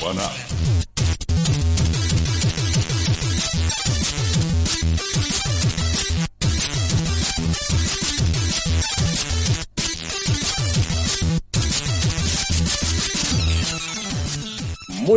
Why 0.00 0.14
not? 0.14 0.57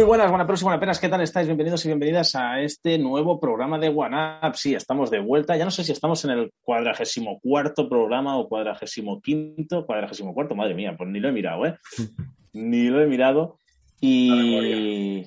Muy 0.01 0.07
buenas, 0.07 0.31
buenas 0.31 0.47
próxima 0.47 0.73
apenas, 0.73 0.99
¿qué 0.99 1.09
tal 1.09 1.21
estáis? 1.21 1.45
Bienvenidos 1.45 1.85
y 1.85 1.89
bienvenidas 1.89 2.33
a 2.33 2.59
este 2.59 2.97
nuevo 2.97 3.39
programa 3.39 3.77
de 3.77 3.89
OneUp. 3.89 4.55
Sí, 4.55 4.73
estamos 4.73 5.11
de 5.11 5.19
vuelta. 5.19 5.55
Ya 5.55 5.63
no 5.63 5.69
sé 5.69 5.83
si 5.83 5.91
estamos 5.91 6.25
en 6.25 6.31
el 6.31 6.51
cuadragésimo 6.63 7.39
cuarto 7.39 7.87
programa 7.87 8.35
o 8.35 8.49
cuadragésimo 8.49 9.21
quinto, 9.21 9.85
cuadragésimo 9.85 10.33
cuarto, 10.33 10.55
madre 10.55 10.73
mía, 10.73 10.95
pues 10.97 11.07
ni 11.07 11.19
lo 11.19 11.29
he 11.29 11.31
mirado, 11.31 11.67
¿eh? 11.67 11.75
ni 12.53 12.85
lo 12.85 12.99
he 12.99 13.05
mirado. 13.05 13.59
Y, 13.99 15.23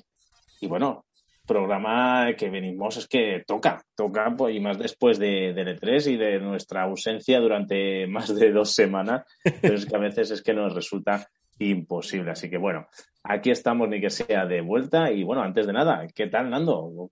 y 0.59 0.67
bueno, 0.67 1.05
programa 1.47 2.33
que 2.37 2.49
venimos 2.49 2.97
es 2.97 3.07
que 3.07 3.45
toca, 3.47 3.81
toca, 3.95 4.35
pues, 4.35 4.57
y 4.57 4.59
más 4.59 4.77
después 4.77 5.17
de, 5.17 5.53
de 5.53 5.79
E3 5.79 6.11
y 6.11 6.17
de 6.17 6.39
nuestra 6.41 6.83
ausencia 6.83 7.39
durante 7.39 8.07
más 8.07 8.35
de 8.35 8.51
dos 8.51 8.73
semanas, 8.73 9.23
pero 9.61 9.75
es 9.75 9.85
que 9.85 9.95
a 9.95 9.99
veces 9.99 10.31
es 10.31 10.41
que 10.41 10.53
nos 10.53 10.75
resulta 10.75 11.25
imposible. 11.59 12.31
Así 12.31 12.49
que 12.49 12.57
bueno, 12.57 12.87
aquí 13.27 13.51
estamos, 13.51 13.89
ni 13.89 13.99
que 13.99 14.09
sea 14.09 14.45
de 14.45 14.61
vuelta. 14.61 15.11
Y 15.11 15.23
bueno, 15.23 15.41
antes 15.41 15.67
de 15.67 15.73
nada, 15.73 16.07
¿qué 16.13 16.27
tal, 16.27 16.49
Nando? 16.49 17.09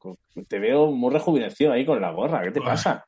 Te 0.47 0.59
veo 0.59 0.91
muy 0.91 1.11
rejuvenecido 1.11 1.71
ahí 1.71 1.85
con 1.85 1.99
la 2.01 2.11
gorra. 2.11 2.43
¿Qué 2.43 2.51
te 2.51 2.61
pasa? 2.61 3.05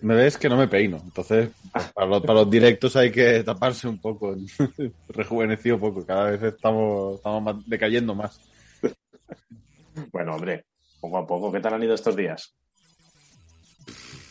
Me 0.00 0.14
ves 0.14 0.38
que 0.38 0.48
no 0.48 0.56
me 0.56 0.68
peino. 0.68 0.98
Entonces, 1.02 1.50
pues, 1.72 1.92
para, 1.92 2.06
los, 2.06 2.20
para 2.22 2.40
los 2.40 2.50
directos 2.50 2.96
hay 2.96 3.10
que 3.10 3.42
taparse 3.44 3.86
un 3.88 4.00
poco. 4.00 4.34
Rejuvenecido 5.08 5.74
un 5.76 5.80
poco. 5.80 6.06
Cada 6.06 6.30
vez 6.30 6.42
estamos, 6.42 7.16
estamos 7.16 7.42
más- 7.42 7.68
decayendo 7.68 8.14
más. 8.14 8.40
Bueno, 10.12 10.34
hombre, 10.34 10.64
poco 11.00 11.18
a 11.18 11.26
poco. 11.26 11.52
¿Qué 11.52 11.60
tal 11.60 11.74
han 11.74 11.82
ido 11.82 11.94
estos 11.94 12.16
días? 12.16 12.54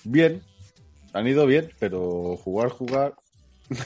Bien. 0.04 0.42
Han 1.14 1.28
ido 1.28 1.46
bien, 1.46 1.70
pero 1.80 2.36
jugar, 2.38 2.70
jugar. 2.70 3.14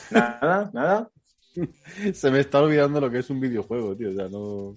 ¿Nada? 0.10 0.70
¿Nada? 0.74 1.10
Se 2.14 2.32
me 2.32 2.40
está 2.40 2.62
olvidando 2.62 3.02
lo 3.02 3.10
que 3.10 3.20
es 3.20 3.30
un 3.30 3.40
videojuego, 3.40 3.96
tío. 3.96 4.12
O 4.12 4.14
sea, 4.14 4.30
no. 4.30 4.76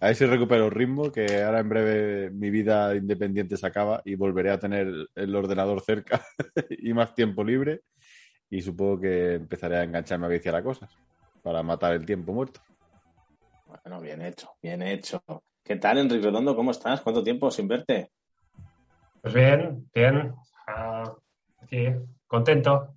A 0.00 0.08
ver 0.08 0.16
si 0.16 0.26
recupero 0.26 0.68
ritmo, 0.68 1.10
que 1.10 1.42
ahora 1.42 1.60
en 1.60 1.68
breve 1.68 2.30
mi 2.30 2.50
vida 2.50 2.94
independiente 2.94 3.56
se 3.56 3.66
acaba 3.66 4.02
y 4.04 4.14
volveré 4.14 4.50
a 4.50 4.58
tener 4.58 5.08
el 5.14 5.34
ordenador 5.34 5.80
cerca 5.80 6.22
y 6.70 6.92
más 6.92 7.14
tiempo 7.14 7.42
libre. 7.42 7.82
Y 8.50 8.60
supongo 8.60 9.00
que 9.00 9.34
empezaré 9.34 9.78
a 9.78 9.84
engancharme 9.84 10.26
a 10.26 10.30
viciar 10.30 10.54
a 10.54 10.62
cosas 10.62 10.90
para 11.42 11.62
matar 11.62 11.94
el 11.94 12.04
tiempo 12.04 12.32
muerto. 12.32 12.60
Bueno, 13.66 14.00
bien 14.00 14.20
hecho, 14.22 14.50
bien 14.62 14.82
hecho. 14.82 15.22
¿Qué 15.64 15.76
tal, 15.76 15.98
Enrique 15.98 16.26
Redondo? 16.26 16.54
¿Cómo 16.54 16.70
estás? 16.70 17.00
¿Cuánto 17.00 17.24
tiempo 17.24 17.50
sin 17.50 17.66
verte? 17.66 18.10
Pues 19.20 19.34
bien, 19.34 19.88
bien. 19.92 20.34
Ah, 20.68 21.12
aquí, 21.60 21.86
contento. 22.26 22.96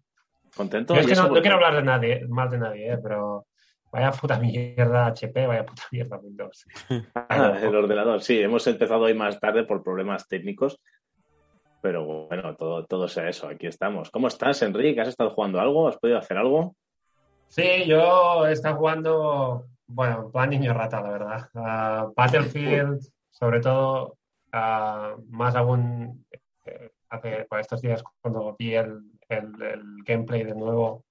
¿Contento? 0.56 0.94
Yo 0.94 1.02
es 1.02 1.06
¿Y 1.06 1.10
que 1.10 1.16
no, 1.16 1.28
no 1.28 1.42
quiero 1.42 1.56
hablar 1.56 1.76
de 1.76 1.84
nadie, 1.84 2.26
mal 2.28 2.50
de 2.50 2.58
nadie, 2.58 2.94
eh, 2.94 2.98
pero 3.02 3.48
vaya 3.92 4.12
puta 4.12 4.40
mierda 4.40 5.08
HP, 5.08 5.48
vaya 5.48 5.66
puta 5.66 5.84
mierda 5.92 6.18
Windows. 6.18 6.66
Ah, 7.16 7.58
el 7.62 7.76
ordenador, 7.76 8.22
sí, 8.22 8.40
hemos 8.40 8.66
empezado 8.68 9.02
hoy 9.02 9.14
más 9.14 9.40
tarde 9.40 9.64
por 9.64 9.84
problemas 9.84 10.28
técnicos, 10.28 10.80
pero 11.82 12.28
bueno, 12.28 12.56
todo, 12.56 12.86
todo 12.86 13.08
sea 13.08 13.30
eso, 13.30 13.48
aquí 13.48 13.68
estamos. 13.68 14.10
¿Cómo 14.12 14.28
estás, 14.28 14.62
Enrique? 14.62 15.00
¿Has 15.00 15.08
estado 15.08 15.32
jugando 15.32 15.60
algo? 15.60 15.88
¿Has 15.88 15.98
podido 15.98 16.18
hacer 16.18 16.38
algo? 16.38 16.76
Sí, 17.48 17.86
yo 17.88 18.46
he 18.48 18.52
estado 18.52 18.76
jugando, 18.76 19.66
bueno, 19.88 20.24
en 20.26 20.32
plan 20.32 20.50
niño 20.50 20.74
rata, 20.74 21.02
la 21.02 21.10
verdad. 21.10 21.50
Ah, 21.56 22.08
Battlefield, 22.16 23.02
sobre 23.32 23.60
todo, 23.60 24.18
ah, 24.52 25.16
más 25.30 25.56
aún 25.56 26.26
eh, 26.66 26.92
hace 27.10 27.46
por 27.50 27.60
estos 27.60 27.82
días 27.82 28.04
cuando 28.22 28.56
vi 28.58 28.76
el, 28.76 29.02
el- 29.30 29.62
el 29.62 29.84
gameplay 30.06 30.44
de 30.44 30.56
nuevo, 30.56 31.04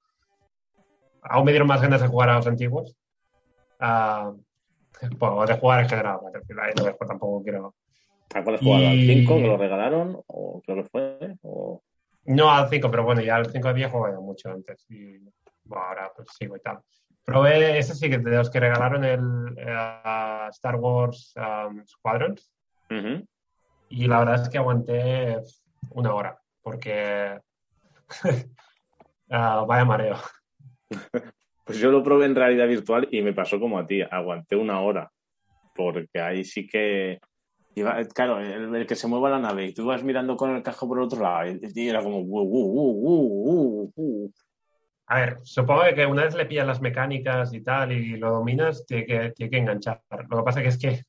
aún 1.23 1.45
me 1.45 1.53
dieron 1.53 1.69
más 1.69 1.81
ganas 1.81 2.01
de 2.01 2.09
jugar 2.09 2.31
a 2.31 2.35
los 2.37 2.47
antiguos. 2.47 2.97
Ah, 3.79 4.33
bueno, 5.19 5.47
de 5.47 5.59
jugar 5.59 5.83
en 5.85 5.89
general, 5.89 6.19
ahí 6.61 6.73
no 6.77 7.07
tampoco 7.07 7.43
quiero. 7.43 7.75
¿A 8.35 8.43
cuál 8.43 8.57
has 8.57 8.61
jugado? 8.61 8.89
¿Al 8.89 8.95
Y- 8.99 9.07
5 9.21 9.37
que 9.37 9.47
lo 9.47 9.57
regalaron? 9.57 10.21
¿O 10.27 10.61
creo 10.65 10.83
que 10.83 10.89
fue? 10.91 11.35
¿O... 11.43 11.81
No 12.25 12.51
al 12.51 12.69
5, 12.69 12.91
pero 12.91 13.05
bueno, 13.05 13.23
ya 13.23 13.37
al 13.37 13.47
5 13.51 13.69
había 13.69 13.89
jugado 13.89 14.21
mucho 14.21 14.51
antes 14.51 14.85
y 14.91 15.19
bueno, 15.65 15.85
ahora 15.85 16.13
pues 16.15 16.29
sigo 16.37 16.57
y 16.57 16.61
tal. 16.61 16.81
Probé, 17.25 17.79
ese 17.79 17.95
sí 17.95 18.11
que 18.11 18.19
de 18.19 18.37
los 18.37 18.51
que 18.51 18.61
regalaron 18.61 19.05
el 19.05 19.55
eh, 19.57 20.47
Star 20.51 20.77
Wars 20.77 21.35
um, 21.37 21.85
Squadrons 21.87 22.51
Ujú. 22.91 23.25
y 23.91 24.07
la 24.07 24.19
verdad 24.19 24.43
es 24.43 24.49
que 24.49 24.59
aguanté 24.59 25.39
una 25.91 26.15
hora 26.15 26.39
porque 26.63 27.39
ah, 29.31 29.65
vaya 29.67 29.85
mareo. 29.85 30.17
Pues 31.65 31.81
yo 31.81 31.91
lo 31.91 32.03
probé 32.03 32.25
en 32.25 32.35
realidad 32.35 32.67
virtual 32.67 33.09
y 33.11 33.21
me 33.21 33.35
pasó 33.35 33.61
como 33.61 33.79
a 33.79 33.87
ti, 33.87 34.01
aguanté 34.01 34.57
una 34.57 34.81
hora, 34.81 35.13
porque 35.75 36.19
ahí 36.19 36.43
sí 36.43 36.67
que... 36.67 37.21
Iba, 37.75 38.03
claro, 38.07 38.41
el, 38.41 38.75
el 38.75 38.87
que 38.87 38.97
se 38.97 39.07
mueva 39.07 39.29
la 39.29 39.39
nave 39.39 39.67
y 39.67 39.75
tú 39.75 39.85
vas 39.85 40.03
mirando 40.03 40.35
con 40.35 40.57
el 40.57 40.63
casco 40.63 40.89
por 40.89 40.97
el 40.97 41.05
otro 41.05 41.21
lado 41.21 41.47
y, 41.47 41.61
y 41.75 41.89
era 41.91 42.03
como... 42.03 42.21
"Uh, 42.21 42.41
uh, 42.41 42.73
uh, 42.81 43.11
uh, 43.11 43.83
uh, 43.83 43.93
uh". 43.97 44.33
A 45.09 45.21
ver, 45.21 45.39
supongo 45.43 45.83
que 45.95 46.07
una 46.07 46.25
vez 46.25 46.35
le 46.35 46.47
pillas 46.47 46.67
las 46.67 46.81
mecánicas 46.81 47.53
y 47.53 47.61
tal 47.63 47.93
y 47.93 48.17
lo 48.17 48.31
dominas, 48.31 48.87
tiene 48.87 49.05
que, 49.05 49.31
tiene 49.33 49.51
que 49.51 49.59
enganchar. 49.59 50.03
Lo 50.31 50.39
que 50.39 50.43
pasa 50.43 50.63
que 50.63 50.69
es 50.69 50.79
que 50.79 51.03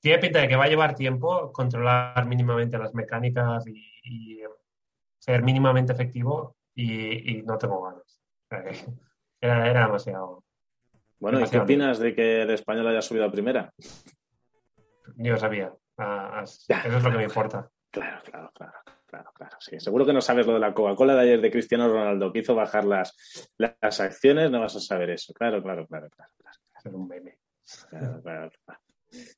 tiene 0.00 0.18
pinta 0.18 0.40
de 0.40 0.48
que 0.48 0.56
va 0.56 0.64
a 0.64 0.68
llevar 0.68 0.96
tiempo 0.96 1.52
controlar 1.52 2.26
mínimamente 2.26 2.78
las 2.78 2.94
mecánicas 2.94 3.64
y, 3.68 3.92
y 4.02 4.40
ser 5.20 5.42
mínimamente 5.44 5.92
efectivo 5.92 6.56
y, 6.74 7.38
y 7.38 7.42
no 7.42 7.56
tengo 7.58 7.82
ganas. 7.82 8.20
Era, 9.42 9.70
era 9.70 9.86
demasiado. 9.86 10.44
Bueno, 11.18 11.38
¿y 11.38 11.44
qué 11.44 11.56
Demasiado. 11.56 11.64
opinas 11.64 11.98
de 11.98 12.14
que 12.14 12.42
el 12.42 12.50
español 12.50 12.86
haya 12.88 13.00
subido 13.00 13.24
a 13.24 13.30
primera? 13.32 13.72
Yo 15.16 15.36
sabía. 15.38 15.72
Ah, 15.96 16.40
as- 16.40 16.66
eso 16.68 16.96
es 16.98 17.02
lo 17.02 17.10
que 17.10 17.16
me 17.18 17.24
importa. 17.24 17.70
Claro, 17.90 18.22
claro, 18.22 18.50
claro, 18.54 18.72
claro, 19.06 19.30
claro. 19.34 19.56
Sí, 19.60 19.80
seguro 19.80 20.04
que 20.06 20.12
no 20.12 20.20
sabes 20.20 20.46
lo 20.46 20.54
de 20.54 20.60
la 20.60 20.74
Coca-Cola 20.74 21.14
de 21.14 21.20
ayer 21.22 21.40
de 21.40 21.50
Cristiano 21.50 21.88
Ronaldo, 21.88 22.32
que 22.32 22.40
hizo 22.40 22.54
bajar 22.54 22.84
las, 22.84 23.50
las 23.58 24.00
acciones, 24.00 24.50
no 24.50 24.60
vas 24.60 24.76
a 24.76 24.80
saber 24.80 25.10
eso. 25.10 25.32
Claro, 25.34 25.62
claro, 25.62 25.86
claro, 25.86 26.08
claro, 26.10 26.30
claro, 26.36 26.58
Ser 26.82 26.94
un 26.94 27.08
meme. 27.08 27.38
claro, 27.88 28.22
claro, 28.22 28.50
claro. 28.64 28.80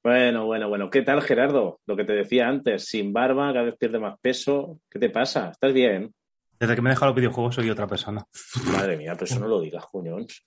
Bueno, 0.03 0.47
bueno, 0.47 0.69
bueno. 0.69 0.91
¿Qué 0.91 1.03
tal, 1.03 1.23
Gerardo? 1.23 1.81
Lo 1.87 1.97
que 1.97 2.05
te 2.05 2.13
decía 2.13 2.49
antes, 2.49 2.85
sin 2.87 3.13
barba, 3.13 3.53
cada 3.53 3.65
vez 3.65 3.77
pierde 3.79 3.99
más 3.99 4.19
peso. 4.21 4.81
¿Qué 4.91 4.99
te 4.99 5.11
pasa? 5.11 5.51
¿Estás 5.51 5.73
bien? 5.73 6.13
Desde 6.59 6.75
que 6.75 6.83
me 6.83 6.91
he 6.91 6.93
dejado 6.93 7.11
los 7.11 7.17
videojuegos 7.17 7.55
soy 7.55 7.71
otra 7.71 7.87
persona. 7.87 8.25
Madre 8.73 8.97
mía, 8.97 9.15
pero 9.15 9.25
eso 9.25 9.41
no 9.41 9.49
lo 9.49 9.61
digas, 9.61 9.85
Juñons. 9.85 10.45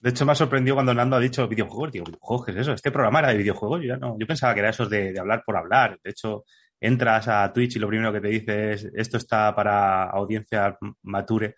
De 0.00 0.10
hecho, 0.10 0.26
me 0.26 0.32
ha 0.32 0.34
sorprendido 0.34 0.76
cuando 0.76 0.94
Nando 0.94 1.16
ha 1.16 1.20
dicho 1.20 1.48
videojuegos. 1.48 1.92
Digo, 1.92 2.04
¿videojuegos 2.04 2.46
qué 2.46 2.52
es 2.52 2.58
eso? 2.58 2.72
¿Este 2.72 2.90
programa 2.90 3.20
era 3.20 3.28
de 3.28 3.38
videojuegos? 3.38 3.80
Yo, 3.82 3.88
ya 3.88 3.96
no, 3.96 4.18
yo 4.18 4.26
pensaba 4.26 4.54
que 4.54 4.60
era 4.60 4.70
esos 4.70 4.88
de, 4.88 5.12
de 5.12 5.20
hablar 5.20 5.42
por 5.44 5.56
hablar. 5.56 5.98
De 6.02 6.10
hecho, 6.10 6.44
entras 6.80 7.28
a 7.28 7.52
Twitch 7.52 7.76
y 7.76 7.78
lo 7.78 7.88
primero 7.88 8.12
que 8.12 8.20
te 8.20 8.28
dice 8.28 8.72
es 8.72 8.90
esto 8.94 9.16
está 9.16 9.54
para 9.54 10.04
audiencia 10.04 10.76
mature. 11.02 11.54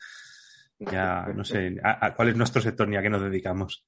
Ya 0.78 1.26
no 1.34 1.42
sé 1.44 1.76
a, 1.82 2.06
a 2.06 2.15
cuál 2.15 2.28
es 2.28 2.36
nuestro 2.36 2.60
sector 2.60 2.86
ni 2.88 2.97
a 2.97 3.03
qué 3.03 3.10
nos 3.10 3.22
dedicamos. 3.22 3.84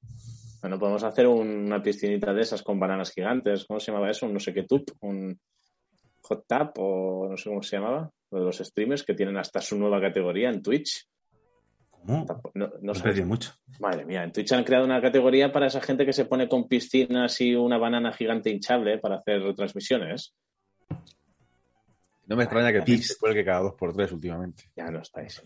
Bueno, 0.61 0.79
podemos 0.79 1.03
hacer 1.05 1.27
un- 1.27 1.67
una 1.67 1.83
piscinita 1.83 2.33
de 2.35 2.43
esas 2.43 2.63
con 2.63 2.79
bananas 2.81 3.13
gigantes. 3.13 3.65
¿Cómo 3.67 3.79
se 3.81 3.93
llamaba 3.93 4.11
eso? 4.11 4.27
Un 4.27 4.35
no 4.35 4.41
sé 4.41 4.53
qué 4.53 4.65
tub, 4.65 4.85
un 5.01 5.39
hot 6.23 6.45
tap 6.47 6.77
o 6.79 7.29
no 7.31 7.37
sé 7.37 7.49
cómo 7.49 7.63
se 7.63 7.77
llamaba. 7.77 8.11
Lo 8.31 8.41
de 8.41 8.45
los 8.47 8.59
streamers 8.59 9.05
que 9.05 9.15
tienen 9.15 9.37
hasta 9.39 9.61
su 9.61 9.79
nueva 9.79 10.01
categoría 10.01 10.51
en 10.51 10.61
Twitch. 10.63 11.07
¿Cómo? 11.91 12.27
No, 12.55 12.71
no 12.83 12.95
sé. 12.95 13.25
mucho. 13.25 13.53
Madre 13.81 14.05
mía, 14.05 14.23
en 14.25 14.33
Twitch 14.33 14.53
han 14.53 14.65
creado 14.65 14.85
una 14.85 15.01
categoría 15.01 15.51
para 15.53 15.67
esa 15.67 15.81
gente 15.81 16.05
que 16.05 16.13
se 16.13 16.25
pone 16.27 16.49
con 16.49 16.69
piscinas 16.69 17.41
y 17.41 17.55
una 17.55 17.79
banana 17.79 18.13
gigante 18.13 18.51
hinchable 18.51 18.99
para 18.99 19.17
hacer 19.17 19.41
retransmisiones. 19.43 20.35
No 22.27 22.37
me 22.37 22.45
extraña 22.45 22.73
que. 22.73 22.83
Twitch 22.83 23.05
se 23.05 23.17
cuelgue 23.19 23.45
cada 23.45 23.61
dos 23.61 23.75
por 23.75 23.95
tres 23.95 24.13
últimamente. 24.13 24.65
Ya 24.77 24.91
no 24.91 25.01
estáis. 25.01 25.43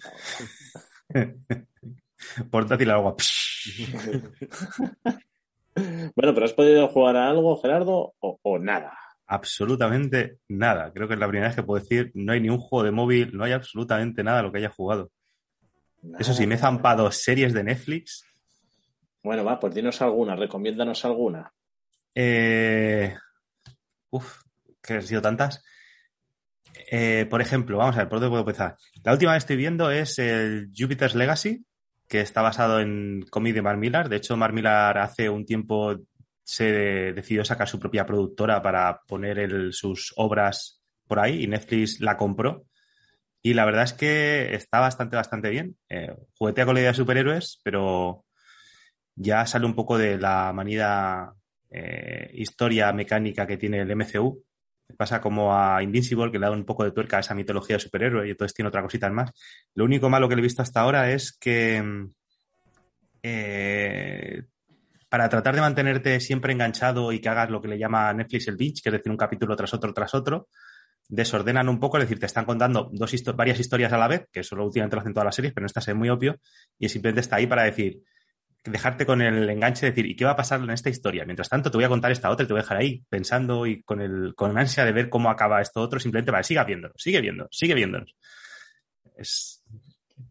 Portátil 2.51 2.91
agua. 2.91 3.15
bueno, 6.17 6.35
pero 6.35 6.45
¿has 6.45 6.53
podido 6.53 6.89
jugar 6.89 7.17
a 7.17 7.31
algo, 7.31 7.61
Gerardo, 7.61 8.15
o, 8.21 8.39
o 8.43 8.59
nada? 8.59 8.97
Absolutamente 9.27 10.39
nada. 10.49 10.93
Creo 10.93 11.09
que 11.09 11.15
es 11.15 11.21
la 11.21 11.29
primera 11.29 11.49
vez 11.49 11.57
que 11.57 11.63
puedo 11.63 11.83
decir 11.83 12.11
no 12.15 12.33
hay 12.33 12.41
ni 12.41 12.51
un 12.51 12.59
juego 12.59 12.85
de 12.85 12.91
móvil, 12.91 13.37
no 13.37 13.45
hay 13.45 13.53
absolutamente 13.53 14.23
nada 14.23 14.41
a 14.41 14.43
lo 14.43 14.53
que 14.53 14.59
haya 14.59 14.69
jugado. 14.69 15.11
Eso 16.19 16.35
sí, 16.35 16.47
me 16.47 16.57
he 16.57 16.59
zampado 16.59 17.11
series 17.13 17.55
de 17.55 17.65
Netflix. 17.65 18.25
Bueno, 19.23 19.45
va, 19.45 19.61
pues 19.61 19.75
dinos 19.75 20.03
alguna, 20.03 20.35
recomiéndanos 20.35 21.05
alguna. 21.05 21.53
Eh... 22.15 23.17
Uf, 24.11 24.43
que 24.83 24.95
han 24.95 25.03
sido 25.03 25.23
tantas. 25.23 25.63
Eh, 26.91 27.27
por 27.31 27.41
ejemplo, 27.41 27.79
vamos 27.79 27.97
a 27.97 28.01
ver, 28.01 28.09
¿por 28.09 28.19
dónde 28.19 28.31
puedo 28.31 28.43
empezar? 28.43 28.77
La 29.05 29.13
última 29.13 29.33
que 29.33 29.39
estoy 29.39 29.57
viendo 29.57 29.91
es 29.91 30.19
el 30.19 30.71
Jupiter's 30.77 31.15
Legacy, 31.15 31.65
que 32.13 32.21
está 32.21 32.43
basado 32.43 32.79
en 32.79 33.25
cómic 33.31 33.55
de. 33.55 34.11
De 34.11 34.17
hecho, 34.17 34.37
Mark 34.37 34.53
Millar 34.53 34.99
hace 34.99 35.31
un 35.31 35.47
tiempo 35.47 35.97
se 36.45 37.15
decidió 37.15 37.43
sacar 37.43 37.67
su 37.67 37.81
propia 37.81 38.05
productora 38.05 38.61
para 38.61 39.01
poner 39.09 39.73
sus 39.73 40.13
obras 40.17 40.83
por 41.07 41.21
ahí 41.21 41.43
y 41.43 41.47
Netflix 41.47 42.01
la 42.01 42.19
compró. 42.19 42.67
Y 43.41 43.55
la 43.55 43.65
verdad 43.65 43.85
es 43.85 43.95
que 43.95 44.55
está 44.55 44.79
bastante, 44.79 45.17
bastante 45.17 45.49
bien. 45.49 45.79
Eh, 45.89 46.15
juguetea 46.37 46.67
con 46.67 46.75
la 46.75 46.81
idea 46.81 46.91
de 46.91 46.97
superhéroes, 46.99 47.63
pero 47.65 48.27
ya 49.15 49.47
sale 49.47 49.65
un 49.65 49.75
poco 49.75 49.97
de 49.97 50.19
la 50.19 50.53
manida 50.53 51.33
eh, 51.71 52.31
historia 52.35 52.93
mecánica 52.93 53.47
que 53.47 53.57
tiene 53.57 53.81
el 53.81 53.97
MCU. 53.97 54.45
Pasa 54.97 55.21
como 55.21 55.57
a 55.57 55.83
Invincible, 55.83 56.31
que 56.31 56.39
le 56.39 56.47
da 56.47 56.53
un 56.53 56.65
poco 56.65 56.85
de 56.85 56.93
tuerca 56.93 57.17
a 57.17 57.21
esa 57.21 57.35
mitología 57.35 57.77
de 57.77 57.81
superhéroe 57.81 58.27
y 58.27 58.31
entonces 58.31 58.55
tiene 58.55 58.69
otra 58.69 58.83
cosita 58.83 59.11
más. 59.11 59.31
Lo 59.75 59.85
único 59.85 60.09
malo 60.09 60.29
que 60.29 60.37
le 60.37 60.41
he 60.41 60.43
visto 60.43 60.63
hasta 60.63 60.81
ahora 60.81 61.11
es 61.11 61.33
que 61.33 61.83
eh, 63.23 64.43
para 65.09 65.29
tratar 65.29 65.55
de 65.55 65.61
mantenerte 65.61 66.21
siempre 66.21 66.53
enganchado 66.53 67.13
y 67.13 67.21
que 67.21 67.29
hagas 67.29 67.51
lo 67.51 67.61
que 67.61 67.69
le 67.69 67.79
llama 67.79 68.13
Netflix 68.13 68.49
el 68.49 68.57
binge, 68.57 68.81
que 68.83 68.89
es 68.89 68.93
decir, 68.95 69.11
un 69.11 69.19
capítulo 69.19 69.55
tras 69.57 69.75
otro 69.75 69.93
tras 69.93 70.15
otro, 70.15 70.49
desordenan 71.09 71.69
un 71.69 71.79
poco, 71.79 71.99
es 71.99 72.05
decir, 72.05 72.19
te 72.19 72.27
están 72.27 72.47
contando 72.47 72.89
dos 72.93 73.13
varias 73.37 73.61
historias 73.61 73.93
a 73.93 73.99
la 73.99 74.09
vez, 74.09 74.27
que 74.33 74.41
eso 74.41 74.57
lo 74.57 74.65
últimamente 74.65 74.97
lo 74.97 75.01
hacen 75.03 75.13
todas 75.13 75.27
las 75.27 75.35
series, 75.35 75.53
pero 75.53 75.65
no 75.65 75.67
esta 75.67 75.81
es 75.81 75.95
muy 75.95 76.09
obvio, 76.09 76.41
y 76.79 76.89
simplemente 76.89 77.21
está 77.21 77.37
ahí 77.37 77.47
para 77.47 77.65
decir, 77.65 78.01
dejarte 78.65 79.07
con 79.07 79.21
el 79.21 79.49
enganche 79.49 79.87
de 79.87 79.93
decir, 79.93 80.07
¿y 80.07 80.15
qué 80.15 80.25
va 80.25 80.33
a 80.33 80.37
pasar 80.37 80.61
en 80.61 80.71
esta 80.71 80.91
historia? 80.91 81.25
Mientras 81.25 81.49
tanto, 81.49 81.71
te 81.71 81.77
voy 81.77 81.85
a 81.85 81.89
contar 81.89 82.13
esta 82.13 82.31
otra 82.31 82.45
y 82.45 82.47
te 82.47 82.53
voy 82.53 82.61
a 82.61 82.63
dejar 82.63 82.79
ahí 82.79 83.03
pensando 83.09 83.67
y 83.67 83.83
con, 83.83 84.01
el, 84.01 84.35
con 84.35 84.57
ansia 84.57 84.85
de 84.85 84.93
ver 84.93 85.09
cómo 85.09 85.31
acaba 85.31 85.61
esto 85.61 85.81
otro, 85.81 85.99
simplemente 85.99 86.31
para 86.31 86.43
siga 86.43 86.65
viéndolo, 86.65 86.95
sigue 86.97 87.21
viendo, 87.21 87.49
sigue 87.51 87.75
viéndolo. 87.75 88.07
Es 89.17 89.65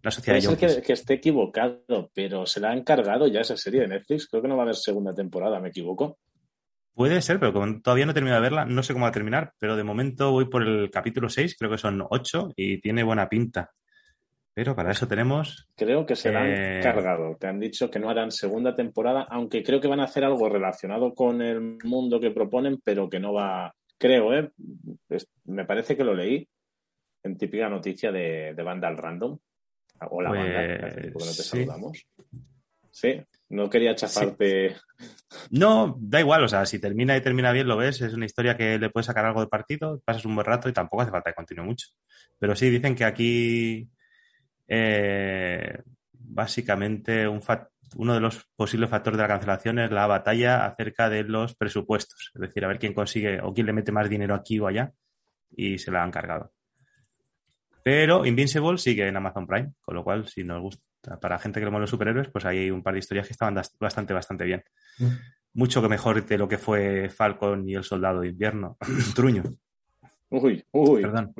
la 0.01 0.11
sociedad 0.11 0.39
Puede 0.39 0.57
ser 0.57 0.75
que, 0.77 0.81
que, 0.81 0.93
esté 0.93 1.15
equivocado, 1.15 2.09
pero 2.13 2.45
se 2.45 2.59
la 2.59 2.71
ha 2.71 2.73
encargado 2.73 3.27
ya 3.27 3.41
esa 3.41 3.57
serie 3.57 3.81
de 3.81 3.87
Netflix. 3.87 4.27
Creo 4.27 4.41
que 4.41 4.47
no 4.47 4.55
va 4.55 4.63
a 4.63 4.65
haber 4.65 4.75
segunda 4.75 5.13
temporada, 5.13 5.59
¿me 5.59 5.69
equivoco? 5.69 6.17
Puede 6.93 7.21
ser, 7.21 7.39
pero 7.39 7.53
como 7.53 7.81
todavía 7.81 8.05
no 8.05 8.11
he 8.11 8.13
terminado 8.13 8.41
de 8.41 8.49
verla, 8.49 8.65
no 8.65 8.83
sé 8.83 8.93
cómo 8.93 9.03
va 9.03 9.09
a 9.09 9.13
terminar, 9.13 9.53
pero 9.57 9.75
de 9.75 9.83
momento 9.83 10.31
voy 10.31 10.45
por 10.49 10.63
el 10.63 10.91
capítulo 10.91 11.29
6, 11.29 11.55
creo 11.57 11.71
que 11.71 11.77
son 11.77 12.05
8 12.09 12.53
y 12.55 12.81
tiene 12.81 13.03
buena 13.03 13.29
pinta. 13.29 13.71
Pero 14.53 14.75
para 14.75 14.91
eso 14.91 15.07
tenemos. 15.07 15.69
Creo 15.75 16.05
que 16.05 16.15
se 16.15 16.31
la 16.31 16.41
han 16.41 16.49
eh, 16.49 16.79
cargado. 16.83 17.37
Te 17.37 17.47
han 17.47 17.59
dicho 17.59 17.89
que 17.89 17.99
no 17.99 18.09
harán 18.09 18.31
segunda 18.31 18.75
temporada, 18.75 19.25
aunque 19.29 19.63
creo 19.63 19.79
que 19.79 19.87
van 19.87 20.01
a 20.01 20.05
hacer 20.05 20.25
algo 20.25 20.49
relacionado 20.49 21.13
con 21.13 21.41
el 21.41 21.77
mundo 21.83 22.19
que 22.19 22.31
proponen, 22.31 22.79
pero 22.83 23.09
que 23.09 23.19
no 23.19 23.33
va. 23.33 23.73
Creo, 23.97 24.33
¿eh? 24.33 24.51
me 25.45 25.65
parece 25.65 25.95
que 25.95 26.03
lo 26.03 26.13
leí 26.13 26.47
en 27.23 27.37
típica 27.37 27.69
noticia 27.69 28.11
de, 28.11 28.53
de 28.53 28.63
Vandal 28.63 28.97
Random. 28.97 29.37
Hola, 30.09 30.29
pues, 30.29 30.43
Vandal, 30.43 31.13
no 31.13 31.19
te 31.19 31.31
saludamos. 31.31 32.05
Sí, 32.89 33.21
no 33.49 33.69
quería 33.69 33.95
chafarte. 33.95 34.75
No, 35.49 35.95
da 35.99 36.19
igual, 36.19 36.43
o 36.43 36.47
sea, 36.47 36.65
si 36.65 36.79
termina 36.79 37.15
y 37.15 37.21
termina 37.21 37.53
bien, 37.53 37.67
lo 37.67 37.77
ves, 37.77 38.01
es 38.01 38.13
una 38.13 38.25
historia 38.25 38.57
que 38.57 38.77
le 38.77 38.89
puedes 38.89 39.05
sacar 39.05 39.25
algo 39.25 39.39
de 39.39 39.47
partido, 39.47 40.01
pasas 40.03 40.25
un 40.25 40.35
buen 40.35 40.45
rato 40.45 40.67
y 40.67 40.73
tampoco 40.73 41.03
hace 41.03 41.11
falta 41.11 41.31
que 41.31 41.35
continúe 41.35 41.63
mucho. 41.63 41.87
Pero 42.37 42.55
sí, 42.55 42.69
dicen 42.69 42.95
que 42.95 43.05
aquí 43.05 43.87
eh, 44.73 45.81
básicamente 46.13 47.27
uno 47.27 48.13
de 48.13 48.19
los 48.21 48.47
posibles 48.55 48.89
factores 48.89 49.17
de 49.17 49.23
la 49.23 49.27
cancelación 49.27 49.79
es 49.79 49.91
la 49.91 50.07
batalla 50.07 50.65
acerca 50.65 51.09
de 51.09 51.25
los 51.25 51.55
presupuestos, 51.55 52.31
es 52.33 52.39
decir, 52.39 52.63
a 52.63 52.69
ver 52.69 52.79
quién 52.79 52.93
consigue 52.93 53.41
o 53.41 53.53
quién 53.53 53.67
le 53.67 53.73
mete 53.73 53.91
más 53.91 54.09
dinero 54.09 54.33
aquí 54.33 54.61
o 54.61 54.67
allá 54.67 54.93
y 55.49 55.77
se 55.77 55.91
la 55.91 56.03
han 56.03 56.11
cargado. 56.11 56.53
Pero 57.83 58.25
Invincible 58.25 58.77
sigue 58.77 59.05
en 59.05 59.17
Amazon 59.17 59.45
Prime, 59.45 59.73
con 59.81 59.93
lo 59.95 60.05
cual, 60.05 60.25
si 60.29 60.45
nos 60.45 60.61
gusta, 60.61 61.19
para 61.19 61.37
gente 61.37 61.59
que 61.59 61.65
le 61.65 61.71
mola 61.71 61.81
los 61.81 61.89
superhéroes, 61.89 62.29
pues 62.29 62.45
hay 62.45 62.71
un 62.71 62.81
par 62.81 62.93
de 62.93 62.99
historias 62.99 63.27
que 63.27 63.33
estaban 63.33 63.61
bastante, 63.77 64.13
bastante 64.13 64.45
bien. 64.45 64.63
Mm. 64.99 65.07
Mucho 65.55 65.81
que 65.81 65.89
mejor 65.89 66.25
de 66.25 66.37
lo 66.37 66.47
que 66.47 66.57
fue 66.57 67.09
Falcon 67.09 67.67
y 67.67 67.75
el 67.75 67.83
Soldado 67.83 68.21
de 68.21 68.29
Invierno. 68.29 68.77
Truño. 69.15 69.43
Uy, 70.29 70.63
uy, 70.71 71.01
Perdón. 71.01 71.33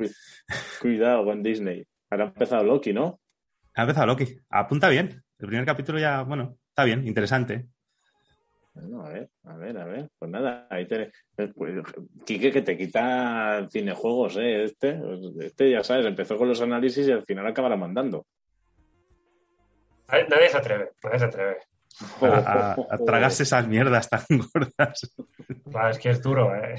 Cuidado 0.82 1.24
con 1.24 1.42
Disney. 1.42 1.86
Ahora 2.10 2.24
ha 2.24 2.28
empezado 2.28 2.64
Loki, 2.64 2.92
¿no? 2.92 3.21
Ha 3.74 3.82
empezado 3.82 4.06
Loki. 4.06 4.36
Apunta 4.50 4.88
bien. 4.88 5.22
El 5.38 5.46
primer 5.46 5.64
capítulo 5.64 5.98
ya, 5.98 6.22
bueno, 6.22 6.58
está 6.68 6.84
bien, 6.84 7.06
interesante. 7.06 7.66
Bueno, 8.74 9.04
a 9.04 9.10
ver, 9.10 9.30
a 9.44 9.56
ver, 9.56 9.78
a 9.78 9.84
ver. 9.84 10.08
Pues 10.18 10.30
nada, 10.30 10.66
ahí 10.70 10.86
te. 10.86 11.12
Pues, 11.54 11.82
Quique, 12.24 12.50
que 12.50 12.62
te 12.62 12.76
quita 12.76 13.68
cinejuegos, 13.70 14.36
¿eh? 14.36 14.64
Este, 14.64 14.98
este, 15.40 15.70
ya 15.70 15.84
sabes, 15.84 16.06
empezó 16.06 16.36
con 16.36 16.48
los 16.48 16.60
análisis 16.60 17.06
y 17.06 17.12
al 17.12 17.24
final 17.24 17.46
acabará 17.46 17.76
mandando. 17.76 18.26
Nadie 20.08 20.48
se 20.48 20.56
atreve, 20.56 20.90
nadie 21.02 21.18
se 21.18 21.24
atreve. 21.24 21.56
A, 22.20 22.76
tragarse 23.06 23.42
esas 23.42 23.66
mierdas 23.66 24.08
tan 24.08 24.24
gordas. 24.28 25.14
es 25.90 25.98
que 25.98 26.10
es 26.10 26.22
duro, 26.22 26.54
¿eh? 26.54 26.76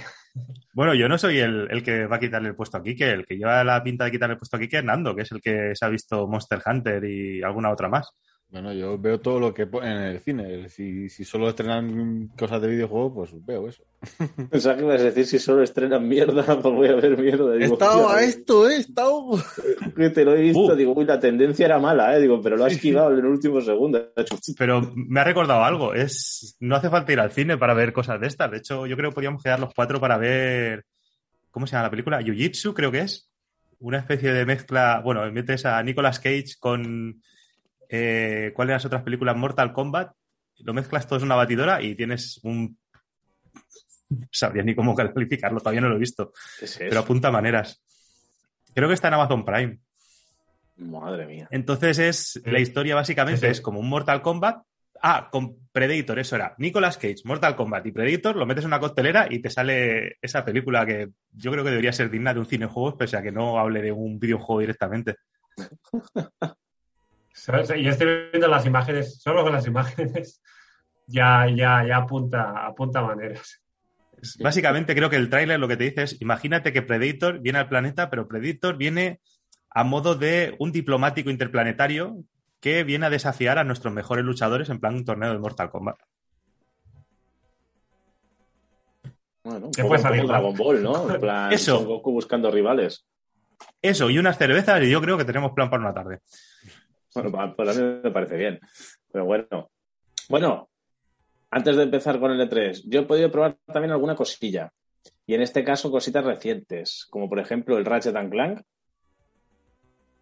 Bueno, 0.74 0.95
yo 0.95 1.07
no 1.07 1.18
soy 1.18 1.39
el, 1.39 1.83
que 1.83 2.07
va 2.07 2.15
a 2.15 2.19
quitarle 2.19 2.50
el 2.50 2.56
puesto 2.56 2.77
a 2.77 2.83
Kike. 2.83 3.12
El 3.12 3.25
que 3.25 3.38
lleva 3.38 3.63
la 3.63 3.83
pinta 3.83 4.06
de 4.06 4.12
quitarle 4.12 4.33
el 4.33 4.39
puesto 4.39 4.57
a 4.57 4.60
Kike 4.60 4.80
es 4.80 4.83
Nando, 4.83 5.15
que 5.15 5.21
es 5.21 5.31
el 5.31 5.42
que 5.42 5.75
se 5.75 5.86
ha 5.86 5.89
visto 5.89 6.27
Monster 6.27 6.62
Hunter 6.65 7.04
y 7.06 7.44
alguna 7.44 7.71
otra 7.71 7.89
más. 7.89 8.12
Bueno, 8.53 8.71
yo 8.71 9.00
veo 9.00 9.19
todo 9.19 9.39
lo 9.39 9.51
que 9.51 9.63
en 9.63 9.83
el 9.83 10.19
cine. 10.19 10.69
Si, 10.69 11.09
si 11.09 11.25
solo 11.25 11.50
estrenan 11.50 12.27
cosas 12.38 12.61
de 12.61 12.67
videojuegos, 12.67 13.31
pues 13.31 13.45
veo 13.45 13.67
eso. 13.67 13.83
Pensaba 14.51 14.77
que 14.77 14.83
ibas 14.83 15.01
a 15.01 15.05
decir 15.05 15.25
si 15.25 15.39
solo 15.39 15.63
estrenan 15.63 16.07
mierda, 16.07 16.45
pues 16.61 16.75
voy 16.75 16.88
a 16.88 16.94
ver 16.94 17.17
mierda. 17.17 17.55
he 17.55 17.63
estado 17.63 18.11
a 18.11 18.21
esto, 18.21 18.69
¿eh? 18.69 18.75
He 18.75 18.79
estado... 18.81 19.44
Que 19.95 20.11
te 20.11 20.23
lo 20.23 20.35
he 20.35 20.41
visto, 20.41 20.73
uh. 20.73 20.75
digo, 20.75 20.94
uy, 20.95 21.05
la 21.05 21.19
tendencia 21.19 21.65
era 21.65 21.79
mala, 21.79 22.15
¿eh? 22.15 22.21
Digo, 22.21 22.41
pero 22.44 22.55
lo 22.55 22.65
has 22.65 22.73
esquivado 22.73 23.11
en 23.13 23.19
el 23.19 23.25
último 23.25 23.59
segundo. 23.59 24.13
Pero 24.56 24.94
me 24.95 25.19
ha 25.19 25.23
recordado 25.23 25.63
algo. 25.63 25.95
Es 25.95 26.56
No 26.59 26.75
hace 26.75 26.91
falta 26.91 27.11
ir 27.11 27.19
al 27.19 27.31
cine 27.31 27.57
para 27.57 27.73
ver 27.73 27.91
cosas 27.91 28.21
de 28.21 28.27
estas. 28.27 28.51
De 28.51 28.57
hecho, 28.57 28.85
yo 28.85 28.95
creo 28.95 29.09
que 29.09 29.15
podríamos 29.15 29.41
quedar 29.41 29.59
los 29.59 29.73
cuatro 29.73 29.99
para 29.99 30.17
ver... 30.17 30.85
¿Cómo 31.49 31.65
se 31.65 31.71
llama 31.71 31.88
la 31.88 31.91
película? 31.91 32.21
Jiu-Jitsu, 32.21 32.75
creo 32.75 32.91
que 32.91 32.99
es. 32.99 33.31
Una 33.79 33.97
especie 33.97 34.31
de 34.31 34.45
mezcla... 34.45 35.01
Bueno, 35.03 35.29
metes 35.31 35.65
a 35.65 35.81
Nicolas 35.81 36.19
Cage 36.19 36.53
con 36.59 37.19
eh, 37.95 38.51
cuáles 38.56 38.72
eran 38.72 38.78
las 38.78 38.86
otras 38.86 39.04
películas, 39.04 39.38
Mortal 39.38 39.72
Kombat, 39.72 40.13
lo 40.63 40.74
mezclas 40.74 41.06
todo 41.06 41.19
en 41.19 41.25
una 41.25 41.36
batidora 41.36 41.80
y 41.80 41.94
tienes 41.94 42.40
un... 42.42 42.75
No 44.10 44.28
sabría 44.31 44.63
ni 44.63 44.74
cómo 44.74 44.95
calificarlo, 45.13 45.60
todavía 45.60 45.81
no 45.81 45.90
lo 45.90 45.98
he 45.98 46.00
visto. 46.00 46.34
Pero 46.80 47.00
apunta 47.00 47.30
maneras. 47.30 47.84
Creo 48.74 48.88
que 48.88 48.95
está 48.95 49.10
en 49.10 49.13
Amazon 49.13 49.45
Prime. 49.45 49.80
Madre 50.78 51.28
mía. 51.28 51.48
Entonces 51.51 52.00
es 52.00 52.42
la 52.45 52.59
historia 52.59 52.95
básicamente 52.95 53.47
es 53.47 53.62
como 53.62 53.80
un 53.80 53.90
Mortal 53.90 54.23
Kombat. 54.23 54.64
Ah, 55.04 55.30
con 55.31 55.68
Predator, 55.71 56.18
eso 56.18 56.35
era. 56.35 56.56
Nicolas 56.57 56.97
Cage, 56.97 57.21
Mortal 57.26 57.56
Kombat 57.56 57.85
y 57.85 57.92
Predator, 57.92 58.35
lo 58.35 58.47
metes 58.47 58.64
en 58.64 58.69
una 58.69 58.80
costelera 58.80 59.28
y 59.30 59.40
te 59.40 59.52
sale 59.52 60.18
esa 60.19 60.44
película 60.44 60.83
que 60.83 61.09
yo 61.31 61.52
creo 61.52 61.64
que 61.64 61.69
debería 61.69 61.94
ser 61.94 62.09
digna 62.09 62.33
de 62.33 62.40
un 62.40 62.47
cinejuego, 62.47 62.97
pese 62.97 63.18
a 63.18 63.21
que 63.21 63.31
no 63.31 63.59
hable 63.59 63.83
de 63.83 63.92
un 63.92 64.18
videojuego 64.18 64.62
directamente. 64.62 65.18
Yo 67.33 67.90
estoy 67.90 68.30
viendo 68.31 68.47
las 68.47 68.66
imágenes, 68.66 69.21
solo 69.21 69.44
con 69.44 69.54
las 69.54 69.66
imágenes 69.66 70.42
ya, 71.07 71.47
ya, 71.47 71.85
ya 71.85 71.97
apunta, 71.97 72.66
apunta 72.66 73.02
maneras. 73.02 73.61
Básicamente 74.40 74.95
creo 74.95 75.09
que 75.09 75.18
el 75.18 75.30
tráiler 75.30 75.59
lo 75.59 75.68
que 75.68 75.75
te 75.75 75.83
dice 75.85 76.04
es, 76.04 76.21
imagínate 76.21 76.71
que 76.71 76.81
Predator 76.81 77.40
viene 77.40 77.59
al 77.59 77.68
planeta, 77.68 78.09
pero 78.09 78.28
Predator 78.28 78.78
viene 78.78 79.19
a 79.69 79.83
modo 79.83 80.16
de 80.16 80.56
un 80.59 80.71
diplomático 80.71 81.30
interplanetario 81.30 82.23
que 82.59 82.83
viene 82.83 83.07
a 83.07 83.09
desafiar 83.09 83.57
a 83.57 83.63
nuestros 83.63 83.94
mejores 83.94 84.23
luchadores 84.23 84.69
en 84.69 84.80
plan 84.80 84.95
un 84.95 85.04
torneo 85.04 85.33
de 85.33 85.40
Mortal 85.40 85.69
Kombat. 85.69 85.97
Bueno, 89.44 89.69
¿Qué 89.75 89.83
puede 89.83 90.02
salir 90.02 90.25
Dragon 90.25 90.56
Ball, 90.56 90.81
¿no? 90.81 91.13
En 91.13 91.19
plan, 91.19 91.52
Eso. 91.52 91.83
Goku 91.83 92.13
buscando 92.13 92.49
rivales. 92.49 93.06
Eso, 93.81 94.09
y 94.09 94.18
unas 94.18 94.37
cervezas, 94.37 94.81
y 94.83 94.90
yo 94.90 95.02
creo 95.02 95.18
que 95.18 95.25
tenemos 95.25 95.52
plan 95.52 95.69
para 95.69 95.83
una 95.83 95.94
tarde. 95.94 96.21
Bueno, 97.15 97.55
para 97.55 97.73
mí 97.73 97.81
me 98.03 98.11
parece 98.11 98.37
bien. 98.37 98.59
Pero 99.11 99.25
bueno. 99.25 99.69
Bueno, 100.29 100.69
antes 101.51 101.75
de 101.75 101.83
empezar 101.83 102.19
con 102.19 102.31
el 102.31 102.49
E3, 102.49 102.83
yo 102.85 103.01
he 103.01 103.05
podido 103.05 103.31
probar 103.31 103.57
también 103.65 103.91
alguna 103.91 104.15
cosilla. 104.15 104.71
Y 105.25 105.35
en 105.35 105.41
este 105.41 105.63
caso, 105.63 105.91
cositas 105.91 106.25
recientes, 106.25 107.05
como 107.09 107.29
por 107.29 107.39
ejemplo 107.39 107.77
el 107.77 107.85
Ratchet 107.85 108.15
Clank, 108.29 108.61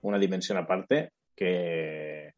una 0.01 0.19
dimensión 0.19 0.57
aparte, 0.57 1.11
que 1.35 2.33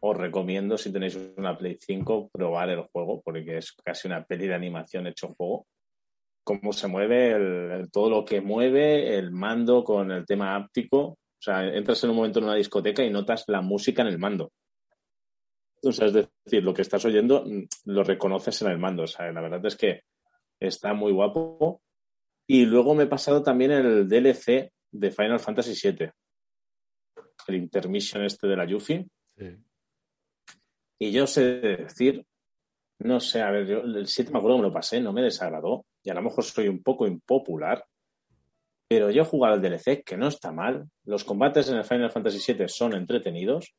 os 0.00 0.16
recomiendo 0.16 0.78
si 0.78 0.92
tenéis 0.92 1.18
una 1.36 1.58
Play 1.58 1.76
5 1.80 2.30
probar 2.32 2.70
el 2.70 2.82
juego, 2.92 3.20
porque 3.22 3.58
es 3.58 3.72
casi 3.72 4.06
una 4.06 4.24
peli 4.24 4.46
de 4.46 4.54
animación 4.54 5.06
hecho 5.06 5.34
juego. 5.34 5.66
Cómo 6.44 6.72
se 6.72 6.86
mueve, 6.86 7.86
todo 7.92 8.08
lo 8.08 8.24
que 8.24 8.40
mueve, 8.40 9.18
el 9.18 9.32
mando 9.32 9.84
con 9.84 10.10
el 10.10 10.24
tema 10.24 10.56
áptico, 10.56 11.18
o 11.38 11.42
sea, 11.42 11.64
entras 11.66 12.02
en 12.02 12.10
un 12.10 12.16
momento 12.16 12.40
en 12.40 12.46
una 12.46 12.56
discoteca 12.56 13.04
y 13.04 13.10
notas 13.10 13.44
la 13.46 13.60
música 13.60 14.02
en 14.02 14.08
el 14.08 14.18
mando. 14.18 14.52
O 15.82 15.92
sea, 15.92 16.08
es 16.08 16.12
decir, 16.12 16.64
lo 16.64 16.74
que 16.74 16.82
estás 16.82 17.04
oyendo 17.04 17.44
mm, 17.44 17.64
lo 17.86 18.02
reconoces 18.02 18.60
en 18.62 18.72
el 18.72 18.78
mando. 18.78 19.04
O 19.04 19.06
sea, 19.06 19.30
la 19.30 19.40
verdad 19.40 19.64
es 19.64 19.76
que 19.76 20.02
está 20.58 20.94
muy 20.94 21.12
guapo. 21.12 21.82
Y 22.48 22.64
luego 22.64 22.94
me 22.94 23.04
he 23.04 23.08
pasado 23.08 23.42
también 23.42 23.70
el 23.70 24.08
DLC 24.08 24.72
de 24.90 25.10
Final 25.10 25.38
Fantasy 25.38 25.74
VII. 25.90 26.10
El 27.46 27.54
intermission 27.54 28.24
este 28.24 28.48
de 28.48 28.56
la 28.56 28.64
Yuffie. 28.64 29.06
Sí. 29.36 29.56
Y 31.00 31.12
yo 31.12 31.26
sé 31.26 31.42
decir, 31.60 32.26
no 33.00 33.20
sé, 33.20 33.42
a 33.42 33.50
ver, 33.50 33.66
yo 33.66 33.78
el 33.78 34.08
7 34.08 34.32
me 34.32 34.38
acuerdo 34.38 34.56
que 34.56 34.62
me 34.62 34.68
lo 34.68 34.74
pasé, 34.74 35.00
no 35.00 35.12
me 35.12 35.22
desagradó. 35.22 35.86
Y 36.02 36.10
a 36.10 36.14
lo 36.14 36.22
mejor 36.22 36.42
soy 36.42 36.66
un 36.66 36.82
poco 36.82 37.06
impopular. 37.06 37.84
Pero 38.88 39.10
yo 39.10 39.22
he 39.22 39.26
jugado 39.26 39.54
al 39.54 39.62
DLC, 39.62 40.02
que 40.02 40.16
no 40.16 40.28
está 40.28 40.50
mal. 40.50 40.88
Los 41.04 41.24
combates 41.24 41.68
en 41.68 41.76
el 41.76 41.84
Final 41.84 42.10
Fantasy 42.10 42.52
VII 42.52 42.68
son 42.68 42.94
entretenidos. 42.94 43.74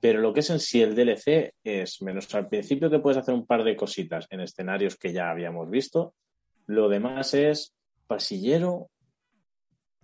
Pero 0.00 0.20
lo 0.20 0.34
que 0.34 0.40
es 0.40 0.50
en 0.50 0.60
sí 0.60 0.82
el 0.82 0.94
DLC 0.94 1.54
es, 1.64 2.02
menos 2.02 2.32
al 2.34 2.48
principio 2.48 2.90
que 2.90 2.98
puedes 2.98 3.16
hacer 3.16 3.34
un 3.34 3.46
par 3.46 3.64
de 3.64 3.74
cositas 3.74 4.26
en 4.28 4.40
escenarios 4.40 4.96
que 4.96 5.14
ya 5.14 5.30
habíamos 5.30 5.70
visto, 5.70 6.14
lo 6.66 6.90
demás 6.90 7.32
es 7.32 7.72
pasillero, 8.06 8.90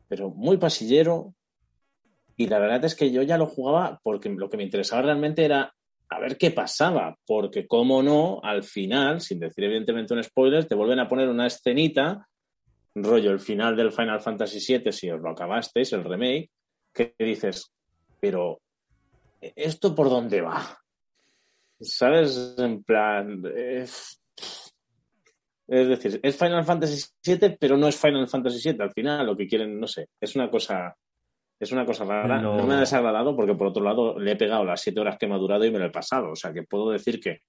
pero 0.08 0.30
muy 0.30 0.56
pasillero. 0.56 1.34
Y 2.36 2.46
la 2.46 2.58
verdad 2.58 2.86
es 2.86 2.94
que 2.94 3.10
yo 3.10 3.20
ya 3.20 3.36
lo 3.36 3.46
jugaba 3.46 4.00
porque 4.02 4.30
lo 4.30 4.48
que 4.48 4.56
me 4.56 4.64
interesaba 4.64 5.02
realmente 5.02 5.44
era 5.44 5.74
a 6.08 6.18
ver 6.18 6.38
qué 6.38 6.50
pasaba, 6.50 7.16
porque 7.26 7.66
como 7.66 8.02
no, 8.02 8.40
al 8.42 8.64
final, 8.64 9.20
sin 9.20 9.38
decir 9.38 9.64
evidentemente 9.64 10.14
un 10.14 10.24
spoiler, 10.24 10.64
te 10.64 10.74
vuelven 10.74 10.98
a 10.98 11.08
poner 11.08 11.28
una 11.28 11.46
escenita, 11.46 12.26
rollo 12.94 13.30
el 13.30 13.40
final 13.40 13.76
del 13.76 13.92
Final 13.92 14.20
Fantasy 14.20 14.78
VII, 14.78 14.92
si 14.92 15.10
os 15.10 15.20
lo 15.20 15.30
acabasteis, 15.30 15.92
el 15.92 16.04
remake, 16.04 16.50
que 16.92 17.14
dices, 17.18 17.72
pero 18.20 18.60
¿esto 19.40 19.94
por 19.94 20.08
dónde 20.08 20.40
va? 20.40 20.78
¿Sabes? 21.80 22.54
En 22.58 22.82
plan, 22.82 23.42
es, 23.54 24.20
es 25.68 25.88
decir, 25.88 26.20
es 26.22 26.36
Final 26.36 26.64
Fantasy 26.64 27.02
VII, 27.24 27.56
pero 27.58 27.76
no 27.76 27.88
es 27.88 27.96
Final 27.96 28.28
Fantasy 28.28 28.70
VII 28.70 28.82
al 28.82 28.92
final, 28.92 29.26
lo 29.26 29.36
que 29.36 29.46
quieren, 29.46 29.78
no 29.78 29.86
sé, 29.86 30.08
es 30.20 30.36
una 30.36 30.50
cosa 30.50 30.96
es 31.60 31.72
una 31.72 31.84
cosa 31.84 32.04
rara. 32.04 32.40
No. 32.40 32.56
No 32.56 32.66
me 32.66 32.74
ha 32.74 32.80
desagradado 32.80 33.36
porque, 33.36 33.54
por 33.54 33.66
otro 33.66 33.84
lado, 33.84 34.18
le 34.18 34.32
he 34.32 34.36
pegado 34.36 34.64
las 34.64 34.80
siete 34.80 34.98
horas 34.98 35.18
que 35.18 35.26
me 35.26 35.34
ha 35.34 35.38
durado 35.38 35.66
y 35.66 35.70
me 35.70 35.78
lo 35.78 35.84
he 35.84 35.90
pasado. 35.90 36.30
O 36.30 36.34
sea, 36.34 36.54
que 36.54 36.62
puedo 36.62 36.90
decir 36.90 37.20
que 37.20 37.42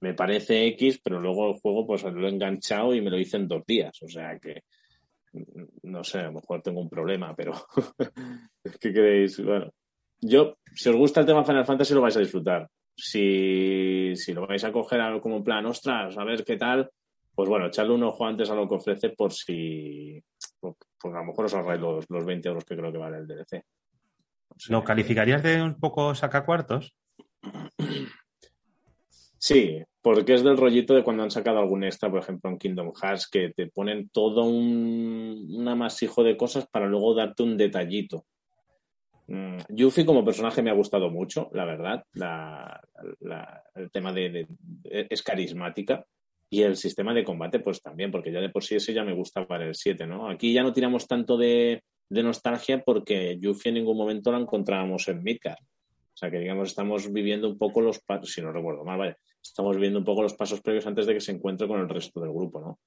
me 0.00 0.14
parece 0.14 0.66
X, 0.68 1.00
pero 1.02 1.20
luego 1.20 1.48
el 1.50 1.54
juego 1.54 1.84
pues 1.84 2.04
lo 2.04 2.26
he 2.26 2.30
enganchado 2.30 2.94
y 2.94 3.00
me 3.00 3.10
lo 3.10 3.18
hice 3.18 3.36
en 3.36 3.48
dos 3.48 3.66
días. 3.66 4.00
O 4.02 4.08
sea 4.08 4.38
que, 4.38 4.62
no 5.82 6.04
sé, 6.04 6.20
a 6.20 6.24
lo 6.24 6.32
mejor 6.32 6.62
tengo 6.62 6.80
un 6.80 6.88
problema, 6.88 7.34
pero 7.34 7.52
¿qué 8.80 8.92
queréis? 8.92 9.42
Bueno, 9.42 9.72
yo, 10.20 10.58
si 10.74 10.88
os 10.88 10.96
gusta 10.96 11.20
el 11.20 11.26
tema 11.26 11.44
Final 11.44 11.66
Fantasy, 11.66 11.94
lo 11.94 12.02
vais 12.02 12.16
a 12.16 12.20
disfrutar. 12.20 12.68
Si, 12.96 14.14
si 14.16 14.32
lo 14.34 14.46
vais 14.46 14.64
a 14.64 14.72
coger 14.72 15.00
algo 15.00 15.20
como 15.20 15.36
en 15.36 15.44
plan, 15.44 15.66
ostras, 15.66 16.18
a 16.18 16.24
ver 16.24 16.44
qué 16.44 16.56
tal, 16.56 16.90
pues 17.34 17.48
bueno, 17.48 17.66
echarle 17.66 17.94
un 17.94 18.02
ojo 18.02 18.26
antes 18.26 18.50
a 18.50 18.54
lo 18.54 18.68
que 18.68 18.74
ofrece 18.74 19.10
por 19.10 19.32
si, 19.32 20.20
pues 20.60 21.14
a 21.14 21.18
lo 21.18 21.24
mejor 21.24 21.44
os 21.44 21.54
ahorráis 21.54 21.80
los, 21.80 22.04
los 22.08 22.24
20 22.24 22.48
euros 22.48 22.64
que 22.64 22.76
creo 22.76 22.90
que 22.90 22.98
vale 22.98 23.18
el 23.18 23.28
DLC. 23.28 23.48
Sea, 23.48 23.62
¿Lo 24.68 24.82
calificarías 24.82 25.42
de 25.42 25.62
un 25.62 25.78
poco 25.78 26.14
sacacuartos? 26.16 26.96
Sí, 29.38 29.84
porque 30.02 30.34
es 30.34 30.42
del 30.44 30.56
rollito 30.56 30.94
de 30.94 31.02
cuando 31.02 31.22
han 31.22 31.30
sacado 31.30 31.58
algún 31.58 31.84
extra, 31.84 32.10
por 32.10 32.20
ejemplo, 32.20 32.50
en 32.50 32.58
Kingdom 32.58 32.92
Hearts, 32.94 33.28
que 33.28 33.50
te 33.54 33.66
ponen 33.66 34.08
todo 34.10 34.44
un, 34.44 35.48
un 35.50 35.68
amasijo 35.68 36.22
de 36.22 36.36
cosas 36.36 36.66
para 36.68 36.86
luego 36.86 37.14
darte 37.14 37.42
un 37.42 37.56
detallito. 37.56 38.24
Mm, 39.26 39.58
Yuffie 39.68 40.06
como 40.06 40.24
personaje 40.24 40.62
me 40.62 40.70
ha 40.70 40.74
gustado 40.74 41.10
mucho, 41.10 41.50
la 41.52 41.64
verdad. 41.64 42.04
La- 42.14 42.80
la- 43.20 43.62
el 43.74 43.90
tema 43.90 44.12
de, 44.12 44.30
de- 44.30 44.46
de- 44.48 45.06
es 45.10 45.22
carismática. 45.22 46.04
Y 46.50 46.62
el 46.62 46.76
sistema 46.76 47.12
de 47.12 47.24
combate, 47.24 47.58
pues 47.60 47.82
también, 47.82 48.10
porque 48.10 48.32
ya 48.32 48.40
de 48.40 48.48
por 48.48 48.64
sí 48.64 48.76
ese 48.76 48.94
ya 48.94 49.04
me 49.04 49.12
gusta 49.12 49.46
para 49.46 49.66
el 49.66 49.74
7, 49.74 50.06
¿no? 50.06 50.30
Aquí 50.30 50.54
ya 50.54 50.62
no 50.62 50.72
tiramos 50.72 51.06
tanto 51.06 51.36
de, 51.36 51.82
de 52.08 52.22
nostalgia 52.22 52.82
porque 52.82 53.36
Yuffie 53.38 53.68
en 53.68 53.74
ningún 53.74 53.98
momento 53.98 54.32
la 54.32 54.38
encontrábamos 54.38 55.06
en 55.08 55.22
Midgard. 55.22 55.58
O 55.60 56.16
sea 56.16 56.30
que, 56.30 56.38
digamos, 56.38 56.70
estamos 56.70 57.12
viviendo 57.12 57.48
un 57.50 57.58
poco 57.58 57.82
los 57.82 58.00
si 58.24 58.40
no 58.40 58.50
recuerdo 58.50 58.82
mal, 58.82 58.98
vaya, 58.98 59.16
estamos 59.42 59.76
viviendo 59.76 59.98
un 59.98 60.04
poco 60.04 60.22
los 60.22 60.34
pasos 60.34 60.60
previos 60.60 60.86
antes 60.86 61.06
de 61.06 61.14
que 61.14 61.20
se 61.20 61.32
encuentre 61.32 61.68
con 61.68 61.80
el 61.80 61.88
resto 61.88 62.20
del 62.20 62.32
grupo, 62.32 62.60
¿no? 62.60 62.78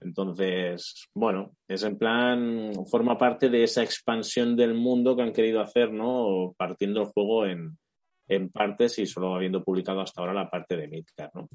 Entonces, 0.00 1.08
bueno, 1.14 1.56
es 1.68 1.82
en 1.84 1.96
plan, 1.96 2.72
forma 2.90 3.16
parte 3.16 3.48
de 3.48 3.64
esa 3.64 3.82
expansión 3.82 4.56
del 4.56 4.74
mundo 4.74 5.16
que 5.16 5.22
han 5.22 5.32
querido 5.32 5.60
hacer, 5.60 5.92
¿no? 5.92 6.54
Partiendo 6.56 7.02
el 7.02 7.06
juego 7.06 7.46
en, 7.46 7.78
en 8.28 8.50
partes 8.50 8.98
y 8.98 9.06
solo 9.06 9.34
habiendo 9.34 9.62
publicado 9.62 10.00
hasta 10.00 10.20
ahora 10.20 10.34
la 10.34 10.50
parte 10.50 10.76
de 10.76 10.88
Midgard, 10.88 11.30
¿no? 11.34 11.48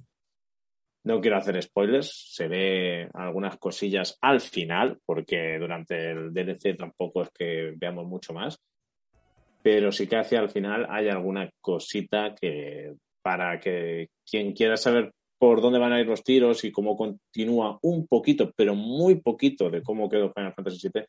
No 1.03 1.21
quiero 1.21 1.37
hacer 1.37 1.61
spoilers, 1.61 2.33
se 2.33 2.49
ve 2.49 3.09
algunas 3.13 3.57
cosillas 3.57 4.17
al 4.19 4.41
final, 4.41 4.99
porque 5.05 5.57
durante 5.57 6.11
el 6.11 6.33
DLC 6.33 6.75
tampoco 6.75 7.21
es 7.21 7.29
que 7.29 7.73
veamos 7.77 8.05
mucho 8.07 8.33
más, 8.33 8.59
pero 9.61 9.91
sí 9.91 10.07
que 10.07 10.17
hacia 10.17 10.41
el 10.41 10.49
final 10.49 10.85
hay 10.89 11.07
alguna 11.07 11.49
cosita 11.61 12.35
que 12.35 12.93
para 13.27 13.59
que 13.59 14.11
quien 14.25 14.53
quiera 14.53 14.77
saber 14.77 15.11
por 15.37 15.59
dónde 15.61 15.79
van 15.79 15.91
a 15.91 15.99
ir 15.99 16.07
los 16.07 16.23
tiros 16.23 16.63
y 16.63 16.71
cómo 16.71 16.95
continúa 16.95 17.77
un 17.81 18.07
poquito, 18.07 18.53
pero 18.55 18.73
muy 18.73 19.15
poquito 19.15 19.69
de 19.69 19.81
cómo 19.81 20.07
quedó 20.07 20.31
Final 20.31 20.53
Fantasy 20.53 20.87
VII, 20.87 21.03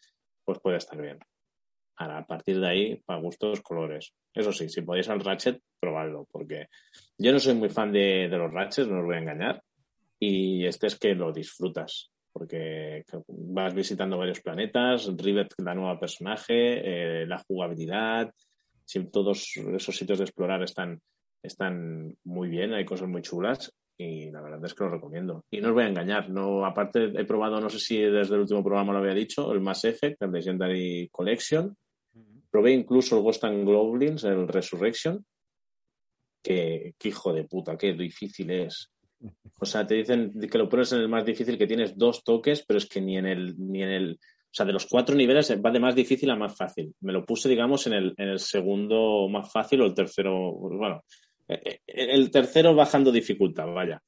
pues 0.44 0.58
puede 0.58 0.78
estar 0.78 1.00
bien. 1.00 1.20
Ahora, 1.94 2.18
a 2.18 2.26
partir 2.26 2.58
de 2.58 2.66
ahí, 2.66 2.96
para 3.06 3.20
gustos, 3.20 3.60
colores. 3.60 4.12
Eso 4.34 4.50
sí, 4.50 4.68
si 4.68 4.82
podéis 4.82 5.08
al 5.08 5.20
Ratchet, 5.20 5.62
probadlo, 5.78 6.26
porque 6.32 6.66
yo 7.18 7.30
no 7.30 7.38
soy 7.38 7.54
muy 7.54 7.68
fan 7.68 7.92
de, 7.92 8.26
los 8.26 8.52
Ratchets, 8.52 8.88
no 8.88 8.98
os 8.98 9.06
voy 9.06 9.14
a 9.14 9.20
engañar, 9.20 9.62
y 10.18 10.66
este 10.66 10.88
es 10.88 10.98
que 10.98 11.14
lo 11.14 11.32
disfrutas, 11.32 12.10
porque 12.32 13.04
vas 13.28 13.74
visitando 13.74 14.18
varios 14.18 14.40
planetas, 14.40 15.08
Rivet, 15.16 15.54
la 15.58 15.76
nueva 15.76 16.00
personaje, 16.00 17.20
eh, 17.22 17.26
la 17.28 17.38
jugabilidad, 17.46 18.34
sí, 18.84 19.08
todos 19.08 19.56
esos 19.56 19.96
sitios 19.96 20.18
de 20.18 20.24
explorar 20.24 20.64
están, 20.64 21.00
están 21.48 22.16
muy 22.24 22.48
bien, 22.48 22.72
hay 22.72 22.84
cosas 22.84 23.08
muy 23.08 23.22
chulas 23.22 23.72
y 23.96 24.30
la 24.30 24.40
verdad 24.40 24.64
es 24.64 24.74
que 24.74 24.84
lo 24.84 24.90
recomiendo. 24.90 25.44
Y 25.50 25.60
no 25.60 25.68
os 25.68 25.74
voy 25.74 25.84
a 25.84 25.88
engañar, 25.88 26.30
no, 26.30 26.64
aparte 26.64 27.12
he 27.14 27.24
probado, 27.24 27.60
no 27.60 27.68
sé 27.68 27.80
si 27.80 27.98
desde 27.98 28.34
el 28.34 28.42
último 28.42 28.62
programa 28.62 28.92
lo 28.92 29.00
había 29.00 29.14
dicho, 29.14 29.52
el 29.52 29.60
Mass 29.60 29.84
Effect, 29.84 30.22
el 30.22 30.32
Legendary 30.32 31.08
Collection, 31.10 31.76
probé 32.50 32.72
incluso 32.72 33.16
el 33.16 33.22
Ghost 33.22 33.44
and 33.44 33.64
Goblins, 33.64 34.24
el 34.24 34.46
Resurrection, 34.46 35.24
que, 36.42 36.94
que 36.96 37.08
hijo 37.08 37.32
de 37.32 37.44
puta, 37.44 37.76
qué 37.76 37.92
difícil 37.92 38.50
es. 38.50 38.90
O 39.60 39.66
sea, 39.66 39.86
te 39.86 39.96
dicen 39.96 40.32
que 40.48 40.58
lo 40.58 40.68
pones 40.68 40.92
en 40.92 41.00
el 41.00 41.08
más 41.08 41.24
difícil, 41.24 41.58
que 41.58 41.66
tienes 41.66 41.96
dos 41.96 42.22
toques, 42.22 42.64
pero 42.66 42.78
es 42.78 42.86
que 42.86 43.00
ni 43.00 43.18
en 43.18 43.26
el, 43.26 43.54
ni 43.58 43.82
en 43.82 43.90
el, 43.90 44.12
o 44.12 44.54
sea, 44.54 44.64
de 44.64 44.72
los 44.72 44.86
cuatro 44.86 45.14
niveles 45.14 45.50
va 45.64 45.70
de 45.70 45.80
más 45.80 45.94
difícil 45.94 46.30
a 46.30 46.36
más 46.36 46.56
fácil. 46.56 46.94
Me 47.00 47.12
lo 47.12 47.24
puse, 47.26 47.48
digamos, 47.48 47.86
en 47.86 47.94
el, 47.94 48.14
en 48.16 48.28
el 48.28 48.38
segundo 48.38 49.28
más 49.28 49.50
fácil 49.50 49.80
o 49.80 49.86
el 49.86 49.94
tercero, 49.94 50.52
bueno, 50.52 51.02
el 51.48 52.30
tercero 52.30 52.74
bajando 52.74 53.10
dificultad, 53.10 53.66
vaya. 53.66 54.02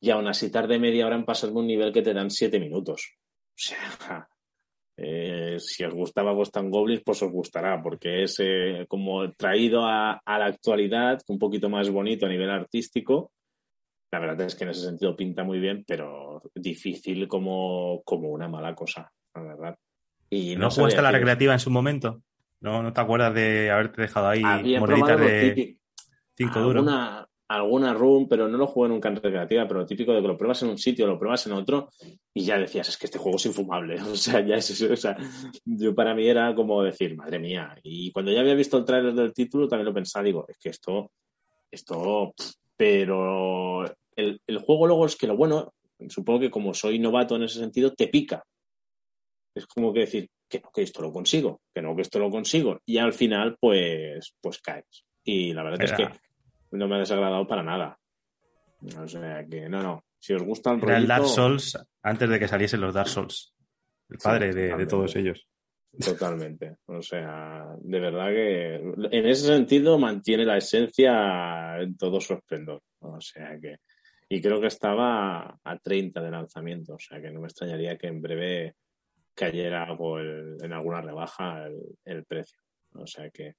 Y 0.00 0.10
aún 0.10 0.26
así 0.26 0.50
tarde 0.50 0.78
media 0.78 1.06
hora 1.06 1.16
en 1.16 1.24
pasarme 1.24 1.60
un 1.60 1.66
nivel 1.66 1.92
que 1.92 2.02
te 2.02 2.12
dan 2.12 2.30
siete 2.30 2.60
minutos. 2.60 3.16
O 3.16 3.56
sea, 3.56 4.28
eh, 4.96 5.56
si 5.58 5.84
os 5.84 5.94
gustaba 5.94 6.32
Ghost 6.32 6.56
and 6.56 6.70
Goblins, 6.70 7.02
pues 7.04 7.22
os 7.22 7.32
gustará, 7.32 7.82
porque 7.82 8.24
es 8.24 8.36
eh, 8.40 8.86
como 8.88 9.32
traído 9.32 9.84
a, 9.84 10.20
a 10.24 10.38
la 10.38 10.46
actualidad, 10.46 11.20
un 11.28 11.38
poquito 11.38 11.68
más 11.68 11.88
bonito 11.90 12.26
a 12.26 12.28
nivel 12.28 12.50
artístico. 12.50 13.32
La 14.12 14.20
verdad 14.20 14.46
es 14.46 14.54
que 14.54 14.64
en 14.64 14.70
ese 14.70 14.82
sentido 14.84 15.16
pinta 15.16 15.42
muy 15.42 15.58
bien, 15.58 15.84
pero 15.86 16.42
difícil 16.54 17.26
como, 17.26 18.02
como 18.04 18.28
una 18.28 18.48
mala 18.48 18.74
cosa, 18.74 19.10
la 19.34 19.42
verdad. 19.42 19.78
Y 20.30 20.54
¿No, 20.56 20.70
jugaste 20.70 21.00
a 21.00 21.02
la 21.02 21.10
recreativa 21.10 21.52
en 21.52 21.58
su 21.58 21.70
momento? 21.70 22.22
¿No, 22.60 22.82
¿No 22.82 22.92
te 22.92 23.00
acuerdas 23.00 23.34
de 23.34 23.70
haberte 23.70 24.02
dejado 24.02 24.28
ahí 24.28 24.42
Había 24.44 24.80
morditas 24.80 25.20
de 25.20 25.76
típico, 26.34 26.54
5 26.54 26.60
duros? 26.60 26.76
alguna, 26.76 27.28
alguna 27.48 27.94
room, 27.94 28.28
pero 28.28 28.48
no 28.48 28.58
lo 28.58 28.66
jugué 28.66 28.88
nunca 28.88 29.08
en 29.08 29.16
recreativa, 29.16 29.66
pero 29.66 29.80
lo 29.80 29.86
típico 29.86 30.12
de 30.12 30.20
que 30.20 30.28
lo 30.28 30.36
pruebas 30.36 30.62
en 30.62 30.70
un 30.70 30.78
sitio, 30.78 31.06
lo 31.06 31.18
pruebas 31.18 31.46
en 31.46 31.52
otro 31.52 31.88
y 32.32 32.44
ya 32.44 32.58
decías, 32.58 32.88
es 32.88 32.96
que 32.96 33.06
este 33.06 33.18
juego 33.18 33.36
es 33.36 33.46
infumable. 33.46 33.96
O 34.10 34.16
sea, 34.16 34.44
ya 34.44 34.56
es 34.56 34.70
eso. 34.70 34.92
O 34.92 34.96
sea, 34.96 35.16
yo 35.64 35.94
para 35.94 36.14
mí 36.14 36.26
era 36.26 36.54
como 36.54 36.82
decir, 36.82 37.16
madre 37.16 37.38
mía. 37.38 37.76
Y 37.82 38.10
cuando 38.12 38.32
ya 38.32 38.40
había 38.40 38.54
visto 38.54 38.78
el 38.78 38.84
tráiler 38.84 39.14
del 39.14 39.34
título, 39.34 39.68
también 39.68 39.86
lo 39.86 39.94
pensaba, 39.94 40.24
digo, 40.24 40.46
es 40.48 40.58
que 40.58 40.70
esto, 40.70 41.10
esto, 41.70 42.34
pero 42.76 43.84
el, 44.16 44.40
el 44.46 44.58
juego 44.58 44.86
luego 44.86 45.06
es 45.06 45.16
que 45.16 45.26
lo 45.26 45.36
bueno, 45.36 45.72
supongo 46.08 46.40
que 46.40 46.50
como 46.50 46.74
soy 46.74 46.98
novato 46.98 47.36
en 47.36 47.44
ese 47.44 47.58
sentido, 47.58 47.92
te 47.92 48.08
pica. 48.08 48.44
Es 49.54 49.66
como 49.66 49.92
que 49.92 50.00
decir, 50.00 50.28
que 50.48 50.60
no, 50.60 50.70
que 50.72 50.82
esto 50.82 51.02
lo 51.02 51.12
consigo, 51.12 51.60
que 51.72 51.82
no, 51.82 51.94
que 51.94 52.02
esto 52.02 52.18
lo 52.18 52.30
consigo. 52.30 52.80
Y 52.84 52.98
al 52.98 53.12
final, 53.12 53.56
pues, 53.60 54.34
pues 54.40 54.60
caes. 54.60 55.04
Y 55.24 55.52
la 55.52 55.62
verdad 55.62 55.82
es 55.82 55.92
que 55.92 56.08
no 56.78 56.88
me 56.88 56.96
ha 56.96 56.98
desagradado 57.00 57.46
para 57.46 57.62
nada. 57.62 57.98
O 58.98 59.08
sea 59.08 59.44
que, 59.46 59.68
no, 59.68 59.82
no. 59.82 60.04
Si 60.18 60.32
os 60.34 60.42
gusta 60.42 60.72
el 60.72 60.82
Era 60.82 60.96
el 60.98 61.06
Dark 61.06 61.26
Souls 61.26 61.78
antes 62.02 62.28
de 62.28 62.38
que 62.38 62.48
saliesen 62.48 62.80
los 62.80 62.94
Dark 62.94 63.08
Souls. 63.08 63.54
El 64.08 64.18
padre 64.18 64.52
de- 64.52 64.86
todos 64.86 65.16
ellos. 65.16 65.46
Totalmente. 66.04 66.76
O 66.86 67.00
sea, 67.00 67.66
de 67.78 68.00
verdad 68.00 68.28
que 68.28 68.74
en 68.74 69.26
ese 69.26 69.46
sentido 69.46 69.98
mantiene 69.98 70.44
la 70.44 70.56
esencia 70.56 71.80
en 71.80 71.96
todo 71.96 72.20
su 72.20 72.34
esplendor. 72.34 72.80
O 73.00 73.20
sea 73.20 73.56
que. 73.60 73.76
Y 74.28 74.40
creo 74.40 74.60
que 74.60 74.66
estaba 74.66 75.58
a 75.62 75.78
30 75.78 76.20
de 76.20 76.30
lanzamiento. 76.30 76.94
O 76.94 76.98
sea 76.98 77.20
que 77.20 77.30
no 77.30 77.40
me 77.40 77.46
extrañaría 77.46 77.96
que 77.96 78.08
en 78.08 78.20
breve 78.20 78.74
cayera 79.34 79.84
algo 79.84 80.18
el- 80.18 80.56
en 80.62 80.72
alguna 80.72 81.00
rebaja 81.00 81.66
el, 81.66 81.78
el 82.04 82.24
precio. 82.24 82.58
O 82.94 83.06
sea 83.06 83.30
que 83.30 83.54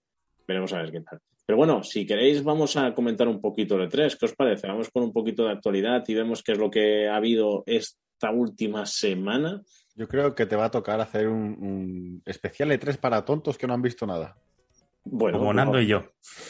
veremos 0.48 0.74
a 0.74 0.82
ver 0.82 0.92
qué 0.92 1.02
tal. 1.02 1.20
Pero 1.46 1.58
bueno, 1.58 1.84
si 1.84 2.06
queréis, 2.06 2.44
vamos 2.44 2.75
a 2.75 2.94
comentar 2.94 3.28
un 3.28 3.40
poquito 3.40 3.78
de 3.78 3.88
tres. 3.88 4.16
¿Qué 4.16 4.25
os 4.25 4.36
parece? 4.36 4.68
Vamos 4.68 4.90
con 4.90 5.04
un 5.04 5.14
poquito 5.14 5.46
de 5.46 5.52
actualidad 5.52 6.04
y 6.08 6.14
vemos 6.16 6.42
qué 6.42 6.54
es 6.54 6.58
lo 6.58 6.72
que 6.72 7.08
ha 7.08 7.16
habido 7.18 7.64
esta 7.68 8.32
última 8.32 8.86
semana. 8.86 9.62
Yo 9.96 10.08
creo 10.08 10.34
que 10.34 10.46
te 10.46 10.56
va 10.56 10.66
a 10.66 10.72
tocar 10.72 11.00
hacer 11.00 11.28
un, 11.28 11.56
un 11.62 12.22
especial 12.25 12.72
E3 12.72 12.98
para 12.98 13.24
tontos 13.24 13.58
que 13.58 13.68
no 13.68 13.74
han 13.75 13.82
visto 13.82 14.06
nada. 14.08 14.36
Bueno, 15.04 15.38
Como 15.38 15.50
pues 15.50 15.56
Nando 15.58 15.80
y 15.80 15.86
yo. 15.88 16.04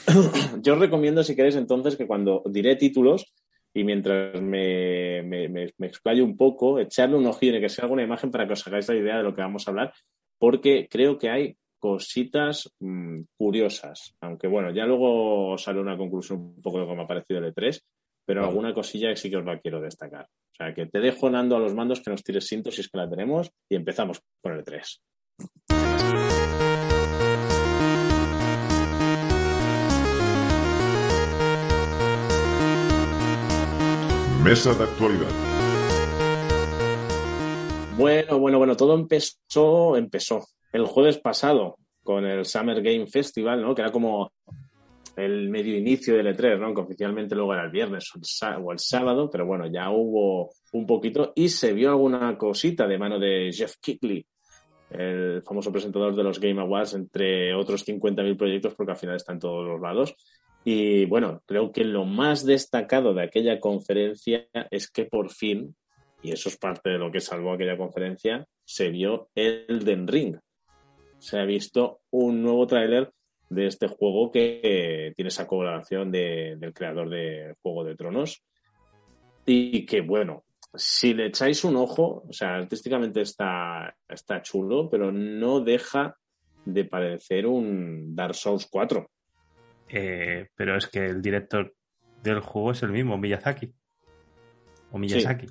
Yo 0.61 0.73
os 0.73 0.79
recomiendo, 0.79 1.23
si 1.23 1.35
queréis, 1.35 1.57
entonces, 1.57 1.97
que 1.97 2.07
cuando 2.07 2.41
diré 2.45 2.77
títulos 2.77 3.33
y 3.73 3.83
mientras 3.83 4.41
me, 4.41 5.21
me, 5.23 5.49
me- 5.49 5.73
me 5.77 5.87
explayo 5.87 6.23
un 6.23 6.37
poco, 6.37 6.79
echarle 6.79 7.17
un 7.17 7.25
ojillo 7.27 7.57
y 7.57 7.59
que 7.61 7.67
sea 7.67 7.83
alguna 7.83 8.03
imagen 8.03 8.31
para 8.31 8.47
que 8.47 8.53
os 8.53 8.65
hagáis 8.65 8.87
la 8.87 8.95
idea 8.95 9.17
de 9.17 9.23
lo 9.23 9.35
que 9.35 9.41
vamos 9.41 9.67
a 9.67 9.71
hablar, 9.71 9.93
porque 10.39 10.87
creo 10.89 11.17
que 11.17 11.29
hay 11.29 11.57
cositas 11.85 12.67
mm, 12.79 13.21
curiosas. 13.37 14.15
Aunque 14.19 14.47
bueno, 14.47 14.71
ya 14.71 14.87
luego 14.87 15.55
sale 15.59 15.79
una 15.79 15.95
conclusión 15.95 16.39
un 16.39 16.61
poco 16.63 16.79
de 16.79 16.87
cómo 16.87 17.03
ha 17.03 17.07
parecido 17.07 17.39
el 17.39 17.53
E3, 17.53 17.79
pero 18.25 18.41
Vale. 18.41 18.49
alguna 18.49 18.73
cosilla 18.73 19.09
que 19.09 19.17
sí 19.17 19.29
que 19.29 19.37
os 19.37 19.45
la 19.45 19.59
quiero 19.59 19.79
destacar. 19.79 20.25
O 20.25 20.55
sea, 20.55 20.73
que 20.73 20.87
te 20.87 20.99
dejo 20.99 21.29
Nando 21.29 21.55
a 21.55 21.59
los 21.59 21.75
mandos 21.75 22.01
que 22.01 22.09
nos 22.09 22.23
tires 22.23 22.47
cintos 22.47 22.73
si 22.73 22.81
es 22.81 22.89
que 22.89 22.97
la 22.97 23.07
tenemos 23.07 23.51
y 23.69 23.75
empezamos 23.75 24.19
con 24.41 24.53
el 24.53 24.61
E 24.61 24.63
E3. 24.63 24.99
Mesa 34.43 34.73
de 34.73 34.83
actualidad. 34.85 35.29
Bueno, 37.95 38.39
bueno, 38.39 38.57
bueno, 38.57 38.75
todo 38.75 38.95
empezó, 38.95 39.95
empezó 39.97 40.47
el 40.75 40.85
jueves 40.85 41.17
pasado 41.19 41.77
con 42.03 42.25
el 42.25 42.43
Summer 42.45 42.81
Game 42.81 43.07
Festival, 43.07 43.61
¿no? 43.61 43.73
Que 43.73 43.81
era 43.81 43.91
como 43.91 44.33
el 45.15 45.49
medio 45.49 45.77
inicio 45.77 46.17
del 46.17 46.35
E3, 46.35 46.59
¿no? 46.59 46.73
Que 46.73 46.81
oficialmente 46.81 47.33
luego 47.33 47.53
era 47.53 47.63
el 47.63 47.71
viernes 47.71 48.11
o 48.13 48.71
el, 48.71 48.79
sábado, 48.79 49.29
pero 49.29 49.45
bueno, 49.45 49.67
ya 49.67 49.89
hubo 49.89 50.49
un 50.73 50.85
poquito 50.85 51.31
y 51.33 51.47
se 51.47 51.71
vio 51.71 51.91
alguna 51.91 52.37
cosita 52.37 52.87
de 52.87 52.97
mano 52.97 53.17
de 53.17 53.51
Jeff 53.53 53.75
Kickley, 53.81 54.25
el 54.89 55.41
famoso 55.43 55.71
presentador 55.71 56.13
de 56.13 56.23
los 56.23 56.41
Game 56.41 56.59
Awards, 56.59 56.93
entre 56.93 57.55
otros 57.55 57.87
50.000 57.87 58.37
proyectos, 58.37 58.75
porque 58.75 58.91
al 58.91 58.97
final 58.97 59.15
está 59.15 59.31
en 59.31 59.39
todos 59.39 59.65
los 59.65 59.79
lados. 59.79 60.13
Y 60.65 61.05
bueno, 61.05 61.41
creo 61.45 61.71
que 61.71 61.85
lo 61.85 62.03
más 62.03 62.45
destacado 62.45 63.13
de 63.13 63.23
aquella 63.23 63.61
conferencia 63.61 64.45
es 64.71 64.91
que 64.91 65.05
por 65.05 65.31
fin 65.31 65.73
y 66.25 66.31
eso 66.31 66.49
es 66.49 66.57
parte 66.57 66.89
de 66.89 66.97
lo 66.97 67.11
que 67.11 67.21
salvó 67.21 67.53
aquella 67.53 67.77
conferencia, 67.77 68.47
se 68.63 68.89
vio 68.89 69.29
Elden 69.35 70.07
Ring. 70.07 70.39
Se 71.25 71.39
ha 71.39 71.45
visto 71.45 72.01
un 72.11 72.43
nuevo 72.43 72.67
tráiler 72.67 73.11
de 73.49 73.65
este 73.65 73.87
juego 73.87 74.31
que 74.31 75.11
tiene 75.15 75.29
esa 75.29 75.47
colaboración 75.47 76.11
de- 76.11 76.55
del 76.59 76.71
creador 76.71 77.09
de 77.09 77.55
Juego 77.63 77.83
de 77.83 77.95
Tronos. 77.95 78.43
Y 79.43 79.87
que, 79.87 80.01
bueno, 80.01 80.43
si 80.75 81.15
le 81.15 81.25
echáis 81.25 81.63
un 81.63 81.77
ojo, 81.77 82.25
o 82.29 82.31
sea, 82.33 82.53
artísticamente 82.55 83.21
está, 83.21 83.95
está 84.07 84.43
chulo, 84.43 84.87
pero 84.87 85.11
no 85.11 85.61
deja 85.61 86.15
de 86.63 86.85
parecer 86.85 87.47
un 87.47 88.15
Dark 88.15 88.35
Souls 88.35 88.67
4. 88.69 89.09
Eh, 89.89 90.47
pero 90.55 90.77
es 90.77 90.85
que 90.87 91.07
el 91.07 91.23
director 91.23 91.73
del 92.21 92.39
juego 92.41 92.71
es 92.71 92.83
el 92.83 92.91
mismo, 92.91 93.17
Miyazaki. 93.17 93.73
O 94.91 94.99
Miyazaki. 94.99 95.47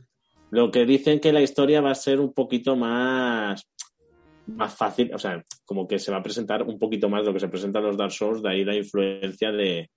Lo 0.50 0.71
que 0.71 0.87
dicen 0.87 1.19
que 1.19 1.33
la 1.33 1.40
historia 1.43 1.81
va 1.81 1.90
a 1.90 1.97
ser 1.97 2.21
un 2.21 2.33
poquito 2.33 2.76
más, 2.76 3.69
más 4.47 4.75
fácil, 4.75 5.13
o 5.15 5.19
sea, 5.19 5.43
como 5.65 5.87
que 5.89 5.99
se 5.99 6.11
va 6.11 6.19
a 6.19 6.23
presentar 6.23 6.63
un 6.63 6.79
poquito 6.79 7.09
más 7.09 7.23
de 7.23 7.27
lo 7.29 7.35
que 7.35 7.41
se 7.41 7.49
presenta 7.49 7.79
en 7.79 7.87
los 7.87 7.97
Dark 7.97 8.13
Souls, 8.13 8.43
de 8.43 8.51
ahí 8.51 8.65
la 8.65 8.75
influencia 8.75 9.51
de, 9.51 9.91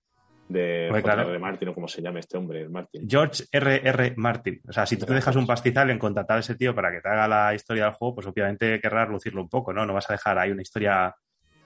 de 0.48 0.88
claro. 1.02 1.22
J.R.R. 1.22 1.38
Martin, 1.38 1.68
o 1.68 1.74
como 1.74 1.88
se 1.88 2.02
llama 2.02 2.20
este 2.20 2.38
hombre, 2.38 2.62
el 2.62 2.70
Martin. 2.70 3.08
George 3.08 3.44
R. 3.52 3.80
R. 3.84 4.14
Martin. 4.16 4.60
O 4.68 4.72
sea, 4.72 4.86
si 4.86 4.96
tú 4.96 5.06
te 5.06 5.14
dejas 5.14 5.36
un 5.36 5.46
pastizal 5.46 5.90
en 5.90 5.98
contratar 5.98 6.38
a 6.38 6.40
ese 6.40 6.54
tío 6.54 6.74
para 6.74 6.90
que 6.90 7.00
te 7.00 7.08
haga 7.08 7.28
la 7.28 7.54
historia 7.54 7.84
del 7.84 7.94
juego, 7.94 8.16
pues 8.16 8.26
obviamente 8.26 8.80
querrás 8.80 9.08
lucirlo 9.08 9.42
un 9.42 9.48
poco, 9.48 9.72
¿no? 9.72 9.84
No 9.84 9.94
vas 9.94 10.08
a 10.08 10.14
dejar 10.14 10.38
ahí 10.38 10.50
una 10.50 10.62
historia 10.62 11.14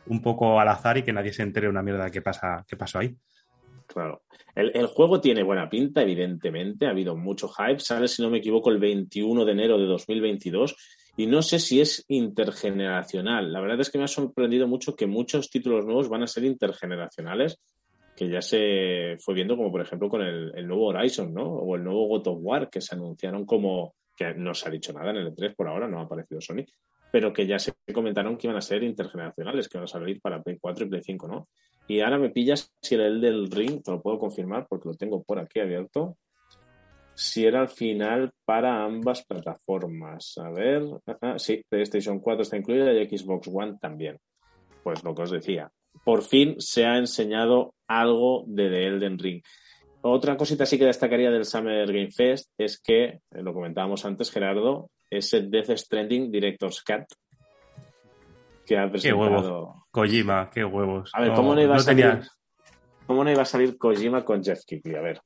un 0.07 0.21
poco 0.21 0.59
al 0.59 0.69
azar 0.69 0.99
y 0.99 1.03
que 1.03 1.13
nadie 1.13 1.33
se 1.33 1.45
entere 1.45 1.69
una 1.69 1.83
mierda 1.83 2.07
de 2.07 2.11
qué 2.11 2.23
pasa, 2.23 2.65
qué 2.67 2.77
pasó 2.77 2.99
ahí. 2.99 3.15
Claro. 3.87 4.23
El, 4.55 4.73
el 4.75 4.87
juego 4.87 5.21
tiene 5.21 5.43
buena 5.43 5.69
pinta, 5.69 6.03
evidentemente, 6.03 6.87
ha 6.87 6.91
habido 6.91 7.15
mucho 7.15 7.49
hype, 7.49 7.79
sale, 7.79 8.09
si 8.09 8.23
no 8.23 8.31
me 8.31 8.39
equivoco, 8.39 8.71
el 8.71 8.79
21 8.79 9.45
de 9.45 9.53
enero 9.53 9.79
de 9.79 9.87
2022 9.87 10.77
y 11.17 11.27
no 11.27 11.43
sé 11.43 11.59
si 11.59 11.81
es 11.81 12.05
intergeneracional. 12.09 13.53
La 13.53 13.61
verdad 13.61 13.81
es 13.81 13.91
que 13.91 13.99
me 13.99 14.05
ha 14.05 14.09
sorprendido 14.09 14.67
mucho 14.67 14.97
que 14.97 15.07
muchos 15.07 15.51
títulos 15.51 15.85
nuevos 15.85 16.09
van 16.09 16.23
a 16.23 16.27
ser 16.27 16.45
intergeneracionales, 16.45 17.59
que 18.17 18.29
ya 18.29 18.41
se 18.41 19.17
fue 19.19 19.35
viendo 19.35 19.57
como 19.57 19.71
por 19.71 19.83
ejemplo 19.83 20.09
con 20.09 20.23
el, 20.23 20.67
nuevo 20.67 20.89
Horizon, 20.89 21.33
¿no? 21.33 21.45
O 21.45 21.77
el 21.77 21.85
nuevo 21.85 22.07
God 22.09 22.29
of 22.29 22.39
War, 22.41 22.71
que 22.71 22.81
se 22.81 22.95
anunciaron 22.95 23.45
como, 23.45 23.95
que 24.17 24.35
no 24.35 24.55
se 24.55 24.69
ha 24.69 24.73
dicho 24.73 24.93
nada 24.93 25.11
en 25.11 25.17
el 25.17 25.35
E3 25.35 25.55
por 25.55 25.69
ahora, 25.69 25.89
no 25.89 25.99
ha 25.99 26.03
aparecido 26.03 26.41
Sony, 26.41 26.65
pero 27.11 27.33
que 27.33 27.47
ya 27.47 27.59
se 27.59 27.75
comentaron 27.93 28.37
que 28.37 28.47
iban 28.47 28.57
a 28.57 28.63
ser 28.63 28.83
intergeneracionales, 28.83 29.69
que 29.69 29.79
van 29.79 29.85
a 29.85 29.89
salir 29.89 30.21
para 30.21 30.43
Play 30.43 30.59
4 30.61 30.87
y 30.87 30.89
Play 30.89 31.03
5, 31.03 31.29
¿no? 31.29 31.49
Y 31.89 32.01
ahora 32.01 32.19
me 32.19 32.31
pillas 32.31 32.73
si 32.81 32.95
era 32.95 33.07
el 33.07 33.21
del 33.21 33.51
Ring, 33.51 33.83
te 33.83 33.91
lo 33.91 34.01
puedo 34.01 34.19
confirmar 34.19 34.67
porque 34.69 34.89
lo 34.89 34.95
tengo 34.95 35.23
por 35.23 35.39
aquí 35.39 35.61
abierto. 35.61 36.17
Si 37.15 37.45
era 37.47 37.61
al 37.61 37.69
final 37.69 38.33
para 38.45 38.85
ambas 38.85 39.25
plataformas. 39.25 40.35
A 40.39 40.51
ver, 40.51 40.83
ah, 41.07 41.17
ah, 41.21 41.39
sí, 41.39 41.63
PlayStation 41.69 42.19
4 42.21 42.43
está 42.43 42.57
incluida 42.57 42.93
y 42.93 43.07
Xbox 43.19 43.49
One 43.53 43.77
también. 43.81 44.19
Pues 44.83 45.05
lo 45.05 45.15
que 45.15 45.23
os 45.23 45.31
decía. 45.31 45.71
Por 46.05 46.23
fin 46.23 46.57
se 46.59 46.87
ha 46.87 46.97
enseñado 46.97 47.75
algo 47.87 48.45
de 48.47 48.71
The 48.71 48.87
Elden 48.87 49.19
Ring. 49.19 49.43
Otra 50.01 50.37
cosita 50.37 50.67
sí 50.67 50.79
que 50.79 50.87
destacaría 50.87 51.31
del 51.31 51.45
Summer 51.45 51.87
Game 51.87 52.11
Fest 52.11 52.51
es 52.59 52.81
que, 52.81 53.05
eh, 53.05 53.21
lo 53.31 53.53
comentábamos 53.55 54.05
antes, 54.05 54.31
Gerardo, 54.33 54.91
ese 55.11 55.43
Death 55.43 55.71
Stranding 55.77 56.33
Director's 56.33 56.83
Cut 56.83 57.05
que 58.67 58.79
ha 58.79 58.85
Qué 58.87 58.91
presentado. 58.91 59.31
huevos. 59.31 59.77
Kojima, 59.91 60.51
qué 60.53 60.65
huevos. 60.65 61.11
A 61.15 61.21
ver, 61.21 61.33
¿cómo 61.35 61.55
no 61.55 61.63
iba 61.63 61.77
a 61.77 61.79
salir? 61.79 62.05
tenías- 62.07 62.31
¿Cómo 63.07 63.23
no 63.23 63.31
iba 63.31 63.43
a 63.43 63.45
salir 63.47 63.77
Kojima 63.77 64.25
con 64.25 64.43
Jeff 64.43 64.61
Kickley? 64.67 64.97
A 64.97 65.01
ver. 65.03 65.21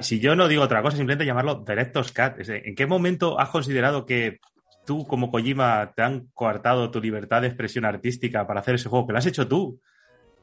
Si, 0.00 0.20
yo 0.20 0.36
no 0.36 0.46
digo 0.46 0.62
otra 0.62 0.82
cosa, 0.82 0.96
simplemente 0.96 1.26
llamarlo. 1.26 1.64
Es 1.66 2.46
de, 2.46 2.62
¿En 2.64 2.74
qué 2.74 2.86
momento 2.86 3.38
has 3.38 3.48
considerado 3.48 4.06
que 4.06 4.38
tú, 4.86 5.06
como 5.06 5.30
Kojima, 5.30 5.92
te 5.94 6.02
han 6.02 6.28
coartado 6.34 6.90
tu 6.90 7.00
libertad 7.00 7.42
de 7.42 7.48
expresión 7.48 7.84
artística 7.84 8.46
para 8.46 8.60
hacer 8.60 8.76
ese 8.76 8.88
juego? 8.88 9.06
Que 9.06 9.12
lo 9.12 9.18
has 9.18 9.26
hecho 9.26 9.48
tú. 9.48 9.80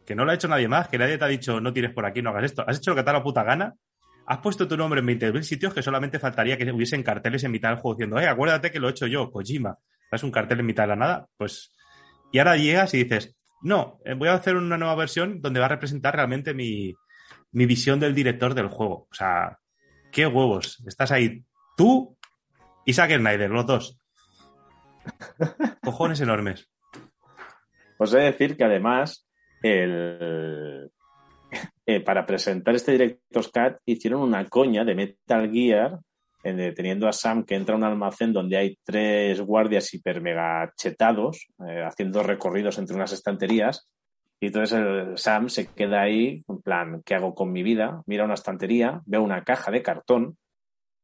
Que 0.06 0.16
no 0.16 0.26
lo 0.26 0.32
ha 0.32 0.36
hecho 0.36 0.50
nadie 0.50 0.68
más. 0.68 0.90
Que 0.90 0.98
nadie 0.98 1.18
te 1.18 1.24
ha 1.24 1.30
dicho, 1.30 1.62
no 1.62 1.72
tires 1.72 1.94
por 1.94 2.06
aquí, 2.06 2.22
no 2.22 2.32
hagas 2.32 2.46
esto. 2.46 2.66
Has 2.68 2.78
hecho 2.78 2.92
lo 2.92 2.96
que 2.98 3.04
te 3.04 3.06
da 3.06 3.14
la 3.14 3.24
puta 3.24 3.44
gana. 3.44 3.74
Has 4.26 4.40
puesto 4.40 4.68
tu 4.68 4.76
nombre 4.76 5.00
en 5.00 5.08
20.000 5.08 5.42
sitios 5.44 5.74
que 5.74 5.82
solamente 5.82 6.20
faltaría 6.20 6.58
que 6.58 6.70
hubiesen 6.72 7.04
carteles 7.04 7.44
en 7.44 7.52
mitad 7.52 7.70
del 7.70 7.80
juego 7.80 7.96
diciendo, 7.96 8.20
eh, 8.20 8.28
acuérdate 8.28 8.72
que 8.72 8.80
lo 8.80 8.88
he 8.88 8.92
hecho 8.92 9.08
yo, 9.08 9.32
Kojima. 9.32 9.78
Es 10.12 10.24
un 10.24 10.32
cartel 10.32 10.60
en 10.60 10.66
mitad 10.66 10.84
de 10.84 10.90
la 10.90 10.96
nada, 10.96 11.28
pues. 11.38 11.72
Y 12.32 12.40
ahora 12.40 12.58
llegas 12.58 12.94
y 12.94 13.04
dices, 13.04 13.36
no, 13.62 14.00
eh, 14.06 14.14
voy 14.16 14.28
a 14.28 14.34
hacer 14.34 14.56
una 14.56 14.78
nueva 14.78 14.96
versión 14.96 15.42
donde 15.42 15.60
va 15.60 15.68
a 15.68 15.70
representar 15.70 16.16
realmente 16.16 16.54
mi, 16.54 16.94
mi 17.54 17.66
visión 17.66 18.00
del 18.00 18.14
director 18.14 18.54
del 18.54 18.68
juego. 18.68 19.08
O 19.10 19.14
sea, 19.14 19.60
qué 20.12 20.28
huevos. 20.28 20.84
Estás 20.86 21.12
ahí 21.12 21.44
tú 21.78 22.18
y 22.86 22.94
Zack 22.94 23.16
Snyder, 23.18 23.50
los 23.50 23.66
dos. 23.66 23.98
Cojones 25.84 26.20
enormes. 26.22 26.70
Os 27.98 28.14
he 28.14 28.18
de 28.18 28.24
decir 28.26 28.58
que 28.58 28.66
además, 28.66 29.28
el, 29.62 30.92
eh, 31.86 32.00
para 32.02 32.26
presentar 32.26 32.76
este 32.76 32.94
Director's 32.94 33.50
Cut, 33.50 33.78
hicieron 33.86 34.22
una 34.22 34.46
coña 34.46 34.84
de 34.84 34.96
Metal 34.96 35.50
Gear, 35.52 36.00
teniendo 36.42 37.08
a 37.08 37.14
Sam 37.14 37.46
que 37.46 37.56
entra 37.56 37.76
a 37.76 37.78
un 37.78 37.86
almacén 37.86 38.34
donde 38.34 38.58
hay 38.58 38.78
tres 38.84 39.40
guardias 39.40 39.94
hiper 39.94 40.22
mega 40.22 40.74
chetados, 40.76 41.48
eh, 41.66 41.84
haciendo 41.86 42.22
recorridos 42.22 42.78
entre 42.78 42.96
unas 42.96 43.14
estanterías. 43.14 43.88
Y 44.44 44.48
entonces 44.48 44.78
el 44.78 45.18
Sam 45.18 45.48
se 45.48 45.68
queda 45.68 46.02
ahí, 46.02 46.44
en 46.50 46.62
plan, 46.62 47.02
¿qué 47.06 47.16
hago 47.16 47.34
con 47.34 47.54
mi 47.54 47.64
vida? 47.64 48.04
Mira 48.08 48.26
una 48.26 48.34
estantería, 48.34 49.02
ve 49.06 49.18
una 49.18 49.46
caja 49.46 49.72
de 49.72 49.82
cartón, 49.82 50.38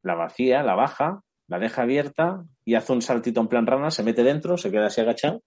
la 0.03 0.15
vacía, 0.15 0.61
la 0.61 0.75
baja, 0.75 1.21
la 1.47 1.57
deja 1.57 1.83
abierta 1.83 2.43
y 2.65 2.75
hace 2.75 2.91
un 2.91 3.01
saltito 3.01 3.39
en 3.39 3.47
plan 3.47 3.65
rana, 3.65 3.91
se 3.91 4.03
mete 4.03 4.23
dentro, 4.23 4.57
se 4.57 4.69
queda 4.69 4.87
así 4.87 4.99
agachado 4.99 5.41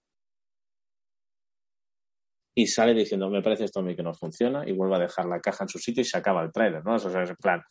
y 2.54 2.66
sale 2.66 2.94
diciendo, 2.94 3.28
me 3.28 3.42
parece 3.42 3.64
esto 3.64 3.80
a 3.80 3.82
mí 3.82 3.94
que 3.94 4.02
no 4.02 4.14
funciona, 4.14 4.66
y 4.66 4.72
vuelve 4.72 4.96
a 4.96 5.00
dejar 5.00 5.26
la 5.26 5.40
caja 5.40 5.64
en 5.64 5.68
su 5.68 5.78
sitio 5.78 6.00
y 6.00 6.06
se 6.06 6.16
acaba 6.16 6.42
el 6.42 6.50
tráiler, 6.50 6.82
¿no? 6.82 6.96
O 6.96 7.10
en 7.10 7.36
plan, 7.36 7.62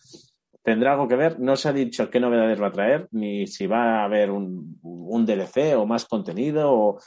¿tendrá 0.62 0.92
algo 0.92 1.08
que 1.08 1.16
ver? 1.16 1.40
No 1.40 1.56
se 1.56 1.68
ha 1.68 1.74
dicho 1.74 2.12
qué 2.12 2.20
novedades 2.20 2.62
va 2.62 2.68
a 2.68 2.72
traer, 2.72 3.08
ni 3.10 3.48
si 3.48 3.66
va 3.66 4.02
a 4.02 4.04
haber 4.04 4.30
un, 4.30 4.80
un 4.84 5.26
DLC 5.26 5.76
o 5.76 5.88
más 5.88 6.06
contenido 6.06 6.72
o, 6.72 7.00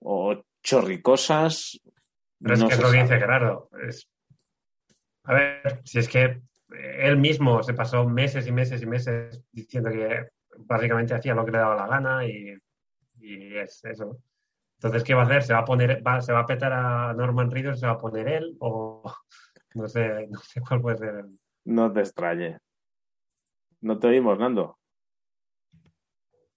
o 0.00 0.42
chorricosas. 0.62 1.80
Pero 2.42 2.54
es 2.54 2.60
No 2.60 2.68
que 2.68 2.74
es 2.74 2.80
lo 2.80 2.90
que 2.90 3.02
dice 3.02 3.18
Gerardo. 3.18 3.68
Es... 3.86 4.08
A 5.24 5.34
ver, 5.34 5.80
si 5.84 5.98
es 5.98 6.08
que 6.08 6.42
él 6.98 7.16
mismo 7.16 7.62
se 7.62 7.74
pasó 7.74 8.04
meses 8.08 8.46
y 8.46 8.52
meses 8.52 8.82
y 8.82 8.86
meses 8.86 9.42
diciendo 9.52 9.90
que 9.90 10.28
básicamente 10.58 11.14
hacía 11.14 11.34
lo 11.34 11.44
que 11.44 11.52
le 11.52 11.58
daba 11.58 11.76
la 11.76 11.86
gana 11.86 12.26
y, 12.26 12.56
y 13.20 13.56
es 13.56 13.84
eso. 13.84 14.18
Entonces, 14.78 15.04
¿qué 15.04 15.14
va 15.14 15.22
a 15.22 15.24
hacer? 15.26 15.44
¿Se 15.44 15.52
va 15.52 15.60
a 15.60 15.64
poner, 15.64 16.02
va, 16.04 16.20
se 16.20 16.32
va 16.32 16.40
a 16.40 16.46
petar 16.46 16.72
a 16.72 17.14
Norman 17.14 17.50
Reedus, 17.50 17.78
se 17.78 17.86
va 17.86 17.92
a 17.92 17.98
poner 17.98 18.26
él? 18.28 18.56
O 18.58 19.02
no 19.74 19.88
sé, 19.88 20.26
no 20.28 20.40
sé 20.40 20.60
cuál 20.60 20.80
puede 20.80 20.98
ser 20.98 21.14
el... 21.16 21.38
No 21.64 21.92
te 21.92 22.00
extrañe. 22.00 22.58
No 23.80 23.98
te 23.98 24.08
oímos, 24.08 24.38
Nando. 24.38 24.78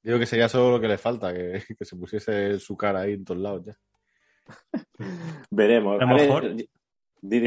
Digo 0.01 0.19
que 0.19 0.25
sería 0.25 0.49
solo 0.49 0.71
lo 0.71 0.79
que 0.79 0.87
le 0.87 0.97
falta, 0.97 1.33
que, 1.33 1.63
que 1.77 1.85
se 1.85 1.95
pusiese 1.95 2.59
su 2.59 2.75
cara 2.75 3.01
ahí 3.01 3.13
en 3.13 3.25
todos 3.25 3.41
lados 3.41 3.65
ya. 3.65 3.77
Veremos. 5.51 6.01
A 6.01 6.05
lo 6.05 6.15
mejor- 6.15 6.45
Eh, 6.45 6.67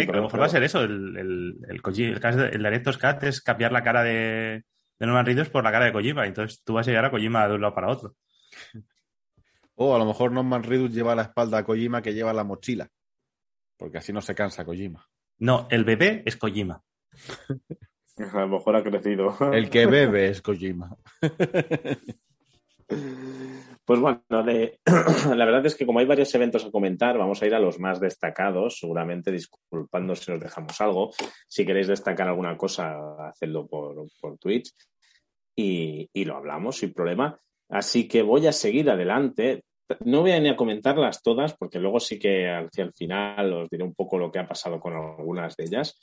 a 0.08 0.12
lo 0.16 0.22
mejor 0.22 0.40
va 0.40 0.46
a 0.46 0.48
ser 0.48 0.62
eso. 0.64 0.82
El, 0.82 1.16
el, 1.16 1.58
el, 1.68 1.80
el 2.04 2.20
caso 2.20 2.38
de- 2.38 2.48
el 2.48 2.62
Director's 2.62 2.98
Cut 2.98 3.22
es 3.22 3.40
cambiar 3.40 3.70
la 3.72 3.82
cara 3.84 4.02
de, 4.02 4.64
de 4.98 5.06
Norman 5.06 5.26
Reedus 5.26 5.50
por 5.50 5.62
la 5.62 5.70
cara 5.70 5.84
de 5.84 5.92
Kojima. 5.92 6.26
Entonces 6.26 6.62
tú 6.64 6.74
vas 6.74 6.86
a 6.88 6.90
llegar 6.90 7.04
a 7.04 7.10
Kojima 7.10 7.46
de 7.46 7.54
un 7.54 7.60
lado 7.60 7.74
para 7.74 7.88
otro. 7.88 8.16
O 9.76 9.94
a 9.94 9.98
lo 9.98 10.04
mejor 10.06 10.32
Norman 10.32 10.64
Reedus 10.64 10.92
lleva 10.92 11.12
a 11.12 11.16
la 11.16 11.22
espalda 11.22 11.58
a 11.58 11.64
Kojima 11.64 12.02
que 12.02 12.12
lleva 12.12 12.32
la 12.32 12.42
mochila. 12.42 12.88
Porque 13.76 13.98
así 13.98 14.12
no 14.12 14.20
se 14.20 14.34
cansa 14.34 14.64
Kojima. 14.64 15.06
No, 15.38 15.68
el 15.70 15.84
bebé 15.84 16.22
es 16.26 16.36
Kojima. 16.36 16.82
A 18.32 18.40
lo 18.40 18.48
mejor 18.48 18.74
ha 18.74 18.82
crecido. 18.82 19.36
El 19.52 19.70
que 19.70 19.86
bebe 19.86 20.28
es 20.30 20.42
Kojima. 20.42 20.96
Pues 23.88 24.00
bueno, 24.00 24.20
la 25.34 25.44
verdad 25.46 25.64
es 25.64 25.74
que 25.74 25.86
como 25.86 25.98
hay 25.98 26.04
varios 26.04 26.34
eventos 26.34 26.62
a 26.62 26.70
comentar, 26.70 27.16
vamos 27.16 27.40
a 27.40 27.46
ir 27.46 27.54
a 27.54 27.58
los 27.58 27.78
más 27.78 27.98
destacados, 27.98 28.78
seguramente 28.78 29.32
disculpando 29.32 30.14
si 30.14 30.30
nos 30.30 30.42
dejamos 30.42 30.78
algo. 30.82 31.10
Si 31.46 31.64
queréis 31.64 31.86
destacar 31.86 32.28
alguna 32.28 32.54
cosa, 32.54 32.98
hacedlo 33.30 33.66
por, 33.66 34.06
por 34.20 34.36
Twitch 34.36 34.74
y, 35.56 36.06
y 36.12 36.24
lo 36.26 36.36
hablamos 36.36 36.76
sin 36.76 36.92
problema. 36.92 37.40
Así 37.70 38.06
que 38.06 38.20
voy 38.20 38.46
a 38.46 38.52
seguir 38.52 38.90
adelante. 38.90 39.64
No 40.04 40.20
voy 40.20 40.32
a 40.32 40.40
ni 40.40 40.50
a 40.50 40.56
comentarlas 40.56 41.22
todas, 41.22 41.56
porque 41.56 41.78
luego 41.78 41.98
sí 41.98 42.18
que 42.18 42.46
hacia 42.46 42.84
el 42.84 42.92
final 42.92 43.54
os 43.54 43.70
diré 43.70 43.84
un 43.84 43.94
poco 43.94 44.18
lo 44.18 44.30
que 44.30 44.38
ha 44.38 44.46
pasado 44.46 44.78
con 44.78 44.92
algunas 44.92 45.56
de 45.56 45.64
ellas. 45.64 45.98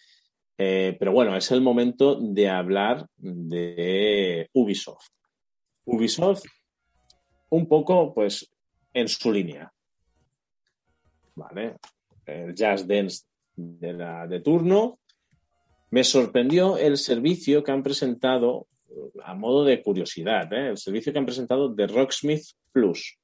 Eh, 0.58 0.96
pero 0.98 1.12
bueno, 1.12 1.38
es 1.38 1.52
el 1.52 1.62
momento 1.62 2.16
de 2.20 2.50
hablar 2.50 3.06
de 3.16 4.50
Ubisoft. 4.54 5.10
Ubisoft 5.86 6.46
un 7.56 7.68
poco, 7.68 8.14
pues, 8.14 8.52
en 8.94 9.08
su 9.08 9.32
línea. 9.32 9.72
¿Vale? 11.36 11.78
El 12.26 12.54
Jazz 12.54 12.88
Dance 12.88 13.26
de, 13.56 13.94
la, 13.94 14.28
de 14.28 14.42
turno. 14.42 15.00
Me 15.92 16.04
sorprendió 16.04 16.78
el 16.78 16.98
servicio 16.98 17.64
que 17.64 17.72
han 17.72 17.84
presentado, 17.84 18.68
a 19.24 19.34
modo 19.36 19.64
de 19.64 19.82
curiosidad, 19.82 20.52
¿eh? 20.52 20.70
el 20.70 20.78
servicio 20.78 21.14
que 21.14 21.20
han 21.20 21.26
presentado 21.26 21.70
de 21.70 21.88
Rocksmith 21.88 22.44
Plus. 22.72 23.18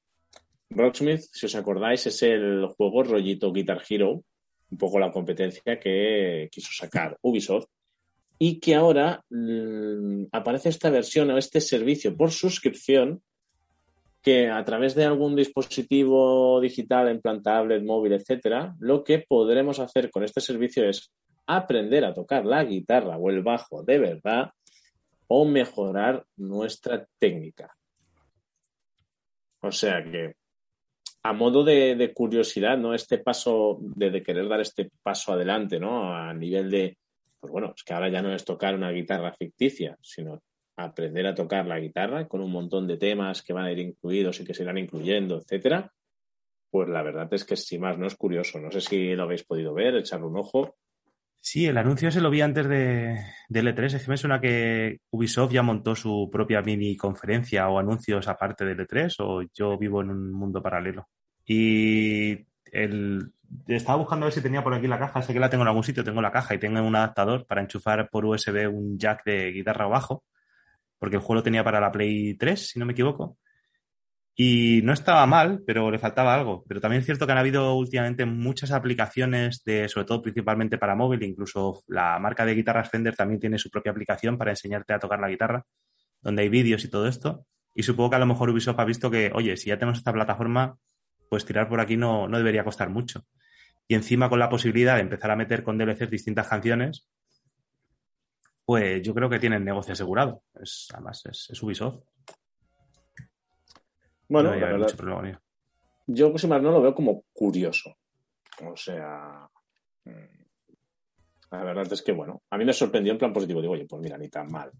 Rocksmith, 0.69 1.21
si 1.33 1.47
os 1.47 1.55
acordáis, 1.55 2.07
es 2.07 2.23
el 2.23 2.67
juego 2.67 3.03
rollito 3.03 3.51
Guitar 3.51 3.81
Hero, 3.89 4.23
un 4.69 4.77
poco 4.77 4.99
la 4.99 5.11
competencia 5.11 5.77
que 5.77 6.47
quiso 6.49 6.69
sacar 6.71 7.17
Ubisoft, 7.21 7.67
y 8.39 8.59
que 8.59 8.75
ahora 8.75 9.23
mm, 9.29 10.27
aparece 10.31 10.69
esta 10.69 10.89
versión 10.89 11.29
o 11.31 11.37
este 11.37 11.59
servicio 11.59 12.15
por 12.15 12.31
suscripción 12.31 13.21
que 14.21 14.49
a 14.49 14.63
través 14.63 14.93
de 14.95 15.05
algún 15.05 15.35
dispositivo 15.35 16.61
digital 16.61 17.07
en 17.07 17.21
plan 17.21 17.41
tablet, 17.41 17.83
móvil, 17.83 18.13
etcétera, 18.13 18.75
lo 18.79 19.03
que 19.03 19.19
podremos 19.27 19.79
hacer 19.79 20.11
con 20.11 20.23
este 20.23 20.41
servicio 20.41 20.87
es 20.87 21.11
aprender 21.47 22.05
a 22.05 22.13
tocar 22.13 22.45
la 22.45 22.63
guitarra 22.63 23.17
o 23.17 23.29
el 23.29 23.41
bajo 23.41 23.83
de 23.83 23.99
verdad 23.99 24.51
o 25.27 25.45
mejorar 25.45 26.23
nuestra 26.37 27.05
técnica. 27.17 27.75
O 29.61 29.71
sea 29.71 30.03
que, 30.03 30.35
a 31.23 31.33
modo 31.33 31.63
de, 31.63 31.95
de 31.95 32.13
curiosidad, 32.13 32.77
¿no? 32.77 32.93
Este 32.93 33.19
paso, 33.19 33.77
de, 33.79 34.09
de 34.09 34.23
querer 34.23 34.47
dar 34.47 34.61
este 34.61 34.91
paso 35.01 35.33
adelante, 35.33 35.79
¿no? 35.79 36.13
A 36.13 36.33
nivel 36.33 36.69
de, 36.69 36.97
pues 37.39 37.51
bueno, 37.51 37.73
es 37.75 37.83
que 37.83 37.93
ahora 37.93 38.09
ya 38.09 38.21
no 38.21 38.33
es 38.33 38.43
tocar 38.43 38.75
una 38.75 38.91
guitarra 38.91 39.33
ficticia, 39.33 39.97
sino 40.01 40.41
aprender 40.83 41.27
a 41.27 41.35
tocar 41.35 41.65
la 41.65 41.79
guitarra 41.79 42.27
con 42.27 42.41
un 42.41 42.51
montón 42.51 42.87
de 42.87 42.97
temas 42.97 43.41
que 43.41 43.53
van 43.53 43.65
a 43.65 43.71
ir 43.71 43.79
incluidos 43.79 44.39
y 44.39 44.45
que 44.45 44.53
se 44.53 44.63
irán 44.63 44.77
incluyendo, 44.77 45.37
etcétera. 45.37 45.91
Pues 46.69 46.89
la 46.89 47.03
verdad 47.03 47.27
es 47.33 47.43
que 47.43 47.55
si 47.55 47.77
más 47.79 47.97
no 47.97 48.07
es 48.07 48.15
curioso. 48.15 48.59
No 48.59 48.71
sé 48.71 48.81
si 48.81 49.15
lo 49.15 49.23
habéis 49.23 49.43
podido 49.43 49.73
ver, 49.73 49.95
echarle 49.95 50.27
un 50.27 50.37
ojo. 50.37 50.75
Sí, 51.39 51.65
el 51.65 51.77
anuncio 51.77 52.11
se 52.11 52.21
lo 52.21 52.29
vi 52.29 52.41
antes 52.41 52.67
de, 52.67 53.19
de 53.49 53.63
L3. 53.63 53.95
Es 53.95 54.05
que 54.05 54.11
me 54.11 54.17
suena 54.17 54.39
que 54.39 54.99
Ubisoft 55.09 55.51
ya 55.51 55.63
montó 55.63 55.95
su 55.95 56.29
propia 56.31 56.61
mini 56.61 56.95
conferencia 56.95 57.67
o 57.67 57.79
anuncios 57.79 58.27
aparte 58.27 58.63
de 58.63 58.77
L3 58.77 59.15
o 59.19 59.41
yo 59.53 59.77
vivo 59.77 60.01
en 60.01 60.11
un 60.11 60.31
mundo 60.31 60.61
paralelo. 60.61 61.09
Y 61.45 62.45
el, 62.71 63.31
estaba 63.67 63.97
buscando 63.97 64.25
a 64.25 64.27
ver 64.27 64.33
si 64.33 64.41
tenía 64.41 64.63
por 64.63 64.73
aquí 64.73 64.87
la 64.87 64.99
caja. 64.99 65.21
Sé 65.21 65.33
que 65.33 65.39
la 65.39 65.49
tengo 65.49 65.63
en 65.63 65.67
algún 65.67 65.83
sitio, 65.83 66.03
tengo 66.03 66.21
la 66.21 66.31
caja 66.31 66.55
y 66.55 66.59
tengo 66.59 66.81
un 66.81 66.95
adaptador 66.95 67.45
para 67.45 67.61
enchufar 67.61 68.09
por 68.09 68.25
USB 68.25 68.67
un 68.69 68.97
jack 68.97 69.23
de 69.25 69.51
guitarra 69.51 69.87
o 69.87 69.89
bajo, 69.89 70.23
porque 71.01 71.15
el 71.15 71.23
juego 71.23 71.39
lo 71.39 71.43
tenía 71.43 71.63
para 71.63 71.79
la 71.79 71.91
Play 71.91 72.35
3, 72.35 72.69
si 72.69 72.79
no 72.79 72.85
me 72.85 72.91
equivoco. 72.93 73.39
Y 74.35 74.81
no 74.83 74.93
estaba 74.93 75.25
mal, 75.25 75.63
pero 75.65 75.89
le 75.89 75.97
faltaba 75.97 76.35
algo. 76.35 76.63
Pero 76.67 76.79
también 76.79 76.99
es 76.99 77.07
cierto 77.07 77.25
que 77.25 77.31
han 77.31 77.39
habido 77.39 77.73
últimamente 77.73 78.23
muchas 78.27 78.71
aplicaciones, 78.71 79.63
de, 79.63 79.89
sobre 79.89 80.05
todo 80.05 80.21
principalmente 80.21 80.77
para 80.77 80.93
móvil, 80.93 81.23
incluso 81.23 81.81
la 81.87 82.19
marca 82.19 82.45
de 82.45 82.53
guitarras 82.53 82.91
Fender 82.91 83.15
también 83.15 83.39
tiene 83.39 83.57
su 83.57 83.71
propia 83.71 83.91
aplicación 83.91 84.37
para 84.37 84.51
enseñarte 84.51 84.93
a 84.93 84.99
tocar 84.99 85.19
la 85.19 85.27
guitarra, 85.27 85.65
donde 86.21 86.43
hay 86.43 86.49
vídeos 86.49 86.85
y 86.85 86.89
todo 86.91 87.07
esto. 87.07 87.47
Y 87.73 87.81
supongo 87.81 88.11
que 88.11 88.17
a 88.17 88.19
lo 88.19 88.27
mejor 88.27 88.51
Ubisoft 88.51 88.79
ha 88.79 88.85
visto 88.85 89.09
que, 89.09 89.31
oye, 89.33 89.57
si 89.57 89.69
ya 89.69 89.79
tenemos 89.79 89.97
esta 89.97 90.13
plataforma, 90.13 90.77
pues 91.29 91.45
tirar 91.45 91.67
por 91.67 91.79
aquí 91.79 91.97
no, 91.97 92.27
no 92.27 92.37
debería 92.37 92.63
costar 92.63 92.91
mucho. 92.91 93.25
Y 93.87 93.95
encima 93.95 94.29
con 94.29 94.37
la 94.37 94.49
posibilidad 94.49 94.97
de 94.97 95.01
empezar 95.01 95.31
a 95.31 95.35
meter 95.35 95.63
con 95.63 95.79
DLCs 95.79 96.11
distintas 96.11 96.47
canciones, 96.47 97.07
pues 98.71 99.01
yo 99.01 99.13
creo 99.13 99.29
que 99.29 99.37
tienen 99.37 99.65
negocio 99.65 99.91
asegurado. 99.91 100.43
Es, 100.53 100.87
además, 100.93 101.25
es, 101.29 101.49
es 101.49 101.61
Ubisoft. 101.61 101.99
Bueno, 104.29 104.51
no 104.51 104.55
la 104.61 104.67
verdad, 104.67 104.95
problema 104.95 105.41
yo 106.07 106.31
pues, 106.31 106.47
más 106.47 106.61
no 106.61 106.71
lo 106.71 106.81
veo 106.81 106.95
como 106.95 107.25
curioso. 107.33 107.97
O 108.65 108.77
sea, 108.77 109.45
mm, 110.05 110.43
la 111.51 111.63
verdad 111.65 111.91
es 111.91 112.01
que, 112.01 112.13
bueno, 112.13 112.43
a 112.49 112.57
mí 112.57 112.63
me 112.63 112.71
sorprendió 112.71 113.11
en 113.11 113.19
plan 113.19 113.33
positivo. 113.33 113.59
Digo, 113.59 113.73
oye, 113.73 113.85
pues 113.85 114.01
mira, 114.01 114.17
ni 114.17 114.29
tan 114.29 114.49
mal. 114.49 114.71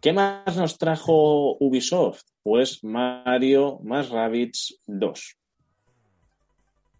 ¿Qué 0.00 0.14
más 0.14 0.56
nos 0.56 0.78
trajo 0.78 1.58
Ubisoft? 1.58 2.22
Pues 2.42 2.82
Mario 2.84 3.80
más 3.82 4.08
Rabbids 4.08 4.80
2. 4.86 5.36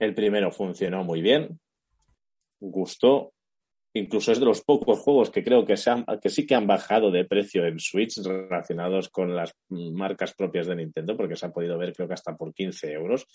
El 0.01 0.15
primero 0.15 0.53
funcionó 0.53 1.03
muy 1.03 1.23
bien, 1.23 1.59
gustó, 2.61 3.33
incluso 3.95 4.33
es 4.33 4.41
de 4.41 4.45
los 4.45 4.63
pocos 4.63 4.99
juegos 4.99 5.31
que 5.31 5.45
creo 5.45 5.65
que, 5.65 5.75
que 6.21 6.29
sí 6.29 6.47
que 6.47 6.55
han 6.55 6.67
bajado 6.67 7.11
de 7.11 7.25
precio 7.25 7.65
en 7.65 7.79
Switch 7.79 8.19
relacionados 8.19 9.09
con 9.09 9.35
las 9.35 9.55
marcas 9.69 10.35
propias 10.35 10.67
de 10.67 10.77
Nintendo, 10.77 11.17
porque 11.17 11.37
se 11.37 11.47
ha 11.47 11.53
podido 11.53 11.79
ver 11.79 11.93
creo 11.95 12.09
que 12.09 12.15
hasta 12.15 12.37
por 12.37 12.53
15 12.53 12.93
euros, 12.93 13.27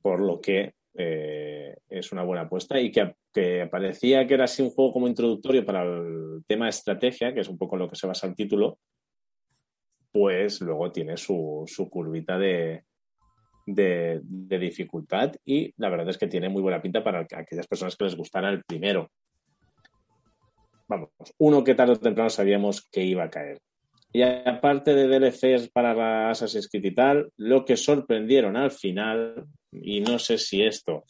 por 0.00 0.20
lo 0.20 0.40
que 0.40 0.72
eh, 0.94 1.76
es 1.88 2.12
una 2.12 2.24
buena 2.24 2.42
apuesta 2.42 2.80
y 2.80 2.90
que, 2.90 3.14
que 3.32 3.68
parecía 3.70 4.26
que 4.26 4.34
era 4.34 4.44
así 4.44 4.62
un 4.62 4.70
juego 4.70 4.92
como 4.92 5.06
introductorio 5.06 5.64
para 5.64 5.82
el 5.84 6.42
tema 6.46 6.68
estrategia, 6.68 7.34
que 7.34 7.40
es 7.40 7.48
un 7.48 7.58
poco 7.58 7.76
en 7.76 7.80
lo 7.80 7.90
que 7.90 7.96
se 7.96 8.06
basa 8.06 8.26
el 8.26 8.34
título, 8.34 8.78
pues 10.10 10.62
luego 10.62 10.90
tiene 10.90 11.18
su, 11.18 11.64
su 11.66 11.90
curvita 11.90 12.38
de, 12.38 12.84
de, 13.66 14.20
de 14.22 14.58
dificultad 14.58 15.34
y 15.44 15.74
la 15.76 15.90
verdad 15.90 16.08
es 16.08 16.16
que 16.16 16.26
tiene 16.26 16.48
muy 16.48 16.62
buena 16.62 16.80
pinta 16.80 17.04
para 17.04 17.20
aquellas 17.20 17.66
personas 17.66 17.94
que 17.96 18.04
les 18.04 18.16
gustara 18.16 18.48
el 18.48 18.64
primero. 18.64 19.10
Vamos, 20.88 21.10
uno 21.38 21.62
que 21.62 21.74
tarde 21.74 21.92
o 21.92 22.00
temprano 22.00 22.30
sabíamos 22.30 22.80
que 22.90 23.04
iba 23.04 23.24
a 23.24 23.30
caer. 23.30 23.60
Y 24.10 24.22
aparte 24.22 24.94
de 24.94 25.06
DLCs 25.06 25.68
para 25.68 26.30
Assassin's 26.30 26.68
Creed 26.68 26.84
y 26.84 26.94
tal, 26.94 27.30
lo 27.36 27.64
que 27.64 27.76
sorprendieron 27.76 28.56
al 28.56 28.70
final, 28.70 29.44
y 29.70 30.00
no 30.00 30.18
sé 30.18 30.38
si 30.38 30.62
esto 30.62 31.04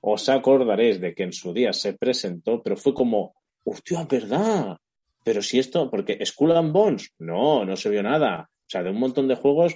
os 0.00 0.28
acordaréis 0.28 1.00
de 1.00 1.14
que 1.14 1.24
en 1.24 1.32
su 1.32 1.52
día 1.52 1.72
se 1.72 1.94
presentó, 1.94 2.62
pero 2.62 2.76
fue 2.76 2.94
como, 2.94 3.34
hostia, 3.64 4.06
¿verdad? 4.08 4.76
Pero 5.24 5.42
si 5.42 5.58
esto, 5.58 5.90
porque 5.90 6.24
Skull 6.24 6.52
and 6.52 6.72
Bones, 6.72 7.10
no, 7.18 7.64
no 7.64 7.74
se 7.74 7.90
vio 7.90 8.02
nada. 8.02 8.48
O 8.50 8.68
sea, 8.68 8.82
de 8.82 8.90
un 8.90 8.98
montón 8.98 9.26
de 9.26 9.34
juegos, 9.34 9.74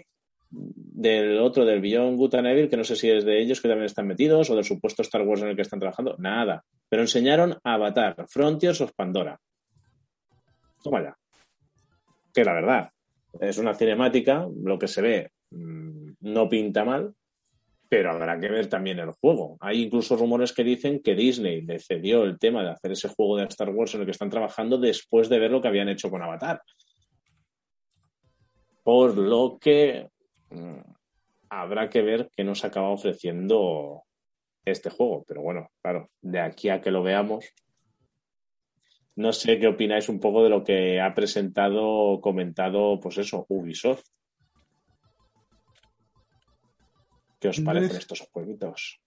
del 0.51 1.39
otro, 1.39 1.65
del 1.65 1.81
Beyond 1.81 2.17
Good 2.17 2.35
and 2.37 2.47
Evil, 2.47 2.69
que 2.69 2.77
no 2.77 2.85
sé 2.85 2.95
si 2.95 3.11
es 3.11 3.25
de 3.25 3.41
ellos 3.41 3.61
que 3.61 3.69
también 3.69 3.87
están 3.87 4.07
metidos, 4.07 4.51
o 4.51 4.55
del 4.55 4.65
supuesto 4.65 5.03
Star 5.03 5.23
Wars 5.23 5.43
en 5.43 5.49
el 5.49 5.57
que 5.57 5.63
están 5.63 5.81
trabajando, 5.81 6.15
nada. 6.19 6.63
Pero 6.89 7.03
enseñaron 7.03 7.57
Avatar, 7.65 8.27
Frontiers 8.29 8.81
of 8.83 8.93
Pandora. 8.95 9.41
Toma. 10.91 11.17
Que 12.35 12.45
la 12.45 12.53
verdad, 12.53 12.91
es 13.41 13.59
una 13.59 13.75
cinemática, 13.75 14.47
lo 14.63 14.79
que 14.79 14.89
se 14.89 15.03
ve 15.03 15.31
mmm, 15.51 16.13
no 16.21 16.49
pinta 16.49 16.85
mal, 16.85 17.15
pero 17.89 18.11
habrá 18.11 18.39
que 18.39 18.49
ver 18.49 18.69
también 18.69 18.99
el 18.99 19.13
juego. 19.13 19.57
Hay 19.61 19.83
incluso 19.85 20.17
rumores 20.17 20.53
que 20.53 20.63
dicen 20.63 21.01
que 21.03 21.15
Disney 21.15 21.63
le 21.63 21.79
cedió 21.79 22.25
el 22.25 22.39
tema 22.39 22.63
de 22.63 22.71
hacer 22.71 22.93
ese 22.93 23.09
juego 23.09 23.37
de 23.37 23.45
Star 23.45 23.71
Wars 23.71 23.95
en 23.95 24.01
el 24.01 24.07
que 24.07 24.13
están 24.13 24.31
trabajando 24.31 24.79
después 24.79 25.29
de 25.29 25.39
ver 25.39 25.51
lo 25.51 25.63
que 25.63 25.69
habían 25.69 25.89
hecho 25.89 26.11
con 26.11 26.23
Avatar. 26.23 26.61
Por 28.83 29.17
lo 29.17 29.59
que 29.59 30.09
mm, 30.51 30.81
habrá 31.51 31.89
que 31.89 32.03
ver 32.03 32.29
qué 32.37 32.45
nos 32.45 32.65
acaba 32.65 32.91
ofreciendo 32.91 34.03
este 34.67 34.91
juego. 34.91 35.25
Pero 35.27 35.41
bueno, 35.43 35.71
claro, 35.83 36.11
de 36.21 36.41
aquí 36.41 36.69
a 36.69 36.83
que 36.83 36.91
lo 36.91 37.03
veamos, 37.03 37.47
no 39.19 39.33
sé 39.33 39.59
qué 39.59 39.67
opináis 39.69 40.09
un 40.09 40.21
poco 40.21 40.43
de 40.45 40.49
lo 40.51 40.63
que 40.65 41.01
ha 41.01 41.13
presentado, 41.15 42.21
comentado, 42.21 42.99
pues 43.01 43.19
eso, 43.19 43.45
Ubisoft. 43.49 44.05
¿Qué 47.41 47.49
os 47.49 47.61
parecen 47.61 47.89
Pues- 47.91 48.01
estos 48.01 48.21
jueguitos? 48.33 49.01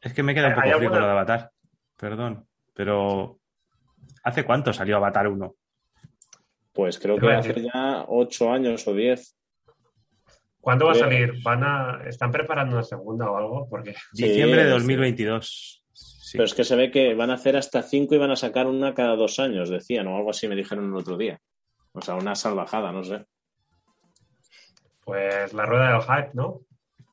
Es 0.00 0.12
que 0.12 0.22
me 0.22 0.34
queda 0.34 0.48
un 0.48 0.52
¿Hay 0.52 0.56
poco 0.56 0.66
frío 0.66 0.74
alguna- 0.76 0.90
con 0.90 1.00
lo 1.00 1.06
de 1.06 1.12
Avatar. 1.12 1.50
Perdón. 1.98 2.46
Pero. 2.74 3.38
¿Hace 4.22 4.44
cuánto 4.44 4.72
salió 4.72 4.96
Avatar 4.96 5.28
1? 5.28 5.54
Pues 6.72 6.98
creo 6.98 7.18
que 7.18 7.30
hace 7.32 7.62
ya 7.62 8.04
ocho 8.08 8.50
años 8.50 8.86
o 8.88 8.94
diez. 8.94 9.36
¿Cuándo 10.60 10.86
va 10.86 10.92
a 10.92 10.94
Creo- 10.94 11.04
salir? 11.04 11.42
¿Van 11.42 11.62
a... 11.62 12.02
¿Están 12.06 12.30
preparando 12.32 12.74
una 12.76 12.82
segunda 12.82 13.30
o 13.30 13.36
algo? 13.36 13.68
Porque 13.68 13.94
Sí, 14.14 14.26
Diciembre 14.28 14.60
de 14.64 14.66
sí. 14.66 14.70
2022. 14.72 15.83
Sí. 16.34 16.38
Pero 16.38 16.46
es 16.46 16.54
que 16.54 16.64
se 16.64 16.74
ve 16.74 16.90
que 16.90 17.14
van 17.14 17.30
a 17.30 17.34
hacer 17.34 17.56
hasta 17.56 17.80
cinco 17.80 18.16
y 18.16 18.18
van 18.18 18.32
a 18.32 18.36
sacar 18.36 18.66
una 18.66 18.92
cada 18.92 19.14
dos 19.14 19.38
años, 19.38 19.70
decían, 19.70 20.08
o 20.08 20.16
algo 20.16 20.30
así 20.30 20.48
me 20.48 20.56
dijeron 20.56 20.86
el 20.86 20.96
otro 20.96 21.16
día. 21.16 21.38
O 21.92 22.00
sea, 22.00 22.16
una 22.16 22.34
salvajada, 22.34 22.90
no 22.90 23.04
sé. 23.04 23.24
pues 25.04 25.52
la 25.54 25.64
rueda 25.64 25.92
del 25.92 26.02
hype, 26.02 26.30
¿no? 26.34 26.62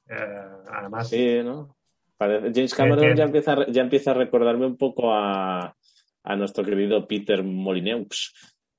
Eh, 0.09 0.45
además, 0.71 1.07
Sí, 1.09 1.39
¿no? 1.43 1.75
James 2.19 2.73
Cameron 2.73 3.15
ya 3.15 3.25
empieza, 3.25 3.53
a- 3.53 3.67
ya 3.67 3.81
empieza 3.83 4.09
a 4.11 4.15
recordarme 4.15 4.65
un 4.65 4.77
poco 4.77 5.13
a, 5.13 5.75
nuestro 6.35 6.63
querido 6.63 7.07
Peter 7.07 7.43
Molineux. 7.43 8.33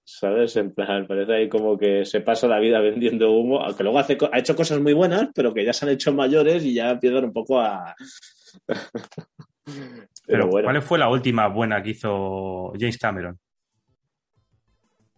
¿Sabes? 0.04 0.56
En 0.56 0.74
plan, 0.74 1.06
parece 1.06 1.34
ahí 1.34 1.48
como 1.48 1.78
que 1.78 2.04
se 2.04 2.20
pasa 2.20 2.48
la 2.48 2.58
vida 2.58 2.80
vendiendo 2.80 3.30
humo, 3.30 3.60
aunque 3.60 3.84
luego 3.84 4.00
hace, 4.00 4.18
ha 4.32 4.38
hecho 4.40 4.56
cosas 4.56 4.80
muy 4.80 4.92
buenas, 4.92 5.28
pero 5.32 5.54
que 5.54 5.64
ya 5.64 5.72
se 5.72 5.84
han 5.86 5.92
hecho 5.92 6.12
mayores 6.12 6.64
y 6.64 6.74
ya 6.74 6.90
empiezan 6.90 7.26
un 7.26 7.32
poco 7.32 7.60
a. 7.60 7.94
pero, 9.64 10.08
Pero, 10.26 10.46
bueno, 10.48 10.66
¿cuál 10.66 10.82
fue 10.82 10.98
la 10.98 11.08
última 11.08 11.48
buena 11.48 11.82
que 11.82 11.90
hizo 11.90 12.72
James 12.78 12.98
Cameron? 12.98 13.38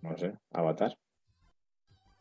no 0.02 0.16
sé, 0.18 0.34
Avatar. 0.52 0.96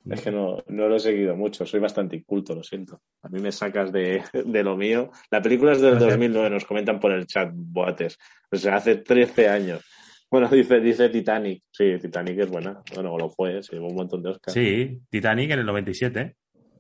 Es 0.10 0.22
que 0.22 0.32
no, 0.32 0.64
no 0.68 0.90
lo 0.90 0.98
he 0.98 1.00
seguido 1.00 1.36
mucho, 1.36 1.66
soy 1.66 1.80
bastante 1.80 2.18
inculto, 2.18 2.54
lo 2.54 2.64
siento. 2.64 3.02
A 3.22 3.30
mí 3.30 3.40
me 3.40 3.52
sacas 3.54 3.92
de, 3.92 4.22
de 4.46 4.64
lo 4.64 4.76
mío. 4.76 5.12
La 5.32 5.42
película 5.42 5.72
es 5.72 5.82
del 5.82 5.94
No 5.94 6.00
sé. 6.02 6.06
2009, 6.08 6.50
nos 6.50 6.66
comentan 6.66 7.00
por 7.00 7.14
el 7.14 7.26
chat, 7.26 7.52
boates. 7.54 8.18
O 8.52 8.56
sea, 8.58 8.76
hace 8.76 8.98
13 8.98 9.48
años. 9.48 9.82
Bueno, 10.30 10.50
dice, 10.50 10.82
dice 10.82 11.10
Titanic. 11.10 11.64
Sí, 11.72 11.98
Titanic 12.02 12.40
es 12.40 12.50
buena. 12.50 12.82
Bueno, 12.94 13.18
lo 13.18 13.30
fue, 13.30 13.64
se 13.64 13.76
llevó 13.76 13.88
un 13.88 13.96
montón 13.96 14.24
de 14.24 14.32
Oscars. 14.32 14.54
Sí, 14.54 15.00
Titanic 15.10 15.52
en 15.52 15.60
el 15.60 15.66
97. 15.66 16.36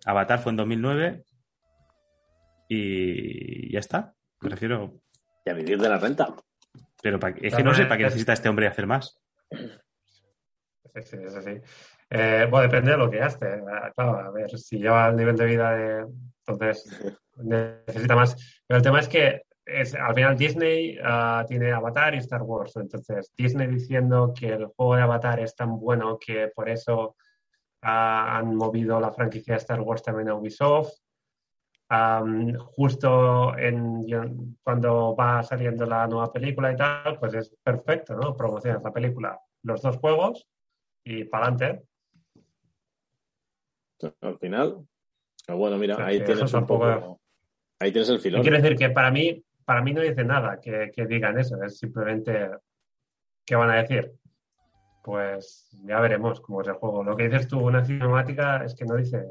Avatar 0.05 0.39
fue 0.39 0.51
en 0.51 0.57
2009. 0.57 1.23
Y 2.67 3.71
ya 3.71 3.79
está. 3.79 4.13
Me 4.41 4.49
refiero. 4.49 5.02
Y 5.45 5.49
a 5.49 5.53
vivir 5.53 5.79
de 5.79 5.89
la 5.89 5.97
renta. 5.97 6.33
Pero 7.01 7.19
pa- 7.19 7.29
es 7.29 7.55
que 7.55 7.63
no 7.63 7.73
sé 7.73 7.85
para 7.85 7.97
qué 7.97 8.03
necesita 8.05 8.33
este 8.33 8.49
hombre 8.49 8.67
hacer 8.67 8.87
más. 8.87 9.19
Sí, 9.51 11.01
sí, 11.01 11.17
sí, 11.27 11.41
sí. 11.43 11.61
Eh, 12.09 12.47
bueno, 12.49 12.63
depende 12.69 12.91
de 12.91 12.97
lo 12.97 13.09
que 13.09 13.17
gaste. 13.17 13.47
Eh, 13.55 13.61
Claro, 13.95 14.19
a 14.19 14.31
ver, 14.31 14.49
si 14.57 14.77
lleva 14.77 15.07
el 15.09 15.15
nivel 15.15 15.35
de 15.35 15.45
vida 15.45 15.71
de... 15.71 16.07
Entonces, 16.45 17.15
necesita 17.37 18.15
más. 18.15 18.61
Pero 18.67 18.77
el 18.77 18.83
tema 18.83 18.99
es 18.99 19.07
que 19.07 19.41
es, 19.65 19.95
al 19.95 20.13
final 20.13 20.37
Disney 20.37 20.97
ah, 21.03 21.45
tiene 21.47 21.71
Avatar 21.71 22.13
y 22.15 22.19
Star 22.19 22.41
Wars. 22.43 22.75
Entonces, 22.75 23.31
Disney 23.35 23.67
diciendo 23.67 24.33
que 24.37 24.49
el 24.49 24.65
juego 24.67 24.95
de 24.95 25.01
Avatar 25.01 25.39
es 25.39 25.55
tan 25.55 25.79
bueno 25.79 26.17
que 26.19 26.49
por 26.53 26.69
eso 26.69 27.15
ah, 27.81 28.37
han 28.37 28.55
movido 28.55 28.99
la 28.99 29.11
franquicia 29.11 29.53
de 29.55 29.59
Star 29.59 29.81
Wars 29.81 30.03
también 30.03 30.29
a 30.29 30.35
Ubisoft. 30.35 30.91
Justo 32.75 33.57
en, 33.57 34.57
cuando 34.63 35.15
va 35.15 35.43
saliendo 35.43 35.85
la 35.85 36.07
nueva 36.07 36.31
película 36.31 36.71
y 36.71 36.75
tal, 36.75 37.19
pues 37.19 37.33
es 37.33 37.55
perfecto, 37.63 38.15
¿no? 38.15 38.35
Promocionas 38.35 38.83
la 38.83 38.91
película, 38.91 39.39
los 39.63 39.81
dos 39.81 39.97
juegos 39.97 40.47
y 41.03 41.25
para 41.25 41.47
adelante. 41.47 41.85
Al 44.21 44.37
final. 44.37 44.85
pero 45.45 45.57
bueno, 45.57 45.77
mira, 45.77 46.05
ahí 46.05 46.23
tienes 46.23 46.53
un 46.53 46.65
poco. 46.65 47.19
Ahí 47.79 47.91
tienes 47.91 48.09
el 48.09 48.19
filón. 48.19 48.41
Quiero 48.41 48.57
decir 48.57 48.77
que 48.77 48.89
para 48.89 49.11
mí, 49.11 49.43
para 49.65 49.81
mí 49.81 49.93
no 49.93 50.01
dice 50.01 50.23
nada 50.23 50.59
que, 50.59 50.91
que 50.93 51.05
digan 51.05 51.37
eso, 51.39 51.61
es 51.63 51.77
simplemente 51.77 52.49
¿qué 53.45 53.55
van 53.55 53.69
a 53.69 53.81
decir? 53.81 54.13
Pues 55.03 55.69
ya 55.83 55.99
veremos 55.99 56.39
cómo 56.41 56.61
es 56.61 56.67
el 56.67 56.75
juego. 56.75 57.03
Lo 57.03 57.15
que 57.15 57.27
dices 57.27 57.47
tú, 57.47 57.59
una 57.59 57.83
cinemática, 57.83 58.63
es 58.63 58.73
que 58.75 58.85
no 58.85 58.95
dice. 58.95 59.25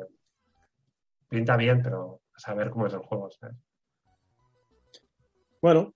Pinta 1.29 1.57
bien, 1.57 1.83
pero 1.83 2.22
saber 2.37 2.71
cómo 2.71 2.87
es 2.87 2.93
el 2.93 3.01
juego, 3.01 3.31
¿sabes? 3.31 3.57
Bueno, 5.61 5.95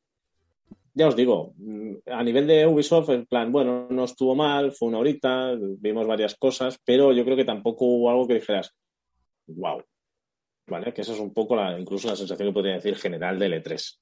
ya 0.94 1.08
os 1.08 1.16
digo, 1.16 1.52
mm, 1.56 1.96
a 2.06 2.22
nivel 2.22 2.46
de 2.46 2.66
Ubisoft, 2.66 3.10
en 3.10 3.26
plan, 3.26 3.52
bueno, 3.52 3.86
no 3.90 4.04
estuvo 4.04 4.34
mal, 4.34 4.72
fue 4.72 4.88
una 4.88 4.98
horita, 4.98 5.54
vimos 5.58 6.06
varias 6.06 6.36
cosas, 6.36 6.78
pero 6.84 7.12
yo 7.12 7.24
creo 7.24 7.36
que 7.36 7.44
tampoco 7.44 7.84
hubo 7.84 8.08
algo 8.08 8.26
que 8.26 8.34
dijeras, 8.34 8.72
wow, 9.46 9.82
¿vale? 10.68 10.94
Que 10.94 11.02
esa 11.02 11.12
es 11.12 11.20
un 11.20 11.34
poco 11.34 11.56
la, 11.56 11.78
incluso 11.78 12.08
la 12.08 12.16
sensación 12.16 12.48
que 12.48 12.54
podría 12.54 12.74
decir 12.74 12.96
general 12.96 13.38
del 13.38 13.62
E3. 13.62 13.98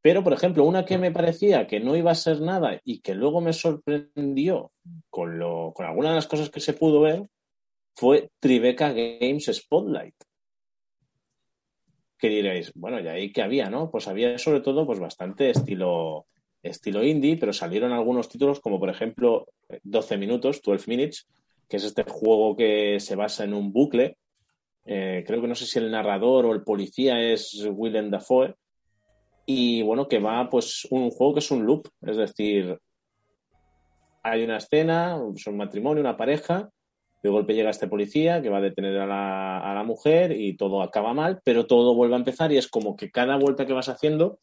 Pero, 0.00 0.22
por 0.22 0.32
ejemplo, 0.32 0.64
una 0.64 0.84
que 0.84 0.98
me 0.98 1.10
parecía 1.10 1.66
que 1.66 1.80
no 1.80 1.96
iba 1.96 2.12
a 2.12 2.14
ser 2.14 2.40
nada 2.40 2.80
y 2.84 3.00
que 3.00 3.14
luego 3.14 3.40
me 3.40 3.52
sorprendió 3.52 4.72
con, 5.10 5.38
lo, 5.38 5.72
con 5.74 5.84
algunas 5.84 6.12
de 6.12 6.16
las 6.16 6.28
cosas 6.28 6.48
que 6.48 6.60
se 6.60 6.74
pudo 6.74 7.00
ver 7.00 7.28
fue 7.94 8.30
Tribeca 8.40 8.92
Games 8.92 9.50
Spotlight. 9.52 10.14
Que 12.18 12.28
diréis, 12.28 12.72
bueno, 12.74 13.00
y 13.00 13.08
ahí 13.08 13.32
que 13.32 13.42
había, 13.42 13.68
¿no? 13.68 13.90
Pues 13.90 14.08
había 14.08 14.38
sobre 14.38 14.60
todo 14.60 14.86
pues 14.86 14.98
bastante 14.98 15.50
estilo, 15.50 16.26
estilo 16.62 17.04
indie, 17.04 17.36
pero 17.36 17.52
salieron 17.52 17.92
algunos 17.92 18.28
títulos 18.28 18.60
como 18.60 18.78
por 18.78 18.88
ejemplo 18.88 19.46
12 19.82 20.16
minutos, 20.16 20.62
12 20.62 20.90
minutes, 20.90 21.26
que 21.68 21.76
es 21.76 21.84
este 21.84 22.04
juego 22.04 22.56
que 22.56 22.98
se 23.00 23.16
basa 23.16 23.44
en 23.44 23.54
un 23.54 23.72
bucle. 23.72 24.16
Eh, 24.84 25.24
creo 25.26 25.40
que 25.40 25.48
no 25.48 25.54
sé 25.54 25.66
si 25.66 25.78
el 25.78 25.90
narrador 25.90 26.46
o 26.46 26.52
el 26.52 26.62
policía 26.62 27.20
es 27.20 27.66
Willem 27.70 28.10
Dafoe. 28.10 28.54
Y 29.44 29.82
bueno, 29.82 30.08
que 30.08 30.18
va 30.18 30.48
pues 30.48 30.86
un 30.90 31.10
juego 31.10 31.34
que 31.34 31.40
es 31.40 31.50
un 31.50 31.64
loop, 31.64 31.88
es 32.02 32.16
decir, 32.16 32.78
hay 34.24 34.42
una 34.42 34.56
escena, 34.56 35.20
es 35.34 35.46
un 35.46 35.56
matrimonio, 35.56 36.00
una 36.00 36.16
pareja, 36.16 36.68
de 37.26 37.32
golpe 37.32 37.54
llega 37.54 37.70
este 37.70 37.88
policía 37.88 38.42
que 38.42 38.48
va 38.48 38.58
a 38.58 38.62
detener 38.62 38.98
a 38.98 39.06
la, 39.06 39.58
a 39.58 39.74
la, 39.74 39.82
mujer 39.82 40.32
y 40.32 40.56
todo 40.56 40.82
acaba 40.82 41.14
mal, 41.14 41.40
pero 41.44 41.66
todo 41.66 41.94
vuelve 41.94 42.14
a 42.14 42.18
empezar 42.18 42.52
y 42.52 42.56
es 42.56 42.68
como 42.68 42.96
que 42.96 43.10
cada 43.10 43.36
vuelta 43.36 43.66
que 43.66 43.72
vas 43.72 43.88
haciendo 43.88 44.38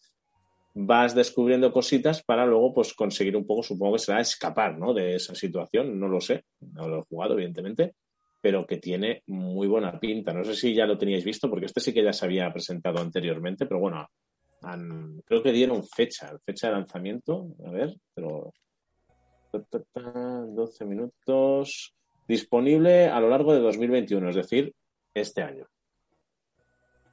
vas 0.75 1.13
descubriendo 1.13 1.71
cositas 1.71 2.23
para 2.23 2.45
luego 2.45 2.73
pues 2.73 2.93
conseguir 2.93 3.37
un 3.37 3.45
poco, 3.45 3.63
supongo 3.63 3.93
que 3.93 3.99
será 3.99 4.19
escapar 4.19 4.77
¿no? 4.77 4.93
de 4.93 5.15
esa 5.15 5.35
situación, 5.35 5.99
no 5.99 6.07
lo 6.07 6.19
sé, 6.19 6.45
no 6.59 6.87
lo 6.87 6.99
he 6.99 7.03
jugado 7.03 7.33
evidentemente, 7.33 7.95
pero 8.41 8.65
que 8.65 8.77
tiene 8.77 9.23
muy 9.27 9.67
buena 9.67 9.99
pinta. 9.99 10.33
No 10.33 10.43
sé 10.43 10.55
si 10.55 10.73
ya 10.73 10.85
lo 10.85 10.97
teníais 10.97 11.23
visto, 11.23 11.49
porque 11.49 11.67
este 11.67 11.79
sí 11.79 11.93
que 11.93 12.03
ya 12.03 12.11
se 12.11 12.25
había 12.25 12.51
presentado 12.51 12.99
anteriormente, 12.99 13.65
pero 13.65 13.79
bueno, 13.79 14.07
creo 15.25 15.43
que 15.43 15.51
dieron 15.51 15.83
fecha, 15.85 16.37
fecha 16.43 16.67
de 16.67 16.73
lanzamiento, 16.73 17.47
a 17.65 17.71
ver, 17.71 17.95
pero 18.13 18.51
12 19.53 20.85
minutos 20.85 21.93
disponible 22.27 23.07
a 23.07 23.19
lo 23.19 23.29
largo 23.29 23.53
de 23.53 23.59
2021, 23.59 24.29
es 24.29 24.35
decir, 24.35 24.73
este 25.13 25.43
año. 25.43 25.67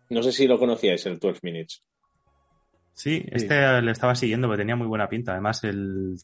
No 0.09 0.23
sé 0.23 0.33
si 0.33 0.47
lo 0.47 0.59
conocíais, 0.59 1.07
el 1.07 1.19
12 1.19 1.41
Minutes. 1.43 1.85
Sí, 2.93 3.25
este 3.31 3.55
sí. 3.55 3.83
le 3.85 3.93
estaba 3.93 4.15
siguiendo, 4.15 4.49
porque 4.49 4.63
tenía 4.63 4.77
muy 4.77 4.87
buena 4.87 5.09
pinta. 5.09 5.33
Además, 5.33 5.63
el 5.65 6.17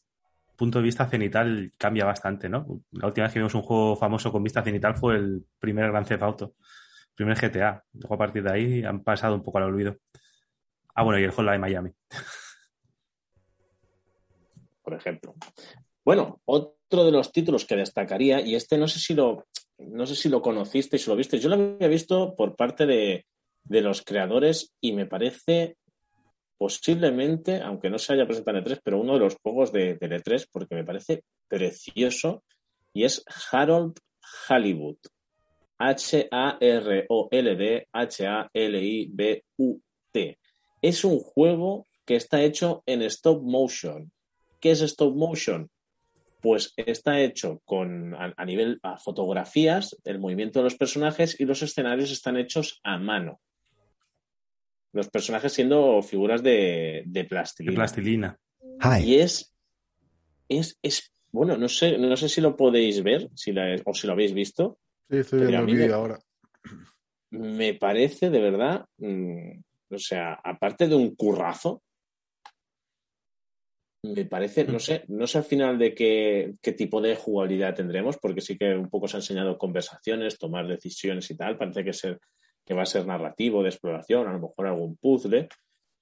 punto 0.56 0.78
de 0.78 0.84
vista 0.84 1.08
cenital 1.08 1.70
cambia 1.78 2.04
bastante, 2.04 2.48
¿no? 2.48 2.82
La 2.92 3.06
última 3.06 3.26
vez 3.26 3.32
que 3.32 3.38
vimos 3.38 3.54
un 3.54 3.62
juego 3.62 3.96
famoso 3.96 4.32
con 4.32 4.42
vista 4.42 4.62
cenital 4.62 4.96
fue 4.96 5.16
el 5.16 5.44
primer 5.58 5.90
Grand 5.90 6.06
Theft 6.06 6.22
Auto, 6.22 6.54
el 6.54 7.14
primer 7.14 7.38
GTA. 7.38 7.84
Luego, 7.92 8.14
a 8.14 8.18
partir 8.18 8.42
de 8.42 8.52
ahí, 8.52 8.84
han 8.84 9.02
pasado 9.02 9.34
un 9.34 9.42
poco 9.42 9.58
al 9.58 9.64
olvido. 9.64 9.96
Ah, 10.94 11.02
bueno, 11.02 11.20
y 11.20 11.24
el 11.24 11.30
Hotline 11.30 11.60
Miami. 11.60 11.90
Por 14.82 14.94
ejemplo. 14.94 15.34
Bueno, 16.04 16.40
otro 16.44 16.75
de 16.90 17.12
los 17.12 17.32
títulos 17.32 17.64
que 17.64 17.76
destacaría, 17.76 18.40
y 18.40 18.54
este 18.54 18.78
no 18.78 18.86
sé 18.88 19.00
si 19.00 19.14
lo, 19.14 19.46
no 19.78 20.06
sé 20.06 20.14
si 20.14 20.28
lo 20.28 20.40
conociste 20.40 20.96
y 20.96 20.98
si 20.98 21.10
lo 21.10 21.16
viste, 21.16 21.38
yo 21.38 21.48
lo 21.48 21.56
había 21.56 21.88
visto 21.88 22.34
por 22.36 22.54
parte 22.56 22.86
de, 22.86 23.26
de 23.64 23.80
los 23.80 24.02
creadores 24.02 24.72
y 24.80 24.92
me 24.92 25.06
parece 25.06 25.76
posiblemente, 26.58 27.60
aunque 27.60 27.90
no 27.90 27.98
se 27.98 28.12
haya 28.14 28.26
presentado 28.26 28.58
en 28.58 28.64
E3, 28.64 28.80
pero 28.82 29.00
uno 29.00 29.14
de 29.14 29.20
los 29.20 29.36
juegos 29.42 29.72
de, 29.72 29.94
de 29.94 30.08
E3 30.08 30.46
porque 30.50 30.74
me 30.74 30.84
parece 30.84 31.24
precioso 31.48 32.44
y 32.94 33.04
es 33.04 33.22
Harold 33.50 33.98
Hollywood. 34.48 34.96
H-A-R-O-L-D 35.78 36.28
H-A-L-I-B-U-T. 37.92 39.38
Es 40.80 41.04
un 41.04 41.18
juego 41.18 41.86
que 42.06 42.16
está 42.16 42.42
hecho 42.42 42.82
en 42.86 43.02
stop 43.02 43.42
motion. 43.42 44.10
¿Qué 44.60 44.70
es 44.70 44.80
stop 44.80 45.14
motion? 45.14 45.68
Pues 46.46 46.72
está 46.76 47.18
hecho 47.18 47.60
con 47.64 48.14
a, 48.14 48.44
nivel 48.44 48.78
a 48.84 48.98
fotografías, 48.98 49.96
el 50.04 50.20
movimiento 50.20 50.60
de 50.60 50.62
los 50.62 50.76
personajes 50.76 51.40
y 51.40 51.44
los 51.44 51.60
escenarios 51.60 52.12
están 52.12 52.36
hechos 52.36 52.78
a 52.84 52.98
mano. 52.98 53.40
Los 54.92 55.08
personajes 55.08 55.52
siendo 55.52 56.00
figuras 56.02 56.44
de, 56.44 57.02
de 57.04 57.24
plastilina. 57.24 57.72
De 57.72 57.76
plastilina. 57.76 58.38
Y 59.02 59.16
es, 59.16 59.56
es, 60.48 60.78
es, 60.82 61.12
bueno, 61.32 61.56
no 61.56 61.68
sé, 61.68 61.98
no 61.98 62.16
sé 62.16 62.28
si 62.28 62.40
lo 62.40 62.56
podéis 62.56 63.02
ver, 63.02 63.28
si 63.34 63.50
la, 63.50 63.74
o 63.84 63.92
si 63.92 64.06
lo 64.06 64.12
habéis 64.12 64.32
visto. 64.32 64.78
Sí, 65.10 65.16
estoy 65.16 65.40
viendo 65.40 65.58
el 65.58 65.66
vídeo 65.66 65.96
ahora. 65.96 66.20
Me 67.30 67.74
parece 67.74 68.30
de 68.30 68.40
verdad, 68.40 68.84
mm, 68.98 69.50
o 69.90 69.98
sea, 69.98 70.34
aparte 70.44 70.86
de 70.86 70.94
un 70.94 71.16
currazo, 71.16 71.82
me 74.14 74.24
parece, 74.24 74.64
no 74.64 74.78
sé, 74.78 75.04
no 75.08 75.26
sé 75.26 75.38
al 75.38 75.44
final 75.44 75.78
de 75.78 75.94
qué, 75.94 76.54
qué, 76.60 76.72
tipo 76.72 77.00
de 77.00 77.16
jugabilidad 77.16 77.74
tendremos, 77.74 78.18
porque 78.18 78.40
sí 78.40 78.56
que 78.56 78.74
un 78.74 78.88
poco 78.88 79.08
se 79.08 79.16
ha 79.16 79.20
enseñado 79.20 79.58
conversaciones, 79.58 80.38
tomar 80.38 80.66
decisiones 80.66 81.30
y 81.30 81.36
tal. 81.36 81.56
Parece 81.56 81.84
que, 81.84 81.92
ser, 81.92 82.20
que 82.64 82.74
va 82.74 82.82
a 82.82 82.86
ser 82.86 83.06
narrativo, 83.06 83.62
de 83.62 83.70
exploración, 83.70 84.26
a 84.28 84.32
lo 84.32 84.40
mejor 84.40 84.66
algún 84.66 84.96
puzzle. 84.96 85.48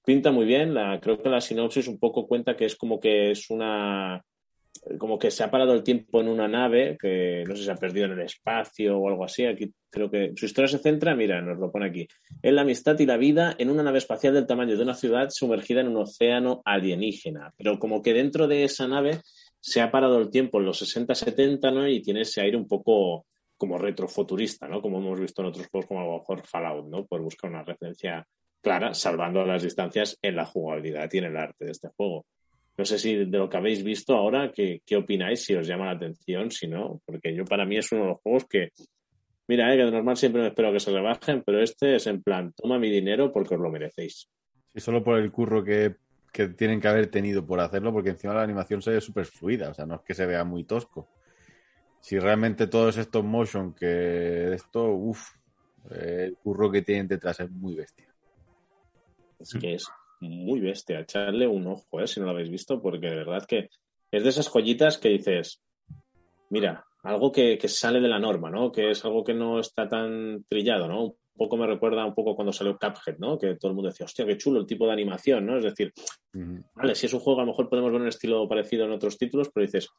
Pinta 0.04 0.32
muy 0.32 0.44
bien, 0.44 0.74
creo 1.00 1.22
que 1.22 1.28
la 1.30 1.40
sinopsis 1.40 1.88
un 1.88 1.98
poco 1.98 2.26
cuenta 2.26 2.56
que 2.56 2.66
es 2.66 2.76
como 2.76 3.00
que 3.00 3.30
es 3.30 3.48
una 3.48 4.22
como 4.98 5.18
que 5.18 5.30
se 5.30 5.42
ha 5.42 5.50
parado 5.50 5.72
el 5.72 5.82
tiempo 5.82 6.20
en 6.20 6.28
una 6.28 6.48
nave 6.48 6.96
que 7.00 7.44
no 7.46 7.54
sé 7.54 7.60
si 7.60 7.66
se 7.66 7.72
ha 7.72 7.76
perdido 7.76 8.06
en 8.06 8.12
el 8.12 8.20
espacio 8.20 8.98
o 8.98 9.08
algo 9.08 9.24
así. 9.24 9.46
Aquí 9.46 9.72
creo 9.88 10.10
que 10.10 10.32
su 10.36 10.46
historia 10.46 10.68
se 10.68 10.78
centra, 10.78 11.14
mira, 11.14 11.40
nos 11.40 11.58
lo 11.58 11.70
pone 11.70 11.86
aquí, 11.86 12.08
en 12.42 12.54
la 12.54 12.62
amistad 12.62 12.98
y 12.98 13.06
la 13.06 13.16
vida 13.16 13.54
en 13.58 13.70
una 13.70 13.82
nave 13.82 13.98
espacial 13.98 14.34
del 14.34 14.46
tamaño 14.46 14.76
de 14.76 14.82
una 14.82 14.94
ciudad 14.94 15.28
sumergida 15.30 15.80
en 15.80 15.88
un 15.88 15.98
océano 15.98 16.62
alienígena. 16.64 17.52
Pero 17.56 17.78
como 17.78 18.02
que 18.02 18.12
dentro 18.12 18.46
de 18.48 18.64
esa 18.64 18.88
nave 18.88 19.20
se 19.60 19.80
ha 19.80 19.90
parado 19.90 20.18
el 20.18 20.30
tiempo 20.30 20.58
en 20.58 20.66
los 20.66 20.82
60-70, 20.82 21.72
¿no? 21.72 21.88
Y 21.88 22.02
tiene 22.02 22.22
ese 22.22 22.42
aire 22.42 22.56
un 22.56 22.68
poco 22.68 23.26
como 23.56 23.78
retrofuturista, 23.78 24.68
¿no? 24.68 24.82
Como 24.82 24.98
hemos 24.98 25.20
visto 25.20 25.40
en 25.40 25.48
otros 25.48 25.68
juegos 25.68 25.86
como 25.86 26.00
a 26.00 26.04
lo 26.04 26.18
mejor 26.18 26.46
Fallout, 26.46 26.86
¿no? 26.86 27.06
Por 27.06 27.22
buscar 27.22 27.50
una 27.50 27.62
referencia 27.62 28.26
clara, 28.60 28.92
salvando 28.94 29.44
las 29.44 29.62
distancias 29.62 30.18
en 30.20 30.36
la 30.36 30.44
jugabilidad 30.44 31.08
y 31.12 31.18
en 31.18 31.24
el 31.24 31.36
arte 31.36 31.64
de 31.66 31.70
este 31.70 31.88
juego. 31.96 32.26
No 32.76 32.84
sé 32.84 32.98
si 32.98 33.14
de 33.14 33.38
lo 33.38 33.48
que 33.48 33.56
habéis 33.56 33.84
visto 33.84 34.14
ahora, 34.14 34.50
¿qué, 34.52 34.82
qué 34.84 34.96
opináis? 34.96 35.44
Si 35.44 35.54
os 35.54 35.66
llama 35.66 35.86
la 35.86 35.92
atención, 35.92 36.50
si 36.50 36.66
no, 36.66 37.00
porque 37.04 37.34
yo 37.34 37.44
para 37.44 37.64
mí 37.64 37.76
es 37.76 37.92
uno 37.92 38.02
de 38.02 38.08
los 38.08 38.20
juegos 38.20 38.46
que, 38.46 38.70
mira, 39.46 39.72
eh, 39.72 39.76
que 39.76 39.84
de 39.84 39.90
normal 39.92 40.16
siempre 40.16 40.42
me 40.42 40.48
espero 40.48 40.72
que 40.72 40.80
se 40.80 40.90
rebajen, 40.90 41.42
pero 41.44 41.62
este 41.62 41.96
es 41.96 42.06
en 42.08 42.22
plan, 42.22 42.52
toma 42.56 42.78
mi 42.78 42.90
dinero 42.90 43.32
porque 43.32 43.54
os 43.54 43.60
lo 43.60 43.70
merecéis. 43.70 44.28
Sí, 44.72 44.80
solo 44.80 45.04
por 45.04 45.18
el 45.18 45.30
curro 45.30 45.62
que, 45.62 45.94
que 46.32 46.48
tienen 46.48 46.80
que 46.80 46.88
haber 46.88 47.06
tenido 47.06 47.46
por 47.46 47.60
hacerlo, 47.60 47.92
porque 47.92 48.10
encima 48.10 48.34
la 48.34 48.42
animación 48.42 48.82
se 48.82 48.90
ve 48.90 49.00
súper 49.00 49.26
fluida, 49.26 49.70
o 49.70 49.74
sea, 49.74 49.86
no 49.86 49.94
es 49.94 50.00
que 50.00 50.14
se 50.14 50.26
vea 50.26 50.42
muy 50.42 50.64
tosco. 50.64 51.08
Si 52.00 52.18
realmente 52.18 52.66
todo 52.66 52.88
es 52.88 52.98
stop 52.98 53.24
motion, 53.24 53.72
que 53.72 54.52
esto, 54.52 54.92
uff, 54.92 55.30
el 55.90 56.36
curro 56.36 56.70
que 56.70 56.82
tienen 56.82 57.06
detrás 57.06 57.38
es 57.40 57.50
muy 57.50 57.74
bestia. 57.76 58.12
Es 59.38 59.54
que 59.54 59.74
es 59.74 59.86
muy 60.20 60.60
bestia. 60.60 61.00
Echarle 61.00 61.46
un 61.46 61.66
ojo, 61.66 62.00
¿eh? 62.00 62.06
si 62.06 62.20
no 62.20 62.26
lo 62.26 62.32
habéis 62.32 62.50
visto, 62.50 62.80
porque 62.80 63.08
de 63.08 63.16
verdad 63.16 63.44
que 63.46 63.68
es 64.10 64.22
de 64.22 64.28
esas 64.28 64.48
joyitas 64.48 64.98
que 64.98 65.08
dices, 65.08 65.62
mira, 66.50 66.84
algo 67.02 67.32
que, 67.32 67.58
sale 67.68 68.00
de 68.00 68.08
la 68.08 68.18
norma, 68.18 68.50
¿no? 68.50 68.72
Que 68.72 68.90
es 68.90 69.04
algo 69.04 69.24
que 69.24 69.34
no 69.34 69.60
está 69.60 69.88
tan 69.88 70.44
trillado, 70.48 70.88
¿no? 70.88 71.04
Un 71.04 71.14
poco 71.36 71.56
me 71.56 71.66
recuerda 71.66 72.04
un 72.04 72.14
poco 72.14 72.34
cuando 72.34 72.52
salió 72.52 72.78
Cuphead, 72.78 73.18
¿no? 73.18 73.38
Que 73.38 73.56
todo 73.56 73.70
el 73.70 73.74
mundo 73.74 73.90
decía, 73.90 74.06
hostia, 74.06 74.24
qué 74.24 74.38
chulo 74.38 74.60
el 74.60 74.66
tipo 74.66 74.86
de 74.86 74.92
animación, 74.92 75.44
¿no? 75.44 75.58
Es 75.58 75.64
decir, 75.64 75.92
vale, 76.74 76.94
si 76.94 77.06
es 77.06 77.12
un 77.12 77.20
juego, 77.20 77.40
a 77.40 77.44
lo 77.44 77.50
mejor 77.50 77.68
podemos 77.68 77.92
ver 77.92 78.00
un 78.00 78.08
estilo 78.08 78.48
parecido 78.48 78.86
en 78.86 78.92
otros 78.92 79.18
títulos, 79.18 79.50
pero 79.52 79.66
dices, 79.66 79.90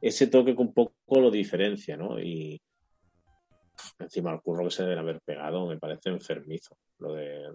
ese 0.00 0.28
toque 0.28 0.54
que 0.54 0.62
un 0.62 0.72
poco 0.72 1.20
lo 1.20 1.30
diferencia, 1.30 1.96
¿no? 1.96 2.18
Y 2.18 2.60
encima 3.98 4.32
el 4.32 4.40
curro 4.40 4.64
que 4.64 4.70
se 4.70 4.84
deben 4.84 4.98
haber 4.98 5.20
pegado 5.20 5.66
me 5.66 5.78
parece 5.78 6.10
enfermizo. 6.10 6.76
Lo 6.98 7.12
de 7.12 7.50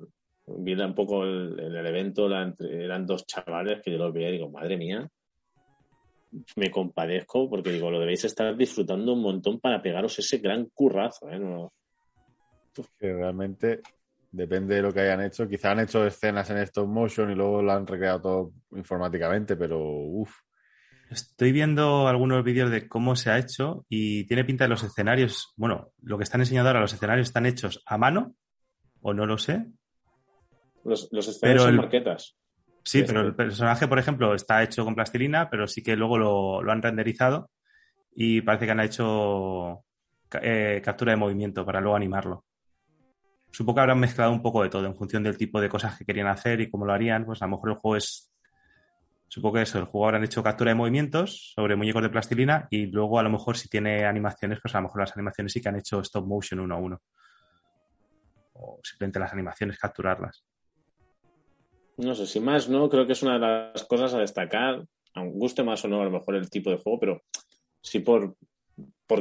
vi 0.58 0.74
un 0.74 0.96
poco 0.96 1.24
el, 1.24 1.60
en 1.60 1.76
el 1.76 1.86
evento, 1.86 2.28
eran 2.32 3.06
dos 3.06 3.26
chavales 3.26 3.82
que 3.84 3.92
yo 3.92 3.98
los 3.98 4.14
veía 4.14 4.30
y 4.30 4.34
digo, 4.34 4.50
madre 4.50 4.78
mía, 4.78 5.10
me 6.56 6.72
compadezco 6.72 7.50
porque 7.50 7.72
digo, 7.72 7.90
lo 7.90 8.00
debéis 8.00 8.26
estar 8.26 8.56
disfrutando 8.56 9.14
un 9.14 9.22
montón 9.22 9.60
para 9.60 9.82
pegaros 9.82 10.20
ese 10.20 10.38
gran 10.38 10.66
currazo, 10.74 11.30
¿eh? 11.30 11.40
Que 13.00 13.14
realmente 13.14 13.82
depende 14.32 14.76
de 14.76 14.82
lo 14.82 14.94
que 14.94 15.02
hayan 15.02 15.22
hecho. 15.22 15.48
Quizá 15.48 15.72
han 15.72 15.82
hecho 15.82 16.06
escenas 16.06 16.50
en 16.50 16.58
stop 16.60 16.88
motion 16.88 17.32
y 17.32 17.36
luego 17.36 17.62
lo 17.62 17.72
han 17.72 17.88
recreado 17.88 18.22
todo 18.22 18.52
informáticamente, 18.72 19.56
pero 19.58 19.80
uff. 19.80 20.34
Estoy 21.10 21.52
viendo 21.52 22.08
algunos 22.08 22.44
vídeos 22.44 22.70
de 22.70 22.88
cómo 22.88 23.16
se 23.16 23.32
ha 23.32 23.40
hecho 23.40 23.84
y 23.90 24.26
tiene 24.28 24.46
pinta 24.46 24.66
de 24.66 24.70
los 24.70 24.84
escenarios. 24.84 25.54
Bueno, 25.58 25.92
lo 26.04 26.18
que 26.18 26.24
están 26.24 26.42
enseñando 26.42 26.70
ahora, 26.70 26.82
los 26.82 26.94
escenarios 26.94 27.28
están 27.28 27.48
hechos 27.48 27.82
a 27.88 27.98
mano, 27.98 28.36
o 29.02 29.14
no 29.14 29.26
lo 29.26 29.40
sé, 29.40 29.66
los, 30.84 31.10
los 31.12 31.28
escenarios 31.28 31.64
son 31.64 31.76
marquetas. 31.76 32.38
Sí, 32.84 33.04
pero 33.04 33.22
el 33.22 33.36
personaje, 33.36 33.88
por 33.88 34.00
ejemplo, 34.00 34.34
está 34.34 34.64
hecho 34.64 34.84
con 34.84 34.96
plastilina, 34.96 35.50
pero 35.50 35.68
sí 35.68 35.84
que 35.84 35.96
luego 35.96 36.18
lo, 36.18 36.72
han 36.72 36.82
renderizado 36.82 37.52
y 38.16 38.42
parece 38.42 38.66
que 38.66 38.72
han 38.72 38.80
hecho 38.80 39.84
eh, 40.42 40.82
captura 40.84 41.12
de 41.12 41.18
movimiento 41.18 41.66
para 41.66 41.82
luego 41.82 41.96
animarlo. 41.96 42.46
Supongo 43.52 43.76
que 43.76 43.82
habrán 43.82 44.00
mezclado 44.00 44.32
un 44.32 44.42
poco 44.42 44.64
de 44.64 44.70
todo 44.70 44.86
en 44.86 44.96
función 44.96 45.24
del 45.24 45.38
tipo 45.38 45.60
de 45.60 45.70
cosas 45.70 45.98
que 45.98 46.06
querían 46.06 46.28
hacer 46.28 46.62
y 46.62 46.70
cómo 46.70 46.86
lo 46.86 46.94
harían. 46.94 47.26
Pues 47.26 47.42
a 47.42 47.46
lo 47.46 47.52
mejor 47.52 47.70
el 47.70 47.76
juego 47.76 47.98
es. 47.98 48.32
Supongo 49.28 49.56
que 49.56 49.62
eso, 49.62 49.78
el 49.78 49.86
juego 49.86 50.06
habrán 50.06 50.24
hecho 50.24 50.42
captura 50.42 50.72
de 50.72 50.76
movimientos 50.76 51.54
sobre 51.56 51.76
muñecos 51.76 52.02
de 52.02 52.10
plastilina 52.10 52.68
y 52.72 52.88
luego 52.88 53.20
a 53.20 53.24
lo 53.24 53.30
mejor 53.30 53.56
si 53.56 53.70
tiene 53.70 54.06
animaciones, 54.06 54.60
pues 54.60 54.74
a 54.74 54.80
lo 54.80 54.86
mejor 54.86 55.02
las 55.02 55.16
animaciones 55.16 55.54
sí 55.54 55.62
que 55.62 55.70
han 55.70 55.76
hecho 55.76 56.00
stop 56.02 56.26
motion 56.26 56.60
uno 56.60 56.74
a 56.74 56.78
uno. 56.80 57.02
O 58.54 58.80
simplemente 58.84 59.20
las 59.20 59.32
animaciones 59.32 59.78
capturarlas. 59.78 60.44
No 62.00 62.16
sé, 62.16 62.26
si 62.26 62.40
más 62.40 62.70
no, 62.70 62.90
creo 62.90 63.06
que 63.06 63.12
es 63.12 63.24
una 63.24 63.34
de 63.34 63.40
las 63.40 63.84
cosas 63.84 64.14
a 64.14 64.20
destacar, 64.20 64.86
aunque 65.16 65.38
guste 65.38 65.64
más 65.64 65.84
o 65.84 65.90
no 65.90 66.00
a 66.00 66.06
lo 66.06 66.12
mejor 66.12 66.36
el 66.36 66.50
tipo 66.50 66.70
de 66.70 66.78
juego, 66.78 66.98
pero 66.98 67.24
sí 67.82 68.00
por, 68.00 68.38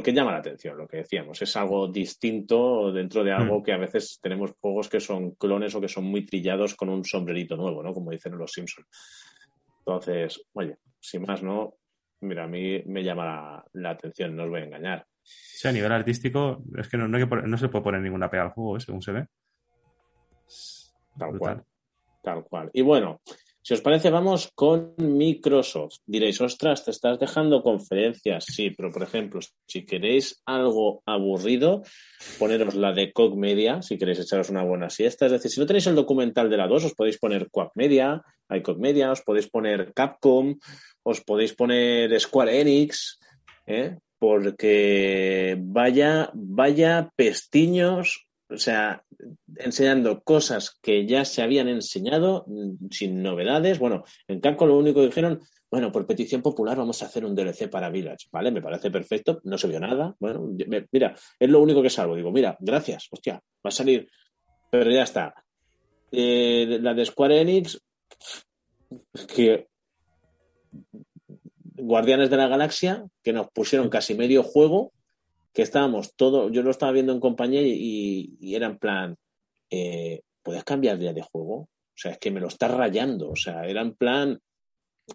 qué 0.01 0.13
llama 0.13 0.31
la 0.31 0.37
atención 0.37 0.77
lo 0.77 0.87
que 0.87 0.97
decíamos. 0.97 1.41
Es 1.41 1.57
algo 1.57 1.89
distinto 1.89 2.93
dentro 2.93 3.25
de 3.25 3.33
algo 3.33 3.59
hmm. 3.59 3.63
que 3.63 3.73
a 3.73 3.77
veces 3.77 4.19
tenemos 4.21 4.53
juegos 4.61 4.87
que 4.87 5.01
son 5.01 5.31
clones 5.31 5.75
o 5.75 5.81
que 5.81 5.89
son 5.89 6.05
muy 6.05 6.25
trillados 6.25 6.75
con 6.75 6.87
un 6.87 7.03
sombrerito 7.03 7.57
nuevo, 7.57 7.83
¿no? 7.83 7.93
Como 7.93 8.11
dicen 8.11 8.37
los 8.37 8.53
Simpsons. 8.53 8.87
Entonces, 9.79 10.41
oye, 10.53 10.77
sin 11.01 11.23
más 11.23 11.43
no, 11.43 11.73
mira, 12.21 12.45
a 12.45 12.47
mí 12.47 12.81
me 12.85 13.03
llama 13.03 13.61
la, 13.73 13.89
atención, 13.89 14.37
no 14.37 14.43
os 14.45 14.49
voy 14.49 14.61
a 14.61 14.65
engañar. 14.65 15.05
Sí, 15.21 15.67
a 15.67 15.73
nivel 15.73 15.91
artístico, 15.91 16.63
es 16.77 16.87
que 16.87 16.95
no, 16.95 17.09
no, 17.09 17.57
se 17.57 17.67
puede 17.67 17.83
poner 17.83 17.99
ninguna 17.99 18.29
pega 18.29 18.43
al 18.43 18.51
juego, 18.51 18.77
¿eh? 18.77 18.79
según 18.79 19.01
se 19.01 19.11
ve. 19.11 19.27
Tal 21.17 21.37
cual. 21.37 21.65
Tal 22.21 22.43
cual. 22.43 22.69
Y 22.73 22.81
bueno, 22.81 23.21
si 23.61 23.73
os 23.73 23.81
parece, 23.81 24.09
vamos 24.09 24.49
con 24.55 24.95
Microsoft. 24.97 25.97
Diréis, 26.05 26.41
ostras, 26.41 26.83
te 26.83 26.91
estás 26.91 27.19
dejando 27.19 27.61
conferencias. 27.61 28.45
Sí, 28.45 28.71
pero 28.71 28.89
por 28.89 29.03
ejemplo, 29.03 29.39
si 29.67 29.85
queréis 29.85 30.41
algo 30.45 31.03
aburrido, 31.05 31.83
poneros 32.39 32.75
la 32.75 32.93
de 32.93 33.11
Cog 33.11 33.37
Media, 33.37 33.81
si 33.81 33.97
queréis 33.97 34.19
echaros 34.19 34.49
una 34.49 34.63
buena 34.63 34.89
siesta. 34.89 35.25
Es 35.25 35.33
decir, 35.33 35.51
si 35.51 35.59
no 35.59 35.65
tenéis 35.65 35.87
el 35.87 35.95
documental 35.95 36.49
de 36.49 36.57
la 36.57 36.67
2, 36.67 36.85
os 36.85 36.95
podéis 36.95 37.19
poner 37.19 37.49
Quack 37.51 37.73
Media, 37.75 38.21
iCog 38.49 38.79
Media, 38.79 39.11
os 39.11 39.21
podéis 39.21 39.49
poner 39.49 39.93
Capcom, 39.93 40.55
os 41.03 41.21
podéis 41.21 41.53
poner 41.53 42.17
Square 42.19 42.61
Enix, 42.61 43.19
¿eh? 43.67 43.97
porque 44.17 45.57
vaya, 45.59 46.31
vaya 46.33 47.11
pestiños 47.15 48.28
o 48.49 48.57
sea, 48.57 49.03
enseñando 49.57 50.21
cosas 50.21 50.77
que 50.81 51.05
ya 51.05 51.23
se 51.25 51.41
habían 51.41 51.67
enseñado 51.67 52.45
mm, 52.47 52.87
sin 52.89 53.21
novedades. 53.21 53.77
Bueno, 53.79 54.03
en 54.27 54.39
Capcom 54.39 54.67
lo 54.67 54.77
único 54.77 55.01
que 55.01 55.07
dijeron, 55.07 55.39
bueno, 55.69 55.91
por 55.91 56.07
petición 56.07 56.41
popular 56.41 56.77
vamos 56.77 57.01
a 57.01 57.05
hacer 57.05 57.25
un 57.25 57.35
DLC 57.35 57.69
para 57.69 57.89
Village, 57.89 58.27
¿vale? 58.31 58.51
Me 58.51 58.61
parece 58.61 58.89
perfecto, 58.89 59.39
no 59.43 59.57
se 59.57 59.67
vio 59.67 59.79
nada. 59.79 60.15
Bueno, 60.19 60.49
mira, 60.91 61.15
es 61.39 61.49
lo 61.49 61.61
único 61.61 61.81
que 61.81 61.91
salvo. 61.91 62.15
Digo, 62.15 62.31
mira, 62.31 62.57
gracias, 62.59 63.07
hostia, 63.11 63.35
va 63.35 63.69
a 63.69 63.71
salir, 63.71 64.09
pero 64.71 64.89
ya 64.89 65.03
está. 65.03 65.33
Eh, 66.11 66.79
la 66.81 66.95
de 66.95 67.05
Square 67.05 67.41
Enix, 67.41 67.79
que 69.35 69.67
Guardianes 71.75 72.31
de 72.31 72.37
la 72.37 72.47
Galaxia, 72.47 73.05
que 73.23 73.31
nos 73.31 73.49
pusieron 73.51 73.89
casi 73.89 74.15
medio 74.15 74.41
juego 74.41 74.91
que 75.53 75.61
estábamos 75.61 76.15
todo, 76.15 76.49
yo 76.49 76.61
lo 76.61 76.71
estaba 76.71 76.91
viendo 76.91 77.13
en 77.13 77.19
compañía 77.19 77.61
y, 77.63 78.37
era 78.55 78.67
en 78.67 78.77
plan, 78.77 79.15
eh, 79.69 80.21
¿puedes 80.43 80.63
cambiar 80.63 80.97
día 80.97 81.13
de 81.13 81.21
juego? 81.21 81.55
O 81.55 82.01
sea, 82.01 82.11
es 82.11 82.17
que 82.19 82.31
me 82.31 82.39
lo 82.39 82.47
estás 82.47 82.71
rayando. 82.71 83.31
O 83.31 83.35
sea, 83.35 83.65
era 83.65 83.81
en 83.81 83.93
plan 83.93 84.39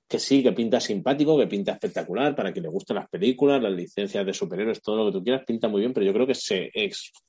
que 0.08 0.18
sí, 0.18 0.42
que 0.42 0.52
pinta 0.52 0.80
simpático, 0.80 1.38
que 1.38 1.46
pinta 1.46 1.72
espectacular, 1.72 2.34
para 2.34 2.52
que 2.52 2.60
le 2.60 2.68
gusten 2.68 2.96
las 2.96 3.08
películas, 3.08 3.62
las 3.62 3.72
licencias 3.72 4.26
de 4.26 4.34
superhéroes, 4.34 4.82
todo 4.82 4.96
lo 4.96 5.06
que 5.06 5.18
tú 5.18 5.24
quieras, 5.24 5.44
pinta 5.46 5.68
muy 5.68 5.80
bien, 5.80 5.92
pero 5.92 6.04
yo 6.04 6.12
creo 6.12 6.26
que 6.26 6.34
se, 6.34 6.70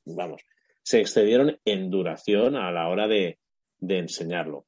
vamos, 0.06 0.42
se 0.82 1.00
excedieron 1.02 1.58
en 1.64 1.90
duración 1.90 2.56
a 2.56 2.72
la 2.72 2.88
hora 2.90 3.08
de, 3.08 3.38
enseñarlo. 3.80 4.66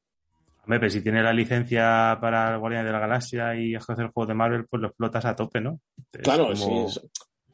Hombre, 0.64 0.80
pero 0.80 0.90
si 0.90 1.02
tiene 1.02 1.24
la 1.24 1.34
licencia 1.34 2.18
para 2.22 2.54
el 2.54 2.60
Guardián 2.60 2.86
de 2.86 2.92
la 2.92 3.00
Galaxia 3.00 3.56
y 3.56 3.74
hacer 3.74 4.00
el 4.00 4.10
juego 4.10 4.28
de 4.28 4.34
Marvel, 4.36 4.66
pues 4.70 4.82
lo 4.82 4.90
explotas 4.90 5.26
a 5.26 5.36
tope, 5.36 5.60
¿no? 5.62 5.80
Es 6.12 6.22
Claro, 6.22 6.46
como- 6.48 6.56
sí, 6.56 7.00
es- 7.00 7.02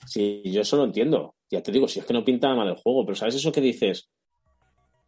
sí, 0.06 0.42
yo 0.46 0.62
eso 0.62 0.78
lo 0.78 0.86
entiendo. 0.86 1.36
Ya 1.50 1.62
te 1.62 1.72
digo, 1.72 1.88
si 1.88 2.00
es 2.00 2.06
que 2.06 2.14
no 2.14 2.26
pinta 2.26 2.54
mal 2.56 2.68
el 2.68 2.76
juego, 2.76 3.06
pero 3.06 3.16
¿sabes 3.16 3.36
eso 3.36 3.52
que 3.52 3.62
dices? 3.62 4.10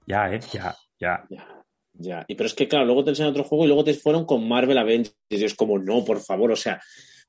Ya, 0.07 0.31
¿eh? 0.33 0.39
Ya, 0.53 0.75
ya. 0.99 1.25
Ya, 1.29 1.63
ya. 1.93 2.25
Y 2.27 2.35
pero 2.35 2.47
es 2.47 2.53
que, 2.53 2.67
claro, 2.67 2.85
luego 2.85 3.03
te 3.03 3.09
enseñan 3.11 3.31
otro 3.31 3.43
juego 3.43 3.63
y 3.65 3.67
luego 3.67 3.83
te 3.83 3.93
fueron 3.93 4.25
con 4.25 4.47
Marvel 4.47 4.77
Avengers. 4.77 5.15
Y 5.29 5.43
es 5.43 5.55
como, 5.55 5.79
no, 5.79 6.03
por 6.05 6.19
favor, 6.19 6.51
o 6.51 6.55
sea, 6.55 6.79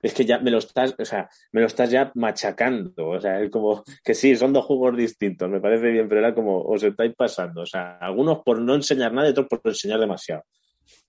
es 0.03 0.13
que 0.13 0.25
ya 0.27 0.39
me 0.39 0.51
lo 0.51 0.59
estás, 0.59 0.95
o 0.99 1.05
sea, 1.05 1.29
me 1.53 1.63
lo 1.63 1.67
estás 1.67 1.91
ya 1.91 2.13
machacando. 2.15 3.09
O 3.09 3.21
sea, 3.21 3.41
es 3.41 3.51
como 3.51 3.83
que 4.05 4.15
sí, 4.15 4.37
son 4.37 4.53
dos 4.53 4.67
juegos 4.67 4.97
distintos, 4.97 5.49
me 5.49 5.61
parece 5.61 5.91
bien, 5.91 6.09
pero 6.09 6.21
era 6.21 6.35
como, 6.35 6.61
os 6.63 6.83
estáis 6.83 7.15
pasando. 7.17 7.63
O 7.63 7.67
sea, 7.67 7.97
algunos 7.99 8.41
por 8.45 8.61
no 8.61 8.75
enseñar 8.75 9.13
nada 9.15 9.29
y 9.29 9.31
otros 9.31 9.47
por 9.49 9.61
enseñar 9.65 9.99
demasiado. 10.01 10.43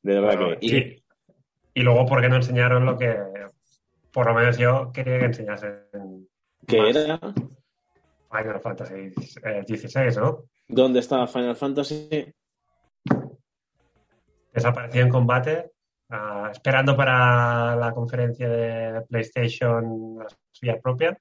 De 0.02 0.14
verdad 0.14 0.38
Bueno, 0.38 0.60
que. 0.60 0.66
y- 0.66 0.78
y, 0.78 1.04
y 1.74 1.82
luego, 1.82 2.06
¿por 2.06 2.22
qué 2.22 2.30
no 2.30 2.38
enseñaron 2.38 2.86
lo 2.86 2.98
que, 2.98 3.14
por 4.14 4.28
lo 4.28 4.34
menos 4.34 4.58
yo 4.58 4.92
quería 4.94 5.20
que 5.20 5.26
enseñasen? 5.26 6.28
Que 6.68 6.78
más 6.78 6.96
era 6.96 7.18
Final 8.30 8.60
Fantasy 8.62 9.14
eh, 9.44 9.64
XVI, 9.66 10.20
¿no? 10.20 10.44
donde 10.68 11.00
estaba 11.00 11.26
Final 11.28 11.56
Fantasy 11.56 12.34
Desapareció 14.52 15.04
en 15.04 15.10
combate, 15.10 15.72
ah, 16.10 16.50
esperando 16.52 16.98
para 16.98 17.76
la 17.76 17.94
conferencia 17.94 18.50
de 18.50 19.02
PlayStation 19.02 20.18
la 20.18 20.28
suya 20.52 20.80
propia. 20.82 21.18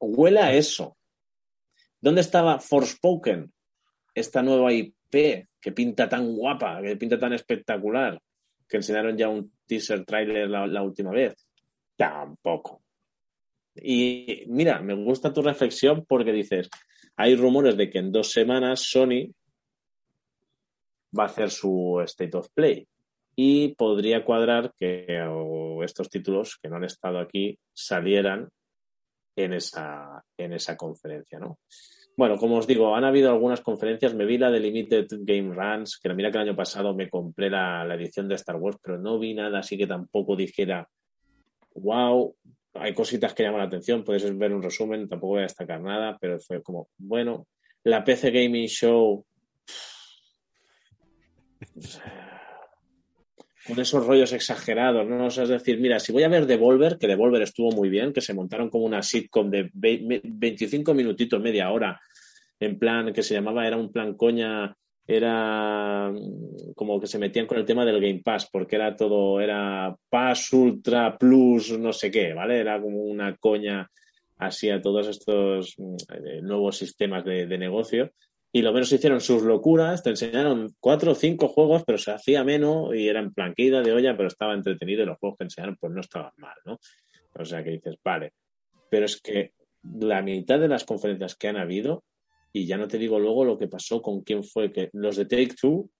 huele 0.00 0.40
a 0.40 0.52
eso 0.52 0.96
¿dónde 2.00 2.22
estaba 2.22 2.58
Forspoken? 2.58 3.52
esta 4.14 4.42
nueva 4.42 4.72
IP 4.72 5.46
que 5.60 5.72
pinta 5.72 6.08
tan 6.08 6.34
guapa 6.34 6.82
que 6.82 6.96
pinta 6.96 7.18
tan 7.18 7.32
espectacular 7.32 8.20
que 8.68 8.78
enseñaron 8.78 9.16
ya 9.16 9.28
un 9.28 9.52
teaser 9.66 10.04
trailer 10.04 10.48
la, 10.48 10.66
la 10.66 10.82
última 10.82 11.10
vez 11.10 11.46
tampoco 11.96 12.82
y 13.82 14.44
mira 14.48 14.80
me 14.80 14.94
gusta 14.94 15.32
tu 15.32 15.42
reflexión 15.42 16.04
porque 16.06 16.32
dices 16.32 16.68
hay 17.16 17.36
rumores 17.36 17.76
de 17.76 17.90
que 17.90 17.98
en 17.98 18.12
dos 18.12 18.30
semanas 18.30 18.80
Sony 18.80 19.32
va 21.18 21.24
a 21.24 21.26
hacer 21.26 21.50
su 21.50 22.00
State 22.04 22.36
of 22.36 22.48
Play 22.54 22.86
y 23.34 23.74
podría 23.74 24.24
cuadrar 24.24 24.72
que 24.78 25.06
estos 25.84 26.10
títulos 26.10 26.58
que 26.60 26.68
no 26.68 26.76
han 26.76 26.84
estado 26.84 27.18
aquí 27.18 27.58
salieran 27.72 28.48
en 29.36 29.52
esa, 29.52 30.24
en 30.36 30.52
esa 30.52 30.76
conferencia, 30.76 31.38
¿no? 31.38 31.60
Bueno, 32.16 32.36
como 32.36 32.56
os 32.56 32.66
digo, 32.66 32.96
han 32.96 33.04
habido 33.04 33.30
algunas 33.30 33.60
conferencias. 33.60 34.12
Me 34.12 34.26
vi 34.26 34.38
la 34.38 34.50
de 34.50 34.58
Limited 34.58 35.06
Game 35.20 35.54
Runs, 35.54 36.00
que 36.02 36.12
mira 36.14 36.32
que 36.32 36.38
el 36.38 36.48
año 36.48 36.56
pasado 36.56 36.92
me 36.92 37.08
compré 37.08 37.48
la, 37.48 37.84
la 37.84 37.94
edición 37.94 38.26
de 38.26 38.34
Star 38.34 38.56
Wars, 38.56 38.78
pero 38.82 38.98
no 38.98 39.20
vi 39.20 39.34
nada 39.34 39.60
así 39.60 39.78
que 39.78 39.86
tampoco 39.86 40.34
dijera, 40.34 40.88
wow, 41.76 42.34
hay 42.80 42.94
cositas 42.94 43.34
que 43.34 43.42
llaman 43.42 43.60
la 43.60 43.66
atención, 43.66 44.04
puedes 44.04 44.36
ver 44.36 44.52
un 44.52 44.62
resumen, 44.62 45.08
tampoco 45.08 45.32
voy 45.34 45.40
a 45.40 45.42
destacar 45.42 45.80
nada, 45.80 46.16
pero 46.20 46.38
fue 46.40 46.62
como, 46.62 46.88
bueno, 46.98 47.46
la 47.84 48.04
PC 48.04 48.30
Gaming 48.30 48.68
Show 48.68 49.24
con 53.66 53.78
esos 53.80 54.06
rollos 54.06 54.32
exagerados, 54.32 55.06
¿no? 55.06 55.26
O 55.26 55.30
sea, 55.30 55.42
es 55.44 55.50
decir, 55.50 55.78
mira, 55.78 56.00
si 56.00 56.10
voy 56.12 56.22
a 56.22 56.28
ver 56.28 56.46
Devolver, 56.46 56.96
que 56.98 57.06
Devolver 57.06 57.42
estuvo 57.42 57.70
muy 57.72 57.90
bien, 57.90 58.12
que 58.14 58.22
se 58.22 58.32
montaron 58.32 58.70
como 58.70 58.84
una 58.86 59.02
sitcom 59.02 59.50
de 59.50 59.70
ve- 59.74 60.00
me- 60.02 60.22
25 60.24 60.94
minutitos, 60.94 61.40
media 61.40 61.70
hora, 61.70 62.00
en 62.60 62.78
plan 62.78 63.12
que 63.12 63.22
se 63.22 63.34
llamaba, 63.34 63.66
era 63.66 63.76
un 63.76 63.92
plan 63.92 64.14
coña, 64.14 64.74
era 65.10 66.10
mm, 66.12 66.74
como 66.76 67.00
que 67.00 67.06
se 67.06 67.18
metían 67.18 67.46
con 67.46 67.56
el 67.56 67.64
tema 67.64 67.84
del 67.86 68.00
Game 68.00 68.20
Pass, 68.22 68.48
porque 68.52 68.76
era 68.76 68.94
todo, 68.94 69.40
era 69.40 69.96
Pass 70.10 70.52
Ultra 70.52 71.16
Plus, 71.16 71.78
no 71.78 71.94
sé 71.94 72.10
qué, 72.10 72.34
¿vale? 72.34 72.60
Era 72.60 72.80
como 72.80 72.98
una 72.98 73.34
coña 73.36 73.90
así 74.36 74.68
a 74.68 74.82
todos 74.82 75.08
estos 75.08 75.74
mm, 75.78 75.96
eh, 76.12 76.42
nuevos 76.42 76.76
sistemas 76.76 77.24
de, 77.24 77.46
de 77.46 77.58
negocio. 77.58 78.12
Y 78.52 78.62
lo 78.62 78.72
menos 78.72 78.92
hicieron 78.92 79.20
sus 79.20 79.42
locuras, 79.42 80.02
te 80.02 80.10
enseñaron 80.10 80.74
cuatro 80.78 81.12
o 81.12 81.14
cinco 81.14 81.48
juegos, 81.48 81.84
pero 81.86 81.98
se 81.98 82.12
hacía 82.12 82.44
menos 82.44 82.94
y 82.94 83.08
era 83.08 83.20
en 83.20 83.32
plan 83.32 83.54
que 83.54 83.64
ida 83.64 83.82
de 83.82 83.92
olla, 83.92 84.16
pero 84.16 84.28
estaba 84.28 84.54
entretenido 84.54 85.02
y 85.02 85.06
los 85.06 85.18
juegos 85.18 85.38
que 85.38 85.44
enseñaron 85.44 85.76
pues 85.80 85.92
no 85.92 86.00
estaban 86.00 86.32
mal, 86.36 86.56
¿no? 86.64 86.78
O 87.34 87.44
sea 87.44 87.64
que 87.64 87.70
dices, 87.70 87.96
vale. 88.04 88.32
Pero 88.90 89.06
es 89.06 89.20
que 89.20 89.52
la 89.82 90.22
mitad 90.22 90.58
de 90.58 90.68
las 90.68 90.84
conferencias 90.84 91.34
que 91.36 91.48
han 91.48 91.56
habido, 91.56 92.04
y 92.52 92.66
ya 92.66 92.76
no 92.76 92.88
te 92.88 92.98
digo 92.98 93.18
luego 93.18 93.44
lo 93.44 93.58
que 93.58 93.68
pasó 93.68 94.00
con 94.00 94.22
quién 94.22 94.44
fue, 94.44 94.72
que 94.72 94.90
los 94.92 95.16
de 95.16 95.26
Take 95.26 95.54
Two, 95.60 95.90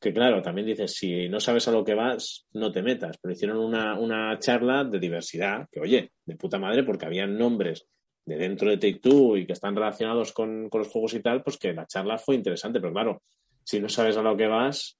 que 0.00 0.12
claro, 0.12 0.42
también 0.42 0.66
dices, 0.66 0.94
si 0.94 1.28
no 1.28 1.38
sabes 1.38 1.68
a 1.68 1.72
lo 1.72 1.84
que 1.84 1.94
vas, 1.94 2.46
no 2.52 2.72
te 2.72 2.82
metas, 2.82 3.18
pero 3.20 3.32
hicieron 3.32 3.58
una, 3.58 3.98
una 3.98 4.38
charla 4.38 4.84
de 4.84 4.98
diversidad, 4.98 5.68
que 5.70 5.80
oye, 5.80 6.12
de 6.24 6.36
puta 6.36 6.58
madre, 6.58 6.82
porque 6.82 7.06
habían 7.06 7.38
nombres 7.38 7.86
de 8.24 8.36
dentro 8.36 8.68
de 8.70 8.78
Take 8.78 9.00
Two 9.00 9.36
y 9.36 9.46
que 9.46 9.52
están 9.52 9.76
relacionados 9.76 10.32
con, 10.32 10.68
con 10.68 10.80
los 10.80 10.88
juegos 10.88 11.14
y 11.14 11.20
tal, 11.20 11.42
pues 11.42 11.56
que 11.56 11.72
la 11.72 11.86
charla 11.86 12.18
fue 12.18 12.34
interesante, 12.34 12.80
pero 12.80 12.92
claro, 12.92 13.22
si 13.64 13.80
no 13.80 13.88
sabes 13.88 14.16
a 14.16 14.22
lo 14.22 14.36
que 14.36 14.46
vas, 14.46 14.98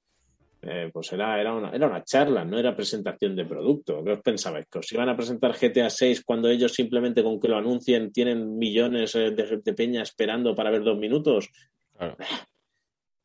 eh, 0.63 0.91
pues 0.93 1.13
era, 1.13 1.41
era, 1.41 1.55
una, 1.55 1.71
era 1.71 1.89
una 1.89 2.05
charla, 2.05 2.45
no 2.45 2.59
era 2.59 2.77
presentación 2.77 3.35
de 3.35 3.45
producto. 3.45 4.03
¿Qué 4.05 4.13
os 4.13 4.21
pensabais? 4.23 4.67
¿Que 4.69 4.79
os 4.79 4.93
iban 4.93 5.09
a 5.09 5.17
presentar 5.17 5.53
GTA 5.53 5.91
6 5.91 6.23
cuando 6.25 6.49
ellos 6.49 6.73
simplemente 6.73 7.23
con 7.23 7.41
que 7.41 7.49
lo 7.49 7.57
anuncien 7.57 8.13
tienen 8.13 8.57
millones 8.57 9.15
eh, 9.17 9.33
de, 9.33 9.61
de 9.63 9.75
peña 9.75 10.03
esperando 10.03 10.55
para 10.55 10.71
ver 10.71 10.85
dos 10.85 10.97
minutos? 10.97 11.51
Claro. 11.97 12.17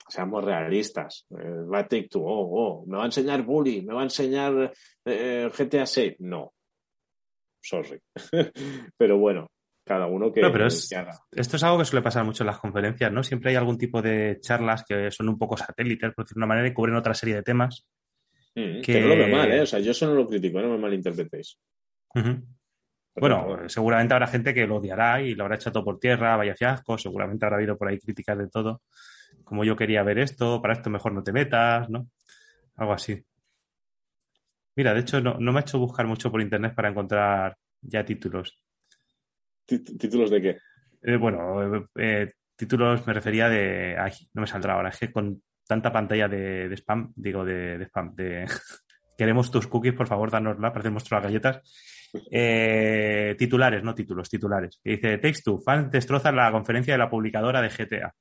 Seamos 0.09 0.43
realistas. 0.43 1.27
Eh, 1.29 1.65
va 1.71 1.87
Take 1.87 2.07
Two, 2.09 2.23
oh, 2.23 2.81
oh, 2.81 2.85
me 2.87 2.97
va 2.97 3.03
a 3.03 3.07
enseñar 3.07 3.43
Bully, 3.43 3.81
me 3.83 3.93
va 3.93 4.01
a 4.01 4.05
enseñar 4.05 4.73
eh, 5.05 5.49
GTA 5.55 5.85
6. 5.85 6.15
No. 6.19 6.53
Sorry. 7.61 7.99
pero 8.97 9.17
bueno, 9.19 9.51
cada 9.87 10.05
uno 10.05 10.31
que, 10.31 10.41
No, 10.41 10.51
pero 10.51 10.67
es- 10.67 10.87
que 10.89 10.95
haga. 10.97 11.17
Esto 11.31 11.55
es 11.55 11.63
algo 11.63 11.79
que 11.79 11.85
suele 11.85 12.03
pasar 12.03 12.23
mucho 12.23 12.43
en 12.43 12.47
las 12.47 12.59
conferencias, 12.59 13.11
¿no? 13.11 13.23
Siempre 13.23 13.49
hay 13.49 13.55
algún 13.55 13.77
tipo 13.77 14.01
de 14.01 14.37
charlas 14.41 14.83
que 14.87 15.09
son 15.09 15.29
un 15.29 15.37
poco 15.39 15.57
satélites, 15.57 16.13
por 16.13 16.25
decirlo 16.25 16.41
de 16.41 16.45
una 16.45 16.47
manera, 16.53 16.67
y 16.67 16.73
cubren 16.73 16.95
otra 16.95 17.13
serie 17.15 17.35
de 17.35 17.43
temas. 17.43 17.87
Mm, 18.55 18.81
que- 18.81 18.93
que 18.93 18.99
no 19.01 19.07
lo 19.07 19.17
veo 19.17 19.27
mal, 19.29 19.51
¿eh? 19.51 19.61
O 19.61 19.65
sea, 19.65 19.79
yo 19.79 19.91
eso 19.91 20.05
no 20.07 20.13
lo 20.15 20.27
critico, 20.27 20.61
no 20.61 20.69
me 20.69 20.77
malinterpretéis. 20.77 21.57
Bueno, 23.19 23.57
seguramente 23.67 24.13
habrá 24.13 24.27
gente 24.27 24.53
que 24.53 24.67
lo 24.67 24.75
odiará 24.75 25.21
y 25.23 25.33
lo 25.33 25.43
habrá 25.43 25.55
echado 25.55 25.83
por 25.83 25.99
tierra, 25.99 26.37
vaya 26.37 26.55
fiasco, 26.55 26.97
seguramente 26.99 27.45
habrá 27.45 27.57
habido 27.57 27.75
por 27.77 27.87
ahí 27.87 27.97
críticas 27.97 28.37
de 28.37 28.47
todo. 28.47 28.81
Como 29.43 29.63
yo 29.63 29.75
quería 29.75 30.03
ver 30.03 30.19
esto, 30.19 30.61
para 30.61 30.73
esto 30.75 30.89
mejor 30.91 31.13
no 31.13 31.23
te 31.23 31.31
metas, 31.33 31.89
¿no? 31.89 32.09
Algo 32.75 32.93
así. 32.93 33.23
Mira, 34.75 34.93
de 34.93 34.99
hecho, 34.99 35.19
no, 35.21 35.35
no 35.39 35.51
me 35.51 35.59
ha 35.59 35.61
hecho 35.61 35.79
buscar 35.79 36.05
mucho 36.05 36.31
por 36.31 36.41
internet 36.41 36.75
para 36.75 36.89
encontrar 36.89 37.57
ya 37.81 38.05
títulos. 38.05 38.61
¿Títulos 39.67 40.31
de 40.31 40.41
qué? 40.41 40.57
Eh, 41.03 41.17
bueno, 41.17 41.87
eh, 41.95 42.31
títulos 42.55 43.05
me 43.05 43.13
refería 43.13 43.49
de. 43.49 43.97
Ay, 43.99 44.13
no 44.33 44.41
me 44.41 44.47
saldrá 44.47 44.73
ahora. 44.73 44.89
Es 44.89 44.97
que 44.97 45.11
con 45.11 45.41
tanta 45.67 45.91
pantalla 45.91 46.27
de, 46.27 46.73
spam, 46.77 47.11
digo 47.15 47.43
de, 47.43 47.83
spam, 47.85 48.15
de. 48.15 48.45
Queremos 49.17 49.51
tus 49.51 49.67
cookies, 49.67 49.93
por 49.93 50.07
favor, 50.07 50.31
danosla 50.31 50.69
para 50.69 50.79
hacer 50.79 50.91
nuestras 50.91 51.23
galletas. 51.23 51.61
Eh, 52.31 53.35
titulares, 53.37 53.83
no 53.83 53.93
títulos, 53.93 54.29
titulares. 54.29 54.79
Que 54.81 54.91
dice: 54.91 55.17
Takes 55.17 55.41
Two, 55.43 55.59
fans 55.59 55.91
destrozan 55.91 56.35
la 56.35 56.51
conferencia 56.51 56.93
de 56.93 56.99
la 56.99 57.09
publicadora 57.09 57.61
de 57.61 57.69
GTA. 57.69 58.13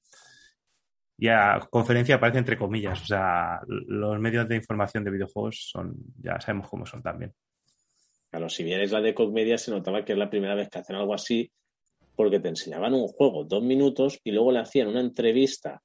Ya, 1.19 1.61
conferencia 1.71 2.17
aparece 2.17 2.39
entre 2.39 2.59
comillas. 2.59 3.01
O 3.03 3.07
sea, 3.07 3.61
los 3.67 4.19
medios 4.19 4.49
de 4.49 4.57
información 4.57 5.05
de 5.05 5.11
videojuegos 5.13 5.71
son. 5.71 5.95
Ya 6.19 6.41
sabemos 6.41 6.69
cómo 6.69 6.85
son 6.85 7.03
también. 7.03 7.33
Claro, 8.31 8.49
si 8.49 8.65
vierais 8.65 8.93
la 8.93 9.01
de 9.01 9.15
Media 9.33 9.59
se 9.59 9.71
notaba 9.71 10.05
que 10.05 10.13
es 10.13 10.19
la 10.19 10.31
primera 10.31 10.55
vez 10.55 10.69
que 10.69 10.79
hacen 10.79 10.97
algo 10.97 11.15
así, 11.15 11.51
porque 12.15 12.41
te 12.41 12.49
enseñaban 12.49 12.95
un 12.95 13.09
juego 13.09 13.45
dos 13.45 13.63
minutos 13.63 14.19
y 14.25 14.33
luego 14.33 14.53
le 14.53 14.61
hacían 14.61 14.89
una 14.89 15.01
entrevista 15.01 15.83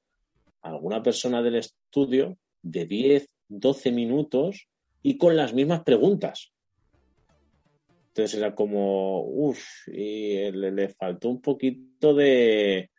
a 0.61 0.69
alguna 0.69 1.03
persona 1.03 1.41
del 1.41 1.55
estudio 1.55 2.37
de 2.61 2.85
10, 2.85 3.27
12 3.49 3.91
minutos 3.91 4.67
y 5.03 5.17
con 5.17 5.35
las 5.35 5.53
mismas 5.53 5.83
preguntas. 5.83 6.51
Entonces 8.07 8.37
era 8.37 8.53
como, 8.53 9.23
uff, 9.23 9.87
y 9.87 10.51
le, 10.51 10.71
le 10.71 10.89
faltó 10.89 11.29
un 11.29 11.41
poquito 11.41 12.13
de, 12.13 12.89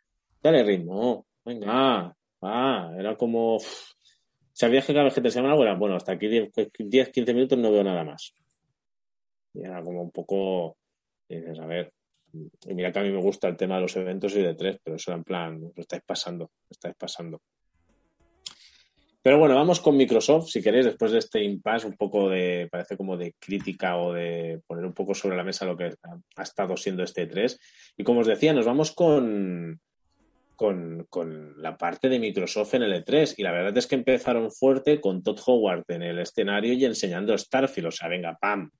dale 0.41 0.63
ritmo, 0.63 1.27
venga, 1.45 2.15
va, 2.43 2.93
era 2.97 3.15
como, 3.15 3.55
uf. 3.57 3.91
sabías 4.51 4.85
que 4.85 4.93
cada 4.93 5.05
vez 5.05 5.13
que 5.13 5.21
te 5.21 5.29
era, 5.29 5.75
bueno, 5.75 5.95
hasta 5.95 6.13
aquí 6.13 6.27
10, 6.27 6.51
10, 6.79 7.09
15 7.09 7.33
minutos 7.33 7.57
no 7.57 7.71
veo 7.71 7.83
nada 7.83 8.03
más. 8.03 8.33
Y 9.53 9.63
era 9.63 9.81
como 9.81 10.01
un 10.01 10.11
poco, 10.11 10.77
a 11.29 11.65
ver, 11.65 11.91
y 12.65 12.73
mira 12.73 12.91
que 12.91 12.99
a 12.99 13.03
mí 13.03 13.11
me 13.11 13.21
gusta 13.21 13.47
el 13.47 13.57
tema 13.57 13.75
de 13.75 13.81
los 13.81 13.95
eventos 13.95 14.35
y 14.35 14.41
de 14.41 14.55
tres, 14.55 14.77
pero 14.83 14.95
eso 14.95 15.11
era 15.11 15.17
en 15.17 15.23
plan, 15.23 15.61
lo 15.61 15.71
estáis 15.75 16.01
pasando, 16.05 16.45
lo 16.45 16.71
estáis 16.71 16.95
pasando. 16.95 17.41
Pero 19.21 19.37
bueno, 19.37 19.55
vamos 19.55 19.79
con 19.79 19.95
Microsoft, 19.95 20.49
si 20.49 20.61
queréis, 20.61 20.85
después 20.85 21.13
de 21.13 21.19
este 21.19 21.41
impasse, 21.41 21.87
un 21.87 21.95
poco 21.95 22.29
de, 22.29 22.67
parece 22.69 22.97
como 22.97 23.15
de 23.15 23.33
crítica 23.39 23.95
o 23.95 24.11
de 24.11 24.59
poner 24.67 24.83
un 24.83 24.93
poco 24.93 25.15
sobre 25.15 25.37
la 25.37 25.45
mesa 25.45 25.65
lo 25.65 25.77
que 25.77 25.85
ha, 25.85 26.17
ha 26.35 26.43
estado 26.43 26.75
siendo 26.75 27.03
este 27.03 27.25
3. 27.25 27.57
Y 27.95 28.03
como 28.03 28.19
os 28.19 28.27
decía, 28.27 28.51
nos 28.51 28.65
vamos 28.65 28.91
con, 28.91 29.79
con, 30.57 31.07
con, 31.09 31.61
la 31.61 31.77
parte 31.77 32.09
de 32.09 32.19
Microsoft 32.19 32.73
en 32.73 32.83
el 32.83 33.05
E3. 33.05 33.35
Y 33.37 33.43
la 33.43 33.53
verdad 33.53 33.77
es 33.77 33.87
que 33.87 33.95
empezaron 33.95 34.51
fuerte 34.51 34.99
con 34.99 35.23
Todd 35.23 35.39
Howard 35.45 35.85
en 35.87 36.03
el 36.03 36.19
escenario 36.19 36.73
y 36.73 36.83
enseñando 36.83 37.37
Starfield. 37.37 37.87
O 37.87 37.91
sea, 37.91 38.09
venga, 38.09 38.37
pam. 38.41 38.71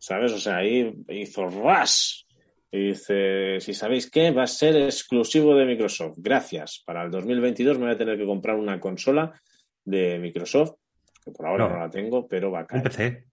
¿Sabes? 0.00 0.32
O 0.32 0.38
sea, 0.38 0.56
ahí 0.56 0.92
hizo 1.08 1.46
ras. 1.46 2.26
Y 2.72 2.88
dice, 2.88 3.60
si 3.60 3.74
sabéis 3.74 4.10
qué, 4.10 4.30
va 4.30 4.44
a 4.44 4.48
ser 4.48 4.76
exclusivo 4.76 5.54
de 5.54 5.66
Microsoft. 5.66 6.16
Gracias. 6.18 6.82
Para 6.86 7.04
el 7.04 7.10
2022 7.10 7.78
me 7.78 7.84
voy 7.84 7.94
a 7.94 7.98
tener 7.98 8.16
que 8.16 8.24
comprar 8.26 8.56
una 8.56 8.80
consola 8.80 9.40
de 9.84 10.18
Microsoft, 10.18 10.76
que 11.24 11.32
por 11.32 11.46
ahora 11.46 11.68
no, 11.68 11.74
no 11.74 11.80
la 11.80 11.90
tengo, 11.90 12.26
pero 12.26 12.50
va 12.50 12.60
a 12.60 12.66
caer. 12.66 12.82
PC. 12.82 13.24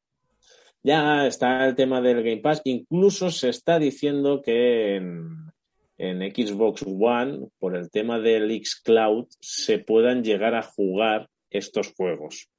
Ya 0.84 1.26
está 1.26 1.66
el 1.66 1.76
tema 1.76 2.02
del 2.02 2.24
Game 2.24 2.42
Pass. 2.42 2.62
Incluso 2.66 3.32
se 3.32 3.50
está 3.50 3.80
diciendo 3.80 4.42
que 4.42 4.96
en, 4.96 5.52
en 5.98 6.20
Xbox 6.20 6.84
One, 6.86 7.48
por 7.60 7.76
el 7.76 7.90
tema 7.90 8.20
del 8.20 8.50
Xcloud, 8.50 9.28
se 9.40 9.80
puedan 9.80 10.24
llegar 10.24 10.56
a 10.56 10.64
jugar 10.64 11.30
estos 11.50 11.94
juegos. 11.94 12.50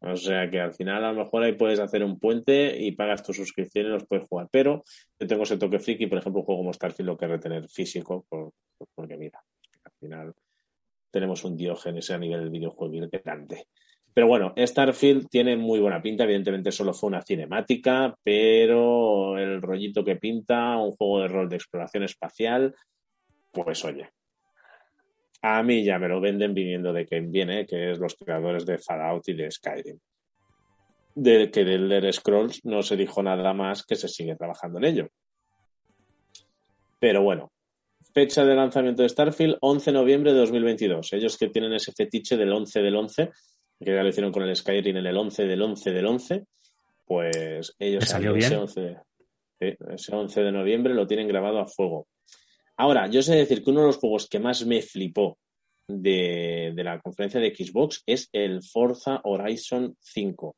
O 0.00 0.16
sea 0.16 0.50
que 0.50 0.60
al 0.60 0.72
final 0.72 1.04
a 1.04 1.12
lo 1.12 1.24
mejor 1.24 1.42
ahí 1.42 1.52
puedes 1.52 1.78
hacer 1.78 2.02
un 2.02 2.18
puente 2.18 2.76
y 2.76 2.92
pagas 2.92 3.22
tu 3.22 3.32
suscripción 3.32 3.86
y 3.86 3.90
los 3.90 4.06
puedes 4.06 4.26
jugar. 4.26 4.48
Pero 4.50 4.82
yo 5.18 5.26
tengo 5.26 5.44
ese 5.44 5.58
toque 5.58 5.78
friki, 5.78 6.06
por 6.06 6.18
ejemplo, 6.18 6.40
un 6.40 6.46
juego 6.46 6.60
como 6.60 6.72
Starfield 6.72 7.08
lo 7.08 7.16
que 7.16 7.26
retener 7.26 7.68
físico, 7.68 8.24
por, 8.28 8.52
porque 8.94 9.16
mira, 9.16 9.40
al 9.84 9.92
final 10.00 10.34
tenemos 11.10 11.44
un 11.44 11.56
diógenes 11.56 12.10
a 12.10 12.18
nivel 12.18 12.40
del 12.40 12.50
videojuego 12.50 13.08
grande. 13.24 13.66
Pero 14.14 14.26
bueno, 14.26 14.52
Starfield 14.56 15.28
tiene 15.28 15.56
muy 15.56 15.80
buena 15.80 16.02
pinta, 16.02 16.24
evidentemente 16.24 16.70
solo 16.70 16.92
fue 16.92 17.08
una 17.08 17.22
cinemática, 17.22 18.14
pero 18.22 19.38
el 19.38 19.62
rollito 19.62 20.04
que 20.04 20.16
pinta, 20.16 20.76
un 20.76 20.92
juego 20.92 21.20
de 21.20 21.28
rol 21.28 21.48
de 21.48 21.56
exploración 21.56 22.02
espacial, 22.02 22.74
pues 23.52 23.84
oye, 23.84 24.10
a 25.42 25.62
mí 25.64 25.84
ya 25.84 25.98
me 25.98 26.08
lo 26.08 26.20
venden 26.20 26.54
viniendo 26.54 26.92
de 26.92 27.04
quien 27.04 27.30
viene, 27.32 27.66
que 27.66 27.90
es 27.90 27.98
los 27.98 28.14
creadores 28.14 28.64
de 28.64 28.78
Fallout 28.78 29.28
y 29.28 29.34
de 29.34 29.50
Skyrim. 29.50 29.98
De 31.16 31.50
que 31.50 31.64
del 31.64 31.92
Elder 31.92 32.12
Scrolls 32.12 32.64
no 32.64 32.82
se 32.82 32.96
dijo 32.96 33.22
nada 33.22 33.52
más 33.52 33.84
que 33.84 33.96
se 33.96 34.08
sigue 34.08 34.36
trabajando 34.36 34.78
en 34.78 34.84
ello. 34.84 35.08
Pero 37.00 37.22
bueno, 37.22 37.50
fecha 38.14 38.44
de 38.44 38.54
lanzamiento 38.54 39.02
de 39.02 39.08
Starfield, 39.08 39.58
11 39.60 39.90
de 39.90 39.98
noviembre 39.98 40.32
de 40.32 40.38
2022. 40.38 41.12
Ellos 41.12 41.36
que 41.36 41.48
tienen 41.48 41.72
ese 41.72 41.92
fetiche 41.92 42.36
del 42.36 42.52
11 42.52 42.80
del 42.80 42.94
11, 42.94 43.30
que 43.80 43.94
ya 43.94 44.02
lo 44.02 44.08
hicieron 44.08 44.30
con 44.32 44.44
el 44.44 44.54
Skyrim 44.54 44.96
en 44.96 45.06
el 45.06 45.16
11 45.16 45.46
del 45.46 45.60
11 45.60 45.90
del 45.90 46.06
11, 46.06 46.44
pues 47.04 47.74
ellos 47.80 48.04
salió 48.04 48.32
bien? 48.32 48.46
Ese, 48.46 48.56
11, 48.56 48.96
ese 49.90 50.14
11 50.14 50.40
de 50.40 50.52
noviembre 50.52 50.94
lo 50.94 51.08
tienen 51.08 51.26
grabado 51.26 51.58
a 51.58 51.66
fuego. 51.66 52.06
Ahora, 52.76 53.06
yo 53.08 53.22
sé 53.22 53.34
decir 53.36 53.62
que 53.62 53.70
uno 53.70 53.80
de 53.80 53.86
los 53.86 53.98
juegos 53.98 54.28
que 54.28 54.38
más 54.38 54.64
me 54.66 54.82
flipó 54.82 55.38
de, 55.86 56.72
de, 56.74 56.84
la 56.84 57.00
conferencia 57.00 57.40
de 57.40 57.54
Xbox 57.54 58.02
es 58.06 58.28
el 58.32 58.62
Forza 58.62 59.20
Horizon 59.24 59.96
5, 60.00 60.56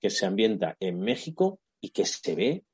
que 0.00 0.10
se 0.10 0.26
ambienta 0.26 0.76
en 0.80 1.00
México 1.00 1.60
y 1.80 1.90
que 1.90 2.04
se 2.04 2.34
ve, 2.34 2.64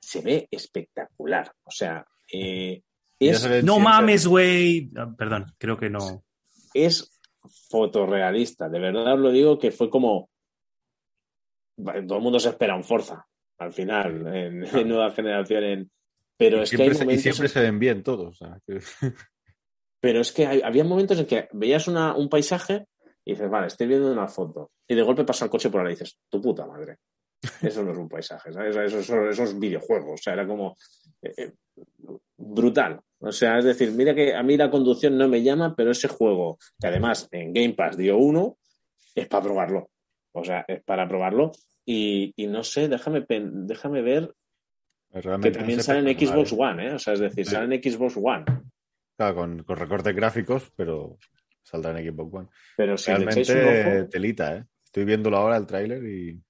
se 0.00 0.20
ve 0.22 0.48
espectacular. 0.50 1.52
O 1.64 1.70
sea, 1.70 2.06
eh, 2.32 2.82
es, 3.18 3.64
no 3.64 3.78
mames, 3.78 4.26
güey. 4.26 4.90
Perdón, 5.16 5.54
creo 5.58 5.78
que 5.78 5.90
no. 5.90 6.24
Es 6.74 7.18
fotorrealista, 7.70 8.68
de 8.68 8.80
verdad 8.80 9.14
os 9.14 9.20
lo 9.20 9.30
digo 9.30 9.58
que 9.58 9.70
fue 9.70 9.88
como 9.88 10.28
todo 11.76 12.16
el 12.16 12.22
mundo 12.22 12.40
se 12.40 12.48
espera 12.48 12.74
un 12.74 12.84
Forza 12.84 13.24
al 13.58 13.72
final 13.72 14.26
en, 14.34 14.64
en 14.64 14.88
nueva 14.88 15.10
generación 15.12 15.64
en, 15.64 15.90
pero 16.36 16.58
y 16.58 16.62
es 16.62 16.68
siempre, 16.68 16.86
que 16.86 16.92
hay 16.92 16.98
momentos 16.98 17.18
y 17.18 17.22
siempre 17.22 17.48
se 17.48 17.60
ven 17.60 17.78
bien 17.78 18.02
todos. 18.02 18.28
O 18.28 18.46
sea, 18.46 18.60
que... 18.66 18.80
Pero 20.00 20.20
es 20.20 20.30
que 20.30 20.46
hay, 20.46 20.60
había 20.62 20.84
momentos 20.84 21.18
en 21.18 21.26
que 21.26 21.48
veías 21.52 21.88
una, 21.88 22.14
un 22.14 22.28
paisaje 22.28 22.86
y 23.24 23.32
dices, 23.32 23.50
vale, 23.50 23.66
estoy 23.66 23.88
viendo 23.88 24.12
una 24.12 24.28
foto. 24.28 24.70
Y 24.86 24.94
de 24.94 25.02
golpe 25.02 25.24
pasa 25.24 25.46
el 25.46 25.50
coche 25.50 25.70
por 25.70 25.80
ahí 25.80 25.88
y 25.88 25.90
dices, 25.90 26.18
tu 26.28 26.40
puta 26.40 26.66
madre. 26.66 26.98
Eso 27.62 27.82
no 27.82 27.92
es 27.92 27.98
un 27.98 28.08
paisaje, 28.08 28.52
¿sabes? 28.52 28.76
Eso, 28.76 28.98
eso, 28.98 29.28
eso 29.28 29.42
es 29.42 29.58
videojuegos. 29.58 30.20
O 30.20 30.22
sea, 30.22 30.34
era 30.34 30.46
como 30.46 30.76
eh, 31.22 31.34
eh, 31.36 31.52
brutal. 32.36 33.00
O 33.18 33.32
sea, 33.32 33.58
es 33.58 33.64
decir, 33.64 33.90
mira 33.92 34.14
que 34.14 34.34
a 34.34 34.42
mí 34.42 34.56
la 34.56 34.70
conducción 34.70 35.16
no 35.16 35.28
me 35.28 35.42
llama, 35.42 35.74
pero 35.74 35.90
ese 35.90 36.08
juego, 36.08 36.58
que 36.80 36.86
además 36.86 37.28
en 37.32 37.52
Game 37.52 37.74
Pass 37.74 37.96
dio 37.96 38.18
uno, 38.18 38.58
es 39.14 39.26
para 39.26 39.42
probarlo. 39.42 39.90
O 40.32 40.44
sea, 40.44 40.64
es 40.68 40.82
para 40.84 41.08
probarlo. 41.08 41.52
Y, 41.84 42.32
y 42.36 42.46
no 42.46 42.62
sé, 42.62 42.88
déjame, 42.88 43.24
déjame 43.28 44.02
ver 44.02 44.32
Realmente 45.22 45.52
que 45.52 45.58
también 45.58 45.82
sale 45.82 46.10
en 46.10 46.18
Xbox 46.18 46.52
One, 46.52 46.88
¿eh? 46.88 46.92
O 46.94 46.98
sea, 46.98 47.14
es 47.14 47.20
decir, 47.20 47.46
sí. 47.46 47.52
sale 47.52 47.74
en 47.74 47.82
Xbox 47.82 48.16
One. 48.16 48.44
Claro, 49.16 49.34
con, 49.34 49.62
con, 49.62 49.76
recortes 49.76 50.14
gráficos, 50.14 50.70
pero 50.76 51.18
saldrá 51.62 51.98
en 51.98 52.12
Xbox 52.12 52.34
One. 52.34 52.48
Pero 52.76 52.98
si 52.98 53.10
realmente 53.10 54.00
ojo... 54.00 54.08
telita, 54.10 54.56
¿eh? 54.56 54.64
Estoy 54.84 55.04
viéndolo 55.04 55.38
ahora 55.38 55.56
el 55.56 55.66
tráiler 55.66 56.04
y. 56.04 56.40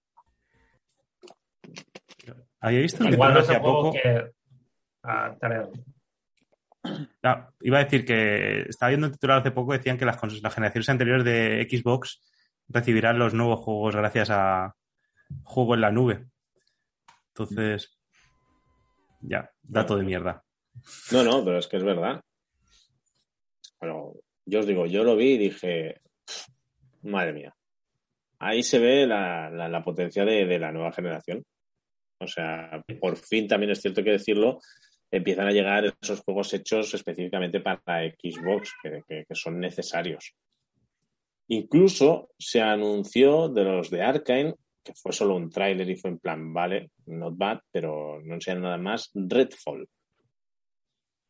¿Había 2.61 2.81
visto 2.81 3.05
un 3.05 3.13
Igual 3.13 3.35
no 3.35 3.41
hace 3.41 3.61
poco 3.61 3.93
que. 3.93 4.31
Ah, 5.05 5.37
no, 7.23 7.53
iba 7.61 7.79
a 7.79 7.85
decir 7.85 8.05
que 8.05 8.63
estaba 8.69 8.91
viendo 8.91 9.07
un 9.07 9.13
titular 9.13 9.41
hace 9.41 9.51
poco, 9.51 9.73
decían 9.73 9.99
que 9.99 10.05
las, 10.05 10.21
las 10.43 10.55
generaciones 10.55 10.89
anteriores 10.89 11.25
de 11.25 11.67
Xbox 11.71 12.23
recibirán 12.69 13.19
los 13.19 13.35
nuevos 13.35 13.61
juegos 13.61 13.95
gracias 13.95 14.31
a 14.31 14.75
juego 15.45 15.75
en 15.75 15.81
la 15.81 15.93
nube. 15.93 16.27
Entonces, 17.29 17.96
ya, 19.27 19.51
dato 19.63 19.97
de 19.97 20.05
mierda. 20.05 20.43
No, 21.13 21.23
no, 21.23 21.45
pero 21.45 21.59
es 21.59 21.67
que 21.67 21.77
es 21.77 21.85
verdad. 21.85 22.21
Bueno, 23.81 24.15
yo 24.45 24.61
os 24.61 24.67
digo, 24.67 24.87
yo 24.87 25.05
lo 25.05 25.17
vi 25.17 25.33
y 25.33 25.39
dije, 25.39 26.01
madre 27.03 27.33
mía, 27.33 27.55
ahí 28.39 28.63
se 28.63 28.79
ve 28.79 29.07
la, 29.07 29.51
la, 29.51 29.69
la 29.69 29.83
potencia 29.83 30.25
de, 30.25 30.47
de, 30.47 30.59
la 30.59 30.73
nueva 30.73 30.93
generación. 30.93 31.43
O 32.19 32.27
sea, 32.27 32.83
por 33.01 33.17
fin 33.17 33.47
también 33.47 33.73
es 33.73 33.81
cierto 33.81 34.03
que 34.03 34.13
decirlo, 34.13 34.61
empiezan 35.11 35.49
a 35.49 35.53
llegar 35.53 35.85
esos 36.01 36.21
juegos 36.21 36.53
hechos 36.55 36.95
específicamente 36.95 37.61
para 37.61 38.09
Xbox, 38.09 38.73
que, 38.83 39.03
que, 39.07 39.25
que 39.27 39.35
son 39.35 39.61
necesarios. 39.61 40.33
Incluso 41.49 42.31
se 42.39 42.61
anunció 42.61 43.49
de 43.49 43.65
los 43.65 43.91
de 43.91 44.03
Arkane 44.03 44.55
que 44.87 44.95
fue 44.95 45.13
solo 45.13 45.35
un 45.35 45.51
tráiler 45.51 45.91
y 45.91 45.97
fue 45.97 46.11
en 46.11 46.19
plan, 46.19 46.53
vale, 46.53 46.93
not 47.07 47.37
bad, 47.37 47.59
pero 47.73 48.23
no 48.23 48.35
enseñaron 48.35 48.63
nada 48.63 48.79
más, 48.79 49.11
Redfall. 49.13 49.89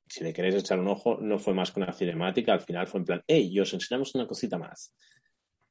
Si 0.07 0.23
le 0.23 0.33
queréis 0.33 0.57
echar 0.57 0.79
un 0.79 0.89
ojo, 0.89 1.17
no 1.21 1.39
fue 1.39 1.55
más 1.55 1.73
que 1.73 1.81
una 1.81 1.93
cinemática, 1.93 2.53
al 2.53 2.61
final 2.61 2.87
fue 2.87 3.01
en 3.01 3.07
plan, 3.07 3.23
hey, 3.27 3.59
os 3.59 3.73
enseñamos 3.73 4.15
una 4.15 4.27
cosita 4.27 4.59
más. 4.59 4.95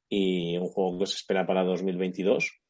Y 0.08 0.56
un 0.56 0.66
juego 0.66 0.98
que 0.98 1.06
se 1.06 1.14
espera 1.14 1.46
para 1.46 1.64
2022, 1.64 2.60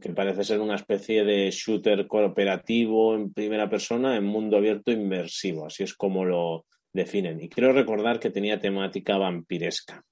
que 0.00 0.12
parece 0.12 0.42
ser 0.42 0.60
una 0.60 0.76
especie 0.76 1.22
de 1.24 1.50
shooter 1.50 2.06
cooperativo 2.06 3.14
en 3.14 3.32
primera 3.32 3.68
persona 3.68 4.16
en 4.16 4.24
mundo 4.24 4.56
abierto 4.56 4.90
inmersivo, 4.90 5.66
así 5.66 5.84
es 5.84 5.94
como 5.94 6.24
lo 6.24 6.64
definen. 6.92 7.40
Y 7.40 7.48
quiero 7.50 7.72
recordar 7.72 8.18
que 8.18 8.30
tenía 8.30 8.58
temática 8.58 9.18
vampiresca 9.18 10.04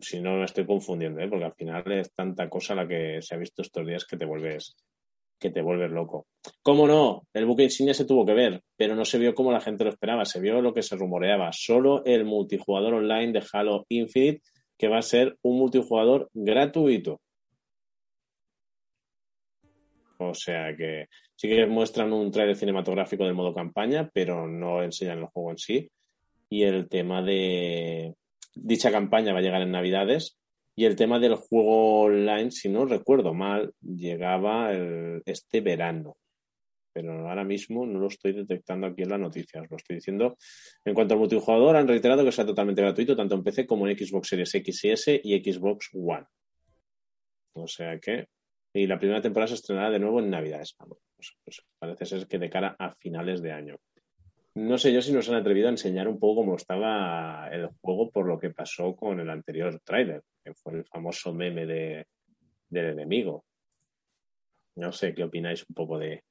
si 0.00 0.20
no 0.20 0.36
me 0.36 0.44
estoy 0.44 0.66
confundiendo, 0.66 1.20
¿eh? 1.20 1.28
porque 1.28 1.44
al 1.44 1.54
final 1.54 1.92
es 1.92 2.12
tanta 2.12 2.48
cosa 2.48 2.74
la 2.74 2.86
que 2.86 3.20
se 3.22 3.34
ha 3.34 3.38
visto 3.38 3.62
estos 3.62 3.86
días 3.86 4.04
que 4.04 4.16
te 4.16 4.24
vuelves 4.24 4.76
que 5.38 5.50
te 5.50 5.62
vuelves 5.62 5.90
loco. 5.90 6.26
¿Cómo 6.62 6.86
no? 6.86 7.26
El 7.32 7.46
buque 7.46 7.62
insignia 7.62 7.94
se 7.94 8.04
tuvo 8.04 8.26
que 8.26 8.34
ver, 8.34 8.62
pero 8.76 8.96
no 8.96 9.04
se 9.04 9.18
vio 9.18 9.34
como 9.34 9.52
la 9.52 9.60
gente 9.60 9.84
lo 9.84 9.90
esperaba, 9.90 10.24
se 10.24 10.40
vio 10.40 10.60
lo 10.60 10.74
que 10.74 10.82
se 10.82 10.96
rumoreaba, 10.96 11.52
solo 11.52 12.04
el 12.04 12.24
multijugador 12.24 12.94
online 12.94 13.32
de 13.32 13.44
Halo 13.52 13.86
Infinite, 13.88 14.42
que 14.76 14.88
va 14.88 14.98
a 14.98 15.02
ser 15.02 15.36
un 15.42 15.58
multijugador 15.58 16.28
gratuito. 16.34 17.20
O 20.18 20.34
sea 20.34 20.76
que 20.76 21.06
sí 21.36 21.48
que 21.48 21.66
muestran 21.66 22.12
un 22.12 22.32
trailer 22.32 22.56
cinematográfico 22.56 23.24
del 23.24 23.34
modo 23.34 23.54
campaña, 23.54 24.10
pero 24.12 24.48
no 24.48 24.82
enseñan 24.82 25.20
el 25.20 25.26
juego 25.26 25.52
en 25.52 25.58
sí. 25.58 25.90
Y 26.50 26.64
el 26.64 26.88
tema 26.88 27.22
de, 27.22 28.14
dicha 28.62 28.90
campaña 28.90 29.32
va 29.32 29.38
a 29.38 29.42
llegar 29.42 29.62
en 29.62 29.72
Navidades 29.72 30.38
y 30.78 30.84
el 30.84 30.94
tema 30.94 31.18
del 31.18 31.34
juego 31.34 32.02
online, 32.02 32.52
si 32.52 32.68
no 32.68 32.84
recuerdo 32.84 33.34
mal, 33.34 33.72
llegaba 33.80 34.72
este 35.24 35.60
verano. 35.60 36.16
Pero 36.92 37.28
ahora 37.28 37.42
mismo 37.42 37.84
no 37.84 37.98
lo 37.98 38.06
estoy 38.06 38.32
detectando 38.32 38.86
aquí 38.86 39.02
en 39.02 39.10
las 39.10 39.18
noticias. 39.18 39.66
Lo 39.68 39.76
estoy 39.76 39.96
diciendo. 39.96 40.36
En 40.84 40.94
cuanto 40.94 41.14
al 41.14 41.20
multijugador, 41.20 41.74
han 41.74 41.88
reiterado 41.88 42.24
que 42.24 42.30
sea 42.30 42.46
totalmente 42.46 42.82
gratuito, 42.82 43.16
tanto 43.16 43.34
en 43.34 43.42
PC 43.42 43.66
como 43.66 43.88
en 43.88 43.98
Xbox 43.98 44.28
Series 44.28 44.54
X 44.54 44.84
y 44.84 44.90
S 44.90 45.20
y 45.24 45.52
Xbox 45.52 45.90
One. 45.94 46.26
O 47.54 47.66
sea 47.66 47.98
que. 47.98 48.28
Y 48.72 48.86
la 48.86 49.00
primera 49.00 49.20
temporada 49.20 49.48
se 49.48 49.54
estrenará 49.54 49.90
de 49.90 49.98
nuevo 49.98 50.20
en 50.20 50.30
Navidades. 50.30 50.76
Pues, 51.16 51.36
pues 51.42 51.62
parece 51.78 52.06
ser 52.06 52.28
que 52.28 52.38
de 52.38 52.50
cara 52.50 52.76
a 52.78 52.92
finales 52.92 53.42
de 53.42 53.50
año 53.50 53.78
no 54.58 54.76
sé 54.76 54.92
yo 54.92 55.00
si 55.00 55.12
nos 55.12 55.28
han 55.28 55.36
atrevido 55.36 55.68
a 55.68 55.70
enseñar 55.70 56.08
un 56.08 56.18
poco 56.18 56.40
cómo 56.40 56.56
estaba 56.56 57.48
el 57.52 57.68
juego 57.80 58.10
por 58.10 58.26
lo 58.26 58.38
que 58.38 58.50
pasó 58.50 58.96
con 58.96 59.20
el 59.20 59.30
anterior 59.30 59.80
tráiler, 59.84 60.22
que 60.44 60.52
fue 60.52 60.74
el 60.74 60.84
famoso 60.84 61.32
meme 61.32 61.64
de, 61.64 62.06
del 62.68 62.86
enemigo. 62.86 63.44
No 64.74 64.90
sé 64.90 65.14
qué 65.14 65.22
opináis 65.22 65.64
un 65.68 65.74
poco 65.74 65.98
de, 65.98 66.24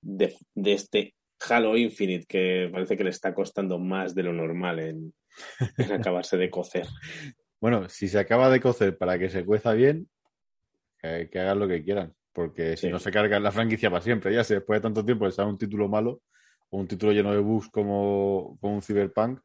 de, 0.00 0.32
de, 0.54 0.72
este 0.72 1.14
Halo 1.48 1.76
Infinite, 1.76 2.26
que 2.28 2.68
parece 2.72 2.96
que 2.96 3.04
le 3.04 3.10
está 3.10 3.34
costando 3.34 3.80
más 3.80 4.14
de 4.14 4.22
lo 4.22 4.32
normal 4.32 4.78
en, 4.78 5.14
en 5.76 5.92
acabarse 5.92 6.36
de 6.36 6.48
cocer. 6.48 6.86
Bueno, 7.60 7.88
si 7.88 8.06
se 8.06 8.20
acaba 8.20 8.48
de 8.48 8.60
cocer 8.60 8.96
para 8.96 9.18
que 9.18 9.28
se 9.28 9.44
cueza 9.44 9.72
bien, 9.72 10.08
que, 11.00 11.28
que 11.30 11.40
hagan 11.40 11.58
lo 11.58 11.66
que 11.66 11.82
quieran. 11.82 12.14
Porque 12.32 12.76
si 12.76 12.90
no 12.90 13.00
se 13.00 13.10
cargan 13.10 13.42
la 13.42 13.50
franquicia 13.50 13.90
para 13.90 14.02
siempre, 14.02 14.32
ya 14.32 14.44
si 14.44 14.54
después 14.54 14.78
de 14.78 14.82
tanto 14.82 15.04
tiempo 15.04 15.26
les 15.26 15.34
sale 15.34 15.48
un 15.48 15.58
título 15.58 15.88
malo 15.88 16.20
o 16.70 16.78
un 16.78 16.88
título 16.88 17.12
lleno 17.12 17.32
de 17.32 17.38
bugs 17.38 17.68
como, 17.68 18.58
como 18.60 18.74
un 18.74 18.82
Cyberpunk, 18.82 19.40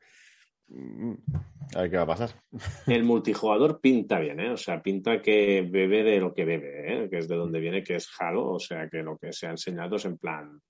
a 1.75 1.81
ver 1.81 1.91
qué 1.91 1.97
va 1.97 2.03
a 2.03 2.07
pasar. 2.07 2.29
El 2.87 3.03
multijugador 3.03 3.79
pinta 3.81 4.19
bien, 4.19 4.39
¿eh? 4.39 4.51
O 4.51 4.57
sea, 4.57 4.81
pinta 4.81 5.21
que 5.21 5.67
bebe 5.69 6.03
de 6.03 6.19
lo 6.19 6.33
que 6.33 6.45
bebe, 6.45 7.03
¿eh? 7.03 7.09
Que 7.09 7.19
es 7.19 7.27
de 7.27 7.35
donde 7.35 7.59
viene, 7.59 7.83
que 7.83 7.95
es 7.95 8.09
Halo. 8.19 8.51
O 8.51 8.59
sea, 8.59 8.89
que 8.89 9.03
lo 9.03 9.17
que 9.17 9.33
se 9.33 9.47
ha 9.47 9.51
enseñado 9.51 9.95
es 9.97 10.05
en 10.05 10.17
plan. 10.17 10.61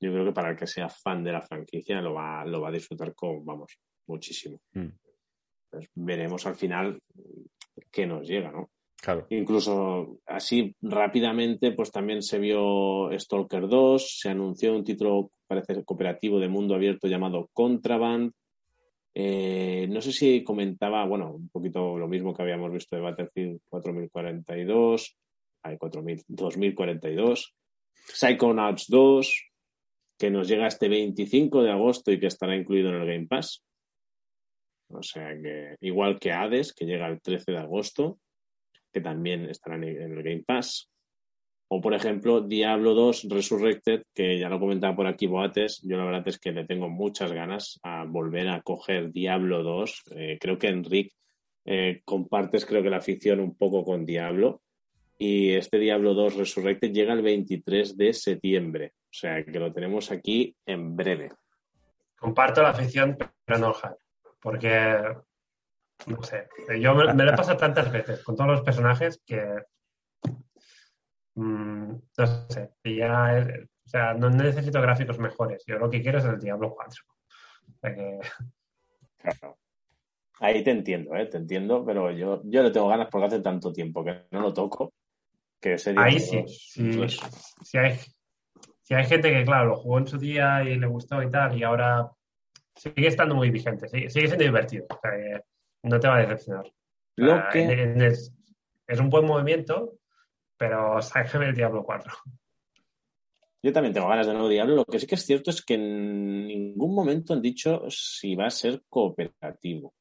Yo 0.00 0.12
creo 0.12 0.24
que 0.24 0.32
para 0.32 0.50
el 0.50 0.56
que 0.56 0.66
sea 0.66 0.88
fan 0.88 1.24
de 1.24 1.32
la 1.32 1.42
franquicia 1.42 2.00
lo 2.00 2.14
va, 2.14 2.44
lo 2.44 2.60
va 2.60 2.68
a 2.68 2.72
disfrutar 2.72 3.14
con, 3.14 3.44
vamos, 3.44 3.78
muchísimo. 4.06 4.60
Mm. 4.72 4.88
Pues 5.70 5.88
veremos 5.94 6.46
al 6.46 6.54
final 6.54 7.00
qué 7.90 8.06
nos 8.06 8.26
llega, 8.26 8.52
¿no? 8.52 8.70
Claro. 9.00 9.26
Incluso 9.30 10.18
así 10.26 10.74
rápidamente, 10.82 11.72
pues 11.72 11.92
también 11.92 12.22
se 12.22 12.38
vio 12.38 13.10
Stalker 13.16 13.68
2, 13.68 14.18
se 14.18 14.30
anunció 14.30 14.74
un 14.74 14.84
título, 14.84 15.30
parece 15.46 15.84
cooperativo 15.84 16.40
de 16.40 16.48
mundo 16.48 16.74
abierto 16.74 17.06
llamado 17.06 17.48
Contraband. 17.52 18.32
Eh, 19.14 19.86
no 19.88 20.00
sé 20.00 20.12
si 20.12 20.42
comentaba, 20.42 21.04
bueno, 21.06 21.34
un 21.34 21.48
poquito 21.48 21.96
lo 21.96 22.08
mismo 22.08 22.34
que 22.34 22.42
habíamos 22.42 22.72
visto 22.72 22.96
de 22.96 23.02
Battlefield 23.02 23.60
4042, 23.68 25.16
hay 25.62 25.76
4000, 25.76 26.24
2042, 26.26 27.54
Psychonauts 27.94 28.86
2, 28.88 29.50
que 30.18 30.30
nos 30.30 30.48
llega 30.48 30.66
este 30.66 30.88
25 30.88 31.62
de 31.62 31.70
agosto 31.70 32.10
y 32.10 32.18
que 32.18 32.26
estará 32.26 32.56
incluido 32.56 32.90
en 32.90 32.96
el 32.96 33.06
Game 33.06 33.26
Pass. 33.26 33.62
O 34.90 35.02
sea 35.02 35.36
que, 35.40 35.76
igual 35.80 36.18
que 36.18 36.32
Hades, 36.32 36.72
que 36.72 36.84
llega 36.84 37.06
el 37.06 37.20
13 37.20 37.52
de 37.52 37.58
agosto, 37.58 38.18
que 38.92 39.00
también 39.00 39.46
estará 39.46 39.76
en 39.76 39.84
el 39.84 40.22
Game 40.22 40.44
Pass. 40.46 40.90
O, 41.70 41.82
por 41.82 41.92
ejemplo, 41.92 42.40
Diablo 42.40 42.94
2 42.94 43.26
Resurrected, 43.28 44.02
que 44.14 44.38
ya 44.38 44.48
lo 44.48 44.58
comentaba 44.58 44.96
por 44.96 45.06
aquí 45.06 45.26
Boates. 45.26 45.82
Yo 45.82 45.98
la 45.98 46.04
verdad 46.04 46.26
es 46.26 46.38
que 46.38 46.50
le 46.50 46.64
tengo 46.64 46.88
muchas 46.88 47.30
ganas 47.32 47.78
a 47.82 48.04
volver 48.04 48.48
a 48.48 48.62
coger 48.62 49.12
Diablo 49.12 49.62
2. 49.62 50.02
Eh, 50.16 50.38
creo 50.40 50.58
que 50.58 50.68
Enric 50.68 51.12
eh, 51.66 52.00
compartes, 52.06 52.64
creo 52.64 52.82
que 52.82 52.88
la 52.88 52.96
afición 52.96 53.40
un 53.40 53.54
poco 53.54 53.84
con 53.84 54.06
Diablo. 54.06 54.62
Y 55.18 55.50
este 55.50 55.78
Diablo 55.78 56.14
2 56.14 56.36
Resurrected 56.36 56.90
llega 56.90 57.12
el 57.12 57.20
23 57.20 57.98
de 57.98 58.14
septiembre. 58.14 58.94
O 59.04 59.12
sea 59.12 59.44
que 59.44 59.58
lo 59.58 59.70
tenemos 59.70 60.10
aquí 60.10 60.56
en 60.64 60.96
breve. 60.96 61.32
Comparto 62.16 62.62
la 62.62 62.70
afición, 62.70 63.18
pero 63.44 63.58
no. 63.58 63.74
Porque, 64.40 65.02
no 66.06 66.22
sé, 66.22 66.48
yo 66.80 66.94
me, 66.94 67.12
me 67.14 67.24
lo 67.24 67.32
he 67.32 67.36
pasado 67.36 67.56
tantas 67.58 67.90
veces 67.90 68.22
con 68.22 68.36
todos 68.36 68.50
los 68.50 68.62
personajes 68.62 69.20
que, 69.26 69.42
mm, 71.34 71.92
no 72.18 72.26
sé, 72.48 72.70
y 72.84 72.96
ya 72.96 73.38
es- 73.38 73.68
o 73.86 73.90
sea, 73.90 74.12
no 74.12 74.28
necesito 74.28 74.82
gráficos 74.82 75.18
mejores. 75.18 75.64
Yo 75.66 75.78
lo 75.78 75.88
que 75.88 76.02
quiero 76.02 76.18
es 76.18 76.24
el 76.26 76.38
Diablo 76.38 76.74
4. 76.74 77.04
O 77.70 77.78
sea 77.80 77.94
que, 77.94 78.18
Claro. 79.16 79.56
Ahí 80.40 80.62
te 80.62 80.70
entiendo, 80.70 81.16
¿eh? 81.16 81.26
te 81.26 81.38
entiendo, 81.38 81.84
pero 81.84 82.10
yo, 82.12 82.42
yo 82.44 82.62
le 82.62 82.70
tengo 82.70 82.86
ganas 82.88 83.08
porque 83.10 83.26
hace 83.26 83.40
tanto 83.40 83.72
tiempo 83.72 84.04
que 84.04 84.26
no 84.30 84.40
lo 84.40 84.52
toco. 84.54 84.92
Que 85.60 85.76
ahí 85.96 86.20
sí, 86.20 86.36
2, 86.42 86.70
sí, 86.72 86.96
pues, 86.96 87.18
si 87.64 87.78
hay, 87.78 87.98
si 88.82 88.94
hay 88.94 89.04
gente 89.06 89.32
que, 89.32 89.44
claro, 89.44 89.70
lo 89.70 89.76
jugó 89.76 89.98
en 89.98 90.06
su 90.06 90.16
día 90.18 90.62
y 90.62 90.78
le 90.78 90.86
gustó 90.86 91.20
y 91.22 91.30
tal, 91.30 91.58
y 91.58 91.64
ahora 91.64 92.08
sigue 92.76 93.08
estando 93.08 93.34
muy 93.34 93.50
vigente, 93.50 93.88
sigue, 93.88 94.08
sigue 94.08 94.28
siendo 94.28 94.44
divertido. 94.44 94.86
O 94.88 94.98
sea, 95.00 95.10
que 95.10 95.40
no 95.82 96.00
te 96.00 96.08
va 96.08 96.16
a 96.16 96.20
decepcionar. 96.20 96.72
Lo 97.16 97.42
que, 97.52 97.62
en- 97.62 97.70
en- 97.78 98.02
es, 98.02 98.32
es 98.86 99.00
un 99.00 99.10
buen 99.10 99.24
movimiento, 99.26 99.98
pero 100.56 101.00
sáqueme 101.02 101.46
el 101.48 101.54
Diablo 101.54 101.82
4. 101.84 102.12
yo 103.62 103.72
también 103.72 103.92
tengo 103.92 104.08
ganas 104.08 104.26
de 104.26 104.32
nuevo 104.34 104.48
Diablo. 104.48 104.76
Lo 104.76 104.84
que 104.84 104.98
sí 105.00 105.06
que 105.06 105.16
es 105.16 105.24
cierto 105.26 105.50
es 105.50 105.64
que 105.64 105.74
en 105.74 106.46
ningún 106.46 106.94
momento 106.94 107.32
han 107.34 107.42
dicho 107.42 107.82
si 107.90 108.34
va 108.36 108.46
a 108.46 108.50
ser 108.50 108.82
cooperativo. 108.88 109.94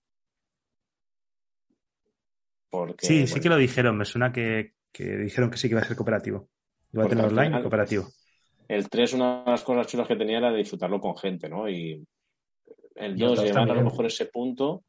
Porque, 2.70 3.06
Sí, 3.06 3.28
sí 3.28 3.40
que 3.40 3.50
lo 3.50 3.58
dijeron. 3.58 3.98
Me 3.98 4.06
suena 4.06 4.32
que, 4.32 4.74
que 4.92 5.04
dijeron 5.18 5.50
que 5.50 5.58
sí 5.58 5.68
que 5.68 5.74
iba 5.74 5.82
a 5.82 5.86
ser 5.86 5.96
cooperativo. 5.96 6.50
Iba 6.94 7.06
a 7.06 7.10
tener 7.10 7.26
online 7.26 7.42
y 7.46 7.48
final- 7.50 7.62
cooperativo. 7.64 8.08
el 8.68 8.90
3, 8.90 9.14
una 9.14 9.44
de 9.44 9.52
las 9.52 9.64
cosas 9.64 9.88
chulas 9.88 10.08
que 10.08 10.16
tenía 10.16 10.38
era 10.40 10.54
disfrutarlo 10.54 11.00
con 11.00 11.18
gente, 11.18 11.50
¿no? 11.50 11.70
Y 11.70 12.06
el 12.96 13.12
Y 13.12 13.24
el 13.24 13.30
2, 13.30 13.36
dos 13.38 13.46
llevar 13.46 13.70
a 13.72 13.74
lo 13.74 13.84
mejor 13.84 14.06
ese 14.06 14.26
punto, 14.28 14.84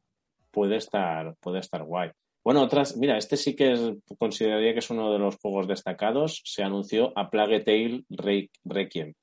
puede 0.51 0.77
estar, 0.77 1.35
puede 1.39 1.59
estar 1.59 1.83
guay. 1.83 2.11
Bueno, 2.43 2.63
otras, 2.63 2.95
mira, 2.97 3.17
este 3.17 3.37
sí 3.37 3.55
que 3.55 3.97
consideraría 4.17 4.73
que 4.73 4.79
es 4.79 4.89
uno 4.89 5.11
de 5.11 5.19
los 5.19 5.37
juegos 5.37 5.67
destacados. 5.67 6.41
Se 6.45 6.63
anunció 6.63 7.11
a 7.17 7.29
Plague 7.29 7.59
Tale 7.59 8.03
Re- 8.09 8.49
Requiem, 8.63 9.13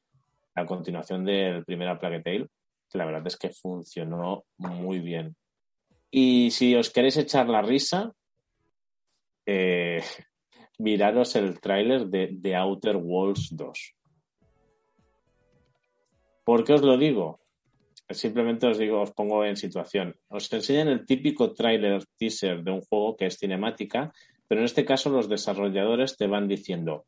a 0.54 0.66
continuación 0.66 1.24
del 1.24 1.64
primer 1.64 1.88
A 1.88 1.98
Plague 1.98 2.22
Tale, 2.22 2.46
que 2.90 2.98
la 2.98 3.06
verdad 3.06 3.26
es 3.26 3.36
que 3.36 3.50
funcionó 3.50 4.44
muy 4.58 5.00
bien. 5.00 5.34
Y 6.10 6.50
si 6.50 6.74
os 6.76 6.90
queréis 6.90 7.16
echar 7.16 7.48
la 7.48 7.62
risa, 7.62 8.12
eh, 9.46 10.02
el 10.78 11.60
tráiler 11.60 12.06
de 12.06 12.38
The 12.40 12.54
Outer 12.54 12.96
Worlds 12.96 13.56
2. 13.56 13.94
¿Por 16.44 16.64
qué 16.64 16.74
os 16.74 16.82
lo 16.82 16.96
digo? 16.96 17.40
Simplemente 18.10 18.66
os 18.66 18.78
digo, 18.78 19.00
os 19.02 19.10
pongo 19.10 19.44
en 19.44 19.56
situación. 19.56 20.14
Os 20.28 20.52
enseñan 20.52 20.88
el 20.88 21.04
típico 21.04 21.52
tráiler 21.52 22.04
teaser 22.16 22.62
de 22.62 22.70
un 22.70 22.80
juego 22.82 23.16
que 23.16 23.26
es 23.26 23.36
cinemática, 23.36 24.12
pero 24.46 24.60
en 24.60 24.66
este 24.66 24.84
caso 24.84 25.10
los 25.10 25.28
desarrolladores 25.28 26.16
te 26.16 26.28
van 26.28 26.46
diciendo, 26.46 27.04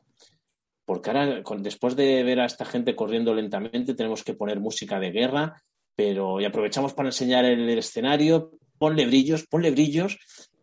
porque 0.84 1.10
ahora, 1.10 1.42
después 1.58 1.96
de 1.96 2.22
ver 2.24 2.40
a 2.40 2.46
esta 2.46 2.64
gente 2.64 2.96
corriendo 2.96 3.34
lentamente, 3.34 3.94
tenemos 3.94 4.24
que 4.24 4.32
poner 4.32 4.58
música 4.58 4.98
de 4.98 5.10
guerra, 5.10 5.62
pero 5.94 6.40
y 6.40 6.46
aprovechamos 6.46 6.94
para 6.94 7.10
enseñar 7.10 7.44
el 7.44 7.68
escenario, 7.68 8.52
ponle 8.78 9.04
brillos, 9.04 9.46
ponle 9.46 9.70
brillos. 9.70 10.18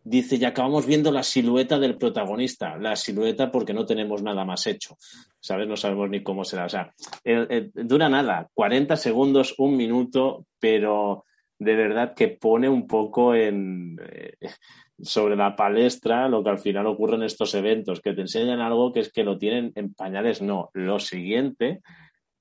Dice, 0.08 0.36
y 0.36 0.44
acabamos 0.44 0.86
viendo 0.86 1.10
la 1.10 1.24
silueta 1.24 1.80
del 1.80 1.98
protagonista, 1.98 2.76
la 2.76 2.94
silueta 2.94 3.50
porque 3.50 3.74
no 3.74 3.84
tenemos 3.84 4.22
nada 4.22 4.44
más 4.44 4.64
hecho, 4.68 4.96
¿sabes? 5.40 5.66
No 5.66 5.76
sabemos 5.76 6.08
ni 6.08 6.22
cómo 6.22 6.44
será. 6.44 6.66
O 6.66 6.68
sea, 6.68 6.94
dura 7.74 8.08
nada, 8.08 8.48
40 8.54 8.96
segundos, 8.96 9.56
un 9.58 9.76
minuto, 9.76 10.46
pero 10.60 11.24
de 11.58 11.74
verdad 11.74 12.14
que 12.14 12.28
pone 12.28 12.68
un 12.68 12.86
poco 12.86 13.34
eh, 13.34 13.50
sobre 15.02 15.34
la 15.34 15.56
palestra 15.56 16.28
lo 16.28 16.44
que 16.44 16.50
al 16.50 16.60
final 16.60 16.86
ocurre 16.86 17.16
en 17.16 17.24
estos 17.24 17.52
eventos, 17.56 18.00
que 18.00 18.12
te 18.12 18.20
enseñan 18.20 18.60
algo 18.60 18.92
que 18.92 19.00
es 19.00 19.10
que 19.12 19.24
lo 19.24 19.38
tienen 19.38 19.72
en 19.74 19.92
pañales, 19.92 20.40
no, 20.40 20.70
lo 20.72 21.00
siguiente, 21.00 21.80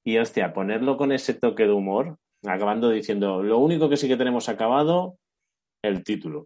y 0.04 0.20
hostia, 0.20 0.54
ponerlo 0.54 0.98
con 0.98 1.12
ese 1.12 1.34
toque 1.34 1.64
de 1.64 1.72
humor, 1.72 2.20
acabando 2.44 2.92
diciendo, 2.92 3.42
lo 3.42 3.58
único 3.58 3.90
que 3.90 3.98
sí 3.98 4.08
que 4.08 4.18
tenemos 4.18 4.50
acabado, 4.50 5.18
el 5.82 6.04
título. 6.04 6.46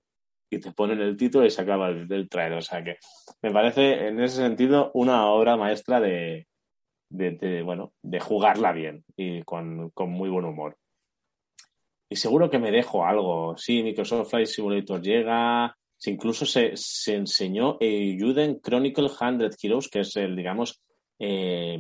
Y 0.49 0.59
te 0.59 0.71
ponen 0.71 0.99
el 1.01 1.15
título 1.15 1.45
y 1.45 1.51
se 1.51 1.61
acaba 1.61 1.89
el, 1.89 2.11
el 2.11 2.27
trailer. 2.27 2.57
O 2.57 2.61
sea 2.61 2.83
que 2.83 2.97
me 3.41 3.51
parece, 3.51 4.07
en 4.07 4.19
ese 4.19 4.37
sentido, 4.37 4.91
una 4.93 5.27
obra 5.27 5.55
maestra 5.57 5.99
de, 5.99 6.47
bueno, 7.63 7.93
de 8.01 8.19
jugarla 8.19 8.71
bien 8.71 9.03
y 9.15 9.43
con, 9.43 9.91
muy 9.95 10.29
buen 10.29 10.45
humor. 10.45 10.77
Y 12.09 12.15
seguro 12.15 12.49
que 12.49 12.59
me 12.59 12.71
dejo 12.71 13.05
algo. 13.05 13.55
Sí, 13.57 13.83
Microsoft 13.83 14.29
Flight 14.29 14.47
Simulator 14.47 15.01
llega. 15.01 15.75
Sí, 15.95 16.11
incluso 16.11 16.45
se, 16.45 16.71
se 16.75 17.15
enseñó 17.15 17.77
Euden 17.79 18.61
Chronicle 18.61 19.09
100 19.09 19.51
Heroes, 19.61 19.89
que 19.89 19.99
es 19.99 20.15
el, 20.15 20.35
digamos, 20.35 20.81
eh, 21.19 21.77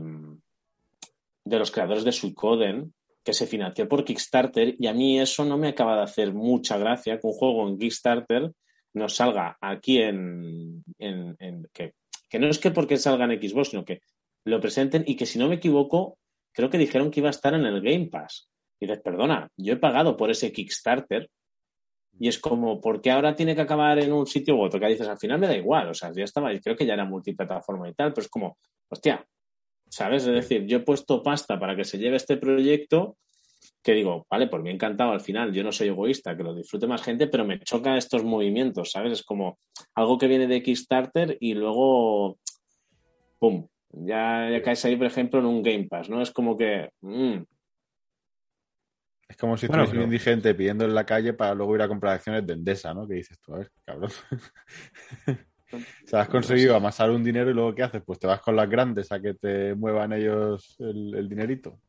de 1.45 1.59
los 1.59 1.71
creadores 1.71 2.03
de 2.03 2.11
Suikoden, 2.11 2.93
que 3.29 3.33
se 3.33 3.45
financió 3.45 3.87
por 3.87 4.03
Kickstarter. 4.03 4.75
Y 4.79 4.87
a 4.87 4.93
mí 4.93 5.19
eso 5.19 5.45
no 5.45 5.55
me 5.55 5.67
acaba 5.67 5.97
de 5.97 6.01
hacer 6.01 6.33
mucha 6.33 6.79
gracia 6.79 7.19
que 7.19 7.27
un 7.27 7.33
juego 7.33 7.69
en 7.69 7.77
Kickstarter 7.77 8.51
nos 8.93 9.15
salga 9.15 9.55
aquí 9.61 10.01
en. 10.01 10.83
que, 11.71 11.93
que 12.27 12.39
no 12.39 12.47
es 12.47 12.57
que 12.57 12.71
porque 12.71 12.97
salga 12.97 13.25
en 13.25 13.39
Xbox, 13.39 13.69
sino 13.69 13.85
que 13.85 14.01
lo 14.45 14.59
presenten 14.59 15.03
y 15.05 15.15
que 15.15 15.27
si 15.27 15.37
no 15.37 15.47
me 15.47 15.55
equivoco, 15.55 16.17
creo 16.51 16.71
que 16.71 16.79
dijeron 16.79 17.11
que 17.11 17.19
iba 17.19 17.29
a 17.29 17.37
estar 17.37 17.53
en 17.53 17.65
el 17.65 17.81
Game 17.81 18.07
Pass. 18.07 18.49
Y 18.79 18.87
dices, 18.87 19.03
perdona, 19.03 19.47
yo 19.55 19.73
he 19.73 19.77
pagado 19.77 20.17
por 20.17 20.31
ese 20.31 20.51
Kickstarter 20.51 21.29
y 22.19 22.29
es 22.29 22.39
como, 22.39 22.81
¿por 22.81 22.99
qué 22.99 23.11
ahora 23.11 23.35
tiene 23.35 23.53
que 23.53 23.61
acabar 23.61 23.99
en 23.99 24.11
un 24.11 24.25
sitio 24.25 24.55
u 24.55 24.63
otro? 24.63 24.79
Que 24.79 24.87
dices, 24.87 25.07
al 25.07 25.19
final 25.19 25.37
me 25.37 25.45
da 25.45 25.55
igual, 25.55 25.89
o 25.89 25.93
sea, 25.93 26.11
ya 26.11 26.23
estaba, 26.23 26.49
creo 26.59 26.75
que 26.75 26.87
ya 26.87 26.95
era 26.95 27.05
multiplataforma 27.05 27.87
y 27.87 27.93
tal, 27.93 28.11
pero 28.11 28.23
es 28.23 28.29
como, 28.29 28.57
hostia, 28.89 29.23
¿sabes? 29.89 30.25
Es 30.25 30.33
decir, 30.33 30.65
yo 30.65 30.77
he 30.77 30.81
puesto 30.81 31.21
pasta 31.23 31.59
para 31.59 31.75
que 31.75 31.83
se 31.83 31.97
lleve 31.97 32.17
este 32.17 32.37
proyecto 32.37 33.17
que 33.83 33.93
digo, 33.93 34.25
vale, 34.29 34.47
por 34.47 34.61
mí 34.61 34.69
encantado 34.69 35.11
al 35.11 35.21
final, 35.21 35.51
yo 35.53 35.63
no 35.63 35.71
soy 35.71 35.87
egoísta, 35.89 36.35
que 36.35 36.43
lo 36.43 36.53
disfrute 36.53 36.87
más 36.87 37.01
gente, 37.01 37.27
pero 37.27 37.45
me 37.45 37.59
choca 37.59 37.97
estos 37.97 38.23
movimientos, 38.23 38.91
¿sabes? 38.91 39.13
Es 39.13 39.23
como 39.23 39.57
algo 39.95 40.17
que 40.17 40.27
viene 40.27 40.47
de 40.47 40.61
Kickstarter 40.63 41.37
y 41.39 41.53
luego, 41.53 42.37
¡pum! 43.39 43.67
Ya, 43.91 44.49
ya 44.51 44.61
caes 44.61 44.83
ahí, 44.85 44.95
por 44.95 45.07
ejemplo, 45.07 45.39
en 45.39 45.45
un 45.45 45.63
Game 45.63 45.87
Pass, 45.89 46.09
¿no? 46.09 46.21
Es 46.21 46.31
como 46.31 46.55
que, 46.57 46.89
mmm, 47.01 47.37
Es 49.27 49.37
como 49.37 49.57
si 49.57 49.67
Bueno, 49.67 49.85
pero- 49.85 49.99
un 49.99 50.05
indigente 50.05 50.55
pidiendo 50.55 50.85
en 50.85 50.95
la 50.95 51.05
calle 51.05 51.33
para 51.33 51.53
luego 51.53 51.75
ir 51.75 51.81
a 51.83 51.87
comprar 51.87 52.15
acciones 52.15 52.45
de 52.47 52.53
Endesa, 52.53 52.93
¿no? 52.93 53.07
Que 53.07 53.15
dices 53.15 53.39
tú, 53.39 53.53
a 53.53 53.59
ver, 53.59 53.71
cabrón. 53.85 54.09
o 55.71 56.07
sea, 56.07 56.21
has 56.21 56.29
conseguido 56.29 56.75
amasar 56.75 57.11
un 57.11 57.23
dinero 57.23 57.51
y 57.51 57.53
luego 57.53 57.75
¿qué 57.75 57.83
haces? 57.83 58.01
Pues 58.05 58.19
te 58.19 58.27
vas 58.27 58.41
con 58.41 58.55
las 58.55 58.69
grandes 58.69 59.11
a 59.11 59.19
que 59.19 59.33
te 59.35 59.75
muevan 59.75 60.13
ellos 60.13 60.75
el, 60.79 61.15
el 61.15 61.29
dinerito. 61.29 61.79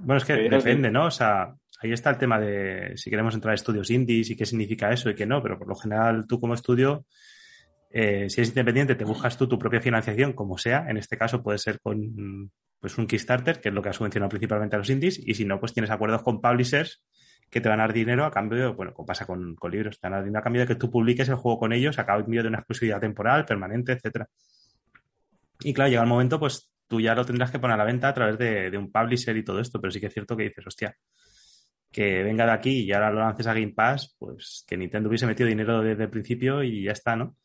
Bueno, 0.00 0.18
es 0.18 0.24
que 0.24 0.34
depende. 0.34 0.90
¿no? 0.90 1.06
O 1.06 1.10
sea, 1.10 1.54
ahí 1.80 1.92
está 1.92 2.10
el 2.10 2.18
tema 2.18 2.38
de 2.38 2.92
si 2.96 3.10
queremos 3.10 3.34
entrar 3.34 3.52
a 3.52 3.54
estudios 3.54 3.90
indies 3.90 4.30
y 4.30 4.36
qué 4.36 4.46
significa 4.46 4.90
eso 4.90 5.10
y 5.10 5.14
qué 5.14 5.26
no, 5.26 5.42
pero 5.42 5.58
por 5.58 5.68
lo 5.68 5.74
general 5.74 6.26
tú 6.26 6.40
como 6.40 6.54
estudio, 6.54 7.06
eh, 7.90 8.28
si 8.28 8.40
eres 8.40 8.50
independiente, 8.50 8.94
te 8.94 9.04
buscas 9.04 9.36
tú 9.36 9.48
tu 9.48 9.58
propia 9.58 9.80
financiación, 9.80 10.32
como 10.32 10.58
sea. 10.58 10.86
En 10.88 10.96
este 10.96 11.16
caso 11.16 11.42
puede 11.42 11.58
ser 11.58 11.80
con 11.80 12.50
pues 12.80 12.96
un 12.96 13.06
Kickstarter, 13.06 13.60
que 13.60 13.70
es 13.70 13.74
lo 13.74 13.82
que 13.82 13.88
ha 13.88 13.92
subvencionado 13.92 14.30
principalmente 14.30 14.76
a 14.76 14.78
los 14.78 14.90
indies, 14.90 15.18
y 15.18 15.34
si 15.34 15.44
no, 15.44 15.58
pues 15.58 15.72
tienes 15.72 15.90
acuerdos 15.90 16.22
con 16.22 16.40
publishers 16.40 17.02
que 17.50 17.60
te 17.60 17.68
van 17.68 17.80
a 17.80 17.84
dar 17.84 17.92
dinero 17.92 18.24
a 18.24 18.30
cambio, 18.30 18.74
bueno, 18.74 18.92
como 18.92 19.06
pasa 19.06 19.26
con, 19.26 19.54
con 19.56 19.70
libros, 19.70 19.98
te 19.98 20.06
van 20.06 20.14
a 20.14 20.16
dar 20.16 20.24
dinero 20.24 20.40
a 20.40 20.42
cambio 20.42 20.62
de 20.62 20.68
que 20.68 20.74
tú 20.74 20.90
publiques 20.90 21.28
el 21.28 21.36
juego 21.36 21.58
con 21.58 21.72
ellos 21.72 21.98
a 21.98 22.06
cambio 22.06 22.42
de 22.42 22.48
una 22.48 22.58
exclusividad 22.58 23.00
temporal, 23.00 23.44
permanente, 23.44 23.92
etcétera. 23.92 24.28
Y 25.60 25.72
claro, 25.72 25.90
llega 25.90 26.02
el 26.02 26.08
momento, 26.08 26.38
pues 26.38 26.70
tú 26.86 27.00
ya 27.00 27.14
lo 27.14 27.24
tendrás 27.24 27.50
que 27.50 27.58
poner 27.58 27.74
a 27.74 27.78
la 27.78 27.84
venta 27.84 28.08
a 28.08 28.14
través 28.14 28.38
de, 28.38 28.70
de 28.70 28.78
un 28.78 28.90
publisher 28.90 29.36
y 29.36 29.44
todo 29.44 29.60
esto, 29.60 29.80
pero 29.80 29.90
sí 29.90 30.00
que 30.00 30.06
es 30.06 30.12
cierto 30.12 30.36
que 30.36 30.44
dices, 30.44 30.66
hostia, 30.66 30.96
que 31.90 32.22
venga 32.22 32.44
de 32.44 32.52
aquí 32.52 32.80
y 32.84 32.92
ahora 32.92 33.10
lo 33.10 33.20
lances 33.20 33.46
a 33.46 33.54
Game 33.54 33.72
Pass, 33.74 34.14
pues 34.18 34.64
que 34.66 34.76
Nintendo 34.76 35.08
hubiese 35.08 35.26
metido 35.26 35.48
dinero 35.48 35.80
desde 35.82 36.04
el 36.04 36.10
principio 36.10 36.62
y 36.62 36.84
ya 36.84 36.92
está, 36.92 37.16
¿no? 37.16 37.36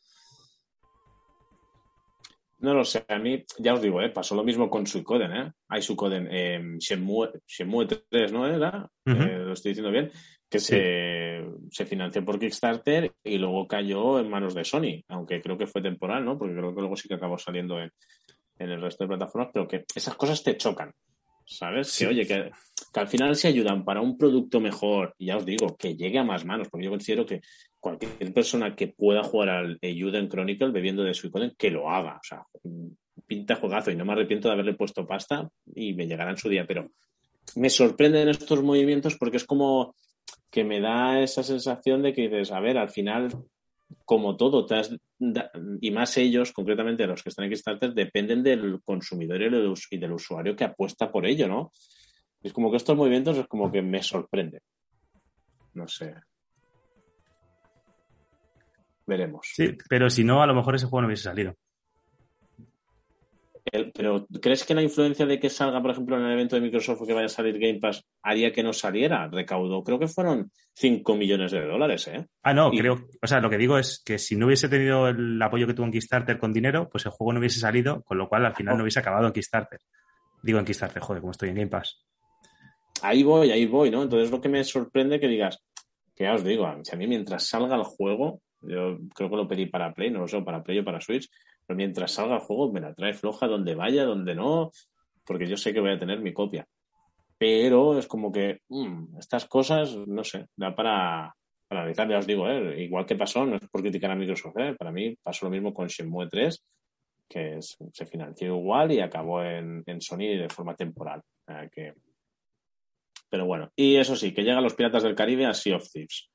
No 2.64 2.72
lo 2.72 2.82
sé, 2.82 3.04
a 3.08 3.18
mí, 3.18 3.44
ya 3.58 3.74
os 3.74 3.82
digo, 3.82 4.00
¿eh? 4.00 4.08
pasó 4.08 4.34
lo 4.34 4.42
mismo 4.42 4.70
con 4.70 4.86
Suicoden, 4.86 5.32
¿eh? 5.32 5.52
Hay 5.68 5.82
Suicoden, 5.82 6.26
eh, 6.30 6.58
Shenmue, 6.78 7.28
Shenmue 7.46 7.86
3, 7.86 8.32
¿no 8.32 8.46
era? 8.46 8.88
Eh, 9.04 9.12
lo 9.12 9.52
estoy 9.52 9.72
diciendo 9.72 9.92
bien, 9.92 10.10
que 10.48 10.58
se, 10.58 11.44
se 11.70 11.84
financió 11.84 12.24
por 12.24 12.38
Kickstarter 12.38 13.12
y 13.22 13.36
luego 13.36 13.68
cayó 13.68 14.18
en 14.18 14.30
manos 14.30 14.54
de 14.54 14.64
Sony, 14.64 15.04
aunque 15.08 15.42
creo 15.42 15.58
que 15.58 15.66
fue 15.66 15.82
temporal, 15.82 16.24
¿no? 16.24 16.38
Porque 16.38 16.54
creo 16.54 16.74
que 16.74 16.80
luego 16.80 16.96
sí 16.96 17.06
que 17.06 17.16
acabó 17.16 17.36
saliendo 17.36 17.78
en, 17.78 17.90
en 18.58 18.70
el 18.70 18.80
resto 18.80 19.04
de 19.04 19.08
plataformas, 19.08 19.50
pero 19.52 19.68
que 19.68 19.84
esas 19.94 20.14
cosas 20.14 20.42
te 20.42 20.56
chocan, 20.56 20.90
¿sabes? 21.44 21.90
Sí. 21.90 22.06
Que 22.06 22.10
oye, 22.12 22.26
que, 22.26 22.50
que 22.94 23.00
al 23.00 23.08
final 23.08 23.36
se 23.36 23.48
ayudan 23.48 23.84
para 23.84 24.00
un 24.00 24.16
producto 24.16 24.58
mejor, 24.58 25.14
y 25.18 25.26
ya 25.26 25.36
os 25.36 25.44
digo, 25.44 25.76
que 25.76 25.96
llegue 25.96 26.18
a 26.18 26.24
más 26.24 26.46
manos, 26.46 26.68
porque 26.70 26.86
yo 26.86 26.90
considero 26.90 27.26
que 27.26 27.42
cualquier 27.84 28.32
persona 28.32 28.74
que 28.74 28.88
pueda 28.88 29.22
jugar 29.22 29.50
al 29.50 29.78
Euden 29.82 30.30
Chronicle 30.30 30.70
bebiendo 30.70 31.04
de 31.04 31.12
Suicoden, 31.12 31.52
que 31.58 31.70
lo 31.70 31.90
haga. 31.90 32.16
O 32.16 32.24
sea, 32.26 32.42
pinta 33.26 33.56
juegazo 33.56 33.90
y 33.90 33.96
no 33.96 34.06
me 34.06 34.14
arrepiento 34.14 34.48
de 34.48 34.54
haberle 34.54 34.72
puesto 34.72 35.06
pasta 35.06 35.50
y 35.74 35.92
me 35.92 36.06
llegará 36.06 36.30
en 36.30 36.38
su 36.38 36.48
día, 36.48 36.66
pero 36.66 36.90
me 37.56 37.68
sorprenden 37.68 38.30
estos 38.30 38.62
movimientos 38.62 39.16
porque 39.18 39.36
es 39.36 39.44
como 39.44 39.94
que 40.50 40.64
me 40.64 40.80
da 40.80 41.20
esa 41.20 41.42
sensación 41.42 42.00
de 42.00 42.14
que 42.14 42.22
dices, 42.22 42.52
a 42.52 42.60
ver, 42.60 42.78
al 42.78 42.88
final, 42.88 43.28
como 44.06 44.34
todo, 44.38 44.64
te 44.64 44.76
has- 44.76 44.96
y 45.82 45.90
más 45.90 46.16
ellos, 46.16 46.52
concretamente 46.52 47.06
los 47.06 47.22
que 47.22 47.28
están 47.28 47.44
en 47.44 47.50
Kickstarter, 47.50 47.92
dependen 47.92 48.42
del 48.42 48.80
consumidor 48.82 49.42
y 49.42 49.50
del, 49.98 50.12
usuario 50.12 50.56
que 50.56 50.64
apuesta 50.64 51.12
por 51.12 51.26
ello, 51.26 51.48
¿no? 51.48 51.70
Es 52.42 52.54
como 52.54 52.70
que 52.70 52.78
estos 52.78 52.96
movimientos 52.96 53.36
es 53.36 53.46
como 53.46 53.70
que 53.70 53.82
me 53.82 54.02
sorprende. 54.02 54.60
No 55.74 55.86
sé. 55.86 56.14
Veremos. 59.06 59.50
Sí, 59.54 59.76
pero 59.88 60.08
si 60.10 60.24
no, 60.24 60.42
a 60.42 60.46
lo 60.46 60.54
mejor 60.54 60.74
ese 60.76 60.86
juego 60.86 61.02
no 61.02 61.06
hubiese 61.08 61.24
salido. 61.24 61.54
El- 63.72 63.92
pero 63.92 64.26
¿crees 64.42 64.62
que 64.64 64.74
la 64.74 64.82
influencia 64.82 65.24
de 65.24 65.40
que 65.40 65.48
salga, 65.48 65.80
por 65.80 65.90
ejemplo, 65.90 66.16
en 66.18 66.24
el 66.26 66.32
evento 66.32 66.54
de 66.54 66.60
Microsoft 66.62 67.02
que 67.06 67.14
vaya 67.14 67.26
a 67.26 67.30
salir 67.30 67.58
Game 67.58 67.80
Pass 67.80 68.04
haría 68.22 68.52
que 68.52 68.62
no 68.62 68.72
saliera? 68.74 69.26
Recaudó, 69.28 69.82
creo 69.82 69.98
que 69.98 70.06
fueron 70.06 70.50
5 70.74 71.16
millones 71.16 71.50
de 71.52 71.64
dólares, 71.66 72.06
¿eh? 72.08 72.26
Ah, 72.42 72.52
no, 72.52 72.70
Y- 72.72 72.78
creo, 72.78 73.08
o 73.22 73.26
sea, 73.26 73.40
lo 73.40 73.48
que 73.48 73.56
digo 73.56 73.78
es 73.78 74.02
que 74.04 74.18
si 74.18 74.36
no 74.36 74.46
hubiese 74.46 74.68
tenido 74.68 75.08
el 75.08 75.40
apoyo 75.40 75.66
que 75.66 75.72
tuvo 75.74 75.86
en 75.86 75.92
Kickstarter 75.92 76.38
con 76.38 76.52
dinero, 76.52 76.88
pues 76.90 77.06
el 77.06 77.12
juego 77.12 77.32
no 77.32 77.38
hubiese 77.40 77.58
salido, 77.58 78.02
con 78.02 78.18
lo 78.18 78.28
cual 78.28 78.44
al 78.44 78.54
final 78.54 78.76
no 78.76 78.82
hubiese 78.82 79.00
acabado 79.00 79.26
en 79.26 79.32
Kickstarter. 79.32 79.80
Digo 80.42 80.58
en 80.58 80.66
Kickstarter, 80.66 81.02
joder, 81.02 81.22
como 81.22 81.30
estoy 81.32 81.48
en 81.48 81.54
Game 81.56 81.68
Pass. 81.68 82.04
Ahí 83.02 83.22
voy, 83.22 83.50
ahí 83.50 83.64
voy, 83.66 83.90
¿no? 83.90 84.02
Entonces 84.02 84.30
lo 84.30 84.42
que 84.42 84.50
me 84.50 84.62
sorprende 84.62 85.18
que 85.18 85.26
digas, 85.26 85.58
que 86.14 86.24
ya 86.24 86.34
os 86.34 86.44
digo, 86.44 86.70
si 86.82 86.94
a 86.94 86.98
mí 86.98 87.06
mientras 87.06 87.44
salga 87.48 87.76
el 87.76 87.82
juego, 87.82 88.42
yo 88.66 88.98
creo 89.14 89.30
que 89.30 89.36
lo 89.36 89.48
pedí 89.48 89.66
para 89.66 89.92
Play, 89.94 90.10
no 90.10 90.20
lo 90.20 90.28
sé, 90.28 90.40
para 90.42 90.62
Play 90.62 90.78
o 90.78 90.84
para 90.84 91.00
Switch, 91.00 91.28
pero 91.66 91.76
mientras 91.76 92.12
salga 92.12 92.36
el 92.36 92.40
juego 92.40 92.72
me 92.72 92.80
la 92.80 92.94
trae 92.94 93.14
floja 93.14 93.46
donde 93.46 93.74
vaya, 93.74 94.04
donde 94.04 94.34
no, 94.34 94.70
porque 95.24 95.46
yo 95.46 95.56
sé 95.56 95.72
que 95.72 95.80
voy 95.80 95.92
a 95.92 95.98
tener 95.98 96.20
mi 96.20 96.32
copia. 96.32 96.66
Pero 97.38 97.98
es 97.98 98.06
como 98.06 98.30
que 98.30 98.60
mm, 98.68 99.18
estas 99.18 99.46
cosas, 99.46 99.96
no 99.96 100.24
sé, 100.24 100.46
da 100.56 100.74
para, 100.74 101.34
analizar, 101.70 102.08
ya 102.08 102.18
os 102.18 102.26
digo, 102.26 102.48
¿eh? 102.48 102.82
igual 102.82 103.06
que 103.06 103.16
pasó, 103.16 103.44
no 103.44 103.56
es 103.56 103.68
por 103.68 103.82
criticar 103.82 104.10
a 104.10 104.14
Microsoft, 104.14 104.56
¿eh? 104.58 104.74
para 104.78 104.92
mí 104.92 105.16
pasó 105.22 105.46
lo 105.46 105.50
mismo 105.50 105.74
con 105.74 105.88
Shenmue 105.88 106.28
3, 106.28 106.64
que 107.28 107.58
se 107.60 108.06
financió 108.06 108.56
igual 108.56 108.92
y 108.92 109.00
acabó 109.00 109.42
en, 109.42 109.82
Sony 110.00 110.36
de 110.38 110.48
forma 110.48 110.76
temporal. 110.76 111.22
Que, 111.72 111.94
pero 113.28 113.46
bueno, 113.46 113.70
y 113.74 113.96
eso 113.96 114.14
sí, 114.14 114.32
que 114.32 114.42
llegan 114.42 114.62
los 114.62 114.74
Piratas 114.74 115.02
del 115.02 115.14
Caribe 115.14 115.46
a 115.46 115.54
Sea 115.54 115.76
of 115.76 115.90
Thieves. 115.90 116.30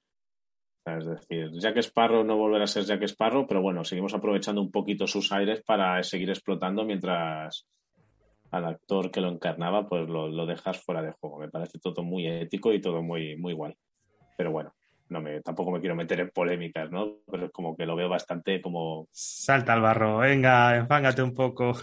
Es 0.97 1.05
decir, 1.05 1.51
Jack 1.59 1.77
Sparrow 1.77 2.23
no 2.23 2.37
volverá 2.37 2.63
a 2.63 2.67
ser 2.67 2.83
Jack 2.83 3.03
Sparrow, 3.03 3.45
pero 3.47 3.61
bueno, 3.61 3.83
seguimos 3.83 4.13
aprovechando 4.13 4.61
un 4.61 4.71
poquito 4.71 5.07
sus 5.07 5.31
aires 5.31 5.61
para 5.65 6.01
seguir 6.03 6.29
explotando 6.29 6.83
mientras 6.83 7.65
al 8.51 8.65
actor 8.65 9.11
que 9.11 9.21
lo 9.21 9.29
encarnaba 9.29 9.87
pues 9.87 10.09
lo, 10.09 10.27
lo 10.27 10.45
dejas 10.45 10.79
fuera 10.79 11.01
de 11.01 11.11
juego. 11.13 11.39
Me 11.39 11.49
parece 11.49 11.79
todo 11.79 12.03
muy 12.03 12.27
ético 12.27 12.73
y 12.73 12.81
todo 12.81 13.01
muy, 13.01 13.35
muy 13.35 13.53
guay. 13.53 13.75
Pero 14.37 14.51
bueno, 14.51 14.73
no 15.09 15.21
me, 15.21 15.41
tampoco 15.41 15.71
me 15.71 15.79
quiero 15.79 15.95
meter 15.95 16.19
en 16.19 16.29
polémicas, 16.29 16.89
¿no? 16.91 17.17
Pero 17.29 17.47
es 17.47 17.51
como 17.51 17.75
que 17.75 17.85
lo 17.85 17.95
veo 17.95 18.09
bastante 18.09 18.61
como 18.61 19.07
Salta 19.11 19.73
al 19.73 19.81
barro, 19.81 20.19
venga, 20.19 20.75
enfángate 20.75 21.21
un 21.21 21.33
poco. 21.33 21.73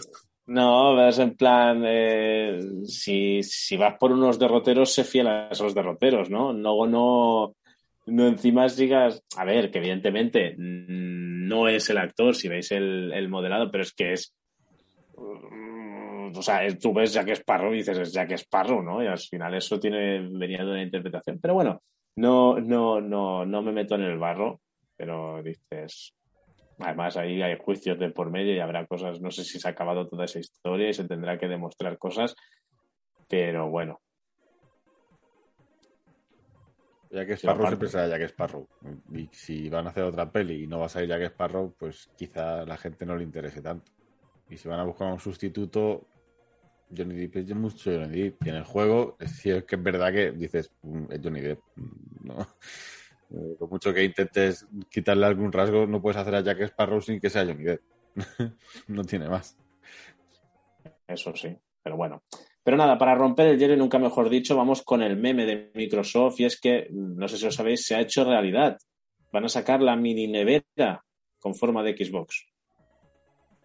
No, 0.47 1.05
es 1.07 1.19
en 1.19 1.35
plan, 1.35 1.83
eh, 1.85 2.57
si, 2.85 3.43
si 3.43 3.75
vas 3.75 3.95
por 3.99 4.13
unos 4.13 4.39
derroteros, 4.39 4.93
sé 4.93 5.03
fiel 5.03 5.27
a 5.27 5.49
esos 5.49 5.75
derroteros, 5.75 6.29
¿no? 6.29 6.53
No, 6.53 6.87
no, 6.87 7.55
no 8.07 8.27
encima 8.27 8.67
sigas, 8.69 9.23
a 9.37 9.45
ver, 9.45 9.71
que 9.71 9.79
evidentemente 9.79 10.55
mm, 10.57 11.47
no 11.47 11.67
es 11.67 11.89
el 11.89 11.97
actor, 11.97 12.35
si 12.35 12.47
veis 12.47 12.71
el, 12.71 13.11
el 13.13 13.29
modelado, 13.29 13.71
pero 13.71 13.83
es 13.83 13.93
que 13.93 14.13
es, 14.13 14.35
mm, 15.15 16.35
o 16.35 16.41
sea, 16.41 16.67
tú 16.77 16.93
ves 16.93 17.13
Jack 17.13 17.29
Sparrow 17.29 17.73
y 17.73 17.77
dices, 17.77 17.97
es 17.99 18.13
Jack 18.13 18.33
¿no? 18.83 19.03
Y 19.03 19.07
al 19.07 19.19
final 19.19 19.53
eso 19.55 19.79
tiene, 19.79 20.27
venía 20.31 20.63
de 20.63 20.71
una 20.71 20.83
interpretación. 20.83 21.39
Pero 21.41 21.53
bueno, 21.53 21.81
no, 22.15 22.59
no, 22.59 22.99
no, 23.01 23.45
no 23.45 23.61
me 23.61 23.71
meto 23.71 23.95
en 23.95 24.01
el 24.01 24.17
barro, 24.17 24.61
pero 24.95 25.41
dices, 25.43 26.13
Además, 26.79 27.17
ahí 27.17 27.41
hay 27.41 27.57
juicios 27.57 27.97
de 27.97 28.11
por 28.11 28.29
medio 28.29 28.53
y 28.53 28.59
habrá 28.59 28.85
cosas, 28.85 29.19
no 29.19 29.31
sé 29.31 29.43
si 29.43 29.59
se 29.59 29.67
ha 29.67 29.71
acabado 29.71 30.07
toda 30.07 30.25
esa 30.25 30.39
historia 30.39 30.89
y 30.89 30.93
se 30.93 31.07
tendrá 31.07 31.37
que 31.37 31.47
demostrar 31.47 31.97
cosas, 31.97 32.35
pero 33.27 33.69
bueno, 33.69 33.99
Jack 37.11 37.27
Sí, 37.29 37.33
Sparrow 37.35 37.65
aparte. 37.65 37.67
siempre 37.69 37.89
será 37.89 38.07
Jack 38.07 38.21
Sparrow. 38.29 38.67
Y 39.13 39.27
si 39.31 39.69
van 39.69 39.87
a 39.87 39.89
hacer 39.91 40.03
otra 40.03 40.31
peli 40.31 40.63
y 40.63 40.67
no 40.67 40.79
va 40.79 40.85
a 40.87 40.89
salir 40.89 41.09
Jack 41.09 41.23
Sparrow, 41.23 41.73
pues 41.77 42.09
quizá 42.17 42.61
a 42.61 42.65
la 42.65 42.77
gente 42.77 43.05
no 43.05 43.15
le 43.15 43.23
interese 43.23 43.61
tanto. 43.61 43.91
Y 44.49 44.57
si 44.57 44.67
van 44.67 44.79
a 44.79 44.83
buscar 44.85 45.11
un 45.11 45.19
sustituto, 45.19 46.07
Johnny 46.95 47.15
Depp 47.15 47.35
es 47.37 47.55
mucho 47.55 47.91
Johnny 47.91 48.21
Depp. 48.23 48.45
Y 48.45 48.49
en 48.49 48.55
el 48.55 48.63
juego, 48.63 49.15
es 49.19 49.31
decir, 49.31 49.65
que 49.65 49.75
es 49.75 49.83
verdad 49.83 50.11
que 50.11 50.31
dices, 50.31 50.71
"Mm, 50.83 51.11
es 51.11 51.19
Johnny 51.23 51.41
Depp. 51.41 51.59
No. 52.23 52.41
Eh, 53.29 53.55
Por 53.59 53.69
mucho 53.69 53.93
que 53.93 54.03
intentes 54.05 54.65
quitarle 54.89 55.25
algún 55.25 55.51
rasgo, 55.51 55.85
no 55.85 56.01
puedes 56.01 56.17
hacer 56.17 56.33
a 56.35 56.41
Jack 56.41 56.61
Sparrow 56.61 57.01
sin 57.01 57.19
que 57.19 57.29
sea 57.29 57.45
Johnny 57.45 57.63
Depp. 57.65 57.81
no 58.87 59.03
tiene 59.03 59.27
más. 59.29 59.57
eso 61.07 61.33
sí, 61.35 61.55
pero 61.83 61.97
bueno. 61.97 62.23
Pero 62.67 62.75
nada, 62.75 62.97
para 62.97 63.15
romper 63.15 63.47
el 63.47 63.57
hielo, 63.57 63.75
y 63.75 63.77
nunca 63.77 63.97
mejor 63.97 64.27
dicho, 64.29 64.53
vamos 64.57 64.81
con 64.83 65.01
el 65.01 65.15
meme 65.15 65.45
de 65.45 65.71
Microsoft 65.73 66.41
y 66.41 66.43
es 66.43 66.59
que, 66.59 66.89
no 66.91 67.25
sé 67.29 67.37
si 67.37 67.45
lo 67.45 67.51
sabéis, 67.51 67.85
se 67.85 67.95
ha 67.95 68.01
hecho 68.01 68.25
realidad. 68.25 68.77
Van 69.31 69.45
a 69.45 69.47
sacar 69.47 69.81
la 69.81 69.95
mini 69.95 70.27
nevera 70.27 71.01
con 71.39 71.55
forma 71.55 71.81
de 71.81 71.95
Xbox. 71.95 72.45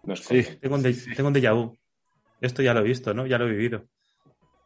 No 0.05 0.15
es 0.15 0.21
Sí. 0.21 0.45
Tengo 0.61 0.77
un, 0.77 0.85
de- 0.85 0.95
tengo 1.17 1.31
un 1.31 1.35
déjà 1.35 1.53
vu. 1.53 1.77
Esto 2.41 2.63
ya 2.63 2.73
lo 2.75 2.79
he 2.79 2.85
visto, 2.85 3.13
¿no? 3.13 3.27
Ya 3.27 3.39
lo 3.39 3.49
he 3.49 3.51
vivido. 3.51 3.83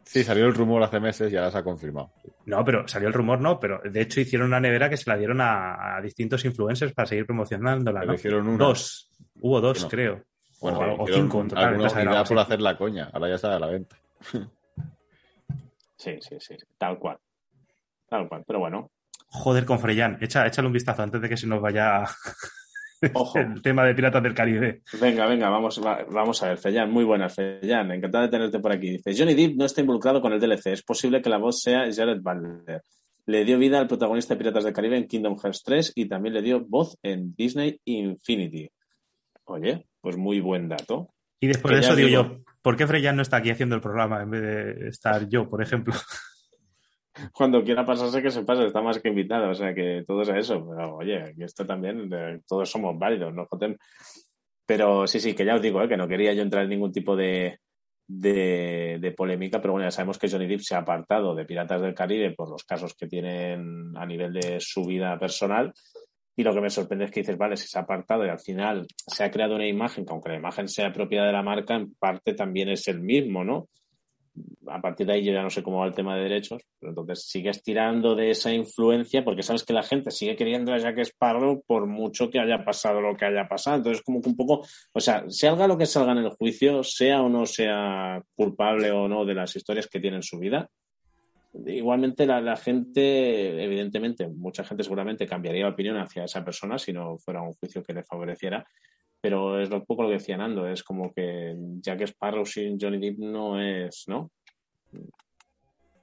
Sí, 0.05 0.23
salió 0.23 0.45
el 0.45 0.53
rumor 0.55 0.83
hace 0.83 1.01
meses 1.01 1.33
y 1.33 1.37
ahora 1.37 1.51
se 1.51 1.57
ha 1.57 1.65
confirmado. 1.65 2.13
No, 2.45 2.63
pero 2.63 2.87
salió 2.87 3.09
el 3.09 3.15
rumor, 3.15 3.41
no, 3.41 3.59
pero 3.59 3.81
de 3.91 4.03
hecho 4.03 4.21
hicieron 4.21 4.49
una 4.49 4.61
nevera 4.61 4.91
que 4.91 4.99
se 4.99 5.09
la 5.09 5.17
dieron 5.17 5.41
a, 5.41 5.97
a 5.97 6.01
distintos 6.03 6.45
influencers 6.45 6.93
para 6.93 7.07
seguir 7.07 7.25
promocionándola, 7.25 8.05
¿no? 8.05 8.13
hicieron 8.13 8.47
una. 8.49 8.67
Dos. 8.67 9.11
Hubo 9.41 9.63
dos, 9.63 9.87
creo. 9.87 10.25
Bueno, 10.61 10.79
o, 10.81 11.05
o 11.05 11.07
cinco 11.07 11.41
en 11.41 11.49
total. 11.49 11.65
alguna 11.69 11.91
unidad 11.91 12.29
por 12.29 12.39
hacer 12.39 12.61
la 12.61 12.77
coña. 12.77 13.09
Ahora 13.15 13.31
ya 13.31 13.39
sale 13.39 13.55
a 13.55 13.59
la 13.61 13.69
venta. 13.69 13.97
Sí, 15.97 16.13
sí, 16.21 16.37
sí, 16.39 16.55
tal 16.79 16.99
cual. 16.99 17.19
Tal 18.09 18.29
cual, 18.29 18.45
pero 18.47 18.61
bueno. 18.61 18.91
Joder, 19.29 19.65
con 19.65 19.79
Freyan. 19.81 20.19
Echa, 20.21 20.47
échale 20.47 20.67
un 20.69 20.73
vistazo 20.75 21.03
antes 21.03 21.21
de 21.21 21.29
que 21.29 21.37
se 21.37 21.47
nos 21.47 21.61
vaya 21.61 22.05
Ojo. 23.15 23.39
el 23.39 23.61
tema 23.63 23.85
de 23.85 23.95
Piratas 23.95 24.23
del 24.23 24.35
Caribe. 24.35 24.83
Venga, 25.01 25.27
venga, 25.27 25.49
vamos, 25.49 25.81
va- 25.85 26.05
vamos 26.11 26.43
a 26.43 26.49
ver, 26.51 26.59
Fellán, 26.59 26.91
muy 26.91 27.05
buena, 27.05 27.29
Fellán, 27.29 27.91
encantado 27.91 28.25
de 28.25 28.31
tenerte 28.31 28.59
por 28.61 28.73
aquí. 28.73 28.91
Dice, 28.91 29.15
Johnny 29.17 29.35
Depp 29.35 29.57
no 29.57 29.65
está 29.65 29.81
involucrado 29.81 30.21
con 30.21 30.33
el 30.33 30.41
DLC, 30.41 30.67
es 30.69 30.83
posible 30.83 31.21
que 31.21 31.29
la 31.31 31.39
voz 31.39 31.61
sea 31.61 31.85
Jared 31.93 32.21
Butler. 32.21 32.83
Le 33.27 33.45
dio 33.45 33.59
vida 33.59 33.81
al 33.81 33.89
protagonista 33.89 34.35
de 34.35 34.39
Piratas 34.39 34.63
del 34.65 34.73
Caribe 34.73 34.97
en 34.99 35.09
Kingdom 35.09 35.37
Hearts 35.43 35.63
3 35.65 35.93
y 35.97 36.07
también 36.09 36.35
le 36.35 36.43
dio 36.43 36.61
voz 36.65 36.97
en 37.03 37.35
Disney 37.35 37.81
Infinity. 37.87 38.71
Oye, 39.47 39.87
pues 40.01 40.17
muy 40.17 40.41
buen 40.41 40.69
dato. 40.69 41.09
Y 41.41 41.49
después 41.49 41.73
Que 41.73 41.75
de 41.81 41.81
eso 41.87 41.97
digo- 41.97 42.09
yo, 42.09 42.39
¿por 42.67 42.77
qué 42.77 42.85
Freyan 42.85 43.15
no 43.15 43.23
está 43.23 43.37
aquí 43.37 43.51
haciendo 43.51 43.77
el 43.77 43.81
programa 43.81 44.21
en 44.23 44.29
vez 44.29 44.43
de 44.43 44.89
estar 44.89 45.29
yo, 45.29 45.49
por 45.49 45.63
ejemplo? 45.63 45.95
Cuando 47.33 47.63
quiera 47.63 47.87
pasarse, 47.87 48.21
que 48.21 48.33
se 48.33 48.43
pase, 48.43 48.67
está 48.67 48.83
más 48.83 48.99
que 48.99 49.09
invitado, 49.09 49.51
o 49.51 49.55
sea 49.55 49.73
que 49.73 50.03
todo 50.05 50.23
es 50.23 50.31
a 50.31 50.37
eso. 50.37 50.67
Pero 50.69 50.97
oye, 50.97 51.23
aquí 51.23 51.45
esto 51.45 51.65
también, 51.65 52.11
eh, 52.13 52.41
todos 52.45 52.69
somos 52.69 52.99
válidos, 52.99 53.33
¿no, 53.33 53.47
Jotem? 53.47 53.77
Pero 54.67 55.07
sí, 55.07 55.21
sí, 55.21 55.33
que 55.33 55.45
ya 55.45 55.55
os 55.55 55.63
digo, 55.63 55.81
eh, 55.81 55.89
que 55.89 55.97
no 55.97 56.09
quería 56.09 56.33
yo 56.33 56.43
entrar 56.43 56.65
en 56.65 56.71
ningún 56.71 56.91
tipo 56.91 57.15
de, 57.15 57.61
de, 58.09 58.99
de 59.01 59.13
polémica, 59.13 59.61
pero 59.61 59.75
bueno, 59.75 59.87
ya 59.87 59.93
sabemos 59.93 60.19
que 60.19 60.29
Johnny 60.29 60.49
Depp 60.49 60.63
se 60.63 60.75
ha 60.75 60.79
apartado 60.79 61.37
de 61.37 61.45
Piratas 61.45 61.81
del 61.81 61.95
Caribe 61.95 62.33
por 62.33 62.51
los 62.51 62.65
casos 62.65 62.95
que 62.95 63.07
tienen 63.07 63.97
a 63.97 64.05
nivel 64.05 64.33
de 64.33 64.59
su 64.59 64.85
vida 64.85 65.17
personal. 65.21 65.73
Y 66.37 66.43
lo 66.43 66.55
que 66.55 66.61
me 66.61 66.71
sorprende 66.71 67.07
es 67.07 67.11
que 67.11 67.21
dices, 67.21 67.39
vale, 67.39 67.57
si 67.57 67.67
se 67.67 67.79
ha 67.79 67.83
apartado 67.83 68.25
y 68.25 68.29
al 68.29 68.39
final 68.39 68.87
se 69.07 69.25
ha 69.25 69.31
creado 69.31 69.55
una 69.55 69.67
imagen, 69.67 70.05
que 70.05 70.13
aunque 70.13 70.29
la 70.29 70.37
imagen 70.37 70.69
sea 70.69 70.93
propia 70.93 71.25
de 71.25 71.33
la 71.33 71.43
marca, 71.43 71.75
en 71.77 71.95
parte 71.95 72.35
también 72.35 72.69
es 72.69 72.87
el 72.89 73.01
mismo, 73.01 73.43
¿no? 73.43 73.69
a 74.69 74.81
partir 74.81 75.07
de 75.07 75.15
ahí 75.15 75.25
yo 75.25 75.33
ya 75.33 75.43
no 75.43 75.51
sé 75.51 75.63
cómo 75.63 75.79
va 75.79 75.87
el 75.87 75.95
tema 75.95 76.17
de 76.17 76.23
derechos, 76.23 76.63
pero 76.79 76.91
entonces 76.91 77.27
sigues 77.27 77.63
tirando 77.63 78.15
de 78.15 78.31
esa 78.31 78.53
influencia 78.53 79.25
porque 79.25 79.43
sabes 79.43 79.65
que 79.65 79.73
la 79.73 79.83
gente 79.83 80.11
sigue 80.11 80.37
queriendo 80.37 80.73
a 80.73 80.79
Jack 80.79 80.99
Sparrow 80.99 81.63
por 81.67 81.87
mucho 81.87 82.31
que 82.31 82.39
haya 82.39 82.65
pasado 82.65 83.01
lo 83.01 83.17
que 83.17 83.27
haya 83.27 83.49
pasado. 83.49 83.77
Entonces, 83.77 84.03
como 84.03 84.21
que 84.21 84.29
un 84.29 84.37
poco, 84.37 84.67
o 84.93 85.01
sea, 85.01 85.25
salga 85.29 85.67
lo 85.67 85.79
que 85.79 85.87
salga 85.87 86.13
en 86.13 86.19
el 86.19 86.31
juicio, 86.31 86.83
sea 86.83 87.23
o 87.23 87.29
no 87.29 87.47
sea 87.47 88.23
culpable 88.35 88.91
o 88.91 89.09
no 89.09 89.25
de 89.25 89.35
las 89.35 89.55
historias 89.57 89.87
que 89.87 90.01
tiene 90.01 90.17
en 90.17 90.23
su 90.23 90.39
vida, 90.39 90.69
igualmente 91.67 92.27
la, 92.27 92.41
la 92.41 92.57
gente, 92.57 93.63
evidentemente, 93.63 94.29
mucha 94.29 94.65
gente 94.65 94.83
seguramente 94.83 95.27
cambiaría 95.27 95.65
de 95.65 95.73
opinión 95.73 95.97
hacia 95.97 96.25
esa 96.25 96.45
persona 96.45 96.79
si 96.79 96.93
no 96.93 97.19
fuera 97.19 97.43
un 97.43 97.53
juicio 97.55 97.83
que 97.83 97.95
le 97.95 98.05
favoreciera. 98.05 98.67
Pero 99.21 99.61
es 99.61 99.71
un 99.71 99.85
poco 99.85 100.03
lo 100.03 100.09
que 100.09 100.15
decía 100.15 100.37
Nando, 100.37 100.69
es 100.69 100.83
como 100.83 101.13
que 101.13 101.57
Jack 101.81 102.03
Sparrow 102.03 102.45
sin 102.45 102.79
Johnny 102.79 102.99
Depp 102.99 103.19
no 103.19 103.61
es, 103.61 104.05
¿no? 104.07 104.31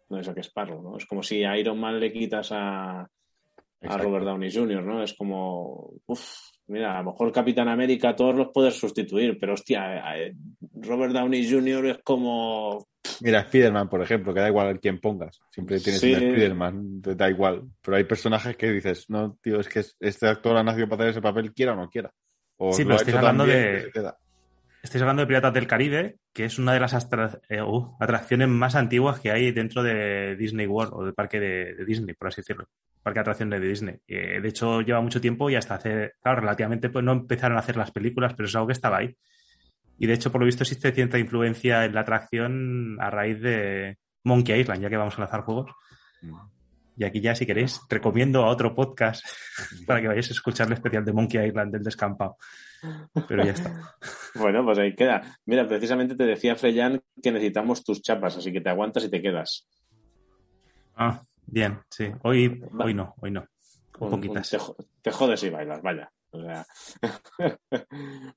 No 0.10 0.20
es 0.20 0.26
Jack 0.26 0.40
Sparrow, 0.40 0.82
¿no? 0.82 0.98
Es 0.98 1.06
como 1.06 1.24
si 1.24 1.44
a 1.44 1.58
Iron 1.58 1.80
Man 1.80 2.00
le 2.00 2.12
quitas 2.12 2.52
a, 2.52 3.02
a. 3.02 3.98
Robert 3.98 4.26
Downey 4.26 4.52
Jr., 4.52 4.84
¿no? 4.84 5.04
Es 5.04 5.14
como, 5.14 5.94
uff, 6.08 6.53
mira, 6.74 6.98
a 6.98 7.04
lo 7.04 7.12
mejor 7.12 7.32
Capitán 7.32 7.68
América 7.70 8.16
todos 8.16 8.36
los 8.36 8.50
puedes 8.54 8.74
sustituir, 8.78 9.38
pero 9.40 9.54
hostia, 9.54 10.18
eh, 10.18 10.34
Robert 10.82 11.14
Downey 11.14 11.50
Jr. 11.50 11.86
es 11.86 11.98
como, 12.04 12.86
Mira, 13.22 13.42
Spider-Man, 13.42 13.90
por 13.90 14.02
ejemplo, 14.02 14.34
que 14.34 14.40
da 14.40 14.48
igual 14.50 14.80
quién 14.80 15.00
pongas. 15.00 15.40
Siempre 15.52 15.80
tienes 15.80 16.02
Sí. 16.02 16.14
un 16.14 16.22
Spider-Man, 16.24 17.02
te 17.02 17.16
da 17.16 17.30
igual. 17.30 17.64
Pero 17.82 17.98
hay 17.98 18.04
personajes 18.06 18.58
que 18.58 18.72
dices, 18.72 19.10
no, 19.10 19.38
tío, 19.42 19.60
es 19.60 19.68
que 19.70 19.84
este 20.00 20.28
actor 20.28 20.58
ha 20.58 20.64
nacido 20.64 20.88
para 20.90 21.04
hacer 21.04 21.12
ese 21.12 21.22
papel, 21.22 21.54
quiera 21.54 21.74
o 21.74 21.76
no 21.76 21.90
quiera. 21.90 22.12
O 22.58 22.74
Sí, 22.74 22.84
lo 22.84 22.88
pero 22.90 22.94
ha 22.94 22.98
estáis 22.98 23.16
hecho 23.16 23.26
tan 23.26 23.30
hablando 23.42 23.46
de- 23.46 23.72
que 23.76 23.82
se 23.82 23.92
queda. 23.92 24.18
Estáis 24.84 25.02
hablando 25.02 25.22
de 25.22 25.28
Piratas 25.28 25.54
del 25.54 25.66
Caribe, 25.66 26.18
que 26.34 26.44
es 26.44 26.60
una 26.60 26.74
de 26.74 26.82
las 26.82 26.94
eh, 27.48 27.62
uh, 27.62 27.96
atracciones 28.02 28.50
más 28.50 28.76
antiguas 28.76 29.18
que 29.22 29.32
hay 29.32 29.54
dentro 29.54 29.82
de 29.82 30.36
Disney 30.36 30.68
World 30.68 30.94
o 30.94 31.06
del 31.06 31.14
parque 31.14 31.40
de, 31.40 31.74
de 31.74 31.86
Disney, 31.86 32.14
por 32.16 32.28
así 32.28 32.42
decirlo. 32.42 32.68
Parque 33.02 33.20
de 33.20 33.22
atracciones 33.22 33.62
de 33.62 33.68
Disney. 33.68 33.96
Eh, 34.06 34.42
de 34.42 34.50
hecho, 34.50 34.82
lleva 34.82 35.00
mucho 35.00 35.22
tiempo 35.22 35.50
y 35.50 35.56
hasta 35.56 35.76
hace, 35.76 36.12
claro, 36.22 36.42
relativamente 36.42 36.90
pues 36.90 37.06
no 37.06 37.14
empezaron 37.14 37.56
a 37.56 37.62
hacer 37.62 37.78
las 37.78 37.92
películas, 37.92 38.34
pero 38.36 38.46
es 38.48 38.56
algo 38.56 38.68
que 38.68 38.74
estaba 38.74 38.98
ahí. 38.98 39.16
Y 39.98 40.06
de 40.06 40.14
hecho, 40.14 40.34
por 40.34 40.42
lo 40.42 40.46
visto, 40.46 40.64
existe 40.64 40.92
cierta 40.92 41.18
influencia 41.18 41.86
en 41.86 41.96
la 41.96 42.02
atracción 42.02 42.98
a 43.00 43.10
raíz 43.10 43.40
de 43.40 43.98
Monkey 44.26 44.60
Island, 44.60 44.82
ya 44.82 44.90
que 44.90 44.98
vamos 44.98 45.18
a 45.18 45.22
lanzar 45.22 45.44
juegos. 45.44 45.72
Mm. 46.22 46.36
Y 46.96 47.04
aquí 47.06 47.22
ya, 47.22 47.34
si 47.34 47.46
queréis, 47.46 47.82
recomiendo 47.90 48.44
a 48.44 48.50
otro 48.50 48.76
podcast 48.76 49.26
para 49.88 50.02
que 50.02 50.08
vayáis 50.08 50.30
a 50.30 50.34
escuchar 50.34 50.68
el 50.68 50.74
especial 50.74 51.04
de 51.04 51.14
Monkey 51.14 51.46
Island 51.46 51.74
del 51.74 51.84
descampado. 51.84 52.38
Pero 53.28 53.44
ya 53.44 53.52
está. 53.52 53.96
bueno, 54.36 54.64
pues 54.64 54.78
ahí 54.80 54.94
queda. 54.96 55.22
Mira, 55.46 55.68
precisamente 55.68 56.16
te 56.16 56.26
decía 56.26 56.56
Freyan 56.56 57.02
que 57.22 57.32
necesitamos 57.32 57.84
tus 57.84 58.02
chapas, 58.02 58.38
así 58.38 58.52
que 58.52 58.62
te 58.62 58.70
aguantas 58.70 59.06
y 59.06 59.10
te 59.10 59.22
quedas. 59.22 59.68
Ah, 60.96 61.24
bien, 61.48 61.80
sí. 61.90 62.12
Hoy, 62.24 62.62
hoy 62.80 62.94
no, 62.94 63.16
hoy 63.20 63.32
no. 63.32 63.48
Un 64.00 64.10
poquitas. 64.10 64.54
un- 64.54 64.76
te, 64.76 64.84
te 65.02 65.12
jodes 65.12 65.44
y 65.44 65.50
bailas, 65.50 65.82
vaya. 65.82 66.12
O 66.32 66.42
sea. 66.42 66.66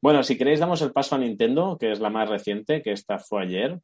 bueno, 0.01 0.23
si 0.23 0.37
queréis, 0.37 0.61
damos 0.61 0.81
el 0.83 0.93
paso 0.93 1.17
a 1.17 1.19
Nintendo, 1.19 1.77
que 1.79 1.93
es 1.93 2.01
la 2.01 2.11
más 2.11 2.29
reciente, 2.29 2.83
que 2.83 2.93
esta 2.93 3.19
fue 3.19 3.43
ayer. 3.43 3.81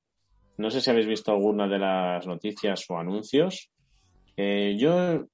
No 0.58 0.70
sé 0.70 0.80
si 0.80 0.90
habéis 0.90 1.06
visto 1.06 1.32
alguna 1.32 1.66
de 1.66 1.78
las 1.78 2.26
noticias 2.26 2.84
o 2.88 2.98
anuncios. 2.98 3.70
Eh, 4.36 4.76
yo, 4.78 5.26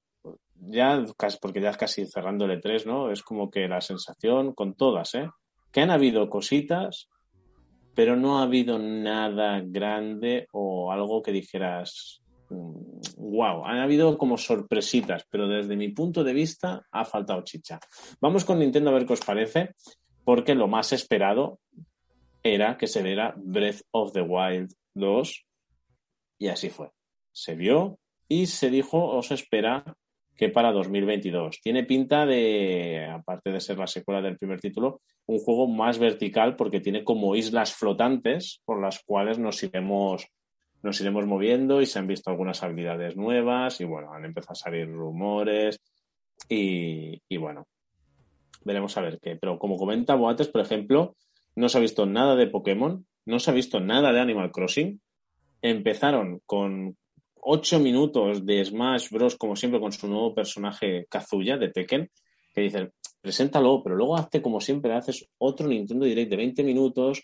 ya, 0.55 1.03
casi, 1.17 1.37
porque 1.41 1.61
ya 1.61 1.73
casi 1.73 2.05
cerrando 2.05 2.45
el 2.45 2.61
E3, 2.61 2.85
¿no? 2.85 3.11
Es 3.11 3.23
como 3.23 3.49
que 3.49 3.67
la 3.67 3.81
sensación 3.81 4.53
con 4.53 4.75
todas, 4.75 5.15
¿eh? 5.15 5.29
Que 5.71 5.81
han 5.81 5.91
habido 5.91 6.29
cositas, 6.29 7.09
pero 7.95 8.15
no 8.15 8.39
ha 8.39 8.43
habido 8.43 8.79
nada 8.79 9.61
grande 9.63 10.47
o 10.51 10.91
algo 10.91 11.21
que 11.21 11.31
dijeras, 11.31 12.21
wow, 12.49 13.65
han 13.65 13.79
habido 13.79 14.17
como 14.17 14.37
sorpresitas, 14.37 15.25
pero 15.29 15.47
desde 15.47 15.75
mi 15.75 15.89
punto 15.89 16.23
de 16.23 16.33
vista 16.33 16.85
ha 16.91 17.05
faltado 17.05 17.43
chicha. 17.43 17.79
Vamos 18.21 18.45
con 18.45 18.59
Nintendo 18.59 18.89
a 18.89 18.93
ver 18.93 19.05
qué 19.05 19.13
os 19.13 19.25
parece, 19.25 19.75
porque 20.23 20.55
lo 20.55 20.67
más 20.67 20.93
esperado 20.93 21.59
era 22.43 22.77
que 22.77 22.87
se 22.87 23.03
viera 23.03 23.33
Breath 23.37 23.81
of 23.91 24.13
the 24.13 24.21
Wild 24.21 24.73
2 24.93 25.45
y 26.39 26.47
así 26.47 26.69
fue. 26.69 26.91
Se 27.31 27.55
vio 27.55 27.99
y 28.29 28.45
se 28.45 28.69
dijo 28.69 29.03
o 29.03 29.21
se 29.21 29.33
espera 29.33 29.83
que 30.37 30.47
para 30.47 30.71
2022. 30.71 31.59
Tiene 31.61 31.83
pinta 31.83 32.25
de, 32.25 33.05
aparte 33.11 33.51
de 33.51 33.59
ser 33.59 33.77
la 33.77 33.87
secuela 33.87 34.21
del 34.21 34.37
primer 34.37 34.61
título, 34.61 35.01
un 35.25 35.39
juego 35.39 35.67
más 35.67 35.99
vertical 35.99 36.55
porque 36.55 36.79
tiene 36.79 37.03
como 37.03 37.35
islas 37.35 37.73
flotantes 37.73 38.61
por 38.63 38.81
las 38.81 39.03
cuales 39.03 39.37
nos 39.37 39.61
iremos 39.63 40.27
nos 40.81 41.01
iremos 41.01 41.25
moviendo 41.25 41.81
y 41.81 41.85
se 41.85 41.99
han 41.99 42.07
visto 42.07 42.29
algunas 42.29 42.63
habilidades 42.63 43.17
nuevas 43.17 43.81
y 43.81 43.83
bueno, 43.83 44.13
han 44.13 44.23
empezado 44.23 44.53
a 44.53 44.55
salir 44.55 44.87
rumores 44.89 45.81
y, 46.47 47.21
y 47.27 47.35
bueno, 47.35 47.67
veremos 48.63 48.95
a 48.95 49.01
ver 49.01 49.19
qué. 49.21 49.35
Pero 49.35 49.59
como 49.59 49.75
comenta 49.75 50.15
Boates, 50.15 50.47
por 50.47 50.61
ejemplo, 50.61 51.17
no 51.55 51.67
se 51.67 51.77
ha 51.77 51.81
visto 51.81 52.05
nada 52.05 52.37
de 52.37 52.47
Pokémon, 52.47 53.05
no 53.25 53.39
se 53.39 53.51
ha 53.51 53.53
visto 53.53 53.81
nada 53.81 54.13
de 54.13 54.21
Animal 54.21 54.51
Crossing. 54.51 55.01
Empezaron 55.61 56.41
con 56.45 56.95
ocho 57.41 57.79
minutos 57.79 58.45
de 58.45 58.63
Smash 58.63 59.09
Bros. 59.09 59.35
como 59.35 59.55
siempre 59.55 59.79
con 59.79 59.91
su 59.91 60.07
nuevo 60.07 60.33
personaje 60.33 61.05
Kazuya 61.09 61.57
de 61.57 61.69
Tekken, 61.69 62.09
que 62.53 62.61
dicen, 62.61 62.91
preséntalo, 63.21 63.81
pero 63.83 63.95
luego 63.95 64.17
hazte 64.17 64.41
como 64.41 64.59
siempre, 64.61 64.93
haces 64.93 65.27
otro 65.37 65.67
Nintendo 65.67 66.05
Direct 66.05 66.29
de 66.29 66.37
20 66.37 66.63
minutos 66.63 67.23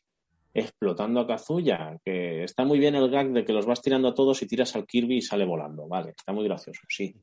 explotando 0.53 1.19
a 1.19 1.27
Kazuya, 1.27 1.97
que 2.03 2.43
está 2.43 2.63
muy 2.63 2.79
bien 2.79 2.95
el 2.95 3.09
gag 3.09 3.31
de 3.31 3.43
que 3.43 3.51
los 3.51 3.65
vas 3.65 3.81
tirando 3.81 4.07
a 4.07 4.13
todos 4.13 4.41
y 4.41 4.47
tiras 4.47 4.75
al 4.75 4.85
Kirby 4.85 5.17
y 5.17 5.21
sale 5.21 5.45
volando, 5.45 5.87
vale, 5.87 6.11
está 6.11 6.31
muy 6.31 6.45
gracioso, 6.45 6.81
sí. 6.87 7.13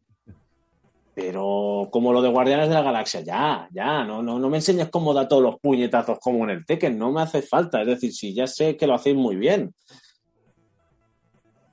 Pero 1.14 1.88
como 1.90 2.12
lo 2.12 2.22
de 2.22 2.30
Guardianes 2.30 2.68
de 2.68 2.74
la 2.74 2.82
Galaxia, 2.82 3.20
ya, 3.20 3.68
ya, 3.72 4.04
no, 4.04 4.22
no, 4.22 4.38
no 4.38 4.48
me 4.50 4.58
enseñes 4.58 4.90
cómo 4.90 5.14
da 5.14 5.28
todos 5.28 5.42
los 5.42 5.60
puñetazos 5.60 6.18
como 6.18 6.44
en 6.44 6.50
el 6.50 6.66
Tekken, 6.66 6.98
no 6.98 7.10
me 7.10 7.22
hace 7.22 7.42
falta, 7.42 7.80
es 7.80 7.86
decir, 7.86 8.12
si 8.12 8.34
ya 8.34 8.46
sé 8.46 8.76
que 8.76 8.86
lo 8.86 8.94
hacéis 8.94 9.16
muy 9.16 9.36
bien. 9.36 9.74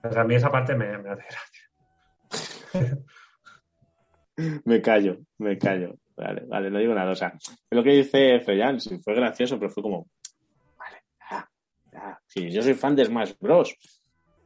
Pues 0.01 0.15
a 0.15 0.23
mí 0.23 0.35
esa 0.35 0.51
parte 0.51 0.75
me, 0.75 0.97
me 0.97 1.09
hace 1.09 1.23
gracia. 1.29 2.99
me 4.65 4.81
callo, 4.81 5.17
me 5.37 5.57
callo. 5.57 5.95
Vale, 6.15 6.43
vale, 6.47 6.69
no 6.69 6.79
digo 6.79 6.93
nada. 6.93 7.11
O 7.11 7.15
sea, 7.15 7.33
lo 7.71 7.83
que 7.83 7.91
dice 7.91 8.39
Freyan, 8.41 8.79
sí, 8.79 8.99
fue 8.99 9.13
gracioso, 9.15 9.57
pero 9.57 9.71
fue 9.71 9.83
como, 9.83 10.09
vale, 10.77 11.03
ya, 11.29 11.49
ya. 11.93 12.19
Sí, 12.27 12.49
yo 12.51 12.61
soy 12.61 12.73
fan 12.73 12.95
de 12.95 13.05
Smash 13.05 13.33
Bros. 13.39 13.75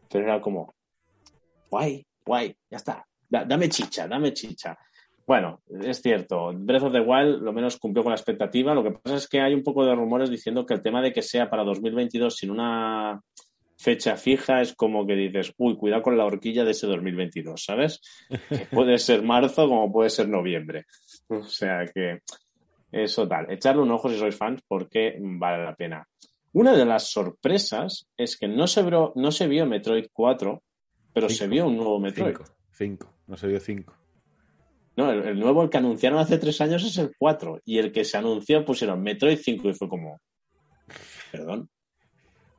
Pero 0.10 0.26
era 0.26 0.40
como, 0.42 0.76
guay, 1.70 2.06
guay, 2.24 2.56
ya 2.70 2.78
está. 2.78 3.06
Da- 3.28 3.46
dame 3.46 3.70
chicha, 3.70 4.08
dame 4.08 4.34
chicha. 4.34 4.78
Bueno, 5.26 5.62
es 5.82 6.02
cierto, 6.02 6.52
Breath 6.54 6.84
of 6.84 6.92
the 6.94 7.00
Wild 7.00 7.42
lo 7.42 7.54
menos 7.54 7.78
cumplió 7.78 8.04
con 8.04 8.12
la 8.12 8.18
expectativa. 8.18 8.76
Lo 8.76 8.84
que 8.84 8.92
pasa 8.92 9.16
es 9.18 9.28
que 9.28 9.40
hay 9.42 9.54
un 9.54 9.64
poco 9.64 9.86
de 9.86 9.96
rumores 9.96 10.30
diciendo 10.30 10.66
que 10.66 10.74
el 10.76 10.82
tema 10.84 11.02
de 11.02 11.14
que 11.14 11.22
sea 11.22 11.50
para 11.50 11.64
2022 11.64 12.36
sin 12.36 12.52
una 12.52 13.20
fecha 13.84 14.16
fija 14.16 14.62
es 14.62 14.74
como 14.74 15.06
que 15.06 15.16
dices, 15.16 15.54
uy, 15.58 15.76
cuidado 15.76 16.02
con 16.02 16.18
la 16.18 16.26
horquilla 16.26 16.64
de 16.64 16.72
ese 16.72 16.88
2022, 16.88 17.64
¿sabes? 17.64 18.02
Que 18.50 18.66
puede 18.72 18.98
ser 18.98 19.24
marzo 19.24 19.68
como 19.68 19.92
puede 19.92 20.10
ser 20.10 20.30
noviembre. 20.30 20.86
O 21.28 21.44
sea 21.44 21.86
que 21.94 22.20
eso 22.92 23.28
tal. 23.28 23.52
Echarle 23.52 23.82
un 23.82 23.92
ojo 23.92 24.10
si 24.10 24.18
sois 24.18 24.36
fans 24.36 24.62
porque 24.68 25.18
vale 25.20 25.64
la 25.64 25.76
pena. 25.76 26.08
Una 26.54 26.74
de 26.74 26.86
las 26.86 27.10
sorpresas 27.10 28.08
es 28.16 28.38
que 28.38 28.48
no 28.48 28.68
se, 28.68 28.84
vio, 28.84 29.12
no 29.16 29.32
se 29.32 29.48
vio 29.48 29.66
Metroid 29.66 30.06
4, 30.14 30.64
pero 31.14 31.28
se 31.28 31.48
vio 31.48 31.68
un 31.68 31.76
nuevo 31.78 32.00
Metroid. 32.00 32.36
Cinco, 32.36 32.46
cinco, 32.72 33.14
no 33.28 33.36
se 33.36 33.48
vio 33.48 33.60
cinco. 33.60 33.96
No, 34.96 35.12
el, 35.12 35.24
el 35.28 35.40
nuevo, 35.40 35.64
el 35.64 35.70
que 35.70 35.78
anunciaron 35.78 36.20
hace 36.20 36.38
tres 36.38 36.62
años 36.62 36.84
es 36.84 36.98
el 37.00 37.12
4. 37.18 37.62
Y 37.66 37.80
el 37.80 37.92
que 37.92 38.06
se 38.06 38.16
anunció 38.16 38.64
pusieron 38.64 39.02
Metroid 39.02 39.40
5 39.40 39.70
y 39.70 39.74
fue 39.74 39.90
como. 39.90 40.22
Perdón. 41.32 41.68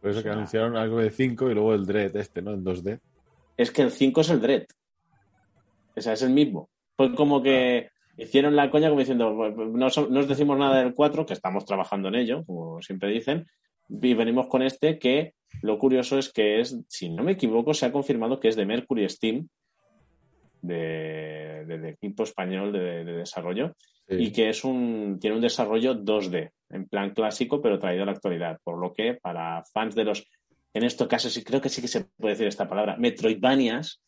Por 0.05 0.11
eso 0.11 0.22
que 0.22 0.28
anunciaron 0.28 0.76
algo 0.76 0.98
de 0.98 1.11
5 1.11 1.50
y 1.50 1.55
luego 1.55 1.72
el 1.72 1.86
Dread 1.86 2.14
este, 2.16 2.42
¿no? 2.42 2.52
En 2.52 2.62
2D. 2.62 3.00
Es 3.57 3.70
que 3.70 3.80
el 3.80 3.90
5 3.90 4.20
es 4.20 4.28
el 4.28 4.40
Dread. 4.42 4.64
O 5.96 6.00
sea, 6.02 6.12
es 6.12 6.20
el 6.20 6.28
mismo. 6.28 6.68
Fue 6.94 7.14
como 7.14 7.42
que 7.42 7.88
hicieron 8.18 8.55
la 8.55 8.70
coña 8.70 8.88
como 8.90 9.00
diciendo, 9.00 9.30
no, 9.32 9.88
so- 9.88 10.09
no 10.11 10.20
os 10.20 10.28
decimos 10.28 10.59
nada 10.59 10.82
del 10.82 10.92
4, 10.92 11.24
que 11.24 11.32
estamos 11.32 11.64
trabajando 11.64 12.09
en 12.09 12.16
ello, 12.16 12.44
como 12.44 12.82
siempre 12.82 13.09
dicen, 13.09 13.46
y 13.88 14.12
venimos 14.12 14.46
con 14.48 14.61
este 14.62 14.98
que 14.98 15.32
lo 15.62 15.78
curioso 15.78 16.18
es 16.18 16.30
que 16.30 16.61
es, 16.61 16.78
si 16.88 17.09
no 17.09 17.22
me 17.24 17.32
equivoco, 17.32 17.72
se 17.72 17.86
ha 17.86 17.92
confirmado 17.92 18.38
que 18.40 18.48
es 18.48 18.57
de 18.57 18.66
Mercury 18.66 19.09
Steam, 19.09 19.48
de- 20.62 21.64
del 21.66 21.84
equipo 21.86 22.24
español 22.24 22.72
de, 22.72 23.05
de 23.05 23.12
desarrollo, 23.12 23.72
Sí. 24.07 24.16
y 24.18 24.32
que 24.32 24.50
es 24.50 24.64
un, 24.64 25.18
tiene 25.18 25.36
un 25.36 25.40
desarrollo 25.42 25.94
2D, 25.94 26.50
en 26.75 26.87
plan 26.87 27.11
clásico, 27.14 27.62
pero 27.62 27.79
traído 27.79 28.03
a 28.03 28.07
la 28.07 28.12
actualidad. 28.12 28.59
Por 28.62 28.79
lo 28.79 28.93
que 28.93 29.14
para 29.14 29.62
fans 29.72 29.95
de 29.95 30.05
los, 30.05 30.27
en 30.75 30.85
estos 30.85 31.07
casos, 31.09 31.33
sí 31.33 31.43
creo 31.45 31.61
que 31.61 31.68
sí 31.68 31.81
que 31.81 31.89
se 31.89 32.05
puede 32.05 32.35
decir 32.35 32.47
esta 32.47 32.68
palabra, 32.68 32.97
Metroidvanias, 32.99 34.03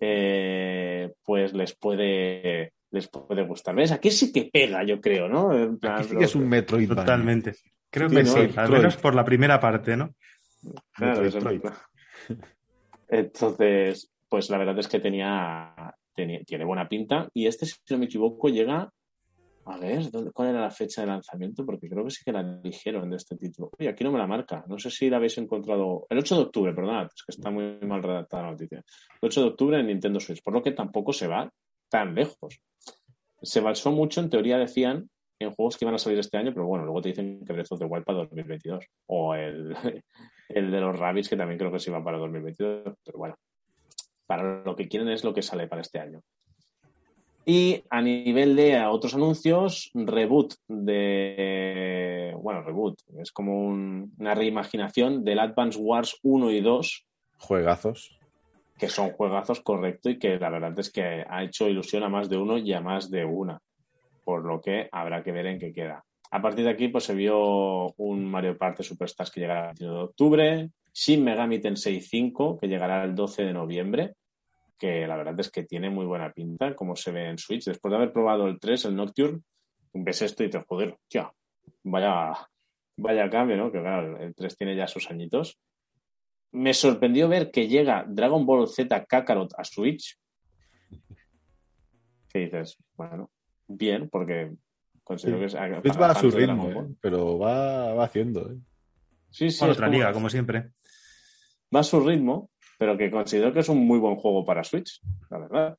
eh, 0.00 1.12
pues 1.24 1.52
les 1.52 1.74
puede, 1.74 2.72
les 2.90 3.08
puede 3.08 3.42
gustar. 3.44 3.74
¿Ves? 3.74 3.92
Aquí 3.92 4.10
sí 4.10 4.32
que 4.32 4.48
pega, 4.52 4.84
yo 4.84 5.00
creo, 5.00 5.28
¿no? 5.28 5.52
En 5.52 5.78
plan, 5.78 5.96
Aquí 6.00 6.08
sí 6.10 6.16
que 6.16 6.24
es 6.24 6.34
un 6.34 6.48
Metroid. 6.48 6.88
Totalmente. 6.88 7.54
Creo 7.90 8.08
Sí, 8.08 8.16
que 8.16 8.22
¿no? 8.22 8.30
sí, 8.32 8.48
al 8.56 8.70
menos 8.70 8.96
por 8.96 9.14
la 9.14 9.24
primera 9.24 9.58
parte, 9.60 9.96
¿no? 9.96 10.14
Claro, 10.94 11.22
Metroid. 11.22 11.60
Entonces, 13.08 14.10
pues 14.28 14.48
la 14.50 14.58
verdad 14.58 14.78
es 14.78 14.88
que 14.88 15.00
tenía, 15.00 15.74
tenía- 16.14 16.42
tiene 16.44 16.64
buena 16.64 16.88
pinta. 16.88 17.28
Y 17.34 17.46
este, 17.46 17.66
si 17.66 17.74
no 17.90 17.98
me 17.98 18.06
equivoco, 18.06 18.48
llega. 18.48 18.90
A 19.64 19.78
ver, 19.78 20.10
¿dónde- 20.10 20.32
¿cuál 20.32 20.48
era 20.48 20.60
la 20.60 20.70
fecha 20.70 21.02
de 21.02 21.06
lanzamiento? 21.06 21.64
Porque 21.64 21.88
creo 21.88 22.04
que 22.04 22.10
sí 22.10 22.22
que 22.24 22.32
la 22.32 22.42
dijeron 22.42 23.08
de 23.10 23.16
este 23.16 23.36
título. 23.36 23.70
Oye, 23.78 23.88
aquí 23.88 24.02
no 24.02 24.10
me 24.10 24.18
la 24.18 24.26
marca. 24.26 24.64
No 24.68 24.78
sé 24.78 24.90
si 24.90 25.08
la 25.08 25.18
habéis 25.18 25.38
encontrado. 25.38 26.06
El 26.10 26.18
8 26.18 26.36
de 26.36 26.42
octubre, 26.42 26.72
perdonad, 26.74 27.06
es 27.06 27.22
que 27.22 27.30
está 27.32 27.50
muy 27.50 27.78
mal 27.82 28.02
redactada 28.02 28.44
la 28.44 28.50
noticia. 28.52 28.78
El 28.78 29.18
8 29.28 29.40
de 29.42 29.46
octubre 29.48 29.78
en 29.78 29.86
Nintendo 29.86 30.18
Switch, 30.18 30.42
por 30.42 30.52
lo 30.52 30.62
que 30.62 30.72
tampoco 30.72 31.12
se 31.12 31.28
va 31.28 31.48
tan 31.88 32.14
lejos. 32.14 32.60
Se 33.40 33.60
basó 33.60 33.92
mucho, 33.92 34.20
en 34.20 34.30
teoría 34.30 34.58
decían, 34.58 35.08
en 35.38 35.50
juegos 35.52 35.76
que 35.76 35.84
iban 35.84 35.94
a 35.94 35.98
salir 35.98 36.18
este 36.18 36.38
año, 36.38 36.52
pero 36.52 36.66
bueno, 36.66 36.84
luego 36.84 37.00
te 37.02 37.08
dicen 37.10 37.44
que 37.44 37.52
Breath 37.52 37.72
of 37.72 37.78
the 37.80 37.84
Wild 37.84 38.04
para 38.04 38.18
2022. 38.18 38.84
O 39.06 39.34
el, 39.34 39.74
el 40.48 40.70
de 40.70 40.80
los 40.80 40.98
Rabbids, 40.98 41.28
que 41.28 41.36
también 41.36 41.58
creo 41.58 41.70
que 41.72 41.78
se 41.78 41.90
va 41.90 42.02
para 42.02 42.18
2022. 42.18 42.96
Pero 43.04 43.18
bueno, 43.18 43.36
para 44.26 44.62
lo 44.64 44.74
que 44.74 44.88
quieren 44.88 45.08
es 45.08 45.22
lo 45.22 45.32
que 45.34 45.42
sale 45.42 45.68
para 45.68 45.82
este 45.82 46.00
año. 46.00 46.20
Y 47.44 47.82
a 47.90 48.00
nivel 48.00 48.54
de 48.54 48.80
otros 48.86 49.14
anuncios, 49.14 49.90
reboot 49.94 50.54
de. 50.68 52.34
Bueno, 52.40 52.62
reboot. 52.62 52.98
Es 53.20 53.32
como 53.32 53.66
un- 53.66 54.12
una 54.18 54.34
reimaginación 54.34 55.24
del 55.24 55.40
Advance 55.40 55.78
Wars 55.78 56.18
1 56.22 56.50
y 56.50 56.60
2, 56.60 57.04
Juegazos. 57.38 58.18
que 58.78 58.88
son 58.88 59.10
juegazos 59.10 59.60
correcto 59.60 60.08
y 60.10 60.18
que 60.18 60.38
la 60.38 60.50
verdad 60.50 60.78
es 60.78 60.90
que 60.92 61.24
ha 61.28 61.42
hecho 61.44 61.68
ilusión 61.68 62.02
a 62.04 62.08
más 62.08 62.28
de 62.28 62.36
uno 62.36 62.58
y 62.58 62.72
a 62.72 62.80
más 62.80 63.10
de 63.10 63.24
una. 63.24 63.58
Por 64.24 64.44
lo 64.44 64.60
que 64.60 64.88
habrá 64.92 65.22
que 65.22 65.32
ver 65.32 65.46
en 65.46 65.58
qué 65.58 65.72
queda. 65.72 66.04
A 66.30 66.40
partir 66.40 66.64
de 66.64 66.70
aquí, 66.70 66.88
pues 66.88 67.04
se 67.04 67.14
vio 67.14 67.92
un 67.96 68.24
Mario 68.24 68.56
Party 68.56 68.82
Superstars 68.82 69.30
que 69.30 69.40
llegará 69.40 69.60
el 69.60 69.66
21 69.68 69.94
de 69.94 70.04
octubre, 70.04 70.70
Shin 70.94 71.22
Megami 71.24 71.58
Tensei 71.60 72.00
5, 72.00 72.58
que 72.58 72.68
llegará 72.68 73.04
el 73.04 73.14
12 73.14 73.44
de 73.44 73.52
noviembre, 73.52 74.14
que 74.78 75.06
la 75.06 75.16
verdad 75.16 75.38
es 75.38 75.50
que 75.50 75.62
tiene 75.64 75.90
muy 75.90 76.06
buena 76.06 76.32
pinta, 76.32 76.74
como 76.74 76.96
se 76.96 77.12
ve 77.12 77.28
en 77.28 77.38
Switch. 77.38 77.64
Después 77.64 77.90
de 77.90 77.96
haber 77.96 78.12
probado 78.12 78.46
el 78.48 78.58
3, 78.58 78.86
el 78.86 78.96
Nocturne, 78.96 79.40
ves 79.92 80.22
esto 80.22 80.42
y 80.44 80.50
te 80.50 80.60
joder, 80.62 80.96
tía, 81.08 81.32
vaya, 81.84 82.32
vaya 82.96 83.30
cambio, 83.30 83.56
¿no? 83.56 83.70
Que 83.72 83.80
claro, 83.80 84.18
el 84.18 84.34
3 84.34 84.56
tiene 84.56 84.76
ya 84.76 84.86
sus 84.88 85.10
añitos. 85.10 85.58
Me 86.52 86.74
sorprendió 86.74 87.28
ver 87.28 87.50
que 87.50 87.68
llega 87.68 88.04
Dragon 88.08 88.44
Ball 88.44 88.68
Z 88.68 89.04
Kakarot 89.06 89.54
a 89.56 89.64
Switch. 89.64 90.18
Que 92.28 92.40
dices, 92.40 92.76
bueno, 92.94 93.30
bien, 93.68 94.08
porque 94.10 94.52
considero 95.04 95.38
que 95.38 95.46
es. 95.46 95.52
Switch 95.52 96.00
va 96.00 96.10
a 96.10 96.14
su 96.14 96.30
ritmo, 96.30 96.68
¿eh? 96.70 96.94
pero 97.00 97.38
va, 97.38 97.94
va 97.94 98.04
haciendo. 98.04 98.50
¿eh? 98.50 98.56
Sí, 99.30 99.50
sí, 99.50 99.56
es 99.56 99.62
otra 99.62 99.86
como- 99.86 99.98
liga, 99.98 100.12
como 100.12 100.28
siempre. 100.30 100.70
va 101.74 101.80
a 101.80 101.84
su 101.84 102.00
ritmo, 102.00 102.50
pero 102.78 102.96
que 102.96 103.10
considero 103.10 103.52
que 103.52 103.60
es 103.60 103.68
un 103.68 103.86
muy 103.86 103.98
buen 103.98 104.16
juego 104.16 104.44
para 104.44 104.64
Switch, 104.64 105.00
la 105.30 105.38
verdad. 105.38 105.78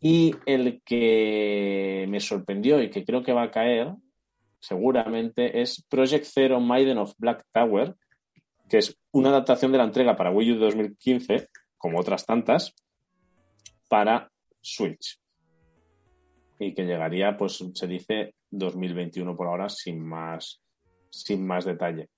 Y 0.00 0.34
el 0.46 0.82
que 0.84 2.06
me 2.08 2.20
sorprendió 2.20 2.82
y 2.82 2.90
que 2.90 3.04
creo 3.04 3.22
que 3.22 3.32
va 3.32 3.44
a 3.44 3.50
caer, 3.50 3.94
seguramente, 4.60 5.60
es 5.62 5.82
Project 5.88 6.26
Zero 6.26 6.60
Maiden 6.60 6.98
of 6.98 7.14
Black 7.18 7.44
Tower, 7.52 7.94
que 8.68 8.78
es 8.78 8.98
una 9.12 9.30
adaptación 9.30 9.72
de 9.72 9.78
la 9.78 9.84
entrega 9.84 10.16
para 10.16 10.30
Wii 10.30 10.52
U 10.52 10.54
de 10.54 10.64
2015, 10.66 11.48
como 11.78 12.00
otras 12.00 12.26
tantas, 12.26 12.74
para 13.88 14.30
Switch. 14.60 15.18
Y 16.58 16.74
que 16.74 16.84
llegaría, 16.84 17.36
pues 17.36 17.64
se 17.74 17.86
dice 17.86 18.34
2021 18.50 19.36
por 19.36 19.46
ahora, 19.46 19.68
sin 19.68 20.04
más, 20.04 20.62
sin 21.10 21.46
más 21.46 21.64
detalle 21.64 22.08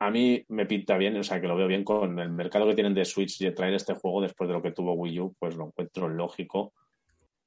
a 0.00 0.10
mí 0.10 0.44
me 0.48 0.66
pinta 0.66 0.96
bien, 0.96 1.16
o 1.16 1.24
sea, 1.24 1.40
que 1.40 1.48
lo 1.48 1.56
veo 1.56 1.66
bien 1.66 1.84
con 1.84 2.18
el 2.18 2.30
mercado 2.30 2.66
que 2.66 2.74
tienen 2.74 2.94
de 2.94 3.04
Switch 3.04 3.40
y 3.40 3.50
traer 3.52 3.74
este 3.74 3.94
juego 3.94 4.22
después 4.22 4.48
de 4.48 4.54
lo 4.54 4.62
que 4.62 4.72
tuvo 4.72 4.92
Wii 4.94 5.20
U, 5.20 5.34
pues 5.38 5.56
lo 5.56 5.66
encuentro 5.66 6.08
lógico 6.08 6.72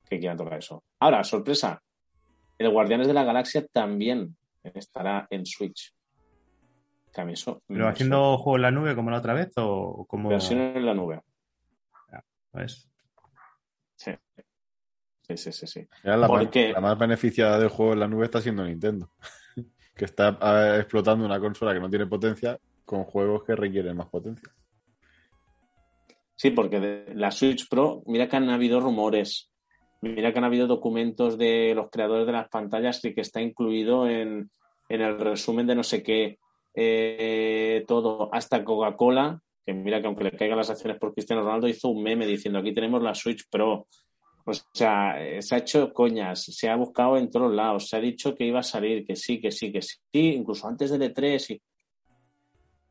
que 0.09 0.19
quieran 0.19 0.37
tocar 0.37 0.59
eso. 0.59 0.83
Ahora, 0.99 1.23
sorpresa, 1.23 1.81
el 2.57 2.69
Guardianes 2.69 3.07
de 3.07 3.13
la 3.13 3.23
Galaxia 3.23 3.65
también 3.67 4.35
estará 4.63 5.27
en 5.29 5.45
Switch. 5.45 5.93
Eso 7.13 7.61
¿Pero 7.67 7.85
me 7.85 7.91
haciendo 7.91 8.37
juego 8.37 8.55
en 8.55 8.61
la 8.61 8.71
nube 8.71 8.95
como 8.95 9.11
la 9.11 9.17
otra 9.17 9.33
vez 9.33 9.51
o 9.57 10.05
como...? 10.07 10.29
Versión 10.29 10.59
en 10.59 10.85
la 10.85 10.93
nube. 10.93 11.21
Pues, 12.51 12.89
Sí. 13.95 14.11
Sí, 15.21 15.37
sí, 15.37 15.51
sí, 15.51 15.67
sí. 15.67 15.87
La, 16.03 16.17
más, 16.17 16.27
Porque- 16.29 16.73
la 16.73 16.81
más 16.81 16.97
beneficiada 16.97 17.59
del 17.59 17.69
juego 17.69 17.93
en 17.93 17.99
la 17.99 18.07
nube 18.07 18.25
está 18.25 18.41
siendo 18.41 18.65
Nintendo. 18.65 19.11
Que 19.95 20.05
está 20.05 20.37
eh, 20.41 20.79
explotando 20.79 21.25
una 21.25 21.39
consola 21.39 21.73
que 21.73 21.79
no 21.79 21.89
tiene 21.89 22.07
potencia 22.07 22.57
con 22.85 23.03
juegos 23.03 23.43
que 23.43 23.55
requieren 23.55 23.97
más 23.97 24.07
potencia. 24.07 24.49
Sí, 26.35 26.51
porque 26.51 26.79
de 26.79 27.15
la 27.15 27.31
Switch 27.31 27.69
Pro, 27.69 28.01
mira 28.07 28.27
que 28.27 28.35
han 28.35 28.49
habido 28.49 28.79
rumores, 28.79 29.51
mira 30.01 30.33
que 30.33 30.39
han 30.39 30.45
habido 30.45 30.65
documentos 30.65 31.37
de 31.37 31.73
los 31.75 31.89
creadores 31.91 32.25
de 32.25 32.31
las 32.31 32.49
pantallas 32.49 33.03
y 33.05 33.13
que 33.13 33.21
está 33.21 33.41
incluido 33.41 34.09
en, 34.09 34.49
en 34.89 35.01
el 35.01 35.19
resumen 35.19 35.67
de 35.67 35.75
no 35.75 35.83
sé 35.83 36.01
qué, 36.01 36.39
eh, 36.73 37.83
todo, 37.87 38.29
hasta 38.33 38.63
Coca-Cola, 38.63 39.39
que 39.65 39.73
mira 39.73 40.01
que 40.01 40.07
aunque 40.07 40.23
le 40.23 40.31
caigan 40.31 40.57
las 40.57 40.69
acciones 40.69 40.97
por 40.97 41.13
Cristiano 41.13 41.43
Ronaldo, 41.43 41.67
hizo 41.67 41.89
un 41.89 42.01
meme 42.01 42.25
diciendo 42.25 42.59
aquí 42.59 42.73
tenemos 42.73 43.01
la 43.01 43.13
Switch 43.13 43.47
Pro. 43.49 43.87
O 44.45 44.51
sea, 44.73 45.23
eh, 45.23 45.41
se 45.41 45.55
ha 45.55 45.57
hecho 45.59 45.93
coñas, 45.93 46.43
se 46.43 46.69
ha 46.69 46.75
buscado 46.75 47.17
en 47.17 47.29
todos 47.29 47.53
lados, 47.53 47.87
se 47.89 47.97
ha 47.97 47.99
dicho 47.99 48.33
que 48.35 48.45
iba 48.45 48.59
a 48.59 48.63
salir, 48.63 49.05
que 49.05 49.15
sí, 49.15 49.39
que 49.39 49.51
sí, 49.51 49.71
que 49.71 49.81
sí, 49.81 49.99
incluso 50.13 50.67
antes 50.67 50.89
del 50.91 51.01
E3 51.13 51.51
y 51.55 51.61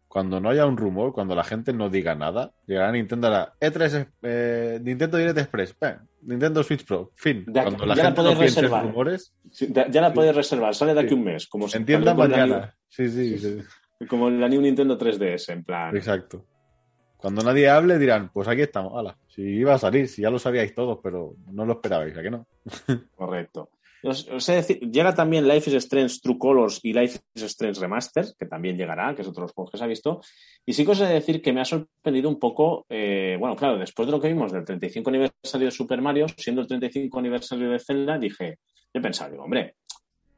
Cuando 0.08 0.40
no 0.40 0.50
haya 0.50 0.66
un 0.66 0.76
rumor, 0.76 1.12
cuando 1.12 1.36
la 1.36 1.44
gente 1.44 1.72
no 1.72 1.88
diga 1.88 2.16
nada, 2.16 2.52
llegará 2.66 2.90
Nintendo 2.90 3.28
a 3.28 3.30
la 3.30 3.54
E3, 3.60 4.08
eh, 4.22 4.80
Nintendo 4.82 5.16
Direct 5.18 5.38
Express, 5.38 5.76
eh, 5.82 5.96
Nintendo 6.22 6.62
Switch 6.64 6.84
Pro, 6.84 7.12
fin. 7.14 7.44
Ya- 7.46 7.62
cuando 7.62 7.86
la 7.86 7.94
ya 7.94 8.02
la 8.02 8.08
gente 8.08 8.22
puedes 8.22 8.34
no 8.38 8.42
reservar. 8.42 8.84
rumores, 8.86 9.32
Sí, 9.52 9.68
ya 9.70 9.88
ya 9.88 10.00
la 10.00 10.08
Sí. 10.08 10.14
puedes 10.14 10.34
reservar, 10.34 10.74
sale 10.74 10.94
de 10.94 11.00
aquí 11.00 11.08
Sí. 11.10 11.14
un 11.14 11.24
mes. 11.24 11.46
Como 11.46 11.68
se 11.68 11.78
entienda 11.78 12.12
mañana. 12.14 12.74
Sí, 12.88 13.08
sí, 13.08 13.38
sí. 13.38 13.58
Como 14.08 14.30
la 14.30 14.48
New 14.48 14.60
Nintendo 14.60 14.96
3DS, 14.98 15.48
en 15.52 15.62
plan. 15.62 15.94
Exacto. 15.96 16.44
Cuando 17.20 17.42
nadie 17.42 17.68
hable 17.68 17.98
dirán, 17.98 18.30
pues 18.32 18.48
aquí 18.48 18.62
estamos, 18.62 18.94
ala. 18.96 19.16
Si 19.28 19.42
iba 19.42 19.74
a 19.74 19.78
salir, 19.78 20.08
si 20.08 20.22
ya 20.22 20.30
lo 20.30 20.38
sabíais 20.38 20.74
todos, 20.74 20.98
pero 21.02 21.34
no 21.52 21.66
lo 21.66 21.74
esperabais, 21.74 22.16
¿a 22.16 22.22
que 22.22 22.30
no? 22.30 22.46
Correcto. 23.14 23.70
Llega 24.02 25.14
también 25.14 25.46
Life 25.46 25.68
is 25.68 25.76
Strange 25.76 26.20
True 26.22 26.38
Colors 26.38 26.80
y 26.82 26.94
Life 26.94 27.20
is 27.34 27.42
Strange 27.42 27.78
Remaster, 27.80 28.24
que 28.38 28.46
también 28.46 28.78
llegará, 28.78 29.14
que 29.14 29.20
es 29.20 29.28
otro 29.28 29.42
de 29.42 29.44
los 29.48 29.52
juegos 29.52 29.72
que 29.72 29.78
se 29.78 29.84
ha 29.84 29.86
visto. 29.86 30.22
Y 30.64 30.72
sí 30.72 30.86
que 30.86 30.92
os 30.92 31.00
he 31.00 31.06
de 31.06 31.14
decir 31.14 31.42
que 31.42 31.52
me 31.52 31.60
ha 31.60 31.66
sorprendido 31.66 32.30
un 32.30 32.38
poco, 32.38 32.86
eh, 32.88 33.36
bueno, 33.38 33.54
claro, 33.56 33.76
después 33.76 34.06
de 34.06 34.12
lo 34.12 34.20
que 34.20 34.28
vimos 34.28 34.52
del 34.52 34.64
35 34.64 35.10
aniversario 35.10 35.66
de 35.66 35.70
Super 35.70 36.00
Mario, 36.00 36.26
siendo 36.36 36.62
el 36.62 36.66
35 36.66 37.18
aniversario 37.18 37.70
de 37.70 37.78
Zelda, 37.78 38.18
dije, 38.18 38.58
he 38.94 39.00
pensado, 39.00 39.32
digo, 39.32 39.44
hombre, 39.44 39.74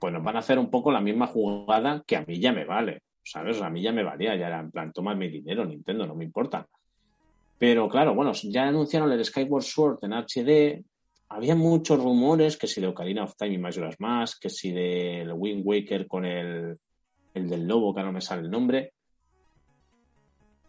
pues 0.00 0.12
nos 0.12 0.24
van 0.24 0.34
a 0.34 0.40
hacer 0.40 0.58
un 0.58 0.68
poco 0.68 0.90
la 0.90 1.00
misma 1.00 1.28
jugada 1.28 2.02
que 2.04 2.16
a 2.16 2.24
mí 2.26 2.40
ya 2.40 2.52
me 2.52 2.64
vale, 2.64 3.02
¿sabes? 3.22 3.60
A 3.62 3.70
mí 3.70 3.82
ya 3.82 3.92
me 3.92 4.02
valía, 4.02 4.36
ya 4.36 4.46
era 4.48 4.60
en 4.60 4.70
plan, 4.70 4.92
toma 4.92 5.14
mi 5.14 5.28
dinero, 5.28 5.64
Nintendo, 5.64 6.06
no 6.06 6.14
me 6.14 6.24
importa. 6.24 6.66
Pero 7.58 7.88
claro, 7.88 8.14
bueno, 8.14 8.32
ya 8.32 8.68
anunciaron 8.68 9.12
el 9.12 9.24
Skyward 9.24 9.62
Sword 9.62 9.98
en 10.02 10.12
HD, 10.12 10.84
había 11.34 11.54
muchos 11.54 11.98
rumores 11.98 12.58
que 12.58 12.66
si 12.66 12.80
de 12.80 12.88
Ocarina 12.88 13.24
of 13.24 13.36
Time 13.36 13.54
y 13.54 13.58
Majora's 13.58 13.98
Mask, 13.98 14.42
que 14.42 14.50
si 14.50 14.70
del 14.70 15.32
Wind 15.32 15.62
Waker 15.64 16.06
con 16.06 16.26
el, 16.26 16.78
el 17.32 17.48
del 17.48 17.66
lobo, 17.66 17.94
que 17.94 18.00
ahora 18.00 18.10
no 18.10 18.16
me 18.16 18.20
sale 18.20 18.42
el 18.42 18.50
nombre. 18.50 18.92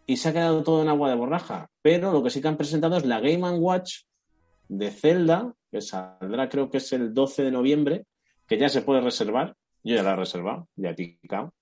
Y 0.06 0.16
se 0.16 0.30
ha 0.30 0.32
quedado 0.32 0.62
todo 0.62 0.82
en 0.82 0.88
agua 0.88 1.10
de 1.10 1.16
borraja. 1.16 1.68
Pero 1.82 2.12
lo 2.12 2.22
que 2.22 2.30
sí 2.30 2.40
que 2.40 2.48
han 2.48 2.56
presentado 2.56 2.96
es 2.96 3.04
la 3.04 3.20
Game 3.20 3.46
Watch 3.58 4.04
de 4.68 4.90
Zelda, 4.90 5.52
que 5.70 5.82
saldrá 5.82 6.48
creo 6.48 6.70
que 6.70 6.78
es 6.78 6.92
el 6.94 7.12
12 7.12 7.44
de 7.44 7.50
noviembre, 7.50 8.06
que 8.46 8.56
ya 8.56 8.70
se 8.70 8.80
puede 8.80 9.02
reservar. 9.02 9.54
Yo 9.82 9.96
ya 9.96 10.02
la 10.02 10.12
he 10.12 10.16
reservado, 10.16 10.68
ya 10.76 10.90
he 10.90 10.94
picado. 10.94 11.52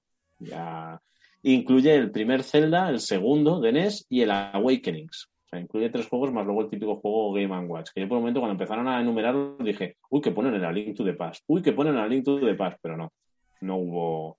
Ya... 0.42 1.00
Incluye 1.44 1.94
el 1.94 2.12
primer 2.12 2.44
Zelda, 2.44 2.88
el 2.88 3.00
segundo 3.00 3.60
de 3.60 3.72
NES 3.72 4.06
y 4.08 4.20
el 4.20 4.30
Awakenings. 4.30 5.28
O 5.44 5.48
sea, 5.48 5.58
incluye 5.58 5.90
tres 5.90 6.06
juegos 6.06 6.32
más 6.32 6.46
luego 6.46 6.62
el 6.62 6.70
típico 6.70 6.96
juego 6.96 7.32
Game 7.32 7.66
Watch. 7.66 7.90
Que 7.92 8.00
yo 8.00 8.08
por 8.08 8.18
un 8.18 8.22
momento 8.22 8.40
cuando 8.40 8.52
empezaron 8.52 8.86
a 8.86 9.00
enumerar 9.00 9.34
dije, 9.58 9.96
uy, 10.08 10.20
que 10.20 10.30
ponen 10.30 10.54
en 10.54 10.62
la 10.62 10.70
Link 10.70 10.96
to 10.96 11.04
the 11.04 11.14
Past, 11.14 11.42
uy, 11.48 11.60
que 11.60 11.72
ponen 11.72 11.94
en 11.94 12.00
la 12.00 12.06
Link 12.06 12.24
to 12.24 12.38
the 12.38 12.54
Past, 12.54 12.78
pero 12.80 12.96
no, 12.96 13.12
no 13.60 13.76
hubo, 13.76 14.38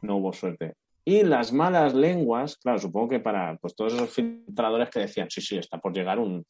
no 0.00 0.16
hubo 0.16 0.32
suerte. 0.32 0.74
Y 1.04 1.22
las 1.22 1.52
malas 1.52 1.94
lenguas, 1.94 2.56
claro, 2.56 2.78
supongo 2.78 3.10
que 3.10 3.20
para 3.20 3.56
pues, 3.58 3.74
todos 3.74 3.92
esos 3.92 4.10
filtradores 4.10 4.88
que 4.88 5.00
decían, 5.00 5.28
sí, 5.28 5.40
sí, 5.40 5.58
está 5.58 5.78
por 5.78 5.92
llegar 5.92 6.18
un, 6.18 6.44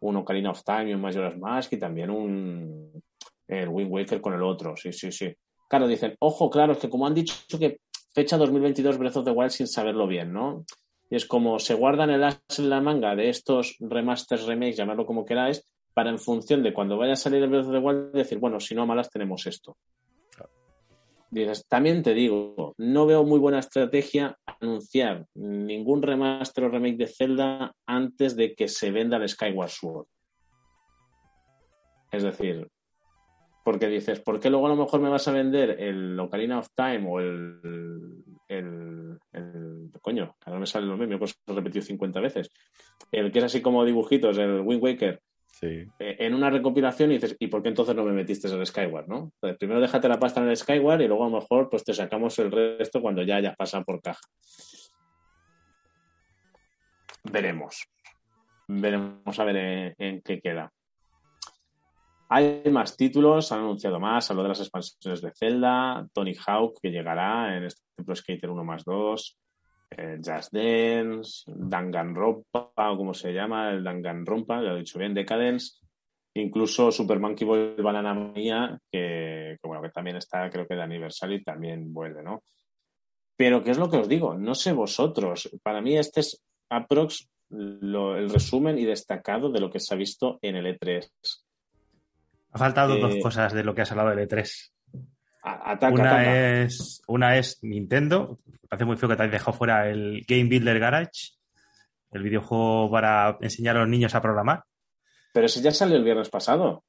un 0.00 0.16
Ocarina 0.16 0.52
of 0.52 0.62
Time 0.64 0.90
y 0.90 0.94
un 0.94 1.00
Majora's 1.00 1.36
Mask 1.36 1.72
y 1.72 1.78
también 1.78 2.10
un 2.10 3.02
el 3.48 3.68
Wind 3.68 3.90
Waker 3.90 4.20
con 4.20 4.34
el 4.34 4.42
otro, 4.42 4.76
sí, 4.76 4.92
sí, 4.92 5.10
sí. 5.10 5.34
Claro, 5.68 5.86
dicen, 5.86 6.14
ojo, 6.20 6.48
claro, 6.48 6.72
es 6.72 6.78
que 6.78 6.88
como 6.88 7.06
han 7.06 7.14
dicho 7.14 7.58
que 7.58 7.80
fecha 8.18 8.36
2022 8.36 8.98
Breath 8.98 9.18
of 9.18 9.24
the 9.24 9.30
Wild 9.30 9.52
sin 9.52 9.68
saberlo 9.68 10.08
bien, 10.08 10.32
¿no? 10.32 10.64
Y 11.08 11.14
es 11.14 11.24
como 11.24 11.60
se 11.60 11.74
guardan 11.74 12.10
el 12.10 12.24
as 12.24 12.40
en 12.58 12.68
la 12.68 12.80
manga 12.80 13.14
de 13.14 13.28
estos 13.28 13.76
remasters, 13.78 14.44
remakes, 14.44 14.76
llamarlo 14.76 15.06
como 15.06 15.24
queráis, 15.24 15.64
para 15.94 16.10
en 16.10 16.18
función 16.18 16.64
de 16.64 16.72
cuando 16.72 16.98
vaya 16.98 17.12
a 17.12 17.16
salir 17.16 17.44
el 17.44 17.48
Breath 17.48 17.66
of 17.66 17.72
the 17.72 17.78
Wild 17.78 18.12
decir, 18.12 18.38
bueno, 18.38 18.58
si 18.58 18.74
no 18.74 18.86
malas 18.86 19.08
tenemos 19.08 19.46
esto. 19.46 19.76
Dices, 21.30 21.64
también 21.68 22.02
te 22.02 22.12
digo, 22.12 22.74
no 22.76 23.06
veo 23.06 23.22
muy 23.22 23.38
buena 23.38 23.60
estrategia 23.60 24.36
anunciar 24.44 25.24
ningún 25.34 26.02
remaster 26.02 26.64
o 26.64 26.70
remake 26.70 26.96
de 26.96 27.06
Zelda 27.06 27.72
antes 27.86 28.34
de 28.34 28.56
que 28.56 28.66
se 28.66 28.90
venda 28.90 29.18
el 29.18 29.28
Skyward 29.28 29.70
Sword. 29.70 30.06
Es 32.10 32.24
decir, 32.24 32.68
porque 33.68 33.86
dices, 33.86 34.18
¿por 34.20 34.40
qué 34.40 34.48
luego 34.48 34.64
a 34.64 34.70
lo 34.70 34.76
mejor 34.76 34.98
me 34.98 35.10
vas 35.10 35.28
a 35.28 35.32
vender 35.32 35.76
el 35.78 36.18
Ocarina 36.18 36.58
of 36.58 36.70
Time 36.74 37.04
o 37.06 37.20
el. 37.20 38.24
el, 38.48 39.18
el 39.30 39.90
coño, 40.00 40.34
ahora 40.46 40.58
me 40.58 40.64
sale 40.64 40.86
lo 40.86 40.96
mismo, 40.96 41.18
pues 41.18 41.34
lo 41.46 41.52
he 41.52 41.56
repetido 41.58 41.82
50 41.84 42.18
veces. 42.18 42.50
El 43.12 43.30
que 43.30 43.40
es 43.40 43.44
así 43.44 43.60
como 43.60 43.84
dibujitos, 43.84 44.38
el 44.38 44.62
Wind 44.62 44.82
Waker, 44.82 45.20
Sí. 45.52 45.84
eh, 45.98 46.16
en 46.18 46.32
una 46.32 46.48
recopilación 46.48 47.10
y 47.10 47.16
dices, 47.16 47.36
¿y 47.38 47.48
por 47.48 47.62
qué 47.62 47.68
entonces 47.68 47.94
no 47.94 48.04
me 48.04 48.12
metiste 48.12 48.48
en 48.48 48.58
el 48.58 48.64
Skyward, 48.66 49.06
no? 49.06 49.32
Entonces, 49.34 49.58
primero 49.58 49.82
déjate 49.82 50.08
la 50.08 50.18
pasta 50.18 50.40
en 50.40 50.48
el 50.48 50.56
Skyward 50.56 51.02
y 51.02 51.06
luego 51.08 51.26
a 51.26 51.28
lo 51.28 51.38
mejor 51.38 51.68
pues 51.68 51.84
te 51.84 51.92
sacamos 51.92 52.38
el 52.38 52.50
resto 52.50 53.02
cuando 53.02 53.22
ya 53.22 53.36
hayas 53.36 53.54
pasado 53.54 53.84
por 53.84 54.00
caja. 54.00 54.26
Veremos. 57.30 57.86
Veremos 58.66 59.38
a 59.38 59.44
ver 59.44 59.56
en, 59.56 59.94
en 59.98 60.22
qué 60.22 60.40
queda. 60.40 60.72
Hay 62.30 62.62
más 62.70 62.96
títulos, 62.96 63.50
han 63.52 63.60
anunciado 63.60 63.98
más, 63.98 64.30
hablo 64.30 64.42
de 64.42 64.50
las 64.50 64.60
expansiones 64.60 65.22
de 65.22 65.32
Zelda, 65.34 66.06
Tony 66.12 66.34
Hawk, 66.46 66.78
que 66.82 66.90
llegará 66.90 67.56
en 67.56 67.64
este 67.64 67.82
Pro 68.04 68.14
Skater 68.14 68.50
1 68.50 68.64
más 68.64 68.84
2, 68.84 69.38
eh, 69.96 70.18
Just 70.22 70.52
Dance, 70.52 71.44
Danganronpa, 71.46 72.70
o 72.92 72.96
como 72.98 73.14
se 73.14 73.32
llama, 73.32 73.70
el 73.70 73.82
Danganronpa, 73.82 74.56
ya 74.62 74.68
lo 74.70 74.76
he 74.76 74.80
dicho 74.80 74.98
bien, 74.98 75.14
Decadence, 75.14 75.78
incluso 76.34 76.92
Super 76.92 77.18
Monkey 77.18 77.46
Ball 77.46 77.76
Banana 77.82 78.12
Mía, 78.12 78.78
que, 78.92 79.56
que, 79.60 79.66
bueno, 79.66 79.82
que 79.82 79.88
también 79.90 80.16
está, 80.16 80.50
creo 80.50 80.66
que 80.66 80.74
de 80.74 80.82
aniversario 80.82 81.36
y 81.36 81.42
también 81.42 81.92
vuelve, 81.94 82.22
¿no? 82.22 82.42
Pero, 83.38 83.62
¿qué 83.64 83.70
es 83.70 83.78
lo 83.78 83.88
que 83.88 83.96
os 83.98 84.08
digo? 84.08 84.34
No 84.34 84.54
sé 84.54 84.72
vosotros. 84.72 85.48
Para 85.62 85.80
mí, 85.80 85.96
este 85.96 86.20
es 86.20 86.42
aprox 86.68 87.26
lo- 87.50 88.16
el 88.16 88.28
resumen 88.28 88.76
y 88.78 88.84
destacado 88.84 89.48
de 89.50 89.60
lo 89.60 89.70
que 89.70 89.80
se 89.80 89.94
ha 89.94 89.96
visto 89.96 90.38
en 90.42 90.56
el 90.56 90.66
E 90.66 90.76
E3. 90.78 91.08
Ha 92.52 92.58
faltado 92.58 92.96
Eh, 92.96 93.00
dos 93.00 93.16
cosas 93.22 93.52
de 93.52 93.62
lo 93.64 93.74
que 93.74 93.82
has 93.82 93.90
hablado 93.90 94.10
del 94.10 94.28
E3. 94.28 94.70
A- 95.42 95.72
Ataca, 95.72 95.94
Una 95.94 96.10
ataca. 96.10 96.60
es, 96.62 97.02
una 97.06 97.36
es 97.36 97.58
Nintendo. 97.62 98.38
Parece 98.68 98.84
muy 98.84 98.96
feo 98.96 99.08
que 99.08 99.16
te 99.16 99.22
hayas 99.22 99.32
dejado 99.32 99.56
fuera 99.56 99.88
el 99.88 100.24
Game 100.26 100.44
Builder 100.48 100.78
Garage, 100.78 101.32
el 102.10 102.22
videojuego 102.22 102.90
para 102.90 103.36
enseñar 103.40 103.76
a 103.76 103.80
los 103.80 103.88
niños 103.88 104.14
a 104.14 104.20
programar. 104.22 104.64
Pero 105.32 105.46
ese 105.46 105.60
ya 105.62 105.70
salió 105.72 105.96
el 105.96 106.04
viernes 106.04 106.28
pasado. 106.30 106.84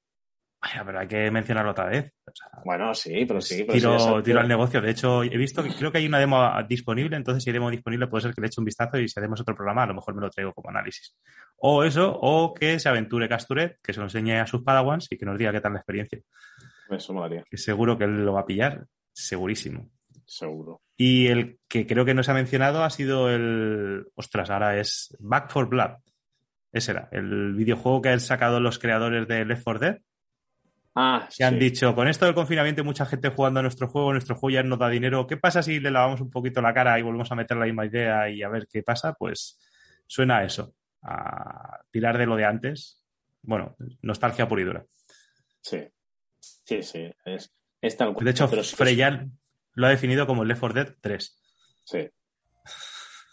Vaya, 0.62 0.84
pero 0.86 1.00
hay 1.00 1.08
que 1.08 1.32
mencionarlo 1.32 1.72
otra 1.72 1.86
vez. 1.86 2.12
O 2.26 2.32
sea, 2.36 2.62
Bueno, 2.66 2.94
sí, 2.94 3.26
pero 3.26 3.40
sí. 3.40 3.64
Pero 3.64 3.74
sí, 3.74 3.80
tiro, 3.80 3.98
salió. 4.00 4.22
tiro 4.24 4.40
al 4.42 4.48
negocio. 4.48 4.82
De 4.82 4.92
hecho, 4.92 5.24
he 5.24 5.38
visto 5.38 5.64
que 5.64 5.70
creo 5.74 5.90
que 5.92 6.00
hay 6.00 6.08
una 6.08 6.20
demo 6.20 6.52
disponible, 6.68 7.16
entonces 7.16 7.44
si 7.44 7.50
hay 7.50 7.54
demo 7.54 7.72
disponible 7.72 8.08
puede 8.08 8.24
ser 8.24 8.34
que 8.34 8.42
le 8.42 8.48
eche 8.48 8.60
un 8.60 8.66
vistazo 8.66 8.98
y 9.00 9.08
si 9.08 9.18
hacemos 9.18 9.40
otro 9.40 9.56
programa 9.56 9.84
a 9.84 9.88
lo 9.88 9.94
mejor 9.94 10.16
me 10.16 10.22
lo 10.22 10.30
traigo 10.30 10.54
como 10.54 10.70
análisis. 10.70 11.16
O 11.58 11.84
eso, 11.86 12.12
o 12.22 12.54
que 12.54 12.78
se 12.78 12.90
aventure 12.90 13.30
Casturet, 13.30 13.78
que 13.82 13.94
se 13.94 14.00
lo 14.00 14.08
enseñe 14.08 14.34
a 14.42 14.46
sus 14.48 14.62
Padawans 14.64 15.08
y 15.10 15.18
que 15.18 15.26
nos 15.26 15.38
diga 15.38 15.54
qué 15.54 15.62
tal 15.62 15.72
la 15.74 15.80
experiencia. 15.80 16.20
Eso 16.90 17.14
molaría, 17.14 17.44
Que 17.50 17.58
seguro 17.58 17.98
que 17.98 18.04
él 18.04 18.26
lo 18.26 18.34
va 18.34 18.42
a 18.42 18.46
pillar, 18.46 18.86
segurísimo. 19.14 19.90
seguro. 20.26 20.82
Y 20.98 21.28
el 21.28 21.60
que 21.70 21.88
creo 21.88 22.04
que 22.04 22.14
no 22.14 22.24
se 22.24 22.32
ha 22.32 22.34
mencionado 22.34 22.84
ha 22.84 22.90
sido 22.90 23.30
el. 23.30 24.08
Ostras, 24.16 24.50
ahora 24.50 24.78
es 24.78 25.16
Back 25.20 25.50
for 25.52 25.70
Blood. 25.70 25.92
Ese 26.74 26.92
era, 26.92 27.08
el 27.14 27.54
videojuego 27.54 28.02
que 28.02 28.10
han 28.10 28.20
sacado 28.20 28.60
los 28.60 28.78
creadores 28.78 29.26
de 29.28 29.46
Left 29.46 29.64
4 29.64 29.80
Dead. 29.80 29.98
Ah, 30.96 31.30
Que 31.36 31.44
han 31.44 31.60
dicho, 31.60 31.96
con 31.96 32.08
esto 32.08 32.26
del 32.26 32.34
confinamiento 32.36 32.82
y 32.82 32.84
mucha 32.84 33.06
gente 33.06 33.30
jugando 33.30 33.60
a 33.60 33.64
nuestro 33.64 33.88
juego, 33.88 34.12
nuestro 34.12 34.36
juego 34.36 34.56
ya 34.56 34.64
nos 34.64 34.80
da 34.80 34.90
dinero. 34.90 35.28
¿Qué 35.28 35.38
pasa 35.38 35.62
si 35.62 35.80
le 35.80 35.92
lavamos 35.92 36.22
un 36.22 36.30
poquito 36.30 36.62
la 36.62 36.74
cara 36.74 37.00
y 37.00 37.04
volvemos 37.04 37.32
a 37.32 37.36
meter 37.36 37.58
la 37.58 37.66
misma 37.66 37.86
idea 37.86 38.30
y 38.30 38.44
a 38.44 38.50
ver 38.50 38.68
qué 38.68 38.84
pasa? 38.84 39.14
Pues 39.14 39.60
suena 40.08 40.40
a 40.40 40.44
eso, 40.46 40.74
a 41.04 41.80
tirar 41.92 42.18
de 42.18 42.26
lo 42.26 42.36
de 42.36 42.46
antes. 42.46 43.04
Bueno, 43.42 43.76
nostalgia 44.02 44.48
pura 44.48 44.62
y 44.62 44.66
dura. 44.66 44.86
Sí, 45.62 45.88
sí, 46.40 46.84
sí. 46.84 47.12
Es, 47.24 47.52
es 47.82 47.98
tal 47.98 48.14
cual. 48.14 48.26
De 48.26 48.32
hecho, 48.32 48.50
Pero 48.50 48.64
Freyan 48.64 49.32
lo 49.74 49.88
ha 49.88 49.92
definido 49.92 50.28
como 50.28 50.42
el 50.42 50.50
Left 50.50 50.60
4 50.60 50.84
Dead 50.84 50.96
3. 51.00 51.42
Sí. 51.86 52.10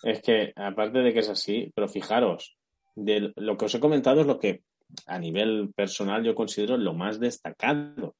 Es 0.03 0.23
que, 0.23 0.53
aparte 0.55 1.01
de 1.01 1.13
que 1.13 1.21
es 1.21 1.29
así, 1.29 1.73
pero 1.75 1.89
fijaros, 1.89 2.57
de 2.95 3.33
lo 3.35 3.57
que 3.57 3.65
os 3.65 3.75
he 3.75 3.81
comentado 3.81 4.21
es 4.21 4.27
lo 4.27 4.39
que 4.39 4.63
a 5.07 5.18
nivel 5.18 5.72
personal 5.74 6.24
yo 6.24 6.34
considero 6.34 6.76
lo 6.76 6.95
más 6.95 7.20
destacado. 7.20 8.14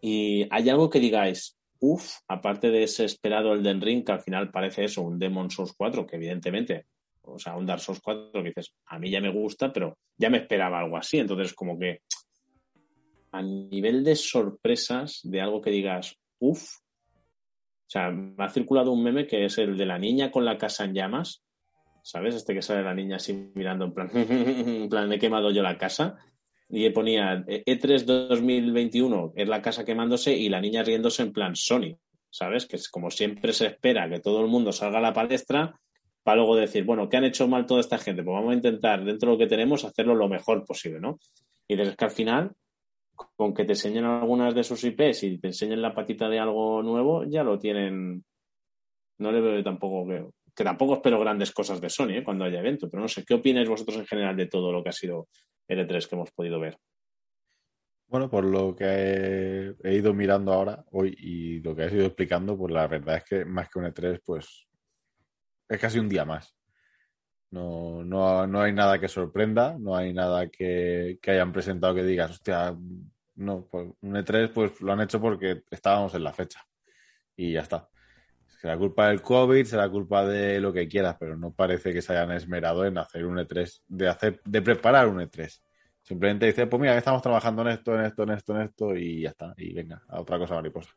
Y 0.00 0.46
hay 0.50 0.68
algo 0.70 0.88
que 0.88 1.00
digáis, 1.00 1.58
uff, 1.80 2.18
aparte 2.28 2.70
de 2.70 2.84
ese 2.84 3.04
esperado 3.04 3.52
Elden 3.52 3.80
Ring, 3.80 4.04
que 4.04 4.12
al 4.12 4.22
final 4.22 4.50
parece 4.50 4.84
eso, 4.84 5.02
un 5.02 5.18
Demon 5.18 5.50
Souls 5.50 5.74
4, 5.76 6.06
que 6.06 6.16
evidentemente, 6.16 6.86
o 7.22 7.38
sea, 7.38 7.56
un 7.56 7.66
Dark 7.66 7.80
Souls 7.80 8.00
4, 8.00 8.42
que 8.42 8.48
dices, 8.48 8.72
a 8.86 8.98
mí 8.98 9.10
ya 9.10 9.20
me 9.20 9.32
gusta, 9.32 9.72
pero 9.72 9.98
ya 10.16 10.30
me 10.30 10.38
esperaba 10.38 10.80
algo 10.80 10.96
así. 10.96 11.18
Entonces, 11.18 11.54
como 11.54 11.78
que 11.78 12.00
a 13.32 13.42
nivel 13.42 14.04
de 14.04 14.16
sorpresas, 14.16 15.20
de 15.22 15.40
algo 15.40 15.60
que 15.60 15.70
digas, 15.70 16.16
uff, 16.38 16.78
o 17.90 17.92
sea, 17.92 18.10
me 18.10 18.44
ha 18.44 18.48
circulado 18.48 18.92
un 18.92 19.02
meme 19.02 19.26
que 19.26 19.44
es 19.44 19.58
el 19.58 19.76
de 19.76 19.86
la 19.86 19.98
niña 19.98 20.30
con 20.30 20.44
la 20.44 20.56
casa 20.56 20.84
en 20.84 20.94
llamas. 20.94 21.42
¿Sabes? 22.02 22.34
Este 22.34 22.54
que 22.54 22.62
sale 22.62 22.82
la 22.82 22.94
niña 22.94 23.16
así 23.16 23.50
mirando 23.54 23.84
en 23.84 23.92
plan, 23.92 24.10
en 24.14 24.88
plan, 24.88 25.12
he 25.12 25.18
quemado 25.18 25.50
yo 25.50 25.62
la 25.62 25.78
casa. 25.78 26.16
Y 26.68 26.88
ponía 26.90 27.44
E 27.48 27.64
E3 27.64 28.04
2021, 28.04 29.32
es 29.34 29.48
la 29.48 29.60
casa 29.60 29.84
quemándose 29.84 30.36
y 30.36 30.48
la 30.48 30.60
niña 30.60 30.82
riéndose 30.82 31.22
en 31.22 31.32
plan 31.32 31.56
Sony. 31.56 31.96
¿Sabes? 32.30 32.66
Que 32.66 32.76
es 32.76 32.88
como 32.88 33.10
siempre 33.10 33.52
se 33.52 33.66
espera 33.66 34.08
que 34.08 34.20
todo 34.20 34.40
el 34.40 34.46
mundo 34.46 34.70
salga 34.70 34.98
a 34.98 35.02
la 35.02 35.12
palestra 35.12 35.80
para 36.22 36.36
luego 36.36 36.56
decir, 36.56 36.84
bueno, 36.84 37.08
¿qué 37.08 37.16
han 37.16 37.24
hecho 37.24 37.48
mal 37.48 37.66
toda 37.66 37.80
esta 37.80 37.98
gente? 37.98 38.22
Pues 38.22 38.34
vamos 38.34 38.52
a 38.52 38.54
intentar, 38.54 39.04
dentro 39.04 39.30
de 39.30 39.34
lo 39.34 39.38
que 39.38 39.46
tenemos, 39.46 39.84
hacerlo 39.84 40.14
lo 40.14 40.28
mejor 40.28 40.64
posible, 40.64 41.00
¿no? 41.00 41.18
Y 41.66 41.76
desde 41.76 41.96
que 41.96 42.04
al 42.04 42.10
final, 42.10 42.52
con 43.36 43.54
que 43.54 43.64
te 43.64 43.72
enseñen 43.72 44.04
algunas 44.04 44.54
de 44.54 44.64
sus 44.64 44.82
IPs 44.84 45.24
y 45.24 45.38
te 45.38 45.48
enseñen 45.48 45.82
la 45.82 45.94
patita 45.94 46.28
de 46.28 46.38
algo 46.38 46.82
nuevo, 46.82 47.24
ya 47.24 47.42
lo 47.42 47.58
tienen. 47.58 48.24
No 49.18 49.32
le 49.32 49.40
veo 49.40 49.62
tampoco 49.62 50.08
que, 50.08 50.26
que 50.54 50.64
tampoco 50.64 50.94
espero 50.94 51.20
grandes 51.20 51.52
cosas 51.52 51.80
de 51.80 51.90
Sony 51.90 52.18
¿eh? 52.18 52.24
cuando 52.24 52.44
haya 52.44 52.60
evento, 52.60 52.88
pero 52.88 53.02
no 53.02 53.08
sé, 53.08 53.24
¿qué 53.24 53.34
opináis 53.34 53.68
vosotros 53.68 53.98
en 53.98 54.06
general 54.06 54.36
de 54.36 54.46
todo 54.46 54.72
lo 54.72 54.82
que 54.82 54.90
ha 54.90 54.92
sido 54.92 55.28
el 55.68 55.86
E3 55.86 56.08
que 56.08 56.14
hemos 56.14 56.30
podido 56.32 56.60
ver? 56.60 56.78
Bueno, 58.06 58.28
por 58.28 58.44
lo 58.44 58.74
que 58.74 59.74
he, 59.84 59.94
ido 59.94 60.12
mirando 60.12 60.52
ahora 60.52 60.84
hoy 60.90 61.14
y 61.16 61.60
lo 61.60 61.76
que 61.76 61.84
has 61.84 61.92
ido 61.92 62.06
explicando, 62.06 62.58
pues 62.58 62.72
la 62.72 62.88
verdad 62.88 63.18
es 63.18 63.24
que 63.24 63.44
más 63.44 63.68
que 63.68 63.78
un 63.78 63.84
E3, 63.84 64.20
pues 64.24 64.66
es 65.68 65.78
casi 65.78 66.00
un 66.00 66.08
día 66.08 66.24
más. 66.24 66.56
No, 67.52 68.02
no, 68.04 68.46
no 68.46 68.62
hay 68.62 68.72
nada 68.72 68.98
que 68.98 69.06
sorprenda, 69.06 69.76
no 69.78 69.94
hay 69.94 70.12
nada 70.12 70.48
que, 70.48 71.18
que 71.22 71.30
hayan 71.30 71.52
presentado 71.52 71.94
que 71.94 72.02
digas, 72.02 72.32
hostia, 72.32 72.76
no, 73.36 73.66
pues 73.70 73.88
un 74.00 74.14
E3 74.14 74.52
pues 74.52 74.80
lo 74.80 74.92
han 74.92 75.02
hecho 75.02 75.20
porque 75.20 75.62
estábamos 75.70 76.14
en 76.14 76.24
la 76.24 76.32
fecha 76.32 76.60
y 77.36 77.52
ya 77.52 77.60
está. 77.60 77.88
Será 78.60 78.76
culpa 78.76 79.08
del 79.08 79.22
COVID, 79.22 79.64
será 79.64 79.88
culpa 79.88 80.26
de 80.26 80.60
lo 80.60 80.70
que 80.70 80.86
quieras, 80.86 81.16
pero 81.18 81.34
no 81.34 81.50
parece 81.50 81.94
que 81.94 82.02
se 82.02 82.12
hayan 82.12 82.32
esmerado 82.32 82.84
en 82.84 82.98
hacer 82.98 83.24
un 83.24 83.38
E3, 83.38 83.84
de 83.88 84.06
hacer, 84.06 84.42
de 84.44 84.60
preparar 84.60 85.08
un 85.08 85.20
E3. 85.20 85.62
Simplemente 86.02 86.44
dice, 86.44 86.66
pues 86.66 86.78
mira, 86.78 86.98
estamos 86.98 87.22
trabajando 87.22 87.62
en 87.62 87.68
esto, 87.68 87.94
en 87.94 88.04
esto, 88.04 88.24
en 88.24 88.30
esto, 88.32 88.54
en 88.54 88.60
esto, 88.60 88.94
y 88.94 89.22
ya 89.22 89.30
está. 89.30 89.54
Y 89.56 89.72
venga, 89.72 90.02
a 90.08 90.20
otra 90.20 90.38
cosa 90.38 90.56
mariposa. 90.56 90.90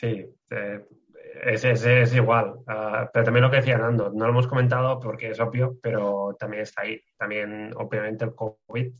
Sí, 0.00 0.26
eh, 0.50 0.84
es, 1.44 1.64
es, 1.64 2.14
igual. 2.16 2.48
Uh, 2.66 3.06
pero 3.12 3.24
también 3.24 3.44
lo 3.44 3.50
que 3.52 3.58
decía 3.58 3.78
Nando, 3.78 4.10
no 4.10 4.24
lo 4.24 4.32
hemos 4.32 4.48
comentado 4.48 4.98
porque 4.98 5.30
es 5.30 5.38
obvio, 5.38 5.78
pero 5.80 6.34
también 6.36 6.64
está 6.64 6.82
ahí. 6.82 7.00
También, 7.16 7.70
obviamente, 7.76 8.24
el 8.24 8.34
COVID. 8.34 8.92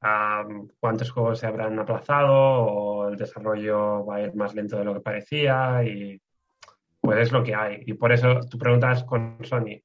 Um, 0.00 0.68
¿Cuántos 0.78 1.10
juegos 1.10 1.40
se 1.40 1.46
habrán 1.46 1.78
aplazado 1.78 2.32
o 2.32 3.08
el 3.08 3.16
desarrollo 3.16 4.06
va 4.06 4.16
a 4.16 4.20
ir 4.22 4.34
más 4.34 4.54
lento 4.54 4.78
de 4.78 4.84
lo 4.84 4.94
que 4.94 5.00
parecía? 5.00 5.82
Y 5.84 6.20
pues 7.00 7.18
es 7.18 7.32
lo 7.32 7.42
que 7.42 7.54
hay. 7.54 7.82
Y 7.86 7.94
por 7.94 8.12
eso 8.12 8.40
tú 8.48 8.58
preguntas 8.58 9.04
con 9.04 9.38
Sony. 9.44 9.80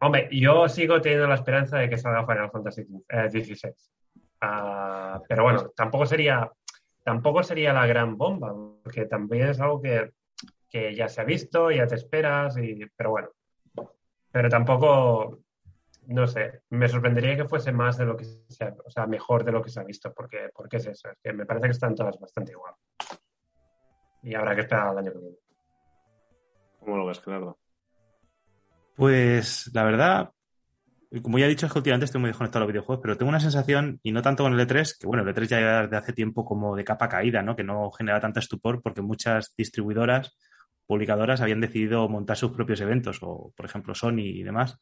Hombre, 0.00 0.28
yo 0.32 0.68
sigo 0.68 1.00
teniendo 1.00 1.26
la 1.26 1.34
esperanza 1.34 1.78
de 1.78 1.90
que 1.90 1.98
salga 1.98 2.26
Final 2.26 2.50
Fantasy 2.50 2.84
XVI. 2.84 3.74
Uh, 4.42 5.20
pero 5.28 5.42
bueno, 5.42 5.68
tampoco 5.76 6.06
sería, 6.06 6.50
tampoco 7.04 7.42
sería 7.42 7.74
la 7.74 7.86
gran 7.86 8.16
bomba, 8.16 8.54
porque 8.82 9.04
también 9.04 9.48
es 9.48 9.60
algo 9.60 9.82
que, 9.82 10.12
que 10.70 10.94
ya 10.94 11.08
se 11.08 11.20
ha 11.20 11.24
visto, 11.24 11.70
ya 11.70 11.86
te 11.86 11.96
esperas, 11.96 12.56
y, 12.56 12.86
pero 12.96 13.10
bueno. 13.10 13.28
Pero 14.32 14.48
tampoco, 14.48 15.40
no 16.10 16.26
sé, 16.26 16.62
me 16.70 16.88
sorprendería 16.88 17.36
que 17.36 17.48
fuese 17.48 17.70
más 17.70 17.96
de 17.96 18.04
lo 18.04 18.16
que 18.16 18.24
se 18.24 18.64
ha, 18.64 18.74
o 18.84 18.90
sea, 18.90 19.06
mejor 19.06 19.44
de 19.44 19.52
lo 19.52 19.62
que 19.62 19.70
se 19.70 19.78
ha 19.78 19.84
visto, 19.84 20.12
porque, 20.12 20.50
porque 20.52 20.78
es 20.78 20.86
eso, 20.86 21.08
es 21.08 21.18
que 21.22 21.32
me 21.32 21.46
parece 21.46 21.66
que 21.68 21.72
están 21.72 21.94
todas 21.94 22.18
bastante 22.18 22.52
igual. 22.52 22.74
Y 24.22 24.34
habrá 24.34 24.54
que 24.54 24.62
esperar 24.62 24.88
al 24.88 24.98
año 24.98 25.12
que 25.12 25.18
viene. 25.18 25.36
¿Cómo 26.80 26.96
lo 26.96 27.06
ves, 27.06 27.20
Gerardo? 27.20 27.58
Pues 28.96 29.70
la 29.72 29.84
verdad, 29.84 30.30
como 31.22 31.38
ya 31.38 31.46
he 31.46 31.48
dicho, 31.48 31.66
es 31.66 31.72
que 31.72 31.78
últimamente 31.78 32.06
estoy 32.06 32.20
muy 32.20 32.30
desconectado 32.30 32.64
a 32.64 32.66
los 32.66 32.72
videojuegos, 32.72 33.02
pero 33.02 33.16
tengo 33.16 33.28
una 33.28 33.40
sensación, 33.40 34.00
y 34.02 34.10
no 34.10 34.20
tanto 34.20 34.42
con 34.42 34.58
el 34.58 34.66
E3, 34.66 34.98
que 34.98 35.06
bueno, 35.06 35.22
el 35.22 35.32
E3 35.32 35.46
ya 35.46 35.86
de 35.86 35.96
hace 35.96 36.12
tiempo 36.12 36.44
como 36.44 36.74
de 36.74 36.84
capa 36.84 37.08
caída, 37.08 37.40
¿no? 37.40 37.54
Que 37.54 37.62
no 37.62 37.92
genera 37.92 38.20
tanta 38.20 38.40
estupor 38.40 38.82
porque 38.82 39.00
muchas 39.00 39.54
distribuidoras, 39.56 40.36
publicadoras 40.86 41.40
habían 41.40 41.60
decidido 41.60 42.08
montar 42.08 42.36
sus 42.36 42.50
propios 42.50 42.80
eventos, 42.80 43.20
o 43.22 43.52
por 43.56 43.64
ejemplo 43.64 43.94
Sony 43.94 44.22
y 44.22 44.42
demás. 44.42 44.80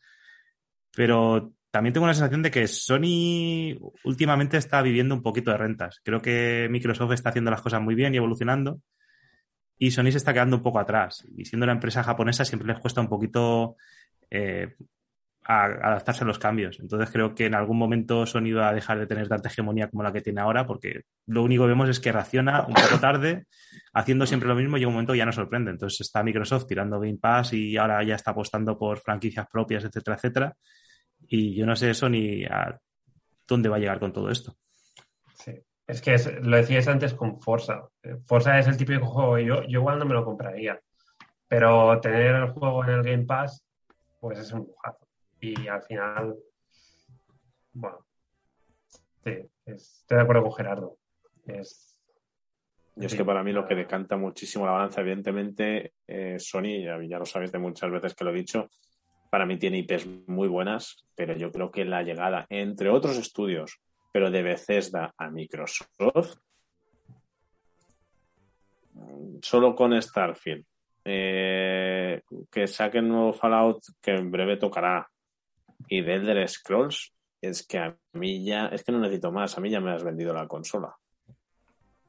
Pero 0.95 1.53
también 1.71 1.93
tengo 1.93 2.05
una 2.05 2.15
sensación 2.15 2.43
de 2.43 2.51
que 2.51 2.67
Sony 2.67 3.79
últimamente 4.05 4.57
está 4.57 4.83
viviendo 4.83 5.15
un 5.15 5.23
poquito 5.23 5.51
de 5.51 5.59
rentas. 5.59 6.01
Creo 6.03 6.21
que 6.21 6.69
Microsoft 6.71 7.13
está 7.13 7.31
haciendo 7.31 7.51
las 7.51 7.63
cosas 7.63 7.81
muy 7.81 7.95
bien 7.95 8.15
y 8.15 8.17
evolucionando 8.17 8.81
y 9.79 9.91
Sony 9.93 10.11
se 10.11 10.19
está 10.19 10.33
quedando 10.33 10.57
un 10.57 10.63
poco 10.63 10.81
atrás. 10.81 11.25
Y 11.37 11.45
siendo 11.45 11.65
una 11.65 11.73
empresa 11.73 12.03
japonesa 12.03 12.45
siempre 12.45 12.69
les 12.69 12.81
cuesta 12.81 13.01
un 13.01 13.09
poquito 13.09 13.77
eh, 14.31 14.77
a, 15.49 15.65
adaptarse 15.65 16.23
a 16.23 16.27
los 16.27 16.39
cambios. 16.39 16.79
Entonces 16.79 17.11
creo 17.11 17.35
que 17.35 17.47
en 17.47 17.55
algún 17.55 17.79
momento 17.79 18.27
Sony 18.27 18.53
va 18.55 18.69
a 18.69 18.75
dejar 18.75 18.99
de 18.99 19.07
tener 19.07 19.29
tanta 19.29 19.49
hegemonía 19.49 19.89
como 19.89 20.03
la 20.03 20.13
que 20.13 20.21
tiene 20.21 20.43
ahora, 20.43 20.67
porque 20.67 21.03
lo 21.27 21.43
único 21.43 21.65
que 21.65 21.71
vemos 21.71 21.89
es 21.89 21.99
que 21.99 22.13
reacciona 22.13 22.67
un 22.67 22.75
poco 22.75 23.01
tarde, 23.01 23.47
haciendo 23.95 24.27
siempre 24.27 24.49
lo 24.49 24.55
mismo 24.55 24.77
y 24.77 24.83
en 24.83 24.89
un 24.89 24.95
momento 24.95 25.15
ya 25.15 25.25
nos 25.25 25.35
sorprende. 25.35 25.71
Entonces 25.71 26.03
está 26.03 26.23
Microsoft 26.23 26.67
tirando 26.67 27.01
Game 27.01 27.19
Pass 27.19 27.55
y 27.55 27.77
ahora 27.79 28.03
ya 28.05 28.15
está 28.15 28.33
apostando 28.33 28.79
por 28.79 28.99
franquicias 28.99 29.47
propias, 29.51 29.85
etcétera, 29.85 30.17
etcétera. 30.17 30.57
Y 31.27 31.55
yo 31.55 31.67
no 31.67 31.75
sé 31.75 31.95
Sony 31.95 32.45
a 32.49 32.79
dónde 33.47 33.71
va 33.71 33.77
a 33.77 33.81
llegar 33.81 33.99
con 33.99 34.13
todo 34.13 34.31
esto. 34.31 34.55
Sí. 35.35 35.53
Es 35.87 36.03
que 36.03 36.13
es, 36.13 36.31
lo 36.43 36.59
decías 36.59 36.87
antes 36.87 37.15
con 37.15 37.41
Forza. 37.41 37.89
Forza 38.27 38.59
es 38.59 38.67
el 38.67 38.77
típico 38.77 39.07
juego, 39.07 39.39
yo, 39.39 39.63
yo 39.63 39.81
igual 39.81 39.99
no 39.99 40.05
me 40.05 40.13
lo 40.13 40.23
compraría. 40.23 40.79
Pero 41.49 41.99
tener 42.01 42.35
el 42.35 42.51
juego 42.51 42.85
en 42.85 42.91
el 42.91 43.03
Game 43.03 43.25
Pass, 43.25 43.65
pues 44.21 44.39
es 44.39 44.53
un 44.53 44.67
lujazo. 44.67 45.08
Y 45.41 45.69
al 45.69 45.83
final, 45.83 46.37
bueno, 47.73 48.07
sí, 49.25 49.33
estoy 49.67 50.17
de 50.17 50.23
acuerdo 50.23 50.43
con 50.43 50.53
Gerardo. 50.53 50.97
Es, 51.47 51.99
y 53.01 53.07
es 53.07 53.15
que 53.15 53.25
para 53.25 53.45
mí 53.45 53.53
lo 53.53 53.67
que 53.67 53.77
decanta 53.77 54.17
muchísimo 54.17 54.67
la 54.67 54.73
balanza, 54.73 55.01
evidentemente, 55.01 55.93
eh, 56.07 56.37
Sony, 56.39 56.83
ya, 56.83 56.99
ya, 57.09 57.19
lo 57.19 57.25
sabéis 57.25 57.53
de 57.53 57.59
muchas 57.59 57.91
veces 57.91 58.15
que 58.15 58.25
lo 58.25 58.31
he 58.31 58.35
dicho, 58.35 58.69
para 59.31 59.47
mí 59.47 59.57
tiene 59.57 59.79
IPs 59.79 60.07
muy 60.27 60.49
buenas, 60.49 61.07
pero 61.15 61.35
yo 61.35 61.53
creo 61.53 61.71
que 61.71 61.85
la 61.85 62.03
llegada, 62.03 62.47
entre 62.49 62.91
otros 62.91 63.17
estudios, 63.17 63.81
pero 64.13 64.33
de 64.33 64.43
Bethesda 64.43 65.15
a 65.17 65.31
Microsoft, 65.31 66.39
solo 69.43 69.77
con 69.77 70.01
Starfield, 70.01 70.65
eh, 71.05 72.23
que 72.51 72.67
saquen 72.67 73.09
nuevo 73.09 73.33
Fallout 73.33 73.81
que 74.01 74.11
en 74.11 74.31
breve 74.31 74.57
tocará, 74.57 75.09
y 75.87 76.03
de 76.03 76.15
Elder 76.15 76.49
Scrolls, 76.49 77.13
es 77.41 77.67
que 77.67 77.79
a 77.79 77.97
mí 78.13 78.45
ya, 78.45 78.67
es 78.69 78.83
que 78.83 78.93
no 78.93 78.99
necesito 78.99 79.31
más, 79.31 79.57
a 79.57 79.61
mí 79.61 79.71
ya 79.71 79.81
me 79.81 79.93
has 79.93 80.03
vendido 80.03 80.33
la 80.33 80.49
consola. 80.49 80.97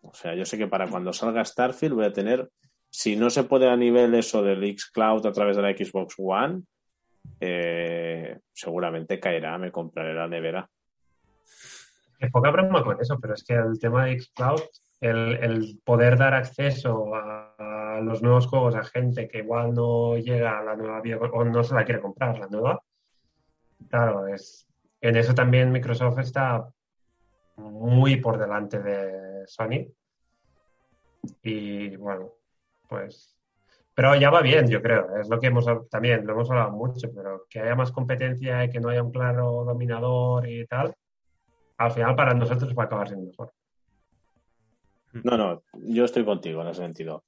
O 0.02 0.14
sea, 0.14 0.34
yo 0.34 0.46
sé 0.46 0.58
que 0.58 0.68
para 0.68 0.88
cuando 0.88 1.14
salga 1.14 1.46
Starfield 1.46 1.94
voy 1.94 2.06
a 2.06 2.14
tener, 2.14 2.50
si 2.90 3.16
no 3.16 3.30
se 3.30 3.44
puede 3.44 3.70
a 3.70 3.76
nivel 3.76 4.16
eso 4.16 4.42
del 4.42 4.78
Xcloud 4.78 5.26
a 5.26 5.32
través 5.32 5.56
de 5.56 5.62
la 5.62 5.72
Xbox 5.72 6.16
One, 6.18 6.64
eh, 7.40 8.40
seguramente 8.52 9.20
caerá, 9.20 9.58
me 9.58 9.72
compraré 9.72 10.14
la 10.14 10.28
nevera. 10.28 10.68
Es 12.20 12.32
poca 12.32 12.52
broma 12.52 12.84
con 12.84 13.00
eso, 13.00 13.18
pero 13.20 13.34
es 13.34 13.44
que 13.44 13.54
el 13.54 13.80
tema 13.80 14.06
de 14.06 14.20
Xcloud, 14.20 14.62
el, 15.02 15.36
el 15.36 15.80
poder 15.84 16.18
dar 16.18 16.34
acceso 16.34 17.14
a, 17.16 17.54
a, 17.58 18.02
los 18.02 18.22
nuevos 18.22 18.48
juegos 18.48 18.76
a 18.76 18.84
gente 18.84 19.28
que 19.28 19.40
igual 19.40 19.74
no 19.74 20.18
llega 20.18 20.60
a 20.60 20.64
la 20.64 20.76
nueva 20.76 21.02
o 21.32 21.44
no 21.44 21.64
se 21.64 21.76
la 21.76 21.86
quiere 21.86 22.02
comprar, 22.02 22.38
la 22.40 22.48
nueva, 22.48 22.82
claro, 23.90 24.28
es, 24.28 24.68
en 25.02 25.16
eso 25.16 25.34
también 25.34 25.72
Microsoft 25.72 26.20
está 26.20 26.70
muy 27.58 28.18
por 28.18 28.38
delante 28.38 28.80
de 28.80 29.48
Sony. 29.48 29.88
Y 31.44 31.96
bueno, 31.98 32.34
pues. 32.88 33.36
Pero 33.94 34.16
ya 34.16 34.30
va 34.30 34.42
bien, 34.42 34.68
yo 34.70 34.82
creo. 34.82 35.18
Es 35.18 35.28
lo 35.28 35.40
que 35.40 35.48
hemos 35.48 35.66
también, 35.90 36.26
lo 36.26 36.34
hemos 36.34 36.50
hablado 36.50 36.72
mucho, 36.72 37.14
pero 37.14 37.46
que 37.50 37.60
haya 37.60 37.76
más 37.76 37.92
competencia 37.92 38.64
y 38.64 38.70
que 38.70 38.80
no 38.80 38.90
haya 38.90 39.04
un 39.04 39.12
claro 39.12 39.66
dominador 39.66 40.48
y 40.48 40.66
tal, 40.68 40.94
al 41.78 41.92
final 41.92 42.16
para 42.16 42.34
nosotros 42.34 42.74
va 42.78 42.84
a 42.84 42.86
acabar 42.86 43.08
siendo 43.10 43.28
mejor. 43.28 43.52
No, 45.12 45.38
no, 45.38 45.64
yo 45.74 46.06
estoy 46.06 46.24
contigo 46.24 46.62
en 46.62 46.70
ese 46.70 46.82
sentido. 46.82 47.24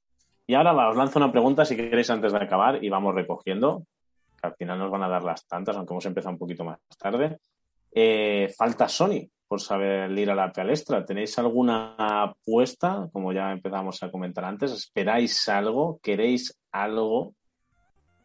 Y 0.48 0.54
ahora 0.54 0.90
os 0.90 0.96
lanzo 0.96 1.20
una 1.20 1.32
pregunta 1.32 1.66
si 1.66 1.76
queréis 1.76 2.10
antes 2.10 2.32
de 2.32 2.38
acabar 2.38 2.84
y 2.84 2.90
vamos 2.90 3.16
recogiendo, 3.16 3.86
al 4.42 4.56
final 4.56 4.80
nos 4.80 4.92
van 4.92 5.04
a 5.04 5.10
dar 5.10 5.24
las 5.24 5.46
tantas, 5.48 5.76
aunque 5.76 5.94
hemos 5.94 6.06
empezado 6.06 6.34
un 6.34 6.40
poquito 6.40 6.64
más 6.64 6.80
tarde. 6.98 7.40
Eh, 7.94 8.54
falta 8.58 8.88
Sony 8.88 9.30
por 9.48 9.60
saber 9.60 10.10
ir 10.18 10.32
a 10.32 10.36
la 10.36 10.52
palestra. 10.52 11.06
¿Tenéis 11.06 11.38
alguna 11.38 11.96
apuesta? 11.98 13.10
Como 13.12 13.34
ya 13.34 13.52
empezamos 13.52 14.02
a 14.02 14.10
comentar 14.10 14.46
antes, 14.46 14.72
¿esperáis 14.72 15.50
algo? 15.50 16.00
¿Queréis 16.02 16.58
algo? 16.72 17.36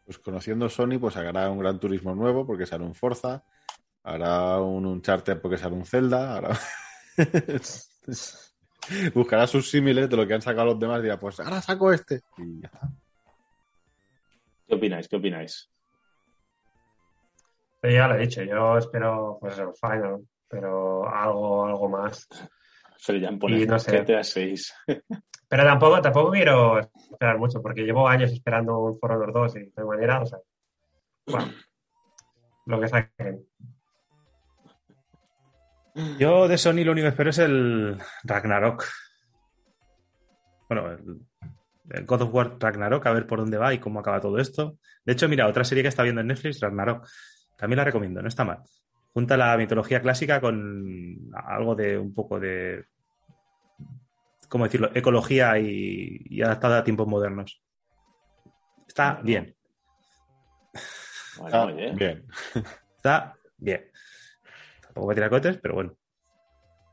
Pues 0.04 0.18
conociendo 0.18 0.68
Sony, 0.68 0.98
pues 1.00 1.16
hará 1.16 1.50
un 1.50 1.58
gran 1.58 1.80
turismo 1.80 2.14
nuevo 2.14 2.46
porque 2.46 2.64
sale 2.64 2.84
un 2.84 2.94
Forza, 2.94 3.42
hará 4.04 4.60
un 4.60 4.86
Uncharted 4.86 5.40
porque 5.40 5.58
sale 5.58 5.74
un 5.74 5.84
Zelda, 5.84 6.36
hará... 6.36 6.58
buscará 9.14 9.46
sus 9.48 9.68
símiles 9.68 10.08
de 10.08 10.16
lo 10.16 10.26
que 10.26 10.34
han 10.34 10.42
sacado 10.42 10.66
los 10.66 10.78
demás 10.78 11.00
y 11.00 11.02
dirá, 11.02 11.18
pues 11.18 11.40
ahora 11.40 11.60
saco 11.60 11.92
este. 11.92 12.22
Y 12.38 12.60
ya 12.60 12.68
está. 12.68 12.88
¿Qué 14.66 14.74
opináis? 14.74 15.08
¿Qué 15.08 15.16
opináis? 15.16 15.68
Ya 17.90 18.08
lo 18.08 18.14
he 18.14 18.18
dicho, 18.18 18.42
yo 18.42 18.78
espero 18.78 19.38
pues 19.40 19.58
el 19.58 19.74
final, 19.74 20.20
pero 20.48 21.08
algo, 21.08 21.66
algo 21.66 21.88
más. 21.88 22.28
Pero 23.06 23.18
ya 23.18 23.30
pone 23.32 23.66
no 23.66 23.78
sé. 23.78 23.98
GTA 23.98 24.24
6. 24.24 24.74
Pero 25.48 25.62
tampoco, 25.62 26.02
tampoco 26.02 26.32
quiero 26.32 26.80
esperar 26.80 27.38
mucho, 27.38 27.62
porque 27.62 27.82
llevo 27.82 28.08
años 28.08 28.32
esperando 28.32 28.80
un 28.80 28.98
For 28.98 29.12
Honor 29.12 29.32
2 29.32 29.56
y 29.56 29.60
de 29.76 29.84
manera, 29.84 30.20
o 30.20 30.26
sea, 30.26 30.38
bueno, 31.24 31.52
lo 32.66 32.80
que 32.80 32.88
saquen. 32.88 33.46
Yo 36.18 36.48
de 36.48 36.58
Sony 36.58 36.84
lo 36.84 36.92
único 36.92 37.04
que 37.04 37.10
espero 37.10 37.30
es 37.30 37.38
el 37.38 37.96
Ragnarok. 38.24 38.84
Bueno, 40.68 40.90
el, 40.90 41.20
el, 41.90 42.06
God 42.06 42.22
of 42.22 42.34
War 42.34 42.56
Ragnarok, 42.58 43.06
a 43.06 43.12
ver 43.12 43.26
por 43.28 43.38
dónde 43.38 43.56
va 43.56 43.72
y 43.72 43.78
cómo 43.78 44.00
acaba 44.00 44.20
todo 44.20 44.38
esto. 44.38 44.78
De 45.04 45.12
hecho, 45.12 45.28
mira, 45.28 45.46
otra 45.46 45.62
serie 45.62 45.84
que 45.84 45.88
está 45.88 46.02
viendo 46.02 46.22
en 46.22 46.26
Netflix, 46.26 46.60
Ragnarok, 46.60 47.06
también 47.56 47.78
la 47.78 47.84
recomiendo, 47.84 48.22
no 48.22 48.28
está 48.28 48.44
mal. 48.44 48.62
Junta 49.12 49.36
la 49.36 49.56
mitología 49.56 50.00
clásica 50.02 50.40
con 50.40 51.30
algo 51.34 51.74
de 51.74 51.98
un 51.98 52.12
poco 52.14 52.38
de, 52.38 52.84
¿cómo 54.48 54.64
decirlo?, 54.64 54.90
ecología 54.94 55.58
y, 55.58 56.20
y 56.26 56.42
adaptada 56.42 56.78
a 56.78 56.84
tiempos 56.84 57.06
modernos. 57.06 57.62
Está 58.86 59.20
bien. 59.22 59.54
Bueno, 61.38 61.74
bien. 61.74 61.96
bien. 61.96 62.26
Está 62.96 63.34
bien. 63.56 63.90
Tampoco 64.80 65.06
voy 65.06 65.12
a 65.12 65.16
tirar 65.16 65.30
cohetes, 65.30 65.58
pero 65.58 65.74
bueno. 65.74 65.96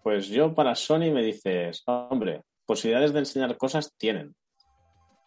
Pues 0.01 0.27
yo 0.27 0.53
para 0.53 0.75
Sony 0.75 1.11
me 1.13 1.23
dices, 1.23 1.83
hombre, 1.85 2.43
posibilidades 2.65 3.13
de 3.13 3.19
enseñar 3.19 3.57
cosas 3.57 3.95
tienen. 3.97 4.35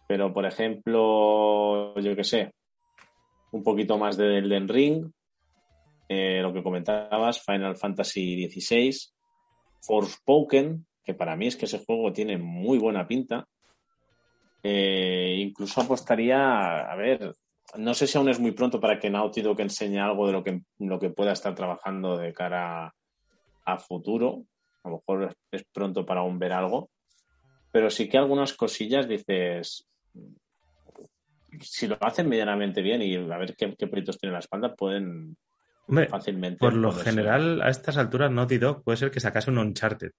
Pero, 0.06 0.32
por 0.32 0.44
ejemplo, 0.46 1.98
yo 1.98 2.14
qué 2.14 2.24
sé, 2.24 2.52
un 3.52 3.62
poquito 3.62 3.98
más 3.98 4.16
de 4.16 4.38
Elden 4.38 4.68
Ring, 4.68 5.10
eh, 6.08 6.40
lo 6.40 6.52
que 6.52 6.62
comentabas, 6.62 7.42
Final 7.42 7.76
Fantasy 7.76 8.48
XVI, 8.48 8.96
Forspoken, 9.82 10.86
que 11.04 11.14
para 11.14 11.36
mí 11.36 11.46
es 11.46 11.56
que 11.56 11.66
ese 11.66 11.84
juego 11.84 12.12
tiene 12.12 12.38
muy 12.38 12.78
buena 12.78 13.06
pinta. 13.06 13.46
Eh, 14.62 15.36
incluso 15.38 15.80
apostaría, 15.80 16.90
a 16.90 16.96
ver, 16.96 17.32
no 17.76 17.94
sé 17.94 18.06
si 18.06 18.18
aún 18.18 18.28
es 18.28 18.38
muy 18.38 18.52
pronto 18.52 18.80
para 18.80 18.98
que 18.98 19.10
Naughty 19.10 19.42
Dog 19.42 19.60
enseñe 19.60 19.98
algo 19.98 20.26
de 20.26 20.32
lo 20.32 20.42
que, 20.42 20.62
lo 20.78 20.98
que 20.98 21.10
pueda 21.10 21.32
estar 21.32 21.54
trabajando 21.54 22.16
de 22.16 22.32
cara 22.32 22.92
a, 23.64 23.78
futuro. 23.78 24.44
A 24.84 24.88
lo 24.88 24.96
mejor 24.96 25.36
es, 25.50 25.64
pronto 25.72 26.06
para 26.06 26.20
aún 26.20 26.38
ver 26.38 26.52
algo. 26.52 26.90
Pero 27.72 27.90
sí 27.90 28.08
que 28.08 28.18
algunas 28.18 28.54
cosillas 28.54 29.08
dices, 29.08 29.86
si 31.60 31.86
lo 31.86 31.98
hacen 32.00 32.28
medianamente 32.28 32.80
bien 32.80 33.02
y 33.02 33.16
a 33.16 33.38
ver 33.38 33.54
qué, 33.56 33.74
qué 33.76 33.86
proyectos 33.86 34.18
tiene 34.18 34.32
la 34.32 34.38
espalda, 34.38 34.74
pueden 34.74 35.36
fácilmente. 36.08 36.58
Por 36.58 36.74
lo 36.74 36.92
general, 36.92 37.62
a 37.62 37.68
estas 37.68 37.96
alturas, 37.96 38.30
Naughty 38.30 38.58
Dog 38.58 38.82
puede 38.82 38.98
ser 38.98 39.10
que 39.10 39.20
sacase 39.20 39.50
un 39.50 39.58
Uncharted. 39.58 40.12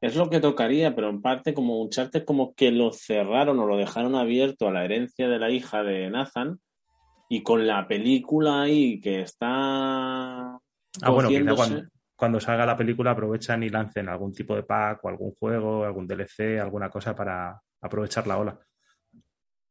Es 0.00 0.16
lo 0.16 0.28
que 0.28 0.40
tocaría, 0.40 0.96
pero 0.96 1.08
en 1.10 1.22
parte 1.22 1.54
como 1.54 1.80
Uncharted 1.80 2.24
como 2.24 2.54
que 2.54 2.72
lo 2.72 2.92
cerraron 2.92 3.60
o 3.60 3.66
lo 3.66 3.76
dejaron 3.76 4.16
abierto 4.16 4.66
a 4.66 4.72
la 4.72 4.84
herencia 4.84 5.28
de 5.28 5.38
la 5.38 5.50
hija 5.50 5.84
de 5.84 6.10
Nathan 6.10 6.58
y 7.28 7.42
con 7.42 7.66
la 7.66 7.86
película 7.86 8.62
ahí 8.62 9.00
que 9.00 9.20
está... 9.20 10.58
Ah, 11.00 11.10
bueno, 11.10 11.28
quizá 11.28 11.86
cuando, 12.16 12.40
salga 12.40 12.66
la 12.66 12.76
película 12.76 13.12
aprovechan 13.12 13.62
y 13.62 13.68
lancen 13.68 14.08
algún 14.08 14.32
tipo 14.32 14.54
de 14.54 14.64
pack 14.64 15.04
o 15.04 15.08
algún 15.08 15.32
juego, 15.32 15.84
algún 15.84 16.06
DLC, 16.06 16.60
alguna 16.60 16.90
cosa 16.90 17.14
para 17.14 17.60
aprovechar 17.80 18.26
la 18.26 18.38
ola. 18.38 18.60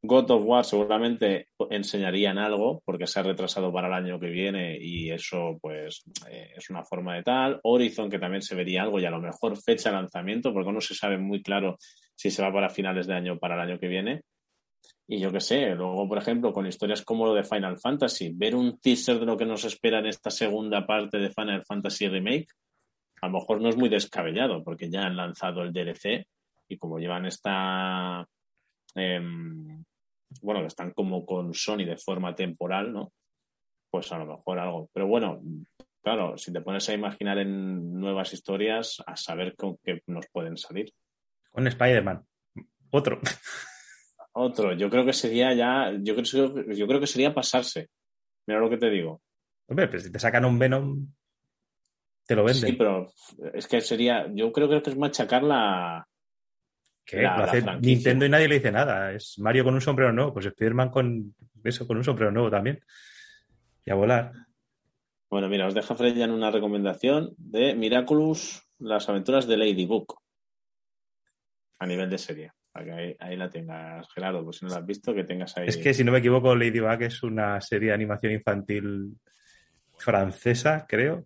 God 0.03 0.31
of 0.31 0.43
War 0.43 0.65
seguramente 0.65 1.49
enseñarían 1.69 2.39
algo 2.39 2.81
porque 2.83 3.05
se 3.05 3.19
ha 3.19 3.23
retrasado 3.23 3.71
para 3.71 3.87
el 3.87 3.93
año 3.93 4.19
que 4.19 4.29
viene 4.29 4.77
y 4.79 5.11
eso 5.11 5.59
pues 5.61 6.03
eh, 6.27 6.53
es 6.57 6.69
una 6.71 6.83
forma 6.83 7.15
de 7.15 7.23
tal. 7.23 7.59
Horizon 7.63 8.09
que 8.09 8.17
también 8.17 8.41
se 8.41 8.55
vería 8.55 8.81
algo 8.81 8.99
y 8.99 9.05
a 9.05 9.11
lo 9.11 9.21
mejor 9.21 9.61
fecha 9.61 9.89
de 9.89 9.97
lanzamiento 9.97 10.53
porque 10.53 10.71
no 10.71 10.81
se 10.81 10.95
sabe 10.95 11.19
muy 11.19 11.43
claro 11.43 11.77
si 12.15 12.31
se 12.31 12.41
va 12.41 12.51
para 12.51 12.69
finales 12.69 13.05
de 13.05 13.13
año 13.13 13.33
o 13.33 13.39
para 13.39 13.55
el 13.55 13.69
año 13.69 13.79
que 13.79 13.87
viene. 13.87 14.21
Y 15.07 15.19
yo 15.19 15.31
qué 15.31 15.39
sé, 15.39 15.75
luego 15.75 16.07
por 16.07 16.17
ejemplo 16.17 16.51
con 16.51 16.65
historias 16.65 17.03
como 17.03 17.27
lo 17.27 17.35
de 17.35 17.43
Final 17.43 17.77
Fantasy, 17.77 18.31
ver 18.33 18.55
un 18.55 18.79
teaser 18.79 19.19
de 19.19 19.25
lo 19.27 19.37
que 19.37 19.45
nos 19.45 19.65
espera 19.65 19.99
en 19.99 20.07
esta 20.07 20.31
segunda 20.31 20.87
parte 20.87 21.19
de 21.19 21.29
Final 21.29 21.63
Fantasy 21.63 22.07
Remake, 22.07 22.47
a 23.21 23.27
lo 23.27 23.33
mejor 23.33 23.61
no 23.61 23.69
es 23.69 23.77
muy 23.77 23.87
descabellado 23.89 24.63
porque 24.63 24.89
ya 24.89 25.03
han 25.03 25.15
lanzado 25.15 25.61
el 25.61 25.71
DLC 25.71 26.25
y 26.67 26.77
como 26.77 26.97
llevan 26.97 27.27
esta... 27.27 28.27
Em, 28.95 29.83
bueno, 30.41 30.61
que 30.61 30.67
están 30.67 30.91
como 30.91 31.25
con 31.25 31.53
Sony 31.53 31.85
de 31.85 31.97
forma 31.97 32.35
temporal, 32.35 32.93
¿no? 32.93 33.11
Pues 33.89 34.11
a 34.11 34.17
lo 34.17 34.25
mejor 34.25 34.59
algo. 34.59 34.89
Pero 34.93 35.07
bueno, 35.07 35.41
claro, 36.01 36.37
si 36.37 36.53
te 36.53 36.61
pones 36.61 36.87
a 36.89 36.93
imaginar 36.93 37.37
en 37.39 37.99
nuevas 37.99 38.33
historias, 38.33 39.03
a 39.05 39.15
saber 39.15 39.55
con 39.55 39.77
qué 39.83 40.01
nos 40.07 40.27
pueden 40.31 40.57
salir. 40.57 40.93
Con 41.51 41.67
Spider-Man. 41.67 42.25
Otro. 42.91 43.19
Otro. 44.33 44.73
Yo 44.73 44.89
creo 44.89 45.05
que 45.05 45.13
sería 45.13 45.53
ya, 45.53 45.91
yo 46.01 46.15
creo, 46.15 46.73
yo 46.73 46.87
creo 46.87 46.99
que 46.99 47.07
sería 47.07 47.33
pasarse. 47.33 47.89
Mira 48.47 48.59
lo 48.59 48.69
que 48.69 48.77
te 48.77 48.89
digo. 48.89 49.21
Hombre, 49.67 49.87
pues 49.87 50.03
si 50.03 50.11
te 50.11 50.19
sacan 50.19 50.45
un 50.45 50.57
Venom, 50.57 51.07
te 52.25 52.35
lo 52.35 52.43
venden. 52.43 52.71
Sí, 52.71 52.75
pero 52.77 53.11
es 53.53 53.67
que 53.67 53.81
sería, 53.81 54.27
yo 54.33 54.51
creo 54.51 54.69
que 54.69 54.89
es 54.89 54.97
machacar 54.97 55.43
la, 55.43 56.07
¿Qué? 57.05 57.21
lo 57.21 57.29
hace 57.29 57.63
Nintendo 57.81 58.25
y 58.25 58.29
nadie 58.29 58.47
le 58.47 58.55
dice 58.55 58.71
nada. 58.71 59.11
Es 59.11 59.37
Mario 59.39 59.63
con 59.63 59.73
un 59.73 59.81
sombrero 59.81 60.11
nuevo, 60.11 60.33
pues 60.33 60.45
Spider-Man 60.45 60.89
con 60.89 61.35
eso, 61.63 61.87
con 61.87 61.97
un 61.97 62.03
sombrero 62.03 62.31
nuevo 62.31 62.49
también. 62.49 62.79
Y 63.85 63.91
a 63.91 63.95
volar. 63.95 64.31
Bueno, 65.29 65.47
mira, 65.49 65.67
os 65.67 65.73
deja 65.73 65.95
en 65.99 66.31
una 66.31 66.51
recomendación 66.51 67.33
de 67.37 67.73
Miraculous, 67.73 68.63
las 68.79 69.07
aventuras 69.09 69.47
de 69.47 69.57
Ladybug. 69.57 70.05
A 71.79 71.85
nivel 71.85 72.09
de 72.09 72.17
serie. 72.17 72.51
Para 72.71 72.95
ahí, 72.95 73.35
la 73.35 73.49
tengas, 73.49 74.07
Gerardo, 74.13 74.43
pues 74.43 74.57
si 74.57 74.65
no 74.65 74.71
la 74.71 74.77
has 74.77 74.85
visto, 74.85 75.13
que 75.13 75.23
tengas 75.23 75.57
ahí. 75.57 75.67
Es 75.67 75.77
que 75.77 75.93
si 75.93 76.03
no 76.03 76.11
me 76.11 76.19
equivoco, 76.19 76.55
Ladybug 76.55 77.01
es 77.01 77.23
una 77.23 77.59
serie 77.59 77.89
de 77.89 77.95
animación 77.95 78.33
infantil 78.33 79.17
francesa, 79.97 80.85
creo, 80.87 81.25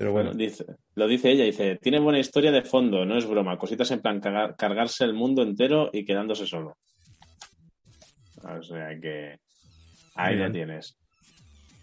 pero 0.00 0.12
bueno. 0.12 0.32
Dice, 0.32 0.64
lo 1.00 1.08
dice 1.08 1.30
ella, 1.30 1.44
dice, 1.44 1.76
tiene 1.76 1.98
buena 1.98 2.18
historia 2.18 2.52
de 2.52 2.60
fondo, 2.60 3.06
no 3.06 3.16
es 3.16 3.26
broma, 3.26 3.56
cositas 3.56 3.90
en 3.90 4.02
plan 4.02 4.20
cargarse 4.20 5.02
el 5.04 5.14
mundo 5.14 5.42
entero 5.42 5.88
y 5.94 6.04
quedándose 6.04 6.46
solo. 6.46 6.76
O 8.42 8.62
sea 8.62 9.00
que 9.00 9.38
ahí 10.14 10.36
lo 10.36 10.52
tienes. 10.52 10.98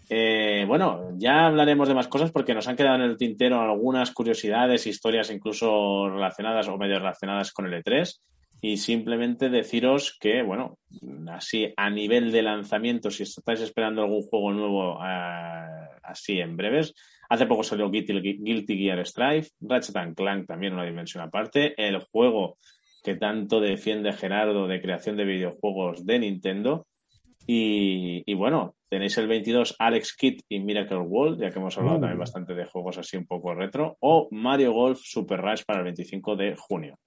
Eh, 0.08 0.64
bueno, 0.68 1.10
ya 1.16 1.46
hablaremos 1.46 1.88
de 1.88 1.94
más 1.94 2.06
cosas 2.06 2.30
porque 2.30 2.54
nos 2.54 2.68
han 2.68 2.76
quedado 2.76 2.94
en 2.94 3.10
el 3.10 3.16
tintero 3.16 3.60
algunas 3.60 4.12
curiosidades, 4.12 4.86
historias 4.86 5.32
incluso 5.32 6.08
relacionadas 6.08 6.68
o 6.68 6.78
medio 6.78 7.00
relacionadas 7.00 7.52
con 7.52 7.66
el 7.66 7.82
E3. 7.82 8.20
Y 8.60 8.76
simplemente 8.76 9.50
deciros 9.50 10.16
que, 10.18 10.42
bueno, 10.42 10.78
así 11.28 11.72
a 11.76 11.90
nivel 11.90 12.30
de 12.30 12.42
lanzamiento, 12.42 13.10
si 13.10 13.24
estáis 13.24 13.60
esperando 13.60 14.02
algún 14.02 14.22
juego 14.22 14.52
nuevo 14.52 14.98
eh, 15.04 15.88
así 16.04 16.38
en 16.38 16.56
breves, 16.56 16.94
Hace 17.28 17.46
poco 17.46 17.62
salió 17.62 17.90
Guilty, 17.90 18.78
Gear 18.78 19.06
Strive, 19.06 19.48
Ratchet 19.60 20.14
Clank 20.14 20.46
también 20.46 20.72
una 20.72 20.84
dimensión 20.84 21.22
aparte, 21.22 21.74
el 21.76 21.98
juego 21.98 22.56
que 23.04 23.16
tanto 23.16 23.60
defiende 23.60 24.12
Gerardo 24.12 24.66
de 24.66 24.80
creación 24.80 25.16
de 25.16 25.24
videojuegos 25.24 26.04
de 26.06 26.18
Nintendo. 26.18 26.86
Y, 27.50 28.34
bueno, 28.34 28.74
tenéis 28.90 29.16
el 29.16 29.26
22 29.26 29.76
Alex 29.78 30.14
Kidd 30.14 30.40
y 30.50 30.60
Miracle 30.60 30.98
World, 30.98 31.40
ya 31.40 31.50
que 31.50 31.58
hemos 31.58 31.78
hablado 31.78 31.98
también 31.98 32.18
uh. 32.18 32.20
bastante 32.20 32.54
de 32.54 32.66
juegos 32.66 32.98
así 32.98 33.16
un 33.16 33.26
poco 33.26 33.54
retro, 33.54 33.96
o 34.00 34.28
Mario 34.30 34.72
Golf 34.72 35.00
Super 35.02 35.40
Rush 35.40 35.62
para 35.66 35.78
el 35.78 35.84
25 35.84 36.36
de 36.36 36.56
junio. 36.56 36.98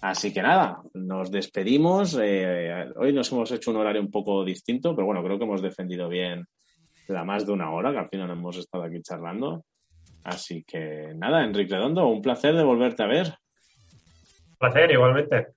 Así 0.00 0.32
que 0.32 0.42
nada, 0.42 0.82
nos 0.94 1.30
despedimos. 1.30 2.18
Eh, 2.22 2.86
hoy 2.96 3.12
nos 3.12 3.30
hemos 3.32 3.50
hecho 3.52 3.70
un 3.70 3.76
horario 3.76 4.00
un 4.00 4.10
poco 4.10 4.44
distinto, 4.44 4.94
pero 4.94 5.06
bueno, 5.06 5.22
creo 5.22 5.38
que 5.38 5.44
hemos 5.44 5.62
defendido 5.62 6.08
bien 6.08 6.46
la 7.08 7.24
más 7.24 7.46
de 7.46 7.52
una 7.52 7.70
hora, 7.70 7.92
que 7.92 7.98
al 7.98 8.08
final 8.08 8.30
hemos 8.30 8.56
estado 8.56 8.84
aquí 8.84 9.00
charlando. 9.02 9.64
Así 10.24 10.64
que 10.64 11.12
nada, 11.14 11.44
Enrique 11.44 11.74
Redondo, 11.74 12.06
un 12.06 12.22
placer 12.22 12.54
de 12.54 12.64
volverte 12.64 13.02
a 13.02 13.06
ver. 13.06 13.38
Un 14.50 14.56
placer, 14.58 14.90
igualmente. 14.90 15.48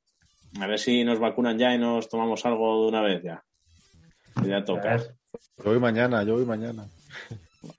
A 0.60 0.68
ver 0.68 0.80
si 0.80 1.04
nos 1.04 1.20
vacunan 1.20 1.58
ya 1.58 1.74
y 1.74 1.78
nos 1.78 2.10
tomamos 2.10 2.46
algo 2.46 2.84
de 2.84 2.90
una 2.90 3.02
vez 3.02 3.24
ya. 3.24 3.44
Ya 4.46 4.64
toca. 4.64 4.98
Yo 4.98 5.64
voy 5.64 5.80
mañana, 5.80 6.24
yo 6.24 6.34
voy 6.34 6.46
mañana. 6.46 6.86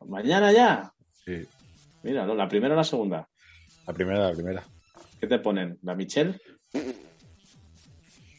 ¿Mañana 0.06 0.52
ya? 0.52 0.92
Sí. 1.24 1.46
Mira, 2.02 2.26
¿la 2.26 2.48
primera 2.48 2.74
o 2.74 2.76
la 2.76 2.84
segunda? 2.84 3.28
La 3.86 3.92
primera, 3.92 4.28
la 4.28 4.32
primera. 4.32 4.62
¿Qué 5.20 5.26
te 5.26 5.38
ponen? 5.38 5.78
¿La 5.82 5.94
Michelle? 5.94 6.38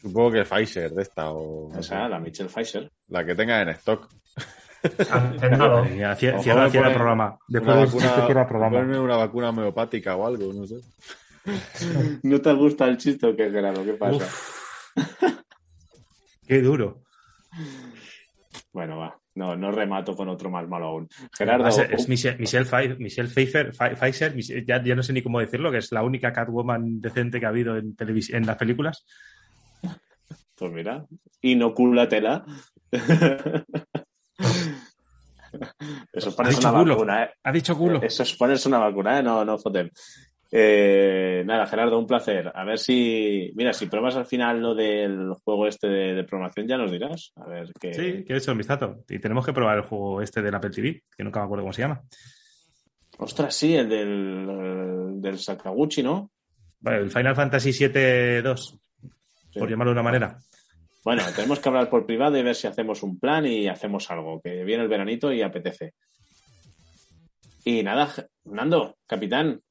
Supongo 0.00 0.32
que 0.32 0.44
Pfizer 0.44 0.90
de 0.92 1.02
esta 1.02 1.30
o... 1.30 1.70
Esa, 1.78 2.08
la 2.08 2.18
Michelle 2.18 2.48
Pfizer. 2.48 2.90
La 3.08 3.24
que 3.24 3.34
tenga 3.34 3.60
en 3.60 3.68
stock. 3.70 4.08
Cierra 6.16 6.66
el 6.66 6.94
programa. 6.94 7.38
Después 7.48 7.94
una 7.94 8.46
programa. 8.46 8.78
una 8.78 9.16
vacuna 9.16 9.50
homeopática 9.50 10.16
o 10.16 10.26
algo, 10.26 10.52
no 10.52 10.66
sé. 10.66 10.76
¿No 12.22 12.40
te 12.40 12.52
gusta 12.52 12.86
el 12.86 12.96
chiste 12.96 13.26
o 13.26 13.36
qué, 13.36 13.50
Gerardo? 13.50 13.84
¿Qué 13.84 13.94
pasa? 13.94 14.28
qué 16.46 16.62
duro. 16.62 17.02
Bueno, 18.72 18.98
va. 18.98 19.16
No, 19.34 19.56
no 19.56 19.70
remato 19.70 20.16
con 20.16 20.28
otro 20.28 20.50
más 20.50 20.68
malo 20.68 20.86
aún. 20.86 21.08
Gerardo. 21.36 21.68
Es, 21.68 22.08
Michelle, 22.08 22.36
Michelle, 22.38 23.28
Pfeiffer, 23.28 23.72
Pfizer, 23.72 24.34
ya, 24.66 24.82
ya, 24.82 24.94
no 24.94 25.02
sé 25.02 25.12
ni 25.12 25.22
cómo 25.22 25.40
decirlo, 25.40 25.70
que 25.70 25.78
es 25.78 25.92
la 25.92 26.02
única 26.02 26.32
Catwoman 26.32 27.00
decente 27.00 27.38
que 27.38 27.46
ha 27.46 27.50
habido 27.50 27.76
en, 27.76 27.96
en 27.98 28.46
las 28.46 28.56
películas. 28.56 29.06
Pues 30.56 30.72
mira, 30.72 31.06
inocúlatela. 31.40 32.44
Eso 36.12 36.28
es 36.30 36.34
ponerse 36.34 36.60
una 36.60 36.82
vacuna, 36.82 37.24
¿eh? 37.24 37.30
Ha 37.42 37.52
dicho 37.52 37.76
culo. 37.76 38.02
Eso 38.02 38.22
es 38.22 38.34
ponerse 38.34 38.68
una 38.68 38.78
vacuna, 38.78 39.18
¿eh? 39.18 39.22
No, 39.22 39.44
no 39.44 39.58
foten. 39.58 39.90
Eh, 40.52 41.44
nada, 41.46 41.66
Gerardo, 41.66 41.98
un 41.98 42.06
placer. 42.06 42.50
A 42.54 42.64
ver 42.64 42.78
si, 42.78 43.52
mira, 43.54 43.72
si 43.72 43.86
pruebas 43.86 44.16
al 44.16 44.26
final 44.26 44.60
lo 44.60 44.74
del 44.74 45.32
juego 45.44 45.68
este 45.68 45.86
de, 45.86 46.24
programación, 46.24 46.66
ya 46.66 46.76
nos 46.76 46.90
dirás. 46.90 47.32
A 47.36 47.48
ver 47.48 47.68
qué. 47.78 47.94
Sí, 47.94 48.24
que 48.24 48.32
he 48.32 48.36
hecho 48.36 48.52
un 48.52 48.58
vistazo. 48.58 49.04
Y 49.08 49.18
tenemos 49.20 49.46
que 49.46 49.52
probar 49.52 49.78
el 49.78 49.84
juego 49.84 50.20
este 50.20 50.42
del 50.42 50.54
Apple 50.54 50.70
TV, 50.70 51.04
que 51.16 51.22
nunca 51.24 51.40
me 51.40 51.44
acuerdo 51.44 51.62
cómo 51.64 51.72
se 51.72 51.82
llama. 51.82 52.02
Ostras, 53.18 53.54
sí, 53.54 53.76
el 53.76 53.88
del, 53.88 55.20
del 55.20 55.38
Sakaguchi, 55.38 56.02
¿no? 56.02 56.30
el 56.86 57.10
Final 57.10 57.36
Fantasy 57.36 57.72
VII 57.72 58.42
2, 58.42 58.78
por 59.54 59.68
llamarlo 59.68 59.90
de 59.92 60.00
una 60.00 60.02
manera. 60.02 60.38
Bueno, 61.04 61.22
tenemos 61.34 61.58
que 61.60 61.68
hablar 61.68 61.88
por 61.88 62.06
privado 62.06 62.36
y 62.36 62.42
ver 62.42 62.54
si 62.54 62.66
hacemos 62.66 63.02
un 63.02 63.18
plan 63.18 63.46
y 63.46 63.68
hacemos 63.68 64.10
algo, 64.10 64.40
que 64.40 64.64
viene 64.64 64.82
el 64.82 64.88
veranito 64.88 65.32
y 65.32 65.42
apetece. 65.42 65.94
Y 67.64 67.82
nada, 67.82 68.12
Nando, 68.44 68.96
capitán. 69.06 69.62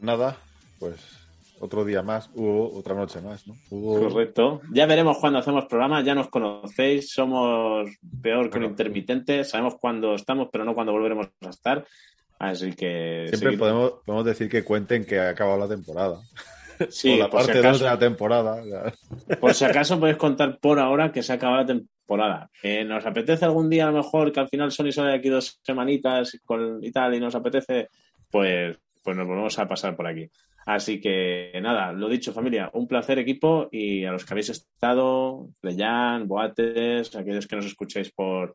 Nada, 0.00 0.38
pues 0.78 1.24
otro 1.60 1.84
día 1.84 2.02
más, 2.02 2.30
hubo 2.34 2.76
otra 2.76 2.94
noche 2.94 3.20
más, 3.20 3.46
¿no? 3.46 3.54
Correcto. 3.70 4.60
Ya 4.72 4.86
veremos 4.86 5.18
cuando 5.18 5.38
hacemos 5.38 5.66
programa, 5.66 6.02
ya 6.02 6.14
nos 6.14 6.28
conocéis, 6.28 7.10
somos 7.10 7.88
peor 8.22 8.50
que 8.50 8.58
un 8.58 8.64
intermitente, 8.64 9.44
sabemos 9.44 9.76
cuándo 9.80 10.14
estamos, 10.14 10.48
pero 10.52 10.64
no 10.64 10.74
cuándo 10.74 10.92
volveremos 10.92 11.28
a 11.40 11.48
estar. 11.48 11.86
Así 12.38 12.72
que. 12.72 13.26
Siempre 13.28 13.56
podemos, 13.56 13.94
podemos 14.04 14.26
decir 14.26 14.48
que 14.48 14.64
cuenten 14.64 15.04
que 15.04 15.18
ha 15.18 15.30
acabado 15.30 15.58
la 15.58 15.68
temporada. 15.68 16.18
Sí, 16.88 17.12
o 17.12 17.16
la 17.16 17.30
por 17.30 17.40
si 17.42 17.46
parte 17.46 17.58
2 17.58 17.66
acaso. 17.66 17.84
de 17.84 17.90
la 17.90 17.98
temporada. 17.98 18.92
Por 19.40 19.54
si 19.54 19.64
acaso 19.64 19.98
podéis 19.98 20.16
contar 20.16 20.58
por 20.58 20.78
ahora 20.78 21.12
que 21.12 21.22
se 21.22 21.32
acaba 21.32 21.58
la 21.58 21.66
temporada. 21.66 22.50
Eh, 22.62 22.84
¿Nos 22.84 23.04
apetece 23.06 23.44
algún 23.44 23.70
día 23.70 23.84
a 23.84 23.90
lo 23.90 23.98
mejor 23.98 24.32
que 24.32 24.40
al 24.40 24.48
final 24.48 24.70
Sony 24.70 24.92
sale 24.92 25.10
de 25.10 25.16
aquí 25.16 25.28
dos 25.28 25.60
semanitas 25.62 26.38
con, 26.44 26.82
y 26.82 26.90
tal 26.90 27.14
y 27.14 27.20
nos 27.20 27.34
apetece? 27.34 27.88
Pues, 28.30 28.78
pues 29.02 29.16
nos 29.16 29.26
volvemos 29.26 29.58
a 29.58 29.68
pasar 29.68 29.96
por 29.96 30.06
aquí. 30.06 30.28
Así 30.66 30.98
que 31.00 31.52
nada, 31.62 31.92
lo 31.92 32.08
dicho 32.08 32.32
familia, 32.32 32.70
un 32.72 32.88
placer 32.88 33.18
equipo 33.18 33.68
y 33.70 34.04
a 34.04 34.12
los 34.12 34.24
que 34.24 34.32
habéis 34.32 34.48
estado, 34.48 35.48
Leyan, 35.60 36.26
Boates, 36.26 37.14
aquellos 37.14 37.46
que 37.46 37.56
nos 37.56 37.66
escuchéis 37.66 38.10
por, 38.12 38.54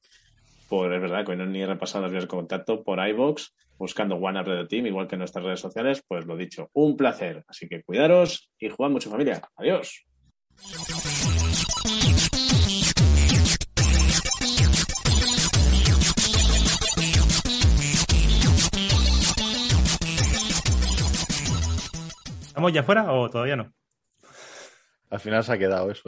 por 0.69 0.93
es 0.93 1.01
verdad 1.01 1.25
que 1.25 1.31
hoy 1.31 1.37
no 1.37 1.45
ni 1.47 1.61
he 1.61 1.65
repasado 1.65 2.03
las 2.03 2.11
vías 2.11 2.23
de 2.25 2.29
contacto, 2.29 2.83
por 2.83 3.05
iVox, 3.05 3.53
buscando 3.77 4.15
One 4.15 4.39
Up 4.39 4.47
Radio 4.47 4.67
Team, 4.67 4.85
igual 4.85 5.07
que 5.07 5.15
en 5.15 5.19
nuestras 5.19 5.43
redes 5.43 5.59
sociales, 5.59 6.03
pues 6.07 6.25
lo 6.25 6.37
dicho, 6.37 6.69
un 6.73 6.95
placer. 6.95 7.43
Así 7.47 7.67
que 7.67 7.81
cuidaros 7.81 8.51
y 8.59 8.69
jugad 8.69 8.91
mucho 8.91 9.09
familia. 9.09 9.41
Adiós. 9.57 10.05
¿Estamos 22.47 22.73
ya 22.73 22.83
fuera 22.83 23.11
o 23.11 23.29
todavía 23.29 23.55
no? 23.55 23.73
Al 25.09 25.19
final 25.19 25.43
se 25.43 25.53
ha 25.53 25.57
quedado 25.57 25.89
eso. 25.89 26.01
¿eh? 26.01 26.07